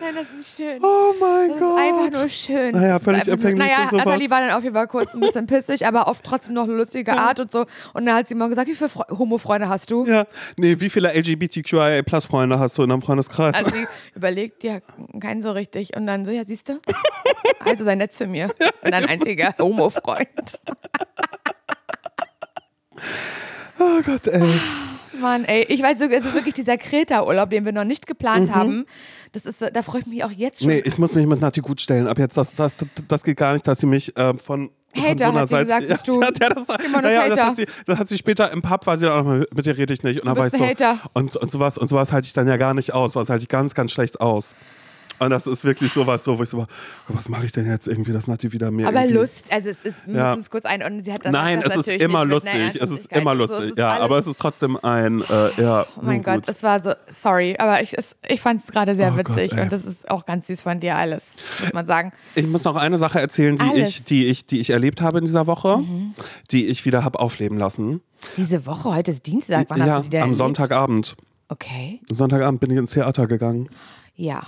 Nein, 0.00 0.14
das 0.14 0.32
ist 0.34 0.56
schön. 0.56 0.84
Oh 0.84 1.14
mein 1.20 1.48
Das 1.50 1.58
Gott. 1.58 1.68
ist 1.70 1.82
einfach 1.82 2.20
nur 2.20 2.28
schön. 2.28 2.70
Naja, 2.72 2.94
Das 2.94 3.02
völlig 3.02 3.28
empfänglich 3.28 3.58
Naja. 3.68 3.88
Nathalie 3.92 4.30
war 4.30 4.40
dann 4.40 4.50
auf 4.50 4.62
jeden 4.62 4.74
Fall 4.74 4.88
kurz 4.88 5.14
ein 5.14 5.20
bisschen 5.20 5.46
pissig, 5.46 5.86
aber 5.86 6.08
auf 6.08 6.20
trotzdem 6.22 6.54
noch 6.54 6.64
eine 6.64 6.72
lustige 6.74 7.12
Art 7.12 7.40
und 7.40 7.50
so. 7.52 7.66
Und 7.94 8.06
dann 8.06 8.14
hat 8.14 8.28
sie 8.28 8.34
mal 8.34 8.48
gesagt, 8.48 8.68
wie 8.68 8.74
viele 8.74 8.90
Fre 8.90 9.06
Homo-Freunde 9.10 9.68
hast 9.68 9.90
du? 9.90 10.04
Ja, 10.06 10.26
nee, 10.56 10.76
wie 10.80 10.90
viele 10.90 11.12
LGBTQIA-Plus-Freunde 11.14 12.58
hast 12.58 12.76
du 12.78 12.82
in 12.82 12.88
deinem 12.90 13.02
Freundeskreis? 13.02 13.54
Also 13.54 13.70
sie 13.70 13.86
überlegt, 14.14 14.64
ja, 14.64 14.80
keinen 15.20 15.42
so 15.42 15.52
richtig. 15.52 15.96
Und 15.96 16.06
dann 16.06 16.24
so, 16.24 16.30
ja, 16.30 16.44
siehst 16.44 16.68
du? 16.68 16.80
Also 17.64 17.84
sei 17.84 17.94
nett 17.94 18.12
zu 18.12 18.26
mir. 18.26 18.50
Und 18.82 18.92
ein 18.92 19.06
einziger 19.06 19.54
Homo-Freund. 19.60 20.60
oh 23.78 24.00
Gott, 24.04 24.26
ey. 24.26 24.42
Mann, 25.20 25.44
ey, 25.44 25.64
ich 25.68 25.82
weiß 25.82 25.98
sogar, 25.98 26.16
also 26.16 26.32
wirklich 26.34 26.54
dieser 26.54 26.76
Kreta-Urlaub, 26.76 27.50
den 27.50 27.64
wir 27.64 27.72
noch 27.72 27.84
nicht 27.84 28.06
geplant 28.06 28.54
haben, 28.54 28.86
das 29.32 29.46
ist, 29.46 29.62
da 29.62 29.82
freue 29.82 30.02
ich 30.02 30.06
mich 30.06 30.24
auch 30.24 30.30
jetzt 30.30 30.60
schon. 30.60 30.68
Nee, 30.68 30.82
ich 30.84 30.96
muss 30.98 31.14
mich 31.14 31.26
mit 31.26 31.40
Nati 31.40 31.60
gut 31.60 31.80
stellen. 31.80 32.06
Ab 32.06 32.18
jetzt, 32.18 32.36
das, 32.36 32.54
das, 32.54 32.76
das 33.08 33.24
geht 33.24 33.36
gar 33.36 33.52
nicht, 33.52 33.66
dass 33.66 33.80
sie 33.80 33.86
mich 33.86 34.12
ähm, 34.16 34.38
von. 34.38 34.70
Hater, 34.96 35.32
so 35.32 35.34
hat 35.38 35.48
sie 35.48 35.54
Seite, 35.54 35.64
gesagt, 35.64 35.88
bist 35.88 36.08
du. 36.08 36.20
Ja, 36.20 36.28
ja, 36.40 36.48
das, 36.50 36.68
naja, 36.68 37.28
das, 37.28 37.40
hat 37.40 37.56
sie, 37.56 37.66
das 37.86 37.98
hat 37.98 38.08
sie 38.08 38.16
später 38.18 38.52
im 38.52 38.62
Pub, 38.62 38.86
war 38.86 38.96
sie 38.96 39.06
dann 39.06 39.18
auch 39.18 39.24
mal, 39.24 39.46
mit 39.52 39.66
dir 39.66 39.76
rede 39.76 39.92
ich 39.92 40.04
nicht. 40.04 40.20
Und 40.20 40.26
dann 40.26 40.36
Du 40.36 40.40
war 40.40 40.46
ich 40.46 40.52
so. 40.52 40.64
Hater. 40.64 41.00
Und, 41.14 41.36
und 41.36 41.50
sowas, 41.50 41.78
und 41.78 41.88
sowas 41.88 42.12
halte 42.12 42.26
ich 42.26 42.32
dann 42.32 42.46
ja 42.46 42.56
gar 42.56 42.74
nicht 42.74 42.94
aus. 42.94 43.14
Sowas 43.14 43.28
halte 43.28 43.42
ich 43.42 43.48
ganz, 43.48 43.74
ganz 43.74 43.90
schlecht 43.90 44.20
aus. 44.20 44.54
Und 45.18 45.30
das 45.30 45.46
ist 45.46 45.64
wirklich 45.64 45.92
sowas, 45.92 46.24
so, 46.24 46.38
wo 46.38 46.42
ich 46.42 46.48
so, 46.48 46.58
war, 46.58 46.66
was 47.08 47.28
mache 47.28 47.46
ich 47.46 47.52
denn 47.52 47.66
jetzt 47.66 47.86
irgendwie, 47.86 48.12
dass 48.12 48.26
Nati 48.26 48.52
wieder 48.52 48.70
mehr. 48.70 48.88
Aber 48.88 49.06
Lust, 49.06 49.52
also 49.52 49.70
es 49.70 49.82
ist, 49.82 50.06
wir 50.06 50.14
Ja. 50.16 50.34
es 50.34 50.50
kurz 50.50 50.64
einordnen, 50.64 51.04
sie 51.04 51.12
hat 51.12 51.24
das 51.24 51.32
Nein, 51.32 51.60
das 51.60 51.76
es 51.76 51.86
ist 51.88 52.02
immer 52.02 52.24
lustig. 52.24 52.78
Es 52.80 52.90
ist 52.90 53.06
immer 53.12 53.30
und 53.32 53.38
so, 53.38 53.44
lustig. 53.44 53.64
es 53.66 53.70
ist 53.72 53.78
ja, 53.78 53.98
aber 53.98 54.18
es 54.18 54.26
ist 54.26 54.38
trotzdem 54.40 54.76
ein, 54.82 55.22
äh, 55.22 55.62
ja. 55.62 55.86
Oh 55.96 56.00
mein 56.02 56.22
Gott, 56.22 56.46
gut. 56.46 56.56
es 56.56 56.62
war 56.62 56.82
so, 56.82 56.92
sorry, 57.08 57.56
aber 57.58 57.82
ich, 57.82 57.96
es, 57.96 58.16
ich 58.28 58.40
fand 58.40 58.62
es 58.64 58.70
gerade 58.72 58.94
sehr 58.94 59.12
Oh 59.14 59.16
witzig 59.18 59.50
Gott, 59.50 59.60
und 59.60 59.72
das 59.72 59.84
ist 59.84 60.10
auch 60.10 60.26
ganz 60.26 60.48
süß 60.48 60.62
von 60.62 60.80
dir 60.80 60.96
alles, 60.96 61.36
muss 61.60 61.72
man 61.72 61.86
sagen. 61.86 62.12
Ich 62.34 62.46
muss 62.46 62.64
noch 62.64 62.76
eine 62.76 62.98
Sache 62.98 63.20
erzählen, 63.20 63.56
die 63.56 63.62
Alles. 63.62 63.88
ich, 63.88 64.04
die, 64.04 64.26
ich, 64.26 64.46
die 64.46 64.60
ich 64.60 64.70
erlebt 64.70 65.00
habe 65.00 65.18
in 65.18 65.24
dieser 65.24 65.46
Woche, 65.46 65.78
die 66.50 66.66
ich 66.66 66.84
wieder 66.84 67.04
habe 67.04 67.20
aufleben 67.20 67.58
lassen. 67.58 68.00
Diese 68.36 68.66
Woche, 68.66 68.94
heute 68.94 69.10
ist 69.12 69.26
Dienstag, 69.26 69.66
wann 69.68 69.80
hast 69.80 69.88
ja, 69.88 69.96
du 69.98 70.02
die 70.02 70.10
denn 70.10 70.22
am 70.22 70.28
erlebt? 70.30 70.38
Sonntagabend. 70.38 71.16
Okay, 71.48 72.00
Sonntagabend 72.10 72.60
bin 72.60 72.70
ich 72.70 72.78
ins 72.78 72.90
Theater 72.92 73.26
gegangen. 73.26 73.68
ja. 74.16 74.42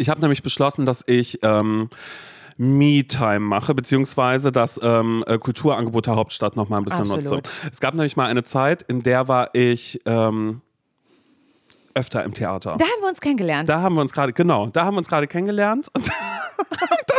Ich 0.00 0.08
habe 0.08 0.20
nämlich 0.22 0.42
beschlossen, 0.42 0.86
dass 0.86 1.04
ich 1.06 1.40
ähm, 1.42 1.90
Me-Time 2.56 3.40
mache, 3.40 3.74
beziehungsweise 3.74 4.50
das 4.50 4.80
ähm, 4.82 5.22
äh, 5.26 5.36
Kulturangebot 5.36 6.06
der 6.06 6.16
Hauptstadt 6.16 6.56
noch 6.56 6.70
mal 6.70 6.78
ein 6.78 6.84
bisschen 6.84 7.10
Absolut. 7.10 7.44
nutze. 7.44 7.50
Es 7.70 7.80
gab 7.80 7.94
nämlich 7.94 8.16
mal 8.16 8.26
eine 8.26 8.42
Zeit, 8.42 8.80
in 8.82 9.02
der 9.02 9.28
war 9.28 9.50
ich 9.54 10.00
ähm, 10.06 10.62
öfter 11.94 12.24
im 12.24 12.32
Theater. 12.32 12.76
Da 12.78 12.84
haben 12.84 13.02
wir 13.02 13.08
uns 13.10 13.20
kennengelernt. 13.20 13.68
Da 13.68 13.82
haben 13.82 13.94
wir 13.94 14.00
uns 14.00 14.12
gerade, 14.12 14.32
genau, 14.32 14.68
da 14.68 14.86
haben 14.86 14.94
wir 14.94 14.98
uns 14.98 15.08
gerade 15.08 15.26
kennengelernt. 15.26 15.90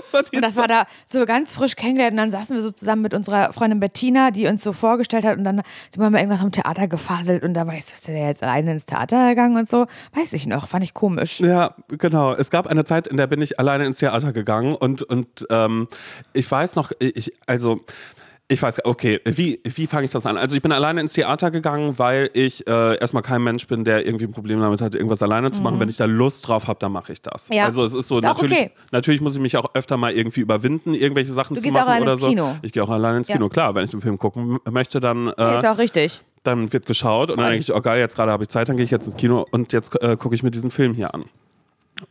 Das 0.02 0.14
war 0.14 0.24
und 0.34 0.42
das 0.42 0.56
war 0.58 0.68
da 0.68 0.86
so 1.06 1.26
ganz 1.26 1.54
frisch 1.56 1.76
kennengelernt. 1.76 2.14
Und 2.14 2.18
dann 2.18 2.32
saßen 2.32 2.56
wir 2.56 2.62
so 2.62 2.72
zusammen 2.72 3.02
mit 3.02 3.14
unserer 3.14 3.54
Freundin 3.54 3.80
Bettina, 3.80 4.32
die 4.32 4.48
uns 4.48 4.64
so 4.64 4.74
vorgestellt 4.74 5.26
hat. 5.26 5.38
Und 5.38 5.44
dann 5.44 5.62
sind 5.90 6.02
wir 6.02 6.10
mal 6.10 6.20
irgendwas 6.20 6.42
am 6.42 6.52
Theater 6.52 6.88
gefaselt. 6.88 7.44
Und 7.44 7.54
da 7.54 7.68
war 7.68 7.76
ich 7.76 7.86
so, 7.86 7.94
ist 7.94 8.08
der 8.08 8.28
jetzt 8.28 8.44
alleine 8.44 8.72
ins 8.72 8.86
Theater 8.86 9.30
gegangen 9.30 9.58
und 9.58 9.70
so? 9.70 9.86
Weiß 10.14 10.34
ich 10.34 10.48
noch, 10.48 10.68
fand 10.68 10.84
ich 10.84 10.94
komisch. 10.94 11.40
Ja, 11.40 11.76
genau. 11.88 12.34
Es 12.34 12.50
gab 12.50 12.68
eine 12.68 12.86
Zeit, 12.86 13.08
in 13.08 13.18
der 13.18 13.28
bin 13.28 13.42
ich 13.42 13.60
alleine 13.60 13.86
ins 13.86 14.00
Theater 14.00 14.34
gegangen 14.34 14.76
und, 14.76 15.02
und 15.04 15.46
ähm, 15.50 15.88
ich 16.34 16.50
weiß 16.50 16.76
noch, 16.76 16.92
ich, 17.00 17.32
also 17.48 17.82
ich 18.52 18.62
weiß, 18.62 18.84
okay, 18.84 19.22
wie, 19.24 19.62
wie 19.64 19.88
fange 19.88 20.04
ich 20.04 20.12
das 20.12 20.26
an? 20.26 20.36
Also 20.38 20.58
ich 20.58 20.62
bin 20.62 20.74
alleine 20.74 21.00
ins 21.00 21.14
Theater 21.14 21.52
gegangen, 21.52 21.98
weil 21.98 22.30
ich 22.34 22.68
äh, 22.68 22.98
erstmal 23.00 23.24
kein 23.24 23.42
Mensch 23.42 23.66
bin, 23.66 23.86
der 23.86 24.06
irgendwie 24.06 24.26
ein 24.26 24.34
Problem 24.34 24.60
damit 24.60 24.82
hat, 24.82 24.94
irgendwas 24.94 25.24
alleine 25.24 25.52
zu 25.52 25.62
machen. 25.62 25.80
Wenn 25.80 25.88
ich 25.88 25.96
da 25.96 26.04
Lust 26.04 26.48
drauf 26.50 26.68
habe, 26.68 26.78
dann 26.80 26.92
mache 26.92 27.14
ich 27.14 27.22
das. 27.22 27.50
Mhm. 27.50 27.56
Ja. 27.56 27.66
Also 27.66 27.86
es 27.86 27.94
ist 27.94 28.10
so, 28.10 28.18
Ist 28.18 28.24
natürlich, 28.24 28.52
okay. 28.58 28.72
natürlich 28.92 29.22
muss 29.22 29.36
ich 29.36 29.42
mich 29.42 29.56
auch 29.56 29.74
öfter 29.74 29.96
mal 29.96 30.12
irgendwie 30.12 30.42
überwinden, 30.42 30.94
irgendwelche 30.94 31.32
Sachen 31.32 31.54
Du 31.56 31.62
zu 31.62 31.68
gehst 31.68 31.80
auch 31.80 31.86
machen 31.86 32.02
oder 32.04 32.12
ins 32.14 32.22
so. 32.22 32.28
Kino. 32.28 32.56
Ich 32.62 32.74
gehe 32.74 32.84
auch 32.84 32.90
alleine 32.90 33.20
ins 33.20 33.30
Ja. 33.30 33.36
Kino, 33.38 33.48
klar, 33.48 33.74
wenn 33.74 33.86
ich 33.86 33.94
einen 33.94 34.02
Film 34.02 34.20
gucken 34.20 34.60
möchte, 34.70 35.00
dann 35.00 35.28
äh, 35.38 35.56
Ist 35.56 35.66
auch 35.66 35.78
richtig. 35.78 36.20
dann 36.44 36.74
wird 36.74 36.86
geschaut 36.86 37.32
und 37.32 37.38
dann 37.38 37.48
denke 37.52 37.62
ich, 37.62 37.74
oh 37.74 37.80
geil, 37.80 38.00
jetzt 38.00 38.16
gerade 38.18 38.34
habe 38.34 38.44
ich 38.44 38.50
Zeit, 38.50 38.68
dann 38.68 38.76
gehe 38.76 38.84
ich 38.84 38.92
jetzt 38.92 39.06
ins 39.06 39.16
Kino 39.16 39.46
und 39.52 39.72
jetzt 39.72 39.96
äh, 40.04 40.18
gucke 40.18 40.36
ich 40.36 40.44
mir 40.44 40.52
diesen 40.52 40.72
Film 40.72 40.94
hier 40.94 41.14
an. 41.14 41.24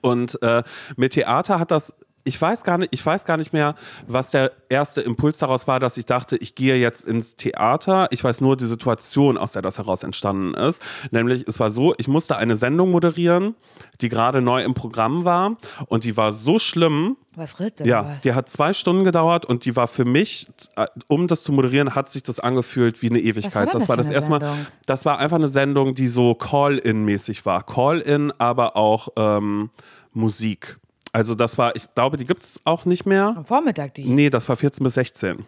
Und 0.00 0.40
äh, 0.42 0.62
mit 0.96 1.12
Theater 1.12 1.58
hat 1.58 1.70
das, 1.70 1.92
ich 2.24 2.40
weiß 2.40 2.64
gar 2.64 2.78
nicht, 2.78 2.92
ich 2.92 3.04
weiß 3.04 3.24
gar 3.24 3.36
nicht 3.36 3.52
mehr, 3.52 3.74
was 4.06 4.30
der 4.30 4.52
erste 4.68 5.00
Impuls 5.00 5.38
daraus 5.38 5.66
war, 5.66 5.80
dass 5.80 5.96
ich 5.96 6.06
dachte, 6.06 6.36
ich 6.36 6.54
gehe 6.54 6.76
jetzt 6.76 7.04
ins 7.04 7.36
Theater. 7.36 8.08
Ich 8.10 8.22
weiß 8.22 8.40
nur 8.40 8.56
die 8.56 8.66
Situation, 8.66 9.38
aus 9.38 9.52
der 9.52 9.62
das 9.62 9.78
heraus 9.78 10.02
entstanden 10.02 10.54
ist. 10.54 10.80
Nämlich, 11.10 11.44
es 11.48 11.58
war 11.60 11.70
so, 11.70 11.94
ich 11.98 12.08
musste 12.08 12.36
eine 12.36 12.56
Sendung 12.56 12.90
moderieren, 12.90 13.54
die 14.00 14.08
gerade 14.08 14.42
neu 14.42 14.62
im 14.62 14.74
Programm 14.74 15.24
war 15.24 15.56
und 15.86 16.04
die 16.04 16.16
war 16.16 16.32
so 16.32 16.58
schlimm, 16.58 17.16
Bei 17.36 17.46
Fritz 17.46 17.80
ja, 17.84 18.04
was? 18.04 18.20
die 18.20 18.34
hat 18.34 18.48
zwei 18.48 18.74
Stunden 18.74 19.04
gedauert 19.04 19.46
und 19.46 19.64
die 19.64 19.74
war 19.76 19.88
für 19.88 20.04
mich, 20.04 20.48
äh, 20.76 20.86
um 21.08 21.26
das 21.26 21.42
zu 21.42 21.52
moderieren, 21.52 21.94
hat 21.94 22.10
sich 22.10 22.22
das 22.22 22.38
angefühlt 22.38 23.00
wie 23.02 23.08
eine 23.08 23.20
Ewigkeit. 23.20 23.44
Was 23.46 23.54
war 23.54 23.66
denn 23.66 23.80
das 23.80 23.88
war 23.88 23.96
das 23.96 24.10
erstmal, 24.10 24.40
Sendung? 24.40 24.66
das 24.86 25.04
war 25.04 25.18
einfach 25.18 25.36
eine 25.36 25.48
Sendung, 25.48 25.94
die 25.94 26.08
so 26.08 26.34
Call-in-mäßig 26.34 27.46
war. 27.46 27.64
Call-in, 27.64 28.32
aber 28.38 28.76
auch 28.76 29.08
ähm, 29.16 29.70
Musik. 30.12 30.78
Also 31.12 31.34
das 31.34 31.58
war, 31.58 31.74
ich 31.76 31.92
glaube, 31.94 32.16
die 32.16 32.24
gibt 32.24 32.42
es 32.42 32.60
auch 32.64 32.84
nicht 32.84 33.06
mehr. 33.06 33.34
Am 33.36 33.44
Vormittag 33.44 33.94
die. 33.94 34.04
Nee, 34.04 34.30
das 34.30 34.48
war 34.48 34.56
14 34.56 34.84
bis 34.84 34.94
16. 34.94 35.46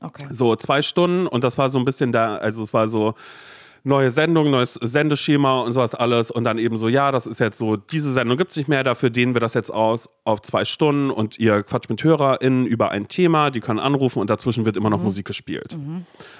Okay. 0.00 0.26
So 0.30 0.54
zwei 0.54 0.82
Stunden 0.82 1.26
und 1.26 1.42
das 1.42 1.58
war 1.58 1.68
so 1.68 1.78
ein 1.78 1.84
bisschen 1.84 2.12
da, 2.12 2.36
also 2.36 2.62
es 2.62 2.72
war 2.72 2.86
so 2.86 3.14
neue 3.84 4.10
Sendung, 4.10 4.50
neues 4.50 4.74
Sendeschema 4.74 5.60
und 5.60 5.72
sowas 5.72 5.94
alles. 5.94 6.30
Und 6.30 6.44
dann 6.44 6.58
eben 6.58 6.76
so, 6.76 6.88
ja, 6.88 7.12
das 7.12 7.26
ist 7.26 7.38
jetzt 7.38 7.58
so, 7.58 7.76
diese 7.76 8.12
Sendung 8.12 8.38
gibt 8.38 8.50
es 8.50 8.56
nicht 8.56 8.68
mehr, 8.68 8.82
dafür 8.82 9.10
dehnen 9.10 9.34
wir 9.34 9.40
das 9.40 9.54
jetzt 9.54 9.70
aus 9.70 10.08
auf 10.24 10.40
zwei 10.40 10.64
Stunden 10.64 11.10
und 11.10 11.38
ihr 11.38 11.62
quatscht 11.62 11.90
mit 11.90 12.02
HörerInnen 12.02 12.64
über 12.64 12.90
ein 12.90 13.08
Thema, 13.08 13.50
die 13.50 13.60
können 13.60 13.78
anrufen 13.78 14.20
und 14.20 14.30
dazwischen 14.30 14.64
wird 14.64 14.76
immer 14.76 14.88
noch 14.88 15.02
Musik 15.02 15.26
gespielt. 15.26 15.76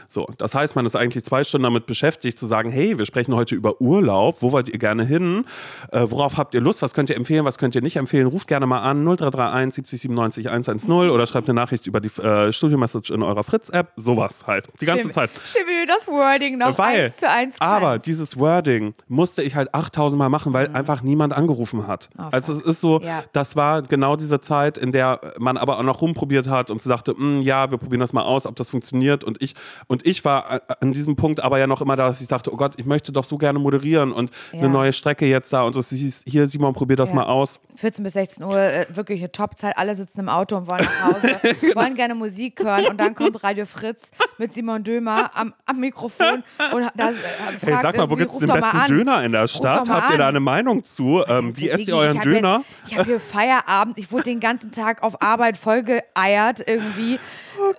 So, 0.09 0.27
das 0.39 0.55
heißt, 0.55 0.75
man 0.75 0.87
ist 0.87 0.97
eigentlich 0.97 1.25
zwei 1.25 1.45
Stunden 1.45 1.65
damit 1.65 1.85
beschäftigt, 1.85 2.39
zu 2.39 2.47
sagen, 2.47 2.71
hey, 2.71 2.99
wir 2.99 3.05
sprechen 3.05 3.35
heute 3.35 3.55
über 3.55 3.81
Urlaub, 3.83 4.41
wo 4.41 4.53
wollt 4.53 4.71
ihr 4.71 4.79
gerne 4.79 5.05
hin? 5.05 5.45
Äh, 5.93 6.07
worauf 6.09 6.39
habt 6.39 6.55
ihr 6.55 6.63
Lust? 6.63 6.81
Was 6.81 6.95
könnt 6.95 7.11
ihr 7.11 7.17
empfehlen? 7.17 7.45
Was 7.45 7.59
könnt 7.59 7.75
ihr 7.75 7.83
nicht 7.83 7.97
empfehlen? 7.97 8.27
Ruft 8.27 8.49
gerne 8.49 8.67
mal 8.67 8.81
an 8.81 9.05
0331 9.05 9.75
70 9.75 10.01
97 10.01 10.49
110 10.49 11.11
oder 11.11 11.27
schreibt 11.27 11.49
eine 11.49 11.55
Nachricht 11.61 11.87
über 11.87 12.01
die 12.01 12.09
äh, 12.23 12.53
Studio-Message 12.53 13.11
in 13.11 13.23
eurer 13.23 13.45
Fritz-App. 13.45 13.93
Sowas 13.97 14.47
halt. 14.47 14.69
Die 14.81 14.87
ganze 14.87 15.05
Schön, 15.05 15.13
Zeit. 15.13 15.31
du 15.35 15.87
das 15.87 16.09
Wording 16.09 16.57
noch 16.57 16.79
Weil, 16.79 17.07
eins 17.07 17.17
zu 17.17 17.29
eins 17.35 17.57
aber 17.61 17.99
dieses 17.99 18.39
Wording 18.39 18.95
musste 19.09 19.43
ich 19.43 19.55
halt 19.55 19.75
8000 19.75 20.19
Mal 20.19 20.29
machen, 20.29 20.53
weil 20.53 20.69
einfach 20.75 21.03
niemand 21.03 21.33
angerufen 21.33 21.87
hat. 21.87 22.09
Oh, 22.19 22.23
also 22.31 22.53
es 22.53 22.61
ist 22.63 22.81
so, 22.81 23.01
Ja. 23.03 23.25
das 23.33 23.57
war 23.57 23.83
genau 23.83 24.17
diese 24.17 24.41
Zeit, 24.41 24.79
in 24.79 24.93
der 24.93 25.21
man 25.39 25.57
aber 25.57 25.79
auch 25.79 25.83
noch 25.83 26.01
rumprobiert 26.01 26.49
hat 26.49 26.71
und 26.71 26.81
sie 26.81 26.89
sagte, 26.89 27.15
"Mm, 27.15 27.43
ja, 27.43 27.71
wir 27.71 27.79
probieren 27.79 28.01
das 28.01 28.13
mal 28.13 28.23
aus, 28.23 28.47
ob 28.47 28.57
das 28.57 28.71
funktioniert. 28.71 29.25
Und 29.25 29.43
ich, 29.43 29.55
und 29.89 30.07
ich 30.07 30.25
war 30.25 30.61
an 30.81 30.93
diesem 30.93 31.17
Punkt 31.17 31.41
aber 31.43 31.59
ja 31.59 31.67
noch 31.67 31.81
immer 31.83 31.97
da, 31.97 32.07
dass 32.09 32.21
ich 32.21 32.29
dachte, 32.29 32.53
oh 32.53 32.57
Gott, 32.57 32.75
ich 32.77 32.87
möchte 32.87 33.13
doch 33.13 33.25
so 33.25 33.37
gerne 33.37 33.59
moderieren 33.59 34.13
und 34.13 34.31
Ja. 34.53 34.61
eine 34.61 34.69
neue 34.69 34.93
Strecke 34.93 35.27
jetzt 35.27 35.53
da. 35.53 35.63
Und 35.63 35.75
es 35.77 35.91
hieß, 35.91 36.25
hier, 36.27 36.47
Simon, 36.47 36.73
probier 36.75 36.97
das 36.97 37.09
Ja. 37.11 37.17
mal 37.17 37.25
aus. 37.25 37.61
14 37.75 38.05
bis 38.05 38.13
16 38.15 38.45
Uhr, 38.45 38.57
äh, 38.59 38.87
wirklich 38.91 39.21
eine 39.21 39.33
Top-Zeit. 39.33 39.77
Alle 39.77 39.95
sitzen 39.95 40.21
im 40.21 40.29
Auto 40.29 40.57
und 40.57 40.67
wollen 40.69 40.85
nach 40.85 41.15
Hause, 41.15 41.37
Genau. 41.61 41.75
wollen 41.81 41.95
gerne 41.97 42.15
Musik 42.15 42.63
hören. 42.63 42.85
Und 42.91 43.01
dann 43.01 43.15
kommt 43.15 43.43
Radio 43.43 43.67
Fritz 43.67 44.11
mit 44.39 44.55
Simon 44.55 44.85
Dömer 44.85 45.31
am, 45.35 45.53
am 45.67 45.81
Mikrofon 45.81 46.43
und 46.73 46.87
da 46.97 47.11
äh, 47.11 47.15
fragt 47.29 47.63
Hey, 47.63 47.75
sag 47.83 47.97
mal, 47.97 48.11
wo 48.11 48.17
gibt 48.17 48.31
es 48.31 48.39
den 48.39 48.49
besten. 48.49 48.87
Döner 48.89 49.25
in 49.25 49.33
der 49.33 49.49
Stadt? 49.49 49.89
Habt 49.89 50.13
ihr 50.13 50.19
da 50.19 50.29
eine 50.29 50.41
Meinung 50.41 50.85
zu? 50.85 51.23
Ähm, 51.27 51.53
wie 51.57 51.69
esst 51.69 51.87
ihr 51.89 51.97
euren 51.97 52.17
ich 52.17 52.23
Döner? 52.23 52.65
Jetzt, 52.83 52.93
ich 52.93 52.99
habe 52.99 53.09
hier 53.11 53.21
Feierabend, 53.21 53.99
ich 53.99 54.11
wurde 54.13 54.25
den 54.25 54.41
ganzen 54.41 54.73
Tag 54.73 55.03
auf 55.03 55.23
Arbeit 55.23 55.57
vollgeeiert 55.57 56.63
irgendwie. 56.67 57.19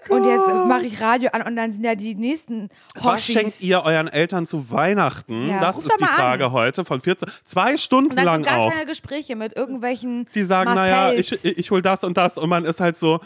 Oh 0.10 0.16
und 0.16 0.26
jetzt 0.26 0.48
mache 0.48 0.86
ich 0.86 1.02
Radio 1.02 1.30
an 1.34 1.42
und 1.42 1.56
dann 1.58 1.72
sind 1.74 1.84
ja 1.84 1.96
die 1.96 2.16
nächsten 2.16 2.70
Was 2.96 3.26
schenkt 3.26 3.48
Hoshis. 3.48 3.62
ihr 3.62 3.84
euren 3.84 4.08
Eltern 4.08 4.46
zu 4.46 4.72
Weihnachten? 4.72 5.50
Ja, 5.50 5.60
das 5.60 5.78
ist 5.78 5.92
die 6.00 6.02
mal 6.04 6.10
an. 6.12 6.16
Frage 6.16 6.52
heute 6.54 6.86
von 6.86 7.02
14. 7.02 7.30
Zwei 7.44 7.76
Stunden 7.78 8.12
Und 8.12 8.16
dann 8.16 8.26
lang 8.26 8.44
so 8.44 8.50
ganz 8.50 8.60
auch. 8.60 8.74
lange 8.74 8.86
Gespräche 8.86 9.36
mit 9.36 9.56
irgendwelchen 9.58 10.28
Die 10.34 10.44
sagen, 10.44 10.74
naja, 10.74 11.12
ich, 11.12 11.30
Marcells. 11.32 11.46
ich, 11.46 11.58
ich 11.58 11.72
hol 11.72 11.82
das 11.82 12.06
und 12.06 12.16
das 12.16 12.38
und 12.38 12.48
man 12.50 12.64
ist 12.64 12.80
halt 12.80 12.96
so, 12.96 13.20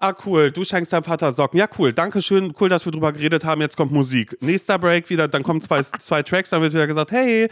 ah 0.00 0.14
cool, 0.26 0.50
du 0.50 0.64
schenkst 0.64 0.92
deinem 0.92 1.04
Vater 1.04 1.32
Socken. 1.32 1.58
Ja 1.58 1.68
cool, 1.78 1.92
danke 1.92 2.20
schön, 2.22 2.54
cool, 2.60 2.68
dass 2.68 2.84
wir 2.84 2.92
drüber 2.92 3.12
geredet 3.12 3.44
haben, 3.44 3.60
jetzt 3.60 3.76
kommt 3.76 3.92
Musik. 3.92 4.36
Nächster 4.40 4.78
Break 4.78 5.08
wieder, 5.10 5.28
dann 5.28 5.42
kommen 5.42 5.60
zwei, 5.60 5.82
zwei 5.98 6.22
Tracks, 6.22 6.50
dann 6.50 6.62
wird 6.62 6.72
wieder 6.72 6.86
gesagt, 6.86 7.12
hey, 7.12 7.48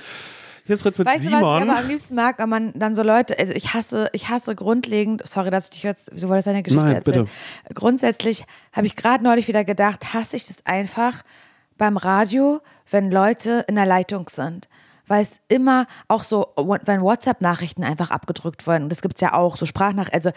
hier 0.65 0.75
ist 0.75 0.83
Fritz 0.83 0.99
mit 0.99 1.07
Weißt 1.07 1.25
du, 1.25 1.31
was 1.31 1.41
ich 1.41 1.47
Simon. 1.47 1.71
aber 1.71 1.79
am 1.79 1.89
liebsten 1.89 2.15
mag, 2.15 2.39
wenn 2.39 2.49
man 2.49 2.73
dann 2.75 2.95
so 2.95 3.03
Leute, 3.03 3.39
also 3.39 3.55
ich 3.55 3.73
hasse, 3.73 4.09
ich 4.13 4.29
hasse 4.29 4.55
grundlegend, 4.55 5.27
sorry, 5.27 5.51
dass 5.51 5.65
ich 5.65 5.71
dich 5.71 5.83
jetzt, 5.83 6.11
du 6.13 6.29
wolltest 6.29 6.47
deine 6.47 6.63
Geschichte 6.63 6.85
Nein, 6.85 6.97
erzählen. 6.97 7.25
bitte. 7.25 7.75
Grundsätzlich 7.75 8.45
habe 8.73 8.87
ich 8.87 8.97
gerade 8.97 9.25
neulich 9.25 9.49
wieder 9.49 9.65
gedacht, 9.65 10.13
hasse 10.13 10.37
ich 10.37 10.47
das 10.47 10.67
einfach 10.67 11.23
beim 11.79 11.97
Radio, 11.97 12.61
wenn 12.91 13.11
Leute 13.11 13.65
in 13.67 13.77
der 13.77 13.87
Leitung 13.87 14.29
sind. 14.29 14.69
Weil 15.07 15.23
es 15.23 15.41
immer 15.49 15.87
auch 16.07 16.23
so, 16.23 16.49
wenn 16.85 17.01
WhatsApp-Nachrichten 17.01 17.83
einfach 17.83 18.11
abgedrückt 18.11 18.67
wurden, 18.67 18.91
das 18.91 19.01
gibt 19.01 19.15
es 19.15 19.23
ja 19.23 19.33
auch, 19.33 19.57
so 19.57 19.65
Sprachnachrichten, 19.65 20.15
also 20.15 20.31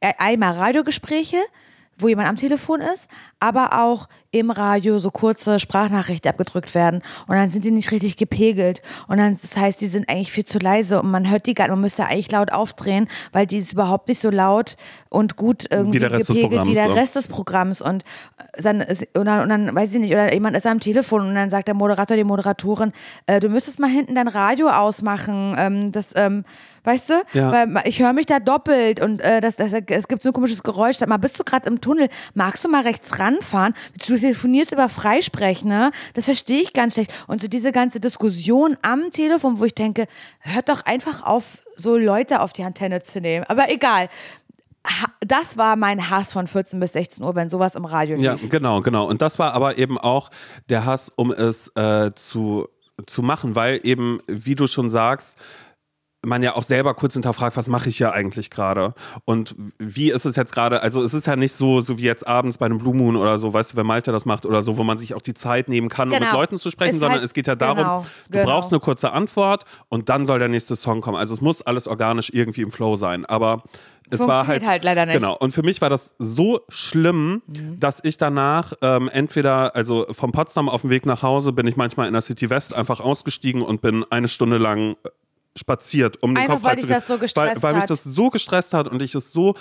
einmal 0.00 0.54
Radiogespräche, 0.54 1.38
wo 2.00 2.06
jemand 2.06 2.28
am 2.28 2.36
Telefon 2.36 2.80
ist, 2.80 3.08
aber 3.40 3.82
auch 3.82 4.08
im 4.30 4.50
Radio 4.50 4.98
so 4.98 5.10
kurze 5.10 5.58
Sprachnachrichten 5.58 6.28
abgedrückt 6.28 6.74
werden 6.74 7.02
und 7.26 7.34
dann 7.34 7.48
sind 7.50 7.64
die 7.64 7.70
nicht 7.70 7.90
richtig 7.90 8.16
gepegelt. 8.16 8.82
Und 9.08 9.18
dann 9.18 9.36
das 9.40 9.56
heißt, 9.56 9.80
die 9.80 9.86
sind 9.86 10.08
eigentlich 10.08 10.30
viel 10.30 10.44
zu 10.44 10.58
leise 10.58 11.00
und 11.02 11.10
man 11.10 11.28
hört 11.28 11.46
die 11.46 11.54
gar 11.54 11.64
nicht, 11.64 11.70
man 11.70 11.80
müsste 11.80 12.04
eigentlich 12.04 12.30
laut 12.30 12.52
aufdrehen, 12.52 13.08
weil 13.32 13.46
die 13.46 13.58
ist 13.58 13.72
überhaupt 13.72 14.06
nicht 14.08 14.20
so 14.20 14.30
laut 14.30 14.76
und 15.08 15.34
gut 15.36 15.66
irgendwie 15.70 15.98
gepegelt 15.98 16.66
wie 16.66 16.74
der. 16.74 16.94
Rest 16.94 17.16
des 17.16 17.26
Programms. 17.26 17.82
Und 17.82 18.04
dann, 18.56 18.80
ist- 18.80 19.08
und, 19.16 19.24
dann, 19.24 19.42
und 19.42 19.48
dann 19.48 19.74
weiß 19.74 19.94
ich 19.94 20.00
nicht, 20.00 20.12
oder 20.12 20.32
jemand 20.32 20.56
ist 20.56 20.66
am 20.66 20.78
Telefon 20.78 21.22
und 21.22 21.34
dann 21.34 21.50
sagt 21.50 21.66
der 21.66 21.74
Moderator, 21.74 22.16
die 22.16 22.24
Moderatorin, 22.24 22.92
äh, 23.26 23.40
du 23.40 23.48
müsstest 23.48 23.80
mal 23.80 23.90
hinten 23.90 24.14
dein 24.14 24.28
Radio 24.28 24.68
ausmachen, 24.68 25.56
ähm, 25.58 25.90
das, 25.90 26.08
ähm, 26.14 26.44
weißt 26.88 27.10
du, 27.10 27.22
Ja. 27.34 27.52
weil 27.52 27.82
ich 27.86 28.00
höre 28.00 28.12
mich 28.12 28.26
da 28.26 28.40
doppelt 28.40 29.00
und 29.00 29.20
äh, 29.20 29.40
das, 29.40 29.56
das, 29.56 29.72
es 29.72 30.08
gibt 30.08 30.22
so 30.22 30.30
ein 30.30 30.32
komisches 30.32 30.62
Geräusch. 30.62 30.96
Sag 30.96 31.08
mal, 31.08 31.18
bist 31.18 31.38
du 31.38 31.44
gerade 31.44 31.68
im 31.68 31.80
Tunnel? 31.80 32.08
Magst 32.34 32.64
du 32.64 32.68
mal 32.68 32.82
rechts 32.82 33.18
ranfahren? 33.18 33.74
Du 34.06 34.16
telefonierst 34.16 34.72
über 34.72 34.88
Freisprechen, 34.88 35.68
ne? 35.68 35.90
Das 36.14 36.24
verstehe 36.24 36.62
ich 36.62 36.72
ganz 36.72 36.94
schlecht. 36.94 37.12
Und 37.26 37.40
so 37.40 37.48
diese 37.48 37.70
ganze 37.72 38.00
Diskussion 38.00 38.76
am 38.82 39.10
Telefon, 39.10 39.60
wo 39.60 39.64
ich 39.66 39.74
denke, 39.74 40.06
hört 40.40 40.68
doch 40.68 40.84
einfach 40.86 41.22
auf, 41.24 41.58
so 41.76 41.96
Leute 41.96 42.40
auf 42.40 42.52
die 42.52 42.64
Antenne 42.64 43.02
zu 43.02 43.20
nehmen. 43.20 43.44
Aber 43.48 43.70
egal. 43.70 44.08
Das 45.20 45.58
war 45.58 45.76
mein 45.76 46.08
Hass 46.08 46.32
von 46.32 46.46
14 46.46 46.80
bis 46.80 46.92
16 46.92 47.22
Uhr, 47.22 47.34
wenn 47.34 47.50
sowas 47.50 47.74
im 47.74 47.84
Radio 47.84 48.16
lief. 48.16 48.24
Ja, 48.24 48.36
genau, 48.48 48.80
genau. 48.80 49.06
Und 49.06 49.20
das 49.20 49.38
war 49.38 49.52
aber 49.52 49.76
eben 49.76 49.98
auch 49.98 50.30
der 50.70 50.86
Hass, 50.86 51.12
um 51.14 51.30
es 51.30 51.68
äh, 51.76 52.12
zu, 52.14 52.68
zu 53.06 53.22
machen, 53.22 53.54
weil 53.54 53.80
eben, 53.82 54.18
wie 54.28 54.54
du 54.54 54.66
schon 54.66 54.88
sagst, 54.88 55.36
man 56.26 56.42
ja 56.42 56.56
auch 56.56 56.64
selber 56.64 56.94
kurz 56.94 57.12
hinterfragt, 57.14 57.56
was 57.56 57.68
mache 57.68 57.88
ich 57.88 57.96
hier 57.96 58.12
eigentlich 58.12 58.50
gerade? 58.50 58.94
Und 59.24 59.54
wie 59.78 60.10
ist 60.10 60.24
es 60.26 60.34
jetzt 60.34 60.52
gerade? 60.52 60.82
Also 60.82 61.02
es 61.02 61.14
ist 61.14 61.26
ja 61.28 61.36
nicht 61.36 61.52
so, 61.52 61.80
so 61.80 61.96
wie 61.98 62.02
jetzt 62.02 62.26
abends 62.26 62.58
bei 62.58 62.66
einem 62.66 62.78
Blue 62.78 62.94
Moon 62.94 63.14
oder 63.16 63.38
so, 63.38 63.54
weißt 63.54 63.72
du, 63.72 63.76
wenn 63.76 63.86
Malte 63.86 64.10
das 64.10 64.26
macht 64.26 64.44
oder 64.44 64.62
so, 64.64 64.76
wo 64.76 64.82
man 64.82 64.98
sich 64.98 65.14
auch 65.14 65.22
die 65.22 65.34
Zeit 65.34 65.68
nehmen 65.68 65.88
kann, 65.88 66.08
um 66.08 66.14
mit 66.14 66.22
Genau. 66.28 66.34
Leuten 66.40 66.58
zu 66.58 66.70
sprechen, 66.72 66.94
Ist 66.94 67.00
sondern 67.00 67.18
halt- 67.20 67.24
es 67.24 67.34
geht 67.34 67.46
ja 67.46 67.54
darum, 67.54 67.76
genau, 67.78 68.06
du 68.26 68.32
genau. 68.38 68.44
brauchst 68.46 68.72
eine 68.72 68.80
kurze 68.80 69.12
Antwort 69.12 69.64
und 69.88 70.08
dann 70.08 70.26
soll 70.26 70.40
der 70.40 70.48
nächste 70.48 70.74
Song 70.74 71.00
kommen. 71.02 71.16
Also 71.16 71.34
es 71.34 71.40
muss 71.40 71.62
alles 71.62 71.86
organisch 71.86 72.30
irgendwie 72.32 72.62
im 72.62 72.72
Flow 72.72 72.96
sein. 72.96 73.24
Aber 73.24 73.62
es 74.10 74.18
war 74.20 74.46
halt, 74.48 74.66
halt 74.66 74.82
leider 74.84 75.06
nicht. 75.06 75.14
Genau. 75.14 75.36
Und 75.36 75.52
für 75.52 75.62
mich 75.62 75.80
war 75.80 75.90
das 75.90 76.14
so 76.18 76.60
schlimm, 76.68 77.42
Mhm. 77.46 77.78
dass 77.78 78.02
ich 78.02 78.16
danach 78.16 78.72
ähm, 78.82 79.08
entweder, 79.12 79.76
also 79.76 80.06
vom 80.10 80.32
Potsdam 80.32 80.68
auf 80.68 80.80
dem 80.80 80.90
Weg 80.90 81.06
nach 81.06 81.22
Hause, 81.22 81.52
bin 81.52 81.66
ich 81.68 81.76
manchmal 81.76 82.06
in 82.08 82.12
der 82.14 82.22
City 82.22 82.50
West 82.50 82.74
einfach 82.74 82.98
ausgestiegen 83.00 83.62
und 83.62 83.82
bin 83.82 84.04
eine 84.10 84.26
Stunde 84.28 84.58
lang 84.58 84.96
äh, 85.04 85.08
spaziert, 85.58 86.22
um 86.22 86.34
den 86.34 86.42
Einfach, 86.42 86.54
Kopf 86.54 86.64
weil 86.64 86.76
dich 86.76 86.86
das 86.86 87.06
so 87.06 87.18
gestresst 87.18 87.62
weil, 87.62 87.62
weil 87.62 87.74
mich 87.74 87.84
das 87.84 88.04
so 88.04 88.30
gestresst 88.30 88.74
hat 88.74 88.88
und 88.88 89.02
ich 89.02 89.14
es 89.14 89.32
so 89.32 89.54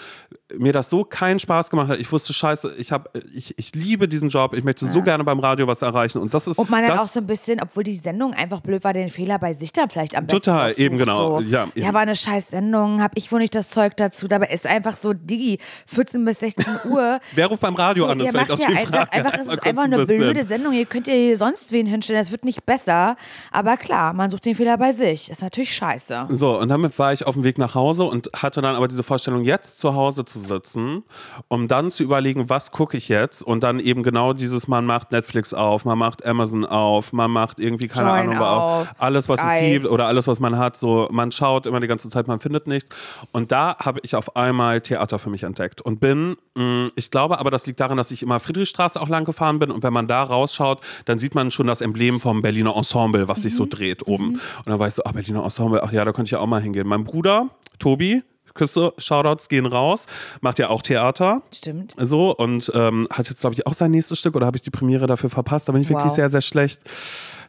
mir 0.58 0.74
das 0.74 0.90
so 0.90 1.04
keinen 1.04 1.40
Spaß 1.40 1.70
gemacht 1.70 1.90
hat. 1.90 2.00
Ich 2.00 2.12
wusste 2.12 2.34
scheiße, 2.34 2.76
ich 2.78 2.92
habe 2.92 3.10
ich, 3.34 3.58
ich 3.58 3.76
liebe 3.76 4.08
diesen 4.08 4.30
Job, 4.30 4.54
ich 4.54 4.64
möchte 4.64 4.86
so 4.88 5.02
gerne 5.02 5.24
beim 5.24 5.40
Radio 5.40 5.68
was 5.68 5.82
erreichen 5.82 6.20
und 6.20 6.34
das 6.34 6.48
ist 6.48 6.58
Und 6.58 6.70
man 6.70 6.86
dann 6.88 6.98
auch 7.00 7.08
so 7.08 7.20
ein 7.20 7.28
bisschen, 7.28 7.60
obwohl 7.62 7.84
die 7.84 7.96
Sendung 7.96 8.34
einfach 8.34 8.62
blöd 8.62 8.84
war, 8.84 8.94
den 8.94 9.10
Fehler 9.10 9.40
bei 9.40 9.54
sich 9.54 9.74
dann 9.74 9.90
vielleicht 9.90 10.16
am 10.18 10.26
besten 10.26 10.44
Total, 10.44 10.72
noch 10.72 10.78
eben 10.78 10.98
genau. 10.98 11.40
So. 11.40 11.46
Ja, 11.48 11.68
eben. 11.76 11.86
ja, 11.86 11.94
war 11.94 12.02
eine 12.02 12.16
scheiß 12.16 12.50
Sendung, 12.50 13.02
hab 13.02 13.12
ich 13.16 13.32
wohl 13.32 13.40
nicht 13.40 13.56
das 13.56 13.70
Zeug 13.70 13.98
dazu. 13.98 14.28
Dabei 14.28 14.48
ist 14.48 14.66
einfach 14.66 14.96
so, 14.96 15.14
Digi, 15.14 15.60
14 15.88 16.24
bis 16.24 16.40
16 16.40 16.66
Uhr. 16.92 17.20
Wer 17.34 17.48
ruft 17.48 17.62
beim 17.62 17.76
Radio 17.76 18.06
So, 18.06 18.10
an? 18.12 18.20
Das 18.20 18.28
ihr 18.28 18.34
macht 18.34 18.50
ja 18.50 18.68
einfach, 18.68 19.12
einfach, 19.12 19.34
es 19.34 19.40
ist 19.42 19.64
einfach 19.64 19.84
ein 19.84 19.94
eine 19.94 20.06
bisschen. 20.06 20.22
blöde 20.22 20.44
Sendung. 20.44 20.74
Ihr 20.74 20.86
könnt 20.86 21.08
ja 21.08 21.14
hier 21.14 21.38
sonst 21.38 21.72
wen 21.72 21.86
hinstellen, 21.86 22.22
das 22.22 22.32
wird 22.32 22.46
nicht 22.46 22.66
besser. 22.66 23.16
Aber 23.52 23.78
klar, 23.78 24.14
man 24.14 24.30
sucht 24.30 24.46
den 24.46 24.56
Fehler 24.56 24.78
bei 24.78 24.94
sich. 24.94 25.30
Ist 25.30 25.42
natürlich 25.42 25.74
scheiße. 25.76 25.87
So, 26.30 26.60
und 26.60 26.70
damit 26.70 26.98
war 27.00 27.14
ich 27.14 27.26
auf 27.26 27.36
dem 27.36 27.44
Weg 27.44 27.58
nach 27.58 27.76
Hause 27.76 28.04
und 28.04 28.30
hatte 28.36 28.62
dann 28.62 28.76
aber 28.76 28.88
diese 28.88 29.04
Vorstellung, 29.04 29.44
jetzt 29.44 29.80
zu 29.80 29.96
Hause 29.96 30.26
zu 30.26 30.40
sitzen, 30.40 31.04
um 31.48 31.68
dann 31.68 31.90
zu 31.92 32.04
überlegen, 32.04 32.50
was 32.50 32.72
gucke 32.72 32.98
ich 32.98 33.10
jetzt? 33.10 33.42
Und 33.42 33.64
dann 33.64 33.80
eben 33.80 34.04
genau 34.04 34.34
dieses, 34.34 34.68
man 34.68 34.86
macht 34.86 35.12
Netflix 35.12 35.54
auf, 35.54 35.86
man 35.86 35.98
macht 35.98 36.26
Amazon 36.26 36.66
auf, 36.66 37.14
man 37.14 37.32
macht 37.32 37.60
irgendwie, 37.60 37.88
keine 37.88 38.10
Join 38.10 38.20
Ahnung, 38.32 38.38
auf. 38.40 38.82
auf. 38.82 38.96
alles, 38.98 39.30
was 39.30 39.40
Geil. 39.40 39.64
es 39.64 39.72
gibt 39.72 39.86
oder 39.88 40.08
alles, 40.08 40.28
was 40.28 40.40
man 40.40 40.58
hat. 40.58 40.78
So, 40.78 41.08
man 41.12 41.32
schaut 41.32 41.66
immer 41.66 41.80
die 41.80 41.88
ganze 41.88 42.10
Zeit, 42.10 42.28
man 42.28 42.40
findet 42.40 42.68
nichts. 42.68 42.90
Und 43.32 43.52
da 43.52 43.78
habe 43.80 44.00
ich 44.04 44.16
auf 44.16 44.36
einmal 44.36 44.82
Theater 44.82 45.20
für 45.20 45.30
mich 45.30 45.44
entdeckt 45.44 45.82
und 45.82 46.00
bin, 46.00 46.38
mh, 46.56 46.90
ich 46.96 47.12
glaube 47.12 47.40
aber, 47.40 47.52
das 47.52 47.66
liegt 47.68 47.80
daran, 47.80 47.98
dass 47.98 48.12
ich 48.12 48.24
immer 48.24 48.40
Friedrichstraße 48.40 49.00
auch 49.02 49.10
lang 49.10 49.26
gefahren 49.26 49.60
bin 49.60 49.72
und 49.72 49.84
wenn 49.84 49.94
man 49.94 50.08
da 50.08 50.24
rausschaut, 50.24 50.82
dann 51.06 51.20
sieht 51.20 51.36
man 51.36 51.52
schon 51.52 51.68
das 51.68 51.82
Emblem 51.82 52.20
vom 52.20 52.42
Berliner 52.42 52.76
Ensemble, 52.76 53.28
was 53.28 53.42
sich 53.44 53.56
so 53.56 53.66
dreht 53.66 54.08
oben. 54.08 54.40
Und 54.66 54.68
dann 54.68 54.88
ich 54.88 54.94
so, 54.94 55.04
ah, 55.04 55.12
Berliner 55.12 55.44
Ensemble, 55.44 55.67
ach 55.74 55.92
ja, 55.92 56.04
da 56.06 56.12
könnte 56.12 56.28
ich 56.28 56.32
ja 56.32 56.40
auch 56.40 56.48
mal 56.48 56.62
hingehen. 56.62 56.88
Mein 56.88 57.04
Bruder, 57.04 57.50
Tobi, 57.80 58.24
Küsse, 58.54 58.92
Shoutouts 58.98 59.50
gehen 59.50 59.68
raus, 59.68 60.08
macht 60.42 60.58
ja 60.60 60.70
auch 60.70 60.82
Theater. 60.82 61.44
Stimmt. 61.54 61.94
So 62.00 62.36
und 62.36 62.72
ähm, 62.74 63.08
hat 63.12 63.30
jetzt, 63.30 63.42
glaube 63.42 63.54
ich, 63.54 63.68
auch 63.68 63.74
sein 63.74 63.92
nächstes 63.92 64.18
Stück 64.20 64.36
oder 64.36 64.46
habe 64.48 64.58
ich 64.58 64.64
die 64.64 64.72
Premiere 64.72 65.06
dafür 65.06 65.30
verpasst? 65.30 65.68
Da 65.70 65.74
bin 65.74 65.82
ich 65.84 65.90
wirklich 65.90 66.08
Wow. 66.08 66.16
sehr, 66.16 66.30
sehr 66.32 66.42
schlecht. 66.42 66.82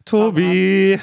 Tobi, 0.05 0.99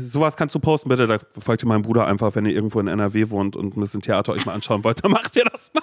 sowas 0.00 0.36
kannst 0.36 0.54
du 0.54 0.58
posten, 0.58 0.88
bitte. 0.88 1.06
Da 1.06 1.18
folgt 1.38 1.62
ihr 1.62 1.68
meinem 1.68 1.82
Bruder 1.82 2.06
einfach, 2.06 2.34
wenn 2.34 2.44
ihr 2.46 2.52
irgendwo 2.52 2.80
in 2.80 2.88
NRW 2.88 3.30
wohnt 3.30 3.56
und 3.56 3.76
ein 3.76 3.80
bisschen 3.80 4.00
Theater 4.00 4.32
euch 4.32 4.46
mal 4.46 4.52
anschauen 4.54 4.82
wollt, 4.84 5.02
dann 5.04 5.12
macht 5.12 5.36
ihr 5.36 5.44
das 5.44 5.70
mal. 5.74 5.82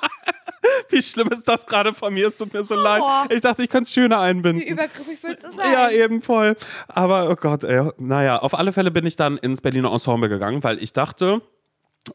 Wie 0.89 1.01
schlimm 1.01 1.29
ist 1.29 1.47
das 1.47 1.65
gerade 1.65 1.93
von 1.93 2.13
mir? 2.13 2.27
Es 2.27 2.37
tut 2.37 2.53
mir 2.53 2.63
so 2.63 2.75
leid. 2.75 3.01
Ich 3.29 3.41
dachte, 3.41 3.63
ich 3.63 3.69
könnte 3.69 3.87
es 3.87 3.93
schöner 3.93 4.19
einbinden. 4.19 4.61
Wie 4.65 4.69
übergriffig 4.69 5.19
willst 5.21 5.43
du 5.43 5.51
sein? 5.51 5.71
Ja, 5.73 5.89
eben 5.89 6.21
voll. 6.21 6.55
Aber 6.87 7.29
oh 7.29 7.35
Gott, 7.35 7.63
ey. 7.63 7.89
Naja, 7.97 8.37
auf 8.37 8.53
alle 8.57 8.73
Fälle 8.73 8.91
bin 8.91 9.05
ich 9.05 9.15
dann 9.15 9.37
ins 9.37 9.61
Berliner 9.61 9.91
Ensemble 9.91 10.29
gegangen, 10.29 10.63
weil 10.63 10.81
ich 10.81 10.93
dachte, 10.93 11.41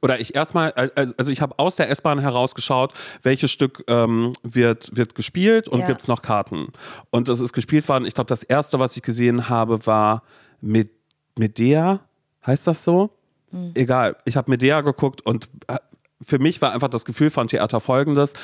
oder 0.03 0.21
ich 0.21 0.35
erstmal, 0.37 0.71
also 1.17 1.33
ich 1.33 1.41
habe 1.41 1.59
aus 1.59 1.77
der 1.77 1.91
S-Bahn 1.91 2.21
herausgeschaut, 2.21 2.93
welches 3.23 3.51
Stück 3.51 3.83
ähm, 3.89 4.35
wird, 4.43 4.95
wird 4.95 5.15
gespielt 5.17 5.69
und 5.69 5.81
Ja. 5.81 5.87
gibt 5.87 6.03
es 6.03 6.09
noch 6.09 6.23
Karten. 6.23 6.69
Und 7.11 7.29
das 7.29 7.41
ist 7.41 7.53
gespielt 7.53 7.89
worden. 7.89 8.05
Ich 8.07 8.15
glaube, 8.15 8.29
das 8.29 8.43
erste, 8.45 8.79
was 8.79 8.97
ich 8.97 9.03
gesehen 9.03 9.49
habe, 9.49 9.85
war 9.87 10.23
mit 10.61 10.91
Medea. 11.37 12.01
Heißt 12.47 12.67
das 12.67 12.85
so? 12.85 13.11
Hm. 13.51 13.73
Egal. 13.75 14.17
Ich 14.25 14.37
habe 14.37 14.49
Medea 14.51 14.81
geguckt 14.83 15.23
und 15.27 15.49
äh, 15.67 15.77
für 16.23 16.39
mich 16.39 16.61
war 16.61 16.73
einfach 16.73 16.89
das 16.89 17.05
Gefühl 17.05 17.31
von 17.31 17.49
Theater 17.49 17.81
folgendes. 17.81 18.35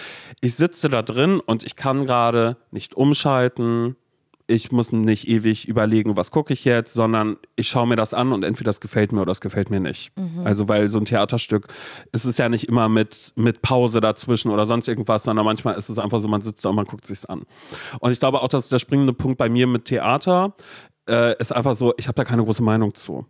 Ich 0.40 0.54
sitze 0.54 0.88
da 0.88 1.02
drin 1.02 1.40
und 1.40 1.62
ich 1.64 1.76
kann 1.76 2.06
gerade 2.06 2.56
nicht 2.70 2.94
umschalten. 2.94 3.96
Ich 4.48 4.70
muss 4.70 4.92
nicht 4.92 5.26
ewig 5.26 5.66
überlegen, 5.66 6.16
was 6.16 6.30
gucke 6.30 6.52
ich 6.52 6.64
jetzt, 6.64 6.94
sondern 6.94 7.36
ich 7.56 7.68
schaue 7.68 7.88
mir 7.88 7.96
das 7.96 8.14
an 8.14 8.32
und 8.32 8.44
entweder 8.44 8.68
das 8.68 8.80
gefällt 8.80 9.10
mir 9.10 9.18
oder 9.22 9.32
das 9.32 9.40
gefällt 9.40 9.70
mir 9.70 9.80
nicht. 9.80 10.12
Also 10.44 10.68
weil 10.68 10.86
so 10.88 10.98
ein 10.98 11.04
Theaterstück, 11.04 11.66
es 12.12 12.24
ist 12.24 12.38
ja 12.38 12.48
nicht 12.48 12.68
immer 12.68 12.88
mit, 12.88 13.32
mit 13.34 13.60
Pause 13.60 14.00
dazwischen 14.00 14.52
oder 14.52 14.64
sonst 14.64 14.86
irgendwas, 14.86 15.24
sondern 15.24 15.44
manchmal 15.44 15.74
ist 15.74 15.88
es 15.88 15.98
einfach 15.98 16.20
so, 16.20 16.28
man 16.28 16.42
sitzt 16.42 16.64
da 16.64 16.68
und 16.68 16.76
man 16.76 16.84
guckt 16.84 17.06
sich's 17.06 17.24
an. 17.24 17.42
Und 17.98 18.12
ich 18.12 18.20
glaube 18.20 18.40
auch, 18.40 18.48
dass 18.48 18.68
der 18.68 18.78
springende 18.78 19.12
Punkt 19.12 19.36
bei 19.36 19.48
mir 19.48 19.66
mit 19.66 19.86
Theater 19.86 20.54
äh, 21.08 21.36
ist 21.40 21.52
einfach 21.52 21.74
so, 21.74 21.92
ich 21.96 22.06
habe 22.06 22.14
da 22.14 22.24
keine 22.24 22.44
große 22.44 22.62
Meinung 22.62 22.94
zu. 22.94 23.26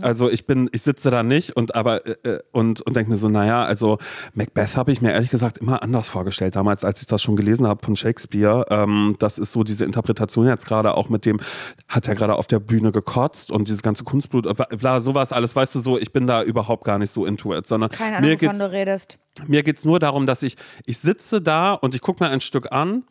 Also 0.00 0.28
ich 0.28 0.46
bin, 0.46 0.68
ich 0.72 0.82
sitze 0.82 1.10
da 1.10 1.22
nicht 1.22 1.56
und 1.56 1.74
aber 1.74 2.04
äh, 2.06 2.16
äh, 2.28 2.40
und, 2.52 2.80
und 2.80 2.96
denke 2.96 3.10
mir 3.10 3.16
so, 3.16 3.28
naja, 3.28 3.64
also 3.64 3.98
Macbeth 4.34 4.76
habe 4.76 4.90
ich 4.90 5.00
mir 5.00 5.12
ehrlich 5.12 5.30
gesagt 5.30 5.58
immer 5.58 5.82
anders 5.82 6.08
vorgestellt, 6.08 6.56
damals, 6.56 6.84
als 6.84 7.00
ich 7.00 7.06
das 7.06 7.22
schon 7.22 7.36
gelesen 7.36 7.66
habe 7.66 7.84
von 7.84 7.94
Shakespeare. 7.94 8.64
Ähm, 8.70 9.16
das 9.18 9.38
ist 9.38 9.52
so 9.52 9.62
diese 9.62 9.84
Interpretation 9.84 10.46
jetzt 10.46 10.66
gerade 10.66 10.96
auch 10.96 11.08
mit 11.08 11.24
dem, 11.24 11.40
hat 11.86 12.08
er 12.08 12.16
gerade 12.16 12.34
auf 12.34 12.48
der 12.48 12.58
Bühne 12.58 12.90
gekotzt 12.90 13.52
und 13.52 13.68
dieses 13.68 13.82
ganze 13.82 14.04
Kunstblut, 14.04 14.46
äh, 14.46 14.76
bla, 14.76 15.00
sowas 15.00 15.32
alles, 15.32 15.54
weißt 15.54 15.76
du 15.76 15.80
so, 15.80 15.98
ich 15.98 16.12
bin 16.12 16.26
da 16.26 16.42
überhaupt 16.42 16.84
gar 16.84 16.98
nicht 16.98 17.12
so 17.12 17.24
into 17.24 17.54
it, 17.54 17.66
sondern 17.66 17.90
Keine 17.90 18.12
mir 18.12 18.16
Ahnung, 18.16 18.30
geht's, 18.30 18.42
wovon 18.42 18.58
du 18.58 18.72
redest. 18.72 19.18
mir 19.46 19.62
geht's 19.62 19.84
nur 19.84 20.00
darum, 20.00 20.26
dass 20.26 20.42
ich, 20.42 20.56
ich 20.86 20.98
sitze 20.98 21.40
da 21.40 21.74
und 21.74 21.94
ich 21.94 22.00
gucke 22.00 22.24
mir 22.24 22.30
ein 22.30 22.40
Stück 22.40 22.72
an 22.72 23.04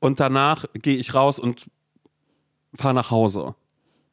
und 0.00 0.18
danach 0.18 0.64
gehe 0.74 0.96
ich 0.96 1.14
raus 1.14 1.38
und 1.38 1.66
fahre 2.74 2.94
nach 2.94 3.10
Hause 3.10 3.54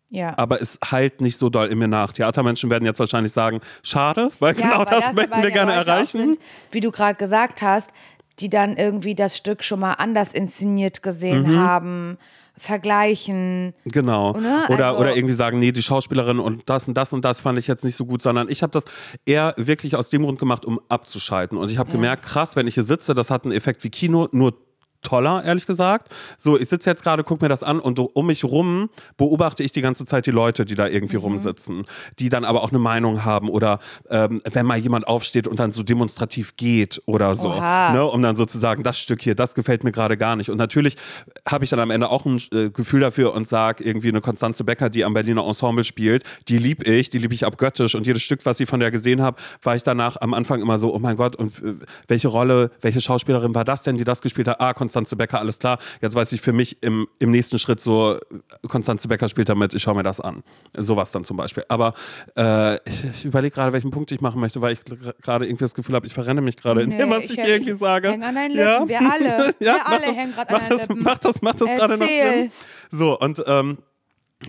Ja. 0.10 0.34
aber 0.38 0.62
es 0.62 0.80
heilt 0.92 1.20
nicht 1.20 1.38
so 1.38 1.50
doll 1.50 1.68
in 1.68 1.78
mir 1.80 1.88
nach. 1.88 2.14
Theatermenschen 2.14 2.70
werden 2.70 2.86
jetzt 2.86 3.00
wahrscheinlich 3.00 3.34
sagen, 3.34 3.60
schade, 3.84 4.32
weil 4.40 4.58
Ja, 4.58 4.68
genau 4.68 4.78
weil 4.80 5.00
das, 5.00 5.14
möchten 5.14 5.32
wir 5.42 5.50
ja 5.50 5.50
gerne 5.50 5.76
Leute 5.76 5.90
erreichen. 5.92 6.18
Sind, 6.18 6.40
wie 6.72 6.80
du 6.80 6.92
gerade 6.92 7.16
gesagt 7.16 7.62
hast, 7.62 7.92
die 8.40 8.50
dann 8.50 8.76
irgendwie 8.78 9.16
das 9.16 9.36
Stück 9.38 9.64
schon 9.64 9.80
mal 9.80 9.94
anders 9.94 10.34
inszeniert 10.34 11.02
gesehen 11.04 11.44
Mhm. 11.54 11.60
haben, 11.60 12.18
vergleichen. 12.58 13.74
Genau. 13.86 14.34
Ne? 14.34 14.66
Oder, 14.70 14.88
Also- 14.90 15.00
oder 15.02 15.16
irgendwie 15.16 15.34
sagen, 15.34 15.60
nee, 15.60 15.72
die 15.72 15.82
Schauspielerin 15.84 16.40
und 16.40 16.64
das 16.70 16.88
und 16.88 16.96
das 16.96 17.14
und 17.14 17.24
das 17.26 17.42
fand 17.42 17.58
ich 17.60 17.68
jetzt 17.68 17.84
nicht 17.84 17.96
so 17.96 18.06
gut, 18.06 18.22
sondern 18.22 18.50
ich 18.50 18.62
habe 18.64 18.72
das 18.72 18.86
eher 19.26 19.54
wirklich 19.58 19.96
aus 19.96 20.10
dem 20.10 20.24
Grund 20.24 20.40
gemacht, 20.40 20.66
um 20.66 20.80
abzuschalten. 20.90 21.58
Und 21.58 21.72
ich 21.72 21.78
habe 21.78 21.92
gemerkt, 21.92 22.26
krass, 22.26 22.56
wenn 22.56 22.68
ich 22.68 22.74
hier 22.76 22.84
sitze, 22.84 23.14
das 23.16 23.30
hat 23.32 23.44
einen 23.46 23.54
Effekt 23.54 23.84
wie 23.84 23.90
Kino, 23.90 24.28
nur 24.32 24.54
toller, 25.06 25.44
ehrlich 25.46 25.66
gesagt. 25.66 26.10
So, 26.38 26.58
ich 26.60 26.68
sitze 26.68 26.90
jetzt 26.90 27.04
gerade, 27.04 27.24
gucke 27.24 27.46
mir 27.46 27.50
das 27.50 27.64
an 27.64 27.80
und 27.80 28.00
um 28.00 28.26
mich 28.26 28.44
rum 28.44 28.90
beobachte 29.18 29.64
ich 29.64 29.72
die 29.72 29.82
ganze 29.82 30.06
Zeit 30.06 30.26
die 30.26 30.32
Leute, 30.32 30.66
die 30.66 30.76
da 30.76 30.86
Mhm. 30.88 30.94
irgendwie 30.94 31.16
rumsitzen, 31.18 31.86
die 32.20 32.30
dann 32.30 32.44
aber 32.46 32.64
auch 32.64 32.70
eine 32.70 32.80
Meinung 32.80 33.24
haben 33.26 33.50
oder 33.50 33.80
ähm, 34.10 34.42
wenn 34.52 34.66
mal 34.66 34.78
jemand 34.78 35.08
aufsteht 35.08 35.48
und 35.48 35.60
dann 35.60 35.72
so 35.72 35.84
demonstrativ 35.84 36.56
geht 36.58 37.02
oder 37.06 37.36
so, 37.36 37.50
Oha. 37.50 37.92
ne, 37.94 38.04
um 38.06 38.22
dann 38.22 38.36
sozusagen 38.36 38.84
das 38.84 38.98
Stück 39.00 39.22
hier, 39.22 39.36
das 39.36 39.54
gefällt 39.56 39.84
mir 39.84 39.92
gerade 39.92 40.18
gar 40.18 40.36
nicht. 40.36 40.50
Und 40.50 40.58
natürlich 40.58 40.96
habe 41.48 41.64
ich 41.64 41.70
dann 41.70 41.80
am 41.80 41.92
Ende 41.92 42.10
auch 42.10 42.26
ein 42.26 42.42
äh, 42.52 42.70
Gefühl 42.70 43.02
dafür 43.02 43.34
und 43.34 43.48
sage 43.48 43.84
irgendwie 43.84 44.10
eine 44.10 44.22
Konstanze 44.22 44.64
Becker, 44.64 44.90
die 44.90 45.04
am 45.06 45.14
Berliner 45.14 45.46
Ensemble 45.46 45.84
spielt, 45.84 46.24
die 46.48 46.58
lieb 46.58 46.88
ich, 46.88 47.10
die 47.10 47.18
liebe 47.20 47.34
ich 47.34 47.46
abgöttisch 47.46 47.94
und 47.96 48.06
jedes 48.08 48.24
Stück, 48.24 48.46
was 48.46 48.60
ich 48.60 48.68
von 48.70 48.80
der 48.80 48.92
gesehen 48.92 49.22
habe, 49.22 49.38
war 49.62 49.76
ich 49.76 49.84
danach 49.84 50.18
am 50.22 50.34
Anfang 50.34 50.62
immer 50.62 50.78
so, 50.78 50.94
oh 50.94 51.00
mein 51.00 51.18
Gott, 51.18 51.36
und 51.36 51.62
äh, 51.64 51.76
welche 52.08 52.28
Rolle, 52.30 52.72
welche 52.82 53.02
Schauspielerin 53.02 53.54
war 53.54 53.64
das 53.66 53.84
denn, 53.84 53.98
die 53.98 54.04
das 54.04 54.22
gespielt 54.22 54.48
hat? 54.48 54.60
Ah, 54.62 54.74
Konstanze 54.74 54.95
Becker, 55.18 55.40
alles 55.40 55.60
klar. 55.60 55.78
Jetzt 56.02 56.16
weiß 56.16 56.32
ich 56.32 56.42
für 56.42 56.54
mich 56.54 56.78
im, 56.82 57.08
im 57.20 57.32
nächsten 57.32 57.60
Schritt 57.60 57.80
so, 57.82 58.18
Konstanze 58.68 59.08
Becker 59.08 59.28
spielt 59.30 59.50
damit, 59.50 59.74
ich 59.74 59.82
schaue 59.84 59.96
mir 59.96 60.04
das 60.04 60.22
an. 60.22 60.44
Sowas 60.78 61.12
dann 61.12 61.24
zum 61.26 61.36
Beispiel. 61.38 61.66
Aber 61.68 61.94
äh, 62.38 62.76
ich, 62.90 63.04
ich 63.04 63.26
überlege 63.26 63.54
gerade, 63.54 63.74
welchen 63.74 63.92
Punkt 63.92 64.12
ich 64.12 64.22
machen 64.22 64.40
möchte, 64.40 64.62
weil 64.62 64.74
ich 64.74 64.80
gerade 65.22 65.46
irgendwie 65.46 65.64
das 65.66 65.76
Gefühl 65.76 65.96
habe, 65.96 66.08
ich 66.08 66.14
verrenne 66.14 66.42
mich 66.42 66.56
gerade 66.58 66.82
in 66.84 66.90
Nee, 66.90 66.98
dem, 67.00 67.10
was 67.10 67.26
ich, 67.26 67.32
ich- 67.32 67.40
ich 67.40 67.46
irgendwie 67.48 67.74
sage. 67.74 68.10
häng 68.12 68.24
an 68.24 68.36
deinen 68.36 68.52
Lippen. 68.52 68.88
Wir 68.88 69.00
alle. 69.02 69.54
Wir 69.60 69.74
mach 69.74 69.86
alle 69.86 70.06
das, 70.06 70.16
hängen 70.16 70.34
gerade 70.34 70.54
mach 70.54 70.62
an 70.62 70.70
das, 70.70 70.80
deinen 70.88 70.98
Lippen. 70.98 71.04
Mach 71.04 71.18
das, 71.18 71.42
mach 71.42 71.56
das 71.56 71.70
gerade 71.70 71.98
noch. 71.98 72.08
Sinn. 72.08 72.52
So, 72.92 73.20
und 73.20 73.44
ähm, 73.48 73.78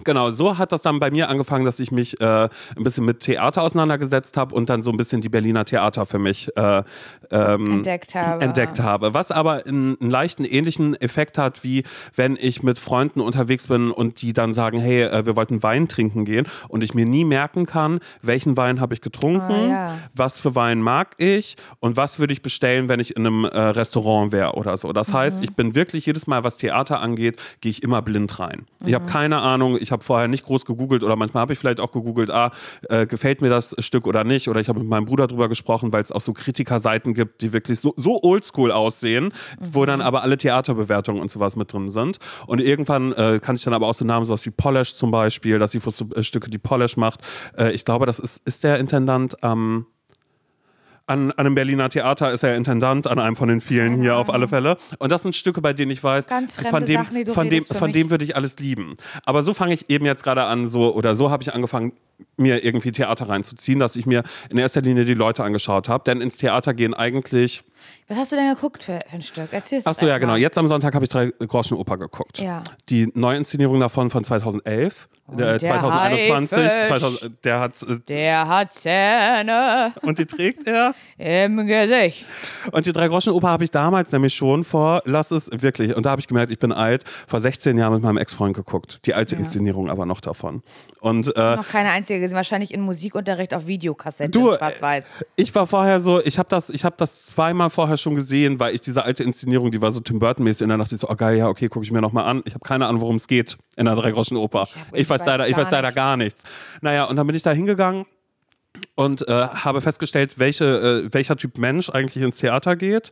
Genau, 0.02 0.32
so 0.32 0.58
hat 0.58 0.72
das 0.72 0.82
dann 0.82 0.98
bei 0.98 1.12
mir 1.12 1.28
angefangen, 1.28 1.64
dass 1.64 1.78
ich 1.78 1.92
mich 1.92 2.20
äh, 2.20 2.24
ein 2.24 2.48
bisschen 2.82 3.04
mit 3.04 3.20
Theater 3.20 3.62
auseinandergesetzt 3.62 4.36
habe 4.36 4.52
und 4.52 4.68
dann 4.68 4.82
so 4.82 4.90
ein 4.90 4.96
bisschen 4.96 5.20
die 5.20 5.28
Berliner 5.28 5.64
Theater 5.64 6.06
für 6.06 6.18
mich 6.18 6.50
äh, 6.56 6.82
ähm, 7.30 7.70
Entdeckt 7.70 8.16
habe. 8.16 8.40
entdeckt 8.44 8.80
habe. 8.80 9.14
Was 9.14 9.30
aber 9.30 9.64
einen, 9.64 9.96
einen 10.00 10.10
leichten 10.10 10.44
ähnlichen 10.44 11.00
Effekt 11.00 11.38
hat, 11.38 11.62
wie 11.62 11.84
wenn 12.16 12.36
ich 12.38 12.64
mit 12.64 12.80
Freunden 12.80 13.20
unterwegs 13.20 13.68
bin 13.68 13.92
und 13.92 14.22
die 14.22 14.32
dann 14.32 14.52
sagen, 14.54 14.80
hey, 14.80 15.02
äh, 15.04 15.24
wir 15.24 15.36
wollten 15.36 15.62
Wein 15.62 15.86
trinken 15.86 16.24
gehen 16.24 16.48
und 16.68 16.82
ich 16.82 16.92
mir 16.94 17.06
nie 17.06 17.24
merken 17.24 17.64
kann, 17.64 18.00
welchen 18.22 18.56
Wein 18.56 18.80
habe 18.80 18.92
ich 18.92 19.00
getrunken, 19.00 19.52
Ah, 19.52 19.68
ja. 19.68 19.98
was 20.14 20.40
für 20.40 20.56
Wein 20.56 20.80
mag 20.82 21.14
ich 21.18 21.56
und 21.78 21.96
was 21.96 22.18
würde 22.18 22.32
ich 22.32 22.42
bestellen, 22.42 22.88
wenn 22.88 22.98
ich 22.98 23.14
in 23.16 23.24
einem 23.24 23.44
äh, 23.44 23.56
Restaurant 23.56 24.32
wäre 24.32 24.54
oder 24.54 24.76
so. 24.76 24.92
Das 24.92 25.10
Mhm. 25.12 25.14
heißt, 25.18 25.44
ich 25.44 25.54
bin 25.54 25.76
wirklich 25.76 26.06
jedes 26.06 26.26
Mal, 26.26 26.42
was 26.42 26.56
Theater 26.58 27.00
angeht, 27.00 27.36
gehe 27.60 27.70
ich 27.70 27.84
immer 27.84 28.02
blind 28.02 28.40
rein. 28.40 28.66
Ich 28.84 28.92
habe 28.94 29.06
keine 29.06 29.38
Ahnung, 29.40 29.75
ich 29.80 29.92
habe 29.92 30.04
vorher 30.04 30.28
nicht 30.28 30.44
groß 30.44 30.64
gegoogelt 30.64 31.02
oder 31.02 31.16
manchmal 31.16 31.42
habe 31.42 31.52
ich 31.52 31.58
vielleicht 31.58 31.80
auch 31.80 31.92
gegoogelt, 31.92 32.30
ah, 32.30 32.50
äh, 32.88 33.06
gefällt 33.06 33.40
mir 33.40 33.48
das 33.48 33.74
Stück 33.78 34.06
oder 34.06 34.24
nicht 34.24 34.48
oder 34.48 34.60
ich 34.60 34.68
habe 34.68 34.80
mit 34.80 34.88
meinem 34.88 35.06
Bruder 35.06 35.26
drüber 35.26 35.48
gesprochen, 35.48 35.92
weil 35.92 36.02
es 36.02 36.12
auch 36.12 36.20
so 36.20 36.32
Kritikerseiten 36.32 37.14
gibt, 37.14 37.40
die 37.42 37.52
wirklich 37.52 37.80
so, 37.80 37.94
so 37.96 38.22
oldschool 38.22 38.72
aussehen, 38.72 39.32
wo 39.60 39.84
dann 39.84 40.00
aber 40.00 40.22
alle 40.22 40.36
Theaterbewertungen 40.36 41.20
und 41.20 41.30
sowas 41.30 41.56
mit 41.56 41.72
drin 41.72 41.88
sind. 41.88 42.18
Und 42.46 42.60
irgendwann 42.60 43.12
äh, 43.12 43.40
kann 43.42 43.56
ich 43.56 43.64
dann 43.64 43.74
aber 43.74 43.86
auch 43.86 43.94
so 43.94 44.04
Namen, 44.04 44.26
sowas 44.26 44.44
wie 44.46 44.50
Polish 44.50 44.94
zum 44.94 45.10
Beispiel, 45.10 45.58
dass 45.58 45.72
sie 45.72 45.78
äh, 45.78 46.22
Stücke, 46.22 46.50
die 46.50 46.58
Polish 46.58 46.96
macht. 46.96 47.20
Äh, 47.56 47.72
ich 47.72 47.84
glaube, 47.84 48.06
das 48.06 48.18
ist, 48.18 48.46
ist 48.46 48.64
der 48.64 48.78
Intendant 48.78 49.42
am 49.42 49.86
an, 51.06 51.30
an 51.32 51.46
einem 51.46 51.54
Berliner 51.54 51.88
Theater 51.88 52.32
ist 52.32 52.42
er 52.42 52.56
Intendant, 52.56 53.06
an 53.06 53.18
einem 53.18 53.36
von 53.36 53.48
den 53.48 53.60
vielen 53.60 54.00
hier 54.00 54.16
auf 54.16 54.28
alle 54.28 54.48
Fälle. 54.48 54.76
Und 54.98 55.12
das 55.12 55.22
sind 55.22 55.36
Stücke, 55.36 55.60
bei 55.60 55.72
denen 55.72 55.90
ich 55.90 56.02
weiß, 56.02 56.26
von 56.70 56.84
dem, 56.84 57.04
Sachen, 57.04 57.26
von 57.26 57.48
dem, 57.48 57.64
von 57.64 57.92
dem 57.92 58.10
würde 58.10 58.24
ich 58.24 58.34
alles 58.34 58.58
lieben. 58.58 58.96
Aber 59.24 59.42
so 59.42 59.54
fange 59.54 59.74
ich 59.74 59.88
eben 59.88 60.04
jetzt 60.04 60.24
gerade 60.24 60.44
an, 60.44 60.66
so 60.66 60.94
oder 60.94 61.14
so 61.14 61.30
habe 61.30 61.42
ich 61.42 61.54
angefangen, 61.54 61.92
mir 62.36 62.64
irgendwie 62.64 62.92
Theater 62.92 63.28
reinzuziehen, 63.28 63.78
dass 63.78 63.94
ich 63.94 64.06
mir 64.06 64.22
in 64.48 64.58
erster 64.58 64.80
Linie 64.80 65.04
die 65.04 65.14
Leute 65.14 65.44
angeschaut 65.44 65.88
habe. 65.88 66.04
Denn 66.04 66.20
ins 66.20 66.36
Theater 66.38 66.74
gehen 66.74 66.94
eigentlich. 66.94 67.62
Was 68.08 68.18
hast 68.18 68.32
du 68.32 68.36
denn 68.36 68.48
geguckt 68.54 68.84
für, 68.84 69.00
für 69.08 69.16
ein 69.16 69.22
Stück? 69.22 69.52
Erzähl's 69.52 69.84
Ach 69.86 69.94
so, 69.94 70.02
doch 70.02 70.08
ja, 70.08 70.18
genau. 70.18 70.36
Jetzt 70.36 70.56
am 70.58 70.68
Sonntag 70.68 70.94
habe 70.94 71.04
ich 71.04 71.08
drei 71.08 71.32
Groschen 71.46 71.76
Oper 71.76 71.98
geguckt. 71.98 72.38
Ja. 72.38 72.62
Die 72.88 73.10
Neuinszenierung 73.14 73.80
davon 73.80 74.10
von 74.10 74.22
2011, 74.22 75.08
äh, 75.32 75.36
der 75.36 75.58
2021. 75.58 76.58
Haifisch. 76.58 76.86
2000, 76.88 77.44
der 77.44 77.60
hat. 77.60 77.82
Äh, 77.82 77.98
Der 78.06 78.46
hat 78.48 78.72
Zähne 78.74 79.92
und 80.02 80.18
die 80.20 80.26
trägt 80.26 80.68
er. 80.68 80.94
im 81.18 81.66
Gesicht. 81.66 82.24
Und 82.70 82.86
die 82.86 82.92
Drei-Groschen-Oper 82.92 83.48
habe 83.48 83.64
ich 83.64 83.70
damals 83.72 84.12
nämlich 84.12 84.34
schon 84.34 84.62
vor, 84.62 85.02
lass 85.04 85.32
es 85.32 85.50
wirklich, 85.50 85.96
und 85.96 86.06
da 86.06 86.10
habe 86.10 86.20
ich 86.20 86.28
gemerkt, 86.28 86.52
ich 86.52 86.58
bin 86.60 86.70
alt, 86.70 87.02
vor 87.26 87.40
16 87.40 87.76
Jahren 87.76 87.94
mit 87.94 88.02
meinem 88.04 88.18
Ex-Freund 88.18 88.54
geguckt. 88.54 89.00
Die 89.06 89.14
alte 89.14 89.34
Inszenierung 89.34 89.90
aber 89.90 90.06
noch 90.06 90.20
davon. 90.20 90.62
Und 91.00 91.34
äh, 91.36 91.56
Noch 91.56 91.68
keine 91.68 91.90
einzige 91.90 92.20
gesehen. 92.20 92.36
Wahrscheinlich 92.36 92.72
in 92.72 92.80
Musikunterricht 92.82 93.52
auf 93.54 93.66
Videokassette 93.66 94.38
schwarz-weiß. 94.38 95.04
ich 95.36 95.54
war 95.54 95.66
vorher 95.66 96.00
so, 96.00 96.20
ich 96.24 96.38
habe 96.38 96.48
das, 96.48 96.70
ich 96.70 96.84
habe 96.84 96.94
das 96.98 97.26
zweimal 97.26 97.70
vorher 97.70 97.95
schon 97.98 98.14
gesehen, 98.14 98.58
weil 98.60 98.74
ich 98.74 98.80
diese 98.80 99.04
alte 99.04 99.22
Inszenierung, 99.24 99.70
die 99.70 99.80
war 99.82 99.92
so 99.92 100.00
Tim 100.00 100.18
Burton-mäßig, 100.18 100.62
und 100.64 100.68
dann 100.70 100.78
dachte 100.80 100.94
ich 100.94 101.00
so, 101.00 101.08
oh 101.08 101.14
geil, 101.14 101.36
ja, 101.38 101.48
okay, 101.48 101.68
gucke 101.68 101.84
ich 101.84 101.92
mir 101.92 102.00
nochmal 102.00 102.24
an. 102.24 102.42
Ich 102.44 102.54
habe 102.54 102.64
keine 102.64 102.86
Ahnung, 102.86 103.00
worum 103.00 103.16
es 103.16 103.26
geht 103.28 103.56
in 103.76 103.86
der 103.86 103.94
Drei-Groschen-Oper. 103.94 104.62
Ich 104.64 104.76
Ich, 104.92 105.00
ich 105.02 105.10
weiß 105.10 105.24
leider, 105.26 105.48
ich 105.48 105.54
gar 105.56 105.64
weiß 105.64 105.70
leider 105.72 105.88
nichts. 105.88 105.96
gar 105.96 106.16
nichts. 106.16 106.42
Naja, 106.80 107.04
und 107.04 107.16
dann 107.16 107.26
bin 107.26 107.36
ich 107.36 107.42
da 107.42 107.52
hingegangen 107.52 108.06
und 108.94 109.26
äh, 109.26 109.32
habe 109.32 109.80
festgestellt, 109.80 110.38
welche, 110.38 111.04
äh, 111.06 111.14
welcher 111.14 111.36
Typ 111.36 111.56
Mensch 111.58 111.88
eigentlich 111.90 112.22
ins 112.22 112.38
Theater 112.38 112.76
geht. 112.76 113.10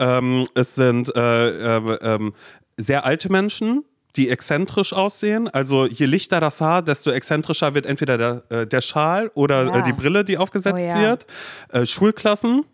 Ähm, 0.00 0.46
es 0.54 0.74
sind 0.74 1.14
äh, 1.16 1.76
äh, 1.78 1.98
ähm, 2.02 2.34
sehr 2.76 3.06
alte 3.06 3.30
Menschen, 3.32 3.84
die 4.16 4.30
exzentrisch 4.30 4.92
aussehen. 4.92 5.48
Also 5.48 5.86
je 5.86 6.06
lichter 6.06 6.40
das 6.40 6.60
Haar, 6.60 6.82
desto 6.82 7.10
exzentrischer 7.10 7.74
wird 7.74 7.86
entweder 7.86 8.18
der, 8.18 8.42
äh, 8.50 8.66
der 8.66 8.80
Schal 8.80 9.30
oder 9.34 9.64
Ja. 9.66 9.78
äh, 9.78 9.82
die 9.84 9.92
Brille, 9.92 10.24
die 10.24 10.36
aufgesetzt 10.38 10.80
Oh 10.82 10.88
ja. 10.88 11.00
wird. 11.00 11.26
Äh, 11.72 11.86
Schulklassen 11.86 12.64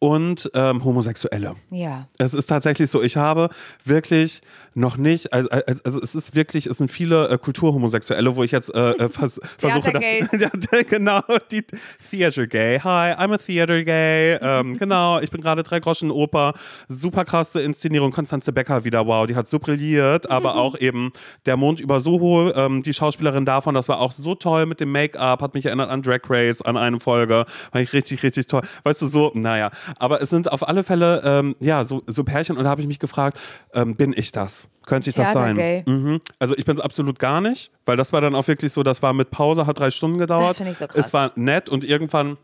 und 0.00 0.50
ähm, 0.54 0.84
Homosexuelle. 0.84 1.54
Ja. 1.70 2.06
Es 2.18 2.34
ist 2.34 2.46
tatsächlich 2.46 2.90
so, 2.90 3.02
ich 3.02 3.16
habe 3.16 3.48
wirklich 3.84 4.42
Noch 4.78 4.96
nicht. 4.96 5.32
Also, 5.32 5.48
also, 5.50 6.00
es 6.00 6.14
ist 6.14 6.36
wirklich, 6.36 6.66
es 6.66 6.78
sind 6.78 6.88
viele 6.88 7.28
äh, 7.30 7.38
Kulturhomosexuelle, 7.38 8.36
wo 8.36 8.44
ich 8.44 8.52
jetzt 8.52 8.72
äh, 8.72 8.92
äh 8.92 9.08
vers 9.08 9.40
versuche. 9.58 9.88
Ja, 10.38 10.82
genau, 10.88 11.20
die 11.50 11.64
Theater 12.08 12.46
Gay. 12.46 12.78
Hi, 12.78 13.12
I'm 13.12 13.34
a 13.34 13.38
Theater 13.38 13.82
Gay. 13.82 14.38
ähm, 14.40 14.78
genau, 14.78 15.18
ich 15.18 15.30
bin 15.32 15.40
gerade 15.40 15.64
drei 15.64 15.80
Groschen 15.80 16.12
Oper. 16.12 16.52
Super 16.86 17.24
krasse 17.24 17.60
Inszenierung. 17.60 18.12
Konstanze 18.12 18.52
Becker 18.52 18.84
wieder, 18.84 19.04
wow, 19.04 19.26
die 19.26 19.34
hat 19.34 19.48
so 19.48 19.58
brilliert, 19.58 20.30
aber 20.30 20.54
auch 20.54 20.78
eben 20.78 21.12
Der 21.44 21.56
Mond 21.56 21.80
über 21.80 21.98
Soho, 21.98 22.52
ähm, 22.54 22.84
die 22.84 22.94
Schauspielerin 22.94 23.44
davon, 23.44 23.74
das 23.74 23.88
war 23.88 23.98
auch 23.98 24.12
so 24.12 24.36
toll 24.36 24.66
mit 24.66 24.78
dem 24.78 24.92
Make-up, 24.92 25.42
hat 25.42 25.54
mich 25.54 25.66
erinnert 25.66 25.90
an 25.90 26.02
Drag 26.02 26.20
Race, 26.28 26.62
an 26.62 26.76
eine 26.76 27.00
Folge. 27.00 27.46
War 27.72 27.80
ich 27.80 27.92
richtig, 27.92 28.22
richtig 28.22 28.46
toll. 28.46 28.62
Weißt 28.84 29.02
du, 29.02 29.08
so, 29.08 29.32
naja. 29.34 29.70
Aber 29.98 30.22
es 30.22 30.30
sind 30.30 30.52
auf 30.52 30.68
alle 30.68 30.84
Fälle, 30.84 31.22
ähm, 31.24 31.56
ja, 31.58 31.82
so, 31.84 32.02
so 32.06 32.22
Pärchen 32.22 32.56
und 32.56 32.62
da 32.62 32.70
habe 32.70 32.80
ich 32.80 32.86
mich 32.86 33.00
gefragt, 33.00 33.38
ähm, 33.74 33.96
bin 33.96 34.14
ich 34.16 34.30
das? 34.30 34.67
Könnte 34.86 35.10
ich 35.10 35.16
das 35.16 35.32
sein? 35.32 35.84
Mhm. 35.86 36.20
Also 36.38 36.56
ich 36.56 36.64
bin 36.64 36.76
es 36.76 36.82
absolut 36.82 37.18
gar 37.18 37.40
nicht, 37.40 37.70
weil 37.84 37.96
das 37.96 38.12
war 38.12 38.20
dann 38.20 38.34
auch 38.34 38.48
wirklich 38.48 38.72
so, 38.72 38.82
das 38.82 39.02
war 39.02 39.12
mit 39.12 39.30
Pause, 39.30 39.66
hat 39.66 39.78
drei 39.78 39.90
Stunden 39.90 40.18
gedauert. 40.18 40.50
Das 40.50 40.56
finde 40.56 40.72
ich 40.72 40.78
so 40.78 40.86
krass. 40.86 41.06
Es 41.06 41.12
war 41.12 41.32
nett 41.36 41.68
und 41.68 41.84
irgendwann, 41.84 42.38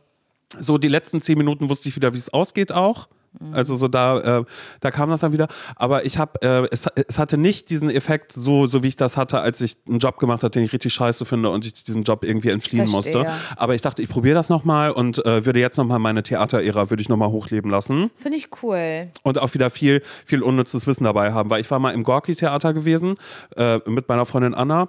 so 0.58 0.76
die 0.76 0.88
letzten 0.88 1.22
zehn 1.22 1.38
Minuten 1.38 1.70
wusste 1.70 1.88
ich 1.88 1.96
wieder, 1.96 2.12
wie 2.12 2.18
es 2.18 2.32
ausgeht 2.32 2.70
auch. 2.70 3.08
Mhm. 3.38 3.54
Also 3.54 3.76
so 3.76 3.88
da, 3.88 4.40
äh, 4.40 4.44
da 4.80 4.90
kam 4.90 5.10
das 5.10 5.20
dann 5.20 5.32
wieder. 5.32 5.48
Aber 5.76 6.04
ich 6.04 6.18
habe, 6.18 6.40
äh, 6.42 6.68
es, 6.70 6.86
es 7.08 7.18
hatte 7.18 7.36
nicht 7.36 7.70
diesen 7.70 7.90
Effekt, 7.90 8.32
so, 8.32 8.66
so 8.66 8.82
wie 8.82 8.88
ich 8.88 8.96
das 8.96 9.16
hatte, 9.16 9.40
als 9.40 9.60
ich 9.60 9.76
einen 9.88 9.98
Job 9.98 10.18
gemacht 10.18 10.42
habe, 10.42 10.50
den 10.50 10.64
ich 10.64 10.72
richtig 10.72 10.92
scheiße 10.94 11.24
finde 11.24 11.50
und 11.50 11.64
ich 11.66 11.84
diesem 11.84 12.02
Job 12.02 12.24
irgendwie 12.24 12.50
entfliehen 12.50 12.88
Verstehe. 12.88 13.18
musste. 13.18 13.32
Aber 13.56 13.74
ich 13.74 13.82
dachte, 13.82 14.02
ich 14.02 14.08
probiere 14.08 14.34
das 14.34 14.48
nochmal 14.48 14.90
und 14.90 15.24
äh, 15.24 15.44
würde 15.44 15.60
jetzt 15.60 15.76
nochmal 15.76 15.98
meine 15.98 16.22
Theaterära, 16.22 16.90
würde 16.90 17.00
ich 17.00 17.08
nochmal 17.08 17.30
hochleben 17.30 17.70
lassen 17.70 18.10
Finde 18.16 18.38
ich 18.38 18.48
cool. 18.62 19.08
und 19.22 19.38
auch 19.38 19.52
wieder 19.54 19.70
viel, 19.70 20.02
viel 20.24 20.42
unnützes 20.42 20.86
Wissen 20.86 21.04
dabei 21.04 21.32
haben, 21.32 21.50
weil 21.50 21.60
ich 21.60 21.70
war 21.70 21.78
mal 21.78 21.90
im 21.90 22.04
Gorki-Theater 22.04 22.72
gewesen 22.72 23.16
äh, 23.56 23.78
mit 23.86 24.08
meiner 24.08 24.26
Freundin 24.26 24.54
Anna. 24.54 24.88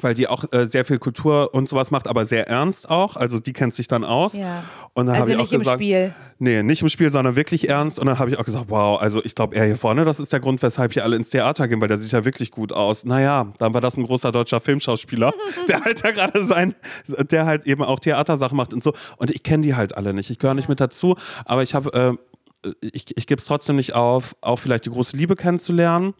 Weil 0.00 0.14
die 0.14 0.28
auch 0.28 0.44
äh, 0.52 0.66
sehr 0.66 0.84
viel 0.84 0.98
Kultur 0.98 1.52
und 1.52 1.68
sowas 1.68 1.90
macht, 1.90 2.06
aber 2.06 2.24
sehr 2.24 2.48
ernst 2.48 2.88
auch. 2.88 3.16
Also 3.16 3.40
die 3.40 3.52
kennt 3.52 3.74
sich 3.74 3.88
dann 3.88 4.04
aus. 4.04 4.34
Ja. 4.36 4.62
Und 4.94 5.06
dann 5.06 5.16
Also 5.16 5.22
habe 5.22 5.30
ich 5.32 5.36
auch 5.36 5.42
nicht 5.42 5.52
im 5.52 5.58
gesagt, 5.60 5.78
Spiel. 5.78 6.14
Nee, 6.38 6.62
nicht 6.62 6.82
im 6.82 6.88
Spiel, 6.88 7.10
sondern 7.10 7.34
wirklich 7.34 7.68
ernst. 7.68 7.98
Und 7.98 8.06
dann 8.06 8.18
habe 8.18 8.30
ich 8.30 8.38
auch 8.38 8.44
gesagt, 8.44 8.66
wow, 8.68 9.00
also 9.00 9.22
ich 9.24 9.34
glaube, 9.34 9.56
er 9.56 9.66
hier 9.66 9.76
vorne, 9.76 10.04
das 10.04 10.20
ist 10.20 10.32
der 10.32 10.38
Grund, 10.40 10.62
weshalb 10.62 10.92
hier 10.92 11.02
alle 11.02 11.16
ins 11.16 11.30
Theater 11.30 11.66
gehen, 11.66 11.80
weil 11.80 11.88
der 11.88 11.98
sieht 11.98 12.12
ja 12.12 12.24
wirklich 12.24 12.52
gut 12.52 12.72
aus. 12.72 13.04
Naja, 13.04 13.52
dann 13.58 13.74
war 13.74 13.80
das 13.80 13.96
ein 13.96 14.04
großer 14.04 14.30
deutscher 14.30 14.60
Filmschauspieler, 14.60 15.34
der 15.68 15.80
halt 15.84 16.04
da 16.04 16.12
gerade 16.12 16.44
sein, 16.44 16.74
der 17.08 17.46
halt 17.46 17.66
eben 17.66 17.82
auch 17.82 17.98
Theatersachen 17.98 18.56
macht 18.56 18.72
und 18.72 18.82
so. 18.84 18.92
Und 19.16 19.32
ich 19.32 19.42
kenne 19.42 19.64
die 19.64 19.74
halt 19.74 19.96
alle 19.96 20.14
nicht. 20.14 20.30
Ich 20.30 20.38
gehöre 20.38 20.54
nicht 20.54 20.68
mit 20.68 20.80
dazu, 20.80 21.16
aber 21.44 21.64
ich 21.64 21.74
habe, 21.74 22.16
äh, 22.62 22.70
ich, 22.80 23.16
ich 23.16 23.26
gebe 23.26 23.40
es 23.40 23.46
trotzdem 23.46 23.76
nicht 23.76 23.94
auf, 23.94 24.36
auch 24.40 24.58
vielleicht 24.60 24.84
die 24.84 24.90
große 24.90 25.16
Liebe 25.16 25.34
kennenzulernen. 25.34 26.14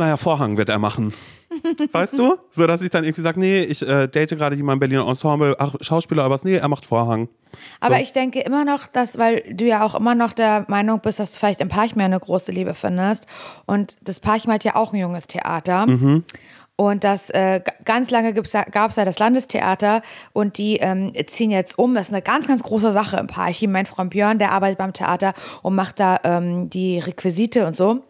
Naja, 0.00 0.16
Vorhang 0.16 0.56
wird 0.56 0.70
er 0.70 0.78
machen. 0.78 1.12
Weißt 1.92 2.18
du? 2.18 2.36
So 2.50 2.66
dass 2.66 2.80
ich 2.80 2.88
dann 2.88 3.04
irgendwie 3.04 3.20
sage, 3.20 3.38
nee, 3.38 3.60
ich 3.60 3.86
äh, 3.86 4.08
date 4.08 4.30
gerade 4.30 4.56
jemanden 4.56 4.76
im 4.76 4.80
Berliner 4.80 5.06
Ensemble, 5.06 5.54
ach, 5.58 5.74
Schauspieler, 5.82 6.24
aber 6.24 6.32
was, 6.32 6.42
nee, 6.42 6.56
er 6.56 6.68
macht 6.68 6.86
Vorhang. 6.86 7.28
Aber 7.80 7.96
So. 7.96 8.02
ich 8.02 8.14
denke 8.14 8.40
immer 8.40 8.64
noch, 8.64 8.86
dass, 8.86 9.18
weil 9.18 9.42
du 9.52 9.66
ja 9.66 9.84
auch 9.84 9.94
immer 9.94 10.14
noch 10.14 10.32
der 10.32 10.64
Meinung 10.68 11.00
bist, 11.00 11.20
dass 11.20 11.34
du 11.34 11.38
vielleicht 11.38 11.60
im 11.60 11.68
Parchim 11.68 12.00
eine 12.00 12.18
große 12.18 12.50
Liebe 12.50 12.72
findest. 12.72 13.26
Und 13.66 13.98
das 14.00 14.20
Parchim 14.20 14.50
hat 14.50 14.64
ja 14.64 14.74
auch 14.74 14.94
ein 14.94 14.98
junges 15.00 15.26
Theater. 15.26 15.86
Mhm. 15.86 16.24
Und 16.76 17.04
das 17.04 17.28
äh, 17.28 17.60
ganz 17.84 18.08
lange 18.08 18.32
gab 18.32 18.90
es 18.90 18.96
ja 18.96 19.04
das 19.04 19.18
Landestheater 19.18 20.00
und 20.32 20.56
die 20.56 20.78
ähm, 20.78 21.12
ziehen 21.26 21.50
jetzt 21.50 21.78
um. 21.78 21.94
Das 21.94 22.08
ist 22.08 22.14
eine 22.14 22.22
ganz, 22.22 22.48
ganz 22.48 22.62
große 22.62 22.90
Sache 22.90 23.18
im 23.18 23.26
Parchim. 23.26 23.70
Mein 23.70 23.84
Freund 23.84 24.08
Björn, 24.08 24.38
der 24.38 24.52
arbeitet 24.52 24.78
beim 24.78 24.94
Theater 24.94 25.34
und 25.60 25.74
macht 25.74 26.00
da 26.00 26.20
ähm, 26.24 26.70
die 26.70 26.98
Requisite 27.00 27.66
und 27.66 27.76
so. 27.76 28.02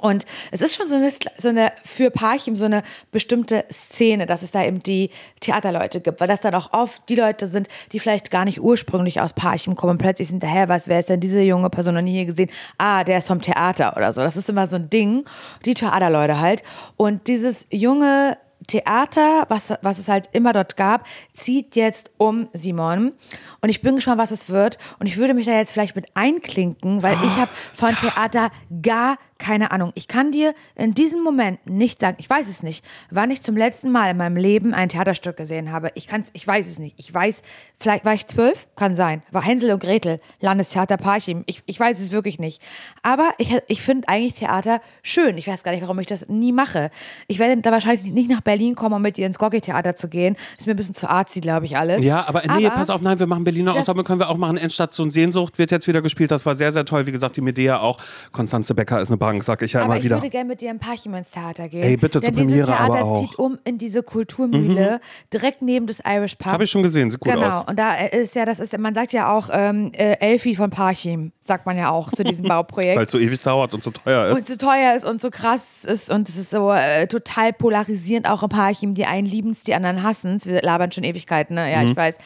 Und 0.00 0.24
es 0.50 0.62
ist 0.62 0.74
schon 0.74 0.86
so 0.86 0.96
eine, 0.96 1.12
so 1.36 1.48
eine 1.48 1.72
für 1.84 2.10
Parchim 2.10 2.56
so 2.56 2.64
eine 2.64 2.82
bestimmte 3.10 3.64
Szene, 3.70 4.26
dass 4.26 4.42
es 4.42 4.50
da 4.50 4.64
eben 4.64 4.82
die 4.82 5.10
Theaterleute 5.40 6.00
gibt, 6.00 6.20
weil 6.20 6.28
das 6.28 6.40
dann 6.40 6.54
auch 6.54 6.72
oft 6.72 7.06
die 7.08 7.14
Leute 7.14 7.46
sind, 7.46 7.68
die 7.92 8.00
vielleicht 8.00 8.30
gar 8.30 8.44
nicht 8.46 8.60
ursprünglich 8.60 9.20
aus 9.20 9.34
Parchim 9.34 9.76
kommen 9.76 9.92
und 9.92 9.98
plötzlich 9.98 10.28
sind 10.28 10.42
daher, 10.42 10.68
was, 10.68 10.88
wer 10.88 10.98
ist 10.98 11.10
denn 11.10 11.20
diese 11.20 11.42
junge 11.42 11.68
Person 11.68 11.94
noch 11.94 12.02
nie 12.02 12.12
hier 12.12 12.26
gesehen? 12.26 12.50
Ah, 12.78 13.04
der 13.04 13.18
ist 13.18 13.28
vom 13.28 13.42
Theater 13.42 13.94
oder 13.96 14.12
so. 14.12 14.22
Das 14.22 14.36
ist 14.36 14.48
immer 14.48 14.66
so 14.66 14.76
ein 14.76 14.88
Ding. 14.88 15.24
Die 15.64 15.74
Theaterleute 15.74 16.40
halt. 16.40 16.62
Und 16.96 17.28
dieses 17.28 17.66
junge 17.70 18.38
Theater, 18.66 19.46
was, 19.48 19.72
was 19.82 19.98
es 19.98 20.08
halt 20.08 20.28
immer 20.32 20.52
dort 20.52 20.76
gab, 20.76 21.06
zieht 21.32 21.76
jetzt 21.76 22.10
um 22.16 22.48
Simon. 22.52 23.12
Und 23.60 23.68
ich 23.68 23.82
bin 23.82 23.96
gespannt, 23.96 24.18
was 24.18 24.30
es 24.30 24.50
wird. 24.50 24.78
Und 24.98 25.06
ich 25.06 25.16
würde 25.16 25.34
mich 25.34 25.46
da 25.46 25.52
jetzt 25.52 25.72
vielleicht 25.72 25.96
mit 25.96 26.06
einklinken, 26.14 27.02
weil 27.02 27.14
ich 27.14 27.36
habe 27.36 27.50
von 27.72 27.96
Theater 27.96 28.50
gar 28.82 29.18
keine 29.42 29.72
Ahnung. 29.72 29.90
Ich 29.96 30.06
kann 30.06 30.30
dir 30.30 30.54
in 30.76 30.94
diesem 30.94 31.22
Moment 31.22 31.58
nicht 31.66 32.00
sagen, 32.00 32.16
ich 32.20 32.30
weiß 32.30 32.48
es 32.48 32.62
nicht, 32.62 32.84
wann 33.10 33.30
ich 33.32 33.42
zum 33.42 33.56
letzten 33.56 33.90
Mal 33.90 34.12
in 34.12 34.16
meinem 34.16 34.36
Leben 34.36 34.72
ein 34.72 34.88
Theaterstück 34.88 35.36
gesehen 35.36 35.72
habe. 35.72 35.90
Ich 35.94 36.06
kann's, 36.06 36.30
ich 36.32 36.46
weiß 36.46 36.68
es 36.68 36.78
nicht. 36.78 36.94
Ich 36.96 37.12
weiß, 37.12 37.42
vielleicht 37.80 38.04
war 38.04 38.14
ich 38.14 38.26
zwölf, 38.28 38.68
kann 38.76 38.94
sein. 38.94 39.22
War 39.32 39.42
Hänsel 39.42 39.72
und 39.72 39.80
Gretel, 39.82 40.20
Landestheater 40.40 40.96
Parchim. 40.96 41.42
Ich, 41.46 41.62
ich 41.66 41.78
weiß 41.78 41.98
es 41.98 42.12
wirklich 42.12 42.38
nicht. 42.38 42.62
Aber 43.02 43.32
ich, 43.38 43.52
ich 43.66 43.82
finde 43.82 44.08
eigentlich 44.08 44.34
Theater 44.34 44.80
schön. 45.02 45.36
Ich 45.36 45.48
weiß 45.48 45.64
gar 45.64 45.72
nicht, 45.72 45.82
warum 45.82 45.98
ich 45.98 46.06
das 46.06 46.28
nie 46.28 46.52
mache. 46.52 46.90
Ich 47.26 47.40
werde 47.40 47.60
da 47.60 47.72
wahrscheinlich 47.72 48.12
nicht 48.12 48.30
nach 48.30 48.42
Berlin 48.42 48.76
kommen, 48.76 48.94
um 48.94 49.02
mit 49.02 49.16
dir 49.16 49.26
ins 49.26 49.40
Gorki-Theater 49.40 49.96
zu 49.96 50.08
gehen. 50.08 50.36
Ist 50.56 50.68
mir 50.68 50.74
ein 50.74 50.76
bisschen 50.76 50.94
zu 50.94 51.10
artsy, 51.10 51.40
glaube 51.40 51.66
ich, 51.66 51.76
alles. 51.76 52.04
Ja, 52.04 52.28
aber 52.28 52.42
nee, 52.42 52.66
Aber- 52.66 52.76
pass 52.76 52.90
auf, 52.90 53.00
nein, 53.00 53.18
wir 53.18 53.26
machen 53.26 53.42
Berliner 53.42 53.74
Ensemble, 53.74 54.04
können 54.04 54.20
wir 54.20 54.28
auch 54.28 54.36
machen. 54.36 54.56
Endstation 54.56 55.10
Sehnsucht 55.10 55.58
wird 55.58 55.72
jetzt 55.72 55.88
wieder 55.88 56.00
gespielt. 56.00 56.30
Das 56.30 56.46
war 56.46 56.54
sehr, 56.54 56.70
sehr 56.70 56.84
toll. 56.84 57.06
Wie 57.06 57.12
gesagt, 57.12 57.36
die 57.36 57.40
Medea 57.40 57.80
auch. 57.80 57.98
Konstanze 58.30 58.74
Becker 58.74 59.00
ist 59.00 59.08
eine 59.08 59.16
Bank, 59.32 59.44
sag 59.44 59.62
ich 59.62 59.72
ja 59.72 59.80
Aber 59.80 59.86
immer 59.92 59.96
ich 59.98 60.04
wieder. 60.04 60.16
würde 60.16 60.30
gerne 60.30 60.48
mit 60.48 60.60
dir 60.60 60.70
in 60.70 60.78
Parchim 60.78 61.14
ins 61.14 61.30
Theater 61.30 61.68
gehen. 61.68 61.82
Ey, 61.82 61.96
bitte 61.96 62.20
zur 62.20 62.30
dieses 62.30 62.34
Premiere 62.46 62.66
Theater 62.66 62.84
aber 62.84 63.02
auch. 63.04 63.22
Mhm. 63.22 63.28
zieht 63.28 63.38
um 63.38 63.58
in 63.64 63.78
diese 63.78 64.02
Kulturmühle, 64.02 65.00
direkt 65.32 65.62
neben 65.62 65.86
das 65.86 66.00
Irish 66.06 66.34
Pub. 66.36 66.52
Habe 66.52 66.64
ich 66.64 66.70
schon 66.70 66.82
gesehen, 66.82 67.10
sieht 67.10 67.20
gut 67.20 67.32
genau. 67.32 67.46
aus. 67.48 67.64
Und 67.66 67.78
da 67.78 67.94
ist 67.96 68.34
ja, 68.34 68.44
das 68.44 68.60
ist, 68.60 68.76
man 68.78 68.94
sagt 68.94 69.12
ja 69.12 69.36
auch 69.36 69.48
ähm, 69.52 69.90
äh, 69.94 70.16
Elfi 70.20 70.54
von 70.54 70.70
Parchim, 70.70 71.32
sagt 71.44 71.66
man 71.66 71.76
ja 71.76 71.90
auch 71.90 72.12
zu 72.12 72.24
diesem 72.24 72.44
Bauprojekt. 72.48 72.98
Weil 72.98 73.06
es 73.06 73.12
so 73.12 73.18
ewig 73.18 73.40
dauert 73.42 73.74
und 73.74 73.82
so 73.82 73.90
teuer 73.90 74.26
ist. 74.28 74.38
und 74.38 74.48
so 74.48 74.56
teuer 74.56 74.94
ist 74.94 75.04
und 75.04 75.20
so 75.20 75.30
krass 75.30 75.84
ist 75.84 76.10
und 76.10 76.28
es 76.28 76.36
ist 76.36 76.50
so 76.50 76.70
äh, 76.72 77.06
total 77.06 77.52
polarisierend 77.52 78.28
auch 78.28 78.42
im 78.42 78.48
Parchim. 78.48 78.94
Die 78.94 79.06
einen 79.06 79.26
lieben 79.26 79.52
es, 79.52 79.62
die 79.62 79.74
anderen 79.74 80.02
hassen 80.02 80.36
es. 80.36 80.46
Wir 80.46 80.62
labern 80.62 80.92
schon 80.92 81.04
Ewigkeiten, 81.04 81.54
ne? 81.54 81.70
Ja, 81.72 81.82
Mhm. 81.82 81.90
ich 81.90 81.96
weiß. 81.96 82.18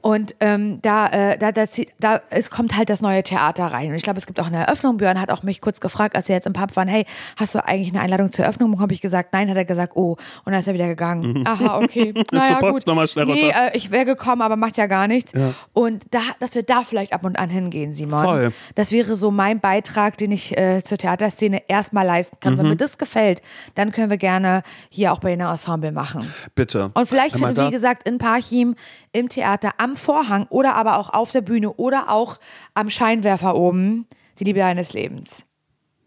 Und 0.00 0.34
ähm, 0.40 0.80
da, 0.82 1.06
äh, 1.08 1.38
da, 1.38 1.52
da, 1.52 1.64
da 1.98 2.20
es 2.30 2.50
kommt 2.50 2.76
halt 2.76 2.90
das 2.90 3.00
neue 3.00 3.22
Theater 3.22 3.66
rein. 3.66 3.90
Und 3.90 3.94
ich 3.96 4.02
glaube, 4.02 4.18
es 4.18 4.26
gibt 4.26 4.40
auch 4.40 4.46
eine 4.46 4.58
Eröffnung. 4.58 4.96
Björn 4.98 5.20
hat 5.20 5.30
auch 5.30 5.42
mich 5.42 5.60
kurz 5.60 5.80
gefragt, 5.80 6.16
als 6.16 6.28
wir 6.28 6.36
jetzt 6.36 6.46
im 6.46 6.52
Pub 6.52 6.76
waren, 6.76 6.88
hey, 6.88 7.04
hast 7.36 7.54
du 7.54 7.64
eigentlich 7.64 7.90
eine 7.90 8.00
Einladung 8.00 8.32
zur 8.32 8.44
Eröffnung 8.44 8.70
bekommen? 8.70 8.84
Hab 8.84 8.92
ich 8.92 9.00
gesagt, 9.00 9.32
nein, 9.32 9.48
hat 9.50 9.56
er 9.56 9.64
gesagt, 9.64 9.96
oh. 9.96 10.12
Und 10.44 10.52
dann 10.52 10.60
ist 10.60 10.66
er 10.66 10.74
wieder 10.74 10.88
gegangen. 10.88 11.46
Aha, 11.46 11.78
okay. 11.78 12.14
Naja, 12.32 12.56
Post 12.56 12.72
gut. 12.72 12.86
nochmal 12.86 13.08
schnell 13.08 13.26
nee, 13.26 13.44
runter. 13.44 13.72
äh, 13.72 13.76
ich 13.76 13.90
wäre 13.90 14.04
gekommen, 14.04 14.42
aber 14.42 14.56
macht 14.56 14.76
ja 14.76 14.86
gar 14.86 15.08
nichts. 15.08 15.32
Und 15.72 16.06
da, 16.14 16.20
dass 16.40 16.54
wir 16.54 16.62
da 16.62 16.82
vielleicht 16.82 17.12
ab 17.12 17.24
und 17.24 17.38
an 17.38 17.48
hingehen, 17.48 17.92
Simon. 17.92 18.22
Voll. 18.22 18.52
Das 18.74 18.92
wäre 18.92 19.16
so 19.16 19.30
mein 19.30 19.60
Beitrag, 19.60 20.16
den 20.18 20.30
ich 20.32 20.56
äh, 20.56 20.82
zur 20.82 20.98
Theaterszene 20.98 21.62
erstmal 21.68 22.06
leisten 22.06 22.38
kann. 22.40 22.54
Mhm. 22.54 22.58
Wenn 22.58 22.68
mir 22.68 22.76
das 22.76 22.98
gefällt, 22.98 23.42
dann 23.74 23.92
können 23.92 24.10
wir 24.10 24.18
gerne 24.18 24.62
hier 24.90 25.12
auch 25.12 25.20
bei 25.20 25.32
einer 25.32 25.50
Ensemble 25.50 25.92
machen. 25.92 26.32
Bitte. 26.54 26.90
Und 26.94 27.08
vielleicht 27.08 27.38
wie 27.38 27.70
gesagt, 27.70 28.08
in 28.08 28.18
Parchim 28.18 28.74
im 29.12 29.28
Theater 29.28 29.72
am 29.78 29.87
Vorhang 29.96 30.46
oder 30.50 30.74
aber 30.74 30.98
auch 30.98 31.10
auf 31.12 31.30
der 31.30 31.40
Bühne 31.40 31.72
oder 31.72 32.10
auch 32.10 32.38
am 32.74 32.90
Scheinwerfer 32.90 33.56
oben 33.56 34.06
die 34.38 34.44
Liebe 34.44 34.60
deines 34.60 34.92
Lebens. 34.92 35.47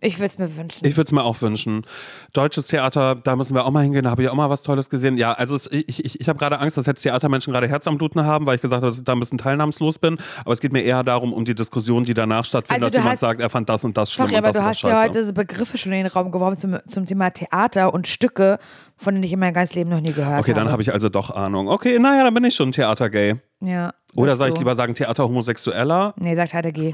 Ich 0.04 0.18
würde 0.18 0.28
es 0.30 0.40
mir 0.40 0.56
wünschen. 0.58 0.88
Ich 0.88 0.98
würde 0.98 1.08
es 1.08 1.12
mir 1.12 1.24
auch 1.24 1.40
wünschen. 1.44 1.86
Deutsches 2.34 2.66
Theater, 2.68 3.14
da 3.16 3.36
müssen 3.36 3.54
wir 3.54 3.66
auch 3.66 3.70
mal 3.72 3.84
hingehen, 3.84 4.04
da 4.06 4.10
habe 4.10 4.24
ich 4.24 4.30
auch 4.30 4.34
mal 4.34 4.50
was 4.50 4.64
Tolles 4.64 4.90
gesehen. 4.90 5.16
Ja, 5.16 5.34
also 5.34 5.56
es, 5.56 5.68
ich, 5.72 6.04
ich, 6.04 6.20
ich 6.20 6.28
habe 6.28 6.40
gerade 6.40 6.60
Angst, 6.60 6.76
dass 6.76 6.88
jetzt 6.88 7.04
Theatermenschen 7.04 7.54
gerade 7.54 7.68
Herz 7.68 7.86
am 7.86 8.00
Bluten 8.00 8.24
haben, 8.26 8.48
weil 8.48 8.56
ich 8.56 8.62
gesagt 8.62 8.82
habe, 8.82 8.88
dass 8.90 8.98
ich 8.98 9.04
da 9.04 9.12
ein 9.14 9.20
bisschen 9.20 9.38
teilnahmslos 9.38 10.00
bin. 10.00 10.18
Aber 10.44 10.54
es 10.54 10.60
geht 10.60 10.74
mir 10.74 10.82
eher 10.82 11.04
darum, 11.04 11.32
um 11.34 11.46
die 11.46 11.54
Diskussion, 11.54 12.04
die 12.04 12.16
danach 12.16 12.46
stattfindet, 12.46 12.84
Also 12.84 12.88
dass 12.88 12.96
jemand 12.96 13.12
hast- 13.14 13.20
sagt, 13.20 13.42
er 13.42 13.50
fand 13.52 13.70
das 13.70 13.84
und 13.84 13.96
das 13.96 14.12
schlimm 14.12 14.26
Sorry, 14.28 14.40
und 14.40 14.44
aber 14.46 14.54
das 14.54 14.64
du 14.64 14.68
hast 14.70 14.82
ja 14.82 15.04
heute 15.04 15.24
so 15.24 15.34
Begriffe 15.34 15.78
schon 15.78 15.92
in 15.92 16.00
den 16.04 16.08
Raum 16.08 16.32
geworfen 16.32 16.58
zum, 16.58 16.78
zum 16.88 17.06
Thema 17.06 17.30
Theater 17.30 17.94
und 17.94 18.08
Stücke, 18.08 18.58
von 18.98 19.14
denen 19.14 19.24
ich 19.24 19.34
in 19.34 19.40
meinem 19.40 19.54
ganzen 19.54 19.76
Leben 19.76 19.92
noch 19.92 20.02
nie 20.02 20.14
gehört 20.14 20.40
Okay, 20.40 20.52
habe. 20.52 20.62
dann 20.64 20.72
habe 20.72 20.82
ich 20.82 20.92
also 20.94 21.10
doch 21.10 21.30
Ahnung. 21.30 21.68
Okay, 21.68 22.00
naja, 22.00 22.24
dann 22.24 22.34
bin 22.34 22.44
ich 22.46 22.56
schon 22.56 22.72
Theater-Gay. 22.72 23.36
Ja. 23.60 23.94
Oder 24.16 24.36
soll 24.36 24.50
ich 24.50 24.58
lieber 24.58 24.76
sagen 24.76 24.96
Theater-Homosexueller? 24.96 26.16
Nee, 26.18 26.34
sagt 26.34 26.54
G. 26.74 26.94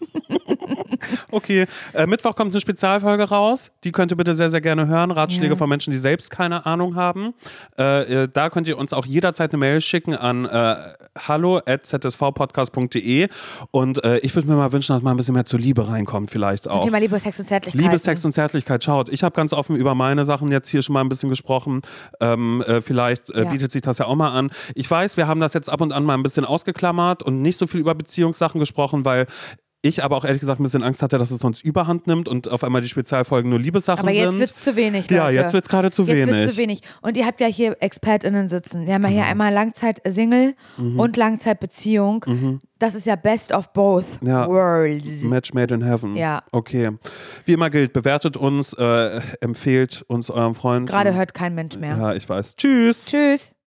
Okay, 1.30 1.66
äh, 1.94 2.06
Mittwoch 2.06 2.36
kommt 2.36 2.52
eine 2.52 2.60
Spezialfolge 2.60 3.24
raus. 3.24 3.70
Die 3.84 3.92
könnt 3.92 4.12
ihr 4.12 4.16
bitte 4.16 4.34
sehr, 4.34 4.50
sehr 4.50 4.60
gerne 4.60 4.86
hören. 4.86 5.10
Ratschläge 5.10 5.54
Ja. 5.54 5.56
von 5.56 5.68
Menschen, 5.68 5.90
die 5.92 5.96
selbst 5.98 6.30
keine 6.30 6.66
Ahnung 6.66 6.96
haben. 6.96 7.34
Äh, 7.76 8.28
da 8.32 8.50
könnt 8.50 8.68
ihr 8.68 8.78
uns 8.78 8.92
auch 8.92 9.06
jederzeit 9.06 9.52
eine 9.52 9.58
Mail 9.58 9.80
schicken 9.80 10.14
an 10.14 10.44
äh, 10.44 10.76
hallo.zsvpodcast.de 11.26 13.28
und 13.70 14.04
äh, 14.04 14.18
ich 14.18 14.34
würde 14.34 14.48
mir 14.48 14.56
mal 14.56 14.72
wünschen, 14.72 14.94
dass 14.94 15.02
mal 15.02 15.10
ein 15.12 15.16
bisschen 15.16 15.34
mehr 15.34 15.44
zur 15.44 15.60
Liebe 15.60 15.88
reinkommt 15.88 16.30
vielleicht 16.30 16.64
Zum 16.64 16.72
auch. 16.72 16.84
Thema 16.84 16.98
Liebe, 16.98 17.18
Sex 17.18 17.38
und 17.40 17.46
Zärtlichkeit. 17.46 17.82
Liebe, 17.82 17.98
Sex 17.98 18.24
und 18.24 18.32
Zärtlichkeit. 18.32 18.84
Schaut, 18.84 19.08
ich 19.08 19.22
habe 19.22 19.34
ganz 19.34 19.52
offen 19.52 19.76
über 19.76 19.94
meine 19.94 20.24
Sachen 20.24 20.50
jetzt 20.50 20.68
hier 20.68 20.82
schon 20.82 20.94
mal 20.94 21.00
ein 21.00 21.08
bisschen 21.08 21.30
gesprochen. 21.30 21.82
Ähm, 22.20 22.62
äh, 22.66 22.80
vielleicht 22.80 23.30
äh, 23.30 23.44
Ja. 23.44 23.50
bietet 23.50 23.72
sich 23.72 23.82
das 23.82 23.98
ja 23.98 24.06
auch 24.06 24.14
mal 24.16 24.30
an. 24.30 24.50
Ich 24.74 24.90
weiß, 24.90 25.16
wir 25.16 25.26
haben 25.28 25.40
das 25.40 25.54
jetzt 25.54 25.68
ab 25.68 25.80
und 25.80 25.92
an 25.92 26.04
mal 26.04 26.14
ein 26.14 26.22
bisschen 26.22 26.44
ausgeklammert 26.44 27.22
und 27.22 27.42
nicht 27.42 27.58
so 27.58 27.66
viel 27.66 27.80
über 27.80 27.94
Beziehungssachen 27.94 28.58
gesprochen, 28.60 29.04
weil 29.04 29.26
ich 29.82 30.02
aber 30.04 30.16
auch 30.16 30.24
ehrlich 30.24 30.40
gesagt 30.40 30.60
ein 30.60 30.62
bisschen 30.62 30.82
Angst 30.84 31.02
hatte, 31.02 31.18
dass 31.18 31.30
es 31.30 31.40
sonst 31.40 31.64
überhand 31.64 32.06
nimmt 32.06 32.28
und 32.28 32.48
auf 32.48 32.62
einmal 32.64 32.80
die 32.82 32.88
Spezialfolgen 32.88 33.50
nur 33.50 33.58
Liebessachen 33.58 34.00
Aber 34.00 34.12
jetzt 34.12 34.30
sind. 34.30 34.40
wird 34.40 34.50
es 34.52 34.60
zu 34.60 34.76
wenig, 34.76 35.02
Leute. 35.10 35.14
ja, 35.14 35.30
jetzt 35.30 35.52
wird 35.52 35.64
es 35.64 35.68
gerade 35.68 35.90
zu 35.90 36.02
Jetzt 36.04 36.16
wenig. 36.28 36.28
wird 36.34 36.50
zu 36.52 36.56
wenig. 36.56 36.82
Und 37.02 37.16
ihr 37.16 37.26
habt 37.26 37.40
ja 37.40 37.48
hier 37.48 37.76
ExpertInnen 37.80 38.48
sitzen. 38.48 38.86
Wir 38.86 38.94
haben 38.94 39.02
ja 39.02 39.08
hier 39.08 39.24
einmal 39.26 39.52
Langzeit-Single 39.52 40.54
Mhm. 40.78 40.98
und 41.00 41.16
Langzeitbeziehung. 41.16 42.60
Das 42.78 42.94
ist 42.94 43.06
ja 43.06 43.16
best 43.16 43.52
of 43.54 43.72
both 43.72 44.04
Ja. 44.22 44.46
worlds. 44.48 45.22
Match 45.24 45.52
made 45.52 45.74
in 45.74 45.82
heaven. 45.84 46.16
Ja. 46.16 46.42
Okay. 46.52 46.90
Wie 47.44 47.52
immer 47.52 47.68
gilt, 47.70 47.92
bewertet 47.92 48.36
uns, 48.36 48.72
äh, 48.74 49.20
empfehlt 49.40 50.04
uns 50.08 50.30
eurem 50.30 50.54
Freund. 50.54 50.88
Gerade 50.88 51.14
hört 51.14 51.34
kein 51.34 51.54
Mensch 51.54 51.76
mehr. 51.76 51.96
Ja, 51.96 52.14
ich 52.14 52.28
weiß. 52.28 52.56
Tschüss. 52.56 53.06
Tschüss. 53.06 53.52